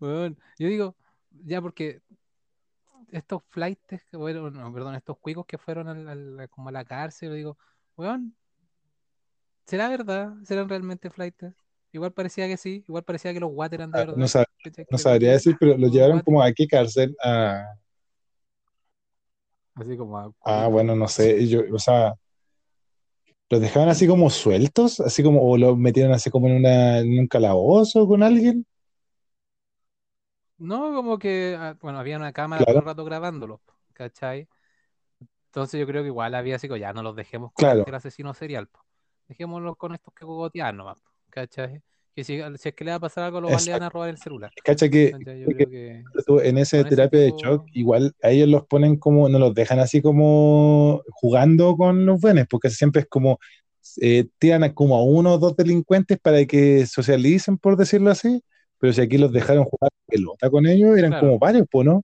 Weón, 0.00 0.38
yo 0.58 0.68
digo, 0.68 0.96
ya 1.44 1.60
porque 1.62 2.02
estos 3.10 3.42
flightes 3.50 4.02
que 4.10 4.18
fueron, 4.18 4.52
no, 4.54 4.72
perdón, 4.72 4.94
estos 4.94 5.18
cuicos 5.18 5.46
que 5.46 5.58
fueron 5.58 5.88
al- 5.88 6.08
al- 6.08 6.48
como 6.50 6.68
a 6.68 6.72
la 6.72 6.84
cárcel, 6.84 7.30
yo 7.30 7.34
digo, 7.34 7.58
weón, 7.96 8.34
¿será 9.66 9.88
verdad? 9.88 10.32
¿Serán 10.44 10.68
realmente 10.68 11.10
flightes? 11.10 11.54
Igual 11.92 12.12
parecía 12.12 12.48
que 12.48 12.56
sí, 12.56 12.84
igual 12.88 13.04
parecía 13.04 13.32
que 13.32 13.40
los 13.40 13.50
guates 13.50 13.78
eran 13.78 13.92
de 13.92 13.98
Ah, 13.98 14.04
verdad. 14.06 14.16
No, 14.18 14.26
sab- 14.26 14.46
no 14.90 14.98
sabría 14.98 15.32
decir, 15.32 15.56
pero 15.58 15.72
lo 15.72 15.76
unos 15.78 15.92
llevaron 15.92 16.20
como 16.20 16.42
a 16.42 16.52
qué 16.52 16.66
cárcel. 16.66 17.16
A, 17.22 17.64
así 19.74 19.96
como 19.96 20.18
a 20.18 20.32
ah, 20.44 20.66
bueno, 20.68 20.94
no 20.96 21.08
sé. 21.08 21.46
Yo, 21.48 21.62
o 21.72 21.78
sea, 21.78 22.14
los 23.54 23.62
dejaban 23.62 23.88
así 23.88 24.06
como 24.06 24.30
sueltos, 24.30 25.00
así 25.00 25.22
como, 25.22 25.42
o 25.42 25.56
los 25.58 25.76
metieron 25.78 26.12
así 26.12 26.30
como 26.30 26.48
en, 26.48 26.56
una, 26.56 26.98
en 27.00 27.18
un 27.18 27.26
calabozo 27.28 28.06
con 28.08 28.22
alguien. 28.22 28.66
No, 30.58 30.94
como 30.94 31.18
que, 31.18 31.56
ah, 31.58 31.76
bueno, 31.80 31.98
había 31.98 32.16
una 32.16 32.32
cámara 32.32 32.64
todo 32.64 32.66
Claro, 32.66 32.80
el 32.80 32.86
rato 32.86 33.04
grabándolos, 33.04 33.60
¿cachai? 33.92 34.48
Entonces 35.46 35.80
yo 35.80 35.86
creo 35.86 36.02
que 36.02 36.08
igual 36.08 36.34
había 36.34 36.56
así, 36.56 36.68
como, 36.68 36.78
ya 36.78 36.92
no 36.92 37.02
los 37.02 37.16
dejemos 37.16 37.52
con 37.52 37.68
claro. 37.68 37.72
este 37.72 37.90
el 37.90 37.94
asesino 37.96 38.34
serial, 38.34 38.66
po. 38.68 38.84
Dejémoslos 39.28 39.76
con 39.76 39.94
estos 39.94 40.12
que 40.14 40.24
cogotean 40.26 40.76
nomás, 40.76 41.02
¿cachai? 41.30 41.82
Que 42.14 42.22
si, 42.22 42.40
si 42.58 42.68
es 42.68 42.74
que 42.74 42.84
le 42.84 42.92
va 42.92 42.96
a 42.96 43.00
pasar 43.00 43.24
algo, 43.24 43.38
a 43.38 43.40
los 43.40 43.50
van 43.50 43.64
le 43.64 43.72
van 43.72 43.82
a 43.82 43.88
robar 43.90 44.08
el 44.08 44.18
celular. 44.18 44.52
Cacha 44.62 44.88
que, 44.88 45.10
¿cachai? 45.10 45.40
Yo 45.40 45.46
creo 45.46 45.58
que 45.58 45.66
creo 45.66 46.02
que 46.14 46.22
tú 46.24 46.40
en 46.40 46.58
ese 46.58 46.84
terapia 46.84 47.18
de 47.18 47.32
shock, 47.32 47.66
igual 47.72 48.14
a 48.22 48.30
ellos 48.30 48.48
los 48.48 48.66
ponen 48.66 48.96
como, 48.96 49.28
no 49.28 49.38
los 49.38 49.52
dejan 49.52 49.80
así 49.80 50.00
como 50.00 51.02
jugando 51.10 51.76
con 51.76 52.06
los 52.06 52.20
buenos, 52.20 52.46
porque 52.48 52.70
siempre 52.70 53.02
es 53.02 53.08
como, 53.08 53.40
eh, 54.00 54.26
tiran 54.38 54.62
a 54.62 54.74
como 54.74 54.96
a 54.96 55.02
uno 55.02 55.34
o 55.34 55.38
dos 55.38 55.56
delincuentes 55.56 56.18
para 56.20 56.44
que 56.46 56.86
socialicen, 56.86 57.58
por 57.58 57.76
decirlo 57.76 58.10
así, 58.10 58.42
pero 58.78 58.92
si 58.92 59.00
aquí 59.00 59.18
los 59.18 59.32
dejaron 59.32 59.64
jugar 59.64 59.90
pelota 60.06 60.50
con 60.50 60.66
ellos, 60.66 60.96
eran 60.96 61.10
claro, 61.10 61.26
como 61.26 61.38
varios, 61.38 61.66
pues, 61.70 61.86
¿no? 61.86 62.02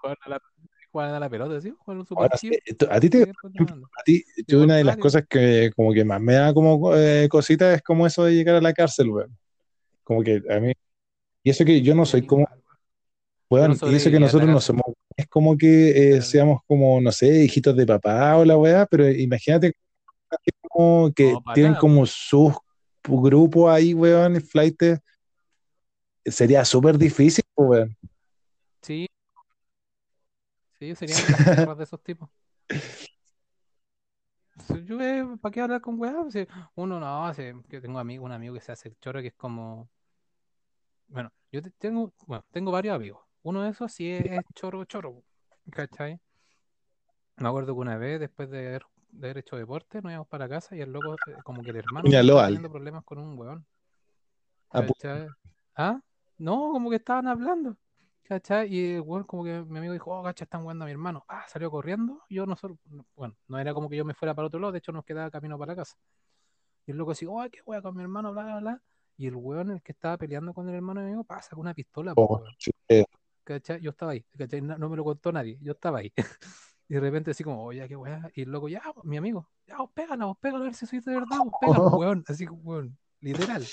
jugaban 0.00 0.18
a 0.24 0.28
la, 0.28 0.42
jugaban 0.96 1.14
a 1.14 1.20
la 1.20 1.28
pelota, 1.28 1.60
¿sí? 1.60 1.74
Un 1.86 2.06
Ahora, 2.16 2.36
a 2.90 2.98
ti 3.00 3.10
te, 3.10 3.30
a 3.30 4.02
ti, 4.02 4.24
yo 4.46 4.62
una 4.62 4.76
de 4.76 4.84
las 4.84 4.96
cosas 4.96 5.24
que 5.28 5.70
como 5.76 5.92
que 5.92 6.06
más 6.06 6.20
me 6.22 6.32
da 6.32 6.54
como 6.54 6.94
eh, 6.96 7.28
cosita 7.28 7.74
es 7.74 7.82
como 7.82 8.06
eso 8.06 8.24
de 8.24 8.34
llegar 8.34 8.54
a 8.56 8.60
la 8.62 8.72
cárcel, 8.72 9.10
weón. 9.10 9.36
Como 10.02 10.22
que 10.22 10.42
a 10.48 10.58
mí, 10.58 10.72
y 11.42 11.50
eso 11.50 11.66
que 11.66 11.82
yo 11.82 11.94
no 11.94 12.06
soy 12.06 12.24
como, 12.24 12.48
weón. 13.50 13.72
Y 13.72 13.94
eso 13.94 14.08
que 14.08 14.16
en 14.16 14.22
nosotros 14.22 14.48
no 14.48 14.58
somos, 14.58 14.84
es 15.14 15.26
como 15.26 15.54
que 15.58 16.16
eh, 16.16 16.22
seamos 16.22 16.60
como, 16.66 16.98
no 16.98 17.12
sé, 17.12 17.44
hijitos 17.44 17.76
de 17.76 17.84
papá 17.84 18.38
o 18.38 18.44
la 18.46 18.56
weá, 18.56 18.86
pero 18.86 19.06
imagínate 19.10 19.74
como 20.70 21.12
que 21.12 21.32
No, 21.32 21.42
tienen 21.52 21.72
nada. 21.72 21.80
como 21.80 22.06
sus 22.06 22.54
grupos 23.04 23.70
ahí, 23.70 23.92
weón, 23.92 24.36
y 24.36 24.40
flight, 24.40 24.82
sería 26.24 26.64
súper 26.64 26.96
difícil, 26.96 27.44
pues, 27.54 27.68
weón. 27.68 27.96
Sí, 28.80 29.06
sí, 30.78 30.94
seríamos 30.94 31.30
las 31.30 31.44
perras 31.56 31.78
de 31.78 31.84
esos 31.84 32.02
tipos. 32.02 32.28
Yo, 34.86 34.98
¿para 35.38 35.52
qué 35.52 35.60
hablar 35.60 35.80
con 35.80 36.00
weá? 36.00 36.14
Uno 36.74 36.98
no, 36.98 37.34
si, 37.34 37.42
yo 37.68 37.80
tengo 37.80 37.98
amigo, 37.98 38.24
un 38.24 38.32
amigo 38.32 38.54
que 38.54 38.60
se 38.60 38.72
hace 38.72 38.88
el 38.88 38.98
choro 39.00 39.20
que 39.20 39.28
es 39.28 39.34
como, 39.34 39.88
bueno, 41.08 41.30
yo 41.52 41.60
te- 41.62 41.70
tengo, 41.72 42.12
bueno, 42.26 42.44
tengo 42.50 42.72
varios 42.72 42.96
amigos. 42.96 43.20
Uno 43.42 43.62
de 43.62 43.70
esos 43.70 43.92
sí 43.92 44.10
es, 44.10 44.24
choro, 44.54 44.84
choro, 44.86 45.22
¿cachai? 45.70 46.18
Me 47.36 47.48
acuerdo 47.48 47.74
que 47.74 47.80
una 47.80 47.98
vez, 47.98 48.18
después 48.18 48.48
de 48.50 48.66
haber, 48.66 48.86
de 49.10 49.26
haber 49.26 49.38
hecho 49.38 49.56
deporte, 49.56 50.00
nos 50.00 50.10
íbamos 50.10 50.28
para 50.28 50.48
casa 50.48 50.74
y 50.74 50.80
el 50.80 50.90
loco, 50.90 51.14
eh, 51.14 51.18
como 51.44 51.62
que 51.62 51.70
el 51.70 51.76
hermano 51.76 52.08
estaba 52.08 52.46
teniendo 52.46 52.70
problemas 52.70 53.04
con 53.04 53.18
un 53.18 53.38
weón, 53.38 53.66
Ah. 54.70 54.86
¿Ah? 55.76 56.00
No, 56.38 56.72
como 56.72 56.90
que 56.90 56.96
estaban 56.96 57.28
hablando, 57.28 57.76
¿cachai? 58.26 58.74
Y 58.74 58.94
el 58.94 59.00
weón, 59.00 59.24
como 59.24 59.44
que 59.44 59.62
mi 59.62 59.78
amigo 59.78 59.92
dijo, 59.92 60.10
oh, 60.10 60.22
cacha, 60.22 60.44
están 60.44 60.62
jugando 60.62 60.84
a 60.84 60.86
mi 60.86 60.92
hermano. 60.92 61.24
Ah, 61.28 61.44
salió 61.48 61.70
corriendo. 61.70 62.22
Yo 62.28 62.46
no 62.46 62.56
solo, 62.56 62.78
bueno, 63.14 63.36
no 63.48 63.58
era 63.58 63.72
como 63.74 63.88
que 63.88 63.96
yo 63.96 64.04
me 64.04 64.14
fuera 64.14 64.34
para 64.34 64.48
otro 64.48 64.60
lado, 64.60 64.72
de 64.72 64.78
hecho 64.78 64.92
nos 64.92 65.04
quedaba 65.04 65.30
camino 65.30 65.58
para 65.58 65.72
la 65.72 65.76
casa. 65.76 65.96
Y 66.86 66.92
el 66.92 66.96
loco 66.98 67.12
así, 67.12 67.26
oh, 67.26 67.44
qué 67.50 67.60
wea 67.64 67.82
con 67.82 67.96
mi 67.96 68.02
hermano, 68.02 68.32
bla, 68.32 68.44
bla, 68.44 68.60
bla. 68.60 68.82
Y 69.16 69.26
el 69.26 69.36
weón, 69.36 69.70
el 69.70 69.82
que 69.82 69.92
estaba 69.92 70.18
peleando 70.18 70.52
con 70.52 70.68
el 70.68 70.74
hermano 70.74 71.00
de 71.00 71.06
mi 71.06 71.12
amigo, 71.12 71.24
pasa 71.24 71.50
con 71.50 71.60
una 71.60 71.74
pistola, 71.74 72.12
oh, 72.16 72.42
eh, 72.88 73.04
¿Cachai? 73.44 73.80
Yo 73.80 73.90
estaba 73.90 74.12
ahí, 74.12 74.24
¿cachai? 74.36 74.60
No, 74.60 74.76
no 74.76 74.88
me 74.88 74.96
lo 74.96 75.04
contó 75.04 75.32
nadie, 75.32 75.58
yo 75.62 75.72
estaba 75.72 75.98
ahí. 76.00 76.12
Y 76.88 76.94
de 76.94 77.00
repente 77.00 77.32
así 77.32 77.42
como, 77.42 77.64
oye, 77.64 77.86
qué 77.88 77.96
weá. 77.96 78.30
Y 78.32 78.42
el 78.42 78.50
loco, 78.50 78.68
ya, 78.68 78.80
mi 79.02 79.16
amigo, 79.16 79.48
ya, 79.66 79.78
vos 79.78 79.90
pégala, 79.92 80.26
vos 80.26 80.38
pégala, 80.38 80.62
a 80.62 80.66
ver 80.66 80.74
si 80.74 80.86
sois 80.86 81.04
de 81.04 81.14
verdad, 81.14 81.38
vos 81.38 81.52
pégala, 81.60 81.80
weón. 81.96 82.24
Así, 82.28 82.46
weón, 82.46 82.96
literal. 83.20 83.66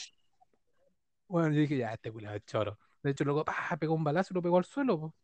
Bueno, 1.27 1.49
yo 1.53 1.61
dije, 1.61 1.77
ya, 1.77 1.93
este 1.93 2.11
culiado 2.11 2.35
es 2.35 2.45
choro. 2.45 2.79
De 3.03 3.11
hecho, 3.11 3.23
el 3.23 3.27
loco, 3.29 3.45
pa, 3.45 3.77
pegó 3.79 3.93
un 3.95 4.03
balazo 4.03 4.33
y 4.33 4.35
lo 4.35 4.41
pegó 4.41 4.57
al 4.57 4.65
suelo, 4.65 4.99
po, 4.99 5.15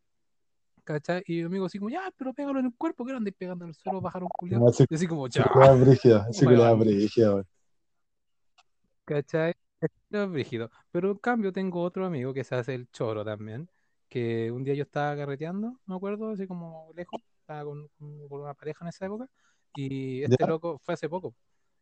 ¿cachai? 0.83 1.23
Y 1.27 1.37
mi 1.39 1.43
amigo 1.45 1.65
así 1.67 1.79
como, 1.79 1.89
ya, 1.91 2.11
pero 2.17 2.33
pégalo 2.33 2.59
en 2.59 2.67
el 2.67 2.75
cuerpo, 2.75 3.05
¿qué 3.05 3.13
andáis 3.13 3.35
pegando 3.37 3.65
en 3.65 3.69
el 3.69 3.75
suelo, 3.75 4.01
bajar 4.01 4.23
un 4.23 4.31
culiado? 4.31 4.63
no, 4.63 4.85
Y 4.89 4.95
así 4.95 5.07
como, 5.07 5.27
ya, 5.27 5.45
culiao 6.35 6.77
weón, 6.77 6.79
brígido, 6.79 7.35
weón. 7.35 7.47
¿cachai? 9.05 9.53
Es 10.11 10.29
brígido. 10.31 10.71
Pero 10.91 11.11
en 11.11 11.17
cambio 11.17 11.53
tengo 11.53 11.81
otro 11.83 12.05
amigo 12.05 12.33
que 12.33 12.43
se 12.43 12.55
hace 12.55 12.75
el 12.75 12.89
choro 12.91 13.25
también, 13.25 13.69
que 14.09 14.51
un 14.51 14.63
día 14.63 14.73
yo 14.75 14.83
estaba 14.83 15.15
carreteando, 15.15 15.79
me 15.85 15.95
acuerdo, 15.95 16.31
así 16.31 16.47
como 16.47 16.91
lejos, 16.95 17.21
estaba 17.41 17.65
con, 17.65 17.87
con- 17.99 18.27
con 18.29 18.41
una 18.41 18.53
pareja 18.55 18.85
en 18.85 18.89
esa 18.89 19.05
época, 19.05 19.27
y 19.75 20.23
este 20.23 20.43
¿Ya? 20.43 20.47
loco, 20.47 20.79
fue 20.79 20.95
hace 20.95 21.09
poco, 21.09 21.35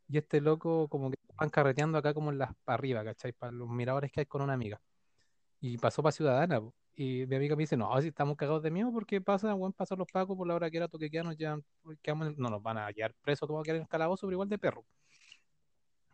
y 0.10 0.18
este 0.18 0.42
loco 0.42 0.88
como 0.90 1.12
que 1.12 1.18
estaban 1.30 1.50
carreteando 1.52 1.98
acá 2.00 2.14
como 2.14 2.32
en 2.32 2.40
las, 2.40 2.52
para 2.66 2.76
arriba, 2.76 3.04
¿cachai? 3.06 3.34
Para 3.34 3.52
los 3.54 3.70
miradores 3.70 4.12
que 4.12 4.22
hay 4.22 4.26
con 4.28 4.42
una 4.44 4.54
amiga. 4.54 4.82
Y 5.60 5.78
pasó 5.78 6.04
para 6.04 6.12
Ciudadana, 6.12 6.62
po. 6.62 6.74
Y 7.00 7.28
mi 7.28 7.36
amiga 7.36 7.56
me 7.56 7.62
dice, 7.62 7.78
no, 7.78 8.02
si 8.02 8.08
estamos 8.08 8.36
cagados 8.36 8.64
de 8.64 8.72
miedo 8.72 8.92
porque 8.92 9.22
pasa, 9.22 9.54
bueno, 9.54 9.72
pasan 9.72 10.00
los 10.00 10.08
pacos 10.12 10.36
por 10.36 10.48
la 10.48 10.56
hora 10.56 10.72
que 10.72 10.78
era 10.78 10.88
toque 10.88 11.12
queda, 11.12 11.22
nos 11.22 11.38
llevan, 11.38 11.64
quedamos 12.02 12.36
no 12.38 12.50
nos 12.50 12.62
van 12.64 12.80
a 12.80 12.90
llevar 12.90 13.14
presos, 13.22 13.48
todo 13.48 13.58
va 13.58 13.62
a 13.62 13.64
quedar 13.64 13.76
en 13.76 13.84
el 13.84 13.88
calabozo, 13.88 14.26
pero 14.26 14.34
igual 14.34 14.50
de 14.50 14.58
perro. 14.58 14.84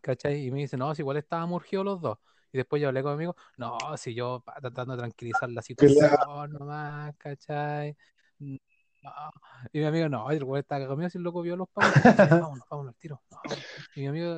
¿Cachai? 0.02 0.46
Y 0.46 0.52
me 0.52 0.60
dice, 0.60 0.76
no, 0.76 0.94
si 0.94 1.02
igual 1.02 1.16
estábamos 1.16 1.56
urgidos 1.56 1.86
los 1.86 2.02
dos. 2.02 2.18
Y 2.52 2.58
después 2.58 2.82
yo 2.82 2.90
hablé 2.90 3.02
con 3.02 3.14
mi 3.14 3.16
amigo, 3.16 3.36
no, 3.58 3.78
si 3.96 4.14
yo 4.14 4.44
tratando 4.60 4.98
de 4.98 5.00
tranquilizar 5.00 5.50
la 5.50 5.62
situación 5.62 6.12
nomás, 6.52 7.16
¿cachai? 7.16 7.96
No. 8.40 8.60
Y 9.72 9.80
mi 9.80 9.86
amigo, 9.86 10.10
no, 10.10 10.30
el 10.32 10.44
güey 10.44 10.60
está 10.60 10.86
conmigo, 10.86 11.10
si 11.10 11.18
el 11.18 11.24
loco 11.24 11.42
vio 11.42 11.56
los 11.56 11.70
pagos, 11.70 11.94
ya, 12.04 12.26
vámonos, 12.26 12.66
vámonos 12.70 12.94
al 12.94 13.00
tiro. 13.00 13.22
No. 13.32 13.38
Y 13.96 14.02
mi 14.02 14.08
amigo, 14.08 14.38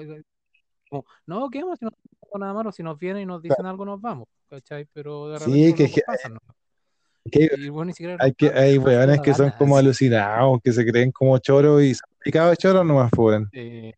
como, 0.92 1.06
no, 1.26 1.50
¿qué 1.50 1.66
más? 1.66 1.80
Si 1.80 1.86
no 1.86 1.92
nada 2.38 2.54
malo, 2.54 2.72
si 2.72 2.84
nos 2.84 3.00
vienen 3.00 3.24
y 3.24 3.26
nos 3.26 3.42
dicen 3.42 3.66
algo, 3.66 3.84
nos 3.84 4.00
vamos, 4.00 4.28
¿cachai? 4.50 4.86
Pero 4.94 5.30
de 5.30 5.40
repente 5.40 5.60
Sí, 5.60 5.74
que, 5.74 6.04
¿no? 6.30 6.40
que 7.32 7.50
Y 7.58 7.70
bueno, 7.70 7.86
ni 7.88 7.94
siquiera 7.94 8.18
hay, 8.20 8.34
que, 8.34 8.50
hay 8.50 8.78
weones 8.78 9.22
que 9.22 9.34
son 9.34 9.52
como 9.58 9.78
alucinados, 9.78 10.60
que 10.64 10.72
se 10.72 10.86
creen 10.86 11.12
como 11.12 11.38
choros 11.38 11.82
y 11.84 11.96
son 11.96 12.10
picados 12.20 12.58
choros 12.58 12.86
nomás, 12.86 13.10
pues, 13.12 13.26
weón. 13.28 13.50
Eh, 13.52 13.94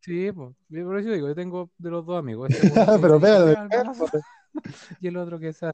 sí, 0.00 0.32
pues, 0.32 0.54
por 0.68 0.98
eso 0.98 1.10
digo, 1.10 1.28
yo 1.28 1.34
tengo 1.34 1.70
de 1.78 1.90
los 1.90 2.04
dos 2.06 2.18
amigos, 2.18 2.50
este 2.50 2.68
Pero 3.00 3.00
se 3.00 3.06
dijo, 3.06 3.20
pégale, 3.20 3.44
"Pega 3.46 3.62
el 3.62 3.68
balazo", 3.68 4.06
y 5.00 5.08
el 5.08 5.16
otro 5.16 5.38
que 5.38 5.52
se 5.52 5.70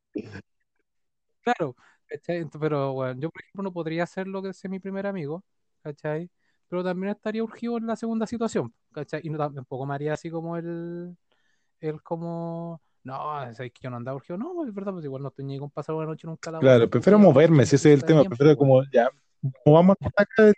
Claro, 1.42 1.76
¿cachai? 2.06 2.44
Pero 2.60 2.92
bueno, 2.92 3.20
yo 3.20 3.30
por 3.30 3.40
ejemplo 3.42 3.62
no 3.62 3.72
podría 3.72 4.02
hacer 4.04 4.26
lo 4.26 4.42
que 4.42 4.50
es 4.50 4.68
mi 4.68 4.78
primer 4.80 5.06
amigo, 5.06 5.42
¿cachai? 5.82 6.30
Pero 6.68 6.84
también 6.84 7.12
estaría 7.12 7.42
urgido 7.42 7.78
en 7.78 7.86
la 7.86 7.96
segunda 7.96 8.26
situación, 8.26 8.74
¿cachai? 8.92 9.20
Y 9.24 9.30
no, 9.30 9.38
tampoco 9.38 9.86
me 9.86 9.94
haría 9.94 10.12
así 10.12 10.30
como 10.30 10.56
el, 10.58 11.16
el 11.80 12.02
como, 12.02 12.80
no, 13.04 13.42
es 13.44 13.56
que 13.58 13.70
yo 13.80 13.90
no 13.90 13.96
andaba 13.96 14.16
urgido, 14.16 14.36
no, 14.38 14.66
es 14.66 14.74
verdad, 14.74 14.92
pues 14.92 15.04
igual 15.04 15.22
no 15.22 15.32
ni 15.38 15.58
con 15.58 15.70
pasar 15.70 15.94
una 15.94 16.06
noche 16.06 16.26
nunca 16.26 16.50
Claro, 16.50 16.64
laboral, 16.64 16.80
pues 16.80 16.90
prefiero 16.90 17.18
moverme, 17.18 17.66
si 17.66 17.76
ese 17.76 17.92
es 17.92 18.00
el 18.00 18.04
tema. 18.04 18.24
Prefiero 18.24 18.56
como, 18.56 18.82
ya, 18.92 19.10
movamos 19.64 19.96
acá. 20.00 20.52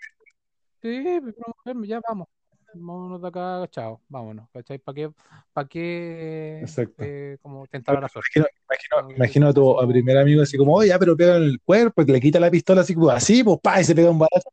Sí, 0.83 1.19
pues, 1.23 1.35
promoverme, 1.35 1.87
ya 1.87 2.01
vamos. 2.07 2.29
Vámonos 2.73 3.21
de 3.21 3.29
acá, 3.29 3.67
chao, 3.71 4.01
vámonos, 4.09 4.49
¿cachai? 4.53 4.79
¿Para 4.79 4.95
qué, 4.95 5.13
para 5.53 5.69
qué 5.69 6.61
Exacto. 6.61 7.03
eh, 7.05 7.37
como 7.43 7.67
tentar 7.67 8.01
la 8.01 8.09
suerte? 8.09 8.31
Imagino, 8.39 9.17
imagino, 9.17 9.49
a 9.49 9.53
tu 9.53 9.81
a 9.81 9.87
primer 9.89 10.17
amigo 10.17 10.43
así 10.43 10.57
como, 10.57 10.75
oye, 10.75 10.89
ya, 10.89 10.99
pero 10.99 11.17
pega 11.17 11.37
en 11.37 11.43
el 11.43 11.61
cuerpo, 11.61 12.03
y 12.03 12.07
le 12.07 12.21
quita 12.21 12.39
la 12.39 12.51
pistola 12.51 12.83
así 12.83 12.95
como, 12.95 13.11
así, 13.11 13.43
pues, 13.43 13.59
pa, 13.61 13.81
y 13.81 13.85
se 13.85 13.95
pega 13.95 14.11
un 14.11 14.21
balazo. 14.21 14.51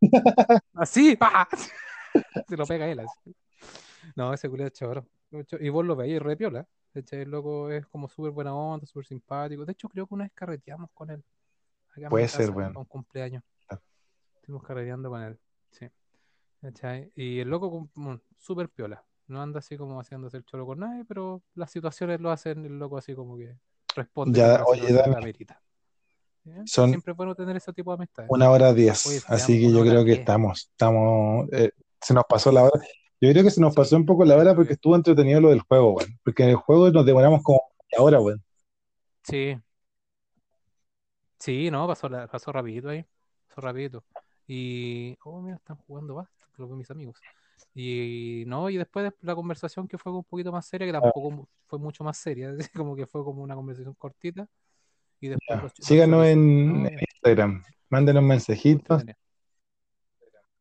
así, 0.74 1.16
¡pa! 1.16 1.48
Se 2.48 2.56
lo 2.56 2.66
pega 2.66 2.88
él, 2.88 2.98
así. 3.00 3.34
No, 4.16 4.34
ese 4.34 4.48
culiado 4.48 4.68
es 4.68 4.72
choro. 4.72 5.06
Y 5.60 5.68
vos 5.68 5.84
lo 5.84 5.96
veis, 5.96 6.20
re 6.20 6.36
piola. 6.36 6.66
El 6.92 7.30
loco 7.30 7.70
es 7.70 7.86
como 7.86 8.08
súper 8.08 8.32
buena 8.32 8.54
onda, 8.54 8.84
súper 8.86 9.06
simpático. 9.06 9.64
De 9.64 9.72
hecho, 9.72 9.88
creo 9.88 10.06
que 10.06 10.14
una 10.14 10.24
vez 10.24 10.32
carreteamos 10.34 10.90
con 10.92 11.10
él, 11.10 11.22
acá 11.96 12.08
Puede 12.08 12.26
ser, 12.28 12.40
casa, 12.46 12.52
bueno. 12.52 12.80
un 12.80 12.84
cumpleaños. 12.86 13.44
Estuvimos 14.34 14.64
carreteando 14.64 15.08
con 15.10 15.22
él, 15.22 15.38
sí. 15.70 15.86
¿cachai? 16.60 17.12
Y 17.14 17.38
el 17.38 17.48
loco, 17.48 17.88
como 17.94 18.20
súper 18.38 18.68
piola. 18.68 19.04
No 19.28 19.40
anda 19.40 19.60
así 19.60 19.76
como 19.76 20.00
haciéndose 20.00 20.38
el 20.38 20.44
cholo 20.44 20.66
con 20.66 20.80
nadie, 20.80 21.04
pero 21.04 21.42
las 21.54 21.70
situaciones 21.70 22.20
lo 22.20 22.32
hacen 22.32 22.64
el 22.64 22.76
loco 22.80 22.96
así 22.98 23.14
como 23.14 23.36
que 23.36 23.56
responde 23.94 24.36
Ya, 24.40 24.58
la 24.58 24.64
oye, 24.64 24.92
la 24.92 25.04
amerita. 25.04 25.62
¿sí? 26.42 26.50
son 26.64 26.88
Siempre 26.90 27.12
es 27.12 27.16
bueno 27.16 27.36
tener 27.36 27.56
ese 27.56 27.72
tipo 27.72 27.92
de 27.92 27.96
amistades. 27.96 28.28
una 28.32 28.50
hora 28.50 28.72
diez, 28.72 29.24
así 29.28 29.60
que 29.60 29.72
yo 29.72 29.82
creo 29.82 30.00
que 30.00 30.06
diez. 30.12 30.18
estamos, 30.20 30.68
estamos, 30.72 31.48
eh, 31.52 31.70
se 32.00 32.12
nos 32.14 32.24
pasó 32.28 32.50
la 32.50 32.64
hora. 32.64 32.80
Yo 33.20 33.30
creo 33.30 33.44
que 33.44 33.50
se 33.50 33.60
nos 33.60 33.74
pasó 33.74 33.96
un 33.96 34.06
poco 34.06 34.24
la 34.24 34.36
hora 34.36 34.54
porque 34.54 34.74
estuvo 34.74 34.96
entretenido 34.96 35.40
lo 35.40 35.50
del 35.50 35.60
juego, 35.60 35.92
weón. 35.94 36.18
Porque 36.24 36.42
en 36.44 36.50
el 36.50 36.56
juego 36.56 36.90
nos 36.90 37.04
demoramos 37.06 37.42
como 37.42 37.60
media 37.90 38.02
hora, 38.04 38.20
weón. 38.20 38.42
sí, 39.22 39.56
sí, 41.38 41.70
no, 41.70 41.86
pasó, 41.86 42.08
la- 42.08 42.26
pasó 42.28 42.52
rapidito 42.52 42.88
ahí. 42.88 43.04
Pasó 43.48 43.60
rapidito. 43.60 44.04
Y, 44.46 45.16
oh, 45.24 45.40
mira, 45.40 45.56
están 45.56 45.76
jugando 45.76 46.14
basta, 46.14 46.44
lo 46.56 46.68
con 46.68 46.78
mis 46.78 46.90
amigos. 46.90 47.18
Y 47.74 48.44
no, 48.46 48.68
y 48.68 48.76
después 48.76 49.04
de 49.04 49.14
la 49.22 49.34
conversación 49.34 49.86
que 49.86 49.96
fue 49.98 50.12
un 50.12 50.24
poquito 50.24 50.50
más 50.50 50.66
seria, 50.66 50.86
que 50.86 50.92
tampoco 50.92 51.48
fue 51.66 51.78
mucho 51.78 52.02
más 52.02 52.16
seria, 52.18 52.52
como 52.74 52.96
que 52.96 53.06
fue 53.06 53.22
como 53.24 53.42
una 53.42 53.54
conversación 53.54 53.94
cortita, 53.94 54.48
y 55.20 55.28
después 55.28 55.62
los, 55.62 55.78
los 55.78 55.86
Síganos 55.86 56.26
en, 56.26 56.86
en 56.86 56.98
Instagram, 57.14 57.62
mándenos 57.88 58.22
mensajitos. 58.24 59.04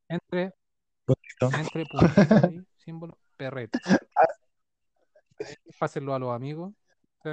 Entre, 0.08 0.54
Bonito. 1.10 1.58
entre 1.60 1.86
puntitos 1.86 2.44
ahí, 2.44 2.62
símbolos, 2.78 3.18
perretes. 3.38 3.82
Pásenlo 5.80 6.14
a 6.14 6.20
los 6.20 6.34
amigos. 6.34 6.74
¿sí? 7.24 7.30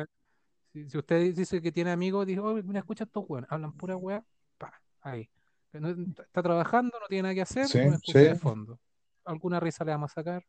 Si, 0.72 0.90
si 0.90 0.98
usted 0.98 1.34
dice 1.34 1.60
que 1.60 1.72
tiene 1.72 1.90
amigos, 1.90 2.26
dice, 2.26 2.40
oh, 2.40 2.54
mira, 2.54 2.80
escucha 2.80 3.04
estos 3.04 3.24
weones, 3.28 3.50
hablan 3.50 3.72
pura 3.72 3.96
weá, 3.96 4.24
pa, 4.58 4.72
ahí. 5.02 5.28
No- 5.72 5.90
está 5.90 6.42
trabajando, 6.42 6.98
no 7.00 7.06
tiene 7.06 7.22
nada 7.24 7.34
que 7.34 7.42
hacer, 7.42 7.66
Sí, 7.66 7.78
una 7.78 7.96
escucha 7.96 8.18
sí, 8.18 8.24
de 8.24 8.34
fondo. 8.36 8.78
Alguna 9.24 9.60
risa 9.60 9.84
le 9.84 9.92
vamos 9.92 10.10
a 10.12 10.14
sacar. 10.14 10.42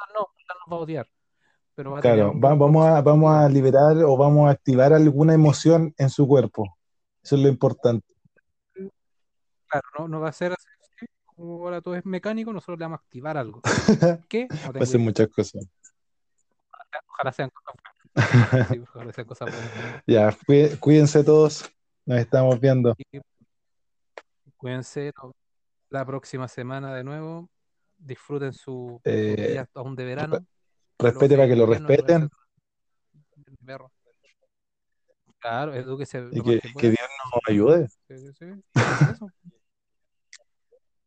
Ah, 0.00 0.06
no, 0.14 0.20
no 0.20 0.54
nos 0.66 0.72
va 0.72 0.76
a 0.76 0.80
odiar, 0.84 1.08
pero 1.74 1.92
va 1.92 1.98
a 1.98 2.02
claro. 2.02 2.32
un 2.32 2.40
Va- 2.42 2.54
vamos 2.54 2.86
a, 2.86 3.00
vamos 3.00 3.34
a 3.34 3.48
liberar 3.48 3.96
o 4.04 4.16
vamos 4.16 4.48
a 4.48 4.52
activar 4.52 4.92
alguna 4.92 5.34
emoción 5.34 5.94
en 5.96 6.10
su 6.10 6.26
cuerpo. 6.26 6.76
Eso 7.22 7.36
es 7.36 7.42
lo 7.42 7.48
importante. 7.48 8.06
Claro, 9.70 9.86
no, 9.98 10.08
no 10.08 10.20
va 10.20 10.28
a 10.30 10.32
ser 10.32 10.52
así, 10.52 10.62
sí, 10.62 10.67
como 11.38 11.64
ahora 11.64 11.80
todo 11.80 11.94
es 11.94 12.04
mecánico, 12.04 12.52
nosotros 12.52 12.78
le 12.78 12.84
vamos 12.84 12.98
a 13.00 13.02
activar 13.02 13.36
algo. 13.38 13.60
¿Qué? 14.28 14.48
No 14.50 14.98
muchas 14.98 15.28
cosas. 15.28 15.66
Ojalá 17.06 17.32
sean 17.32 17.50
cosas 17.50 17.74
buenas. 17.74 17.98
Sí, 18.74 18.78
ojalá 18.80 19.12
sean 19.12 19.26
cosas 19.26 19.48
buenas. 19.50 20.02
Ya, 20.06 20.36
cuí- 20.46 20.76
cuídense 20.80 21.22
todos. 21.22 21.70
Nos 22.04 22.18
estamos 22.18 22.58
viendo. 22.58 22.94
Y 22.98 23.20
cuídense, 24.56 25.12
la 25.90 26.04
próxima 26.04 26.48
semana 26.48 26.94
de 26.94 27.04
nuevo. 27.04 27.48
Disfruten 27.98 28.52
su- 28.52 29.00
Eh, 29.04 29.50
días 29.52 29.68
aún 29.74 29.94
de 29.94 30.04
verano. 30.04 30.38
respete 30.98 31.36
para 31.36 31.48
que 31.48 31.56
lo 31.56 31.66
que 31.68 31.78
respeten. 31.78 32.28
Claro, 35.40 35.76
y 35.76 35.84
lo 35.84 35.96
que, 35.96 36.04
que 36.04 36.60
que 36.60 36.68
pueda. 36.72 36.88
Dios 36.90 37.08
nos 37.32 37.40
ayude. 37.46 37.88
Sí, 38.08 38.18
sí, 38.18 38.32
sí. 38.32 38.44
Eso. 39.12 39.30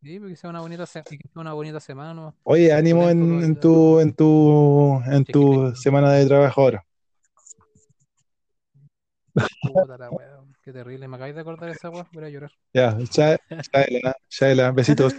Sí, 0.03 0.19
porque 0.19 0.36
sea 0.36 0.49
una 0.49 0.61
bonita, 0.61 0.86
se- 0.86 1.03
una 1.36 1.53
bonita 1.53 1.80
semana. 1.80 2.34
Oye, 2.44 2.73
ánimo 2.73 3.07
en, 3.10 3.56
tu, 3.56 3.99
en 3.99 4.14
tu, 4.14 5.02
en 5.06 5.23
tu 5.26 5.76
semana 5.76 6.11
de 6.14 6.26
trabajo 6.26 6.61
ahora. 6.61 6.86
Puta 9.61 9.98
la 9.98 10.10
wea, 10.10 10.40
qué 10.64 10.73
terrible. 10.73 11.07
Me 11.07 11.15
acabáis 11.15 11.36
de 11.36 11.41
acordar 11.41 11.69
esa 11.69 11.90
wea, 11.90 12.07
voy 12.11 12.23
a 12.23 12.30
llorar. 12.30 12.52
Ya, 12.73 12.98
chao, 13.11 13.38
Elena, 14.41 14.72
besitos. 14.72 15.06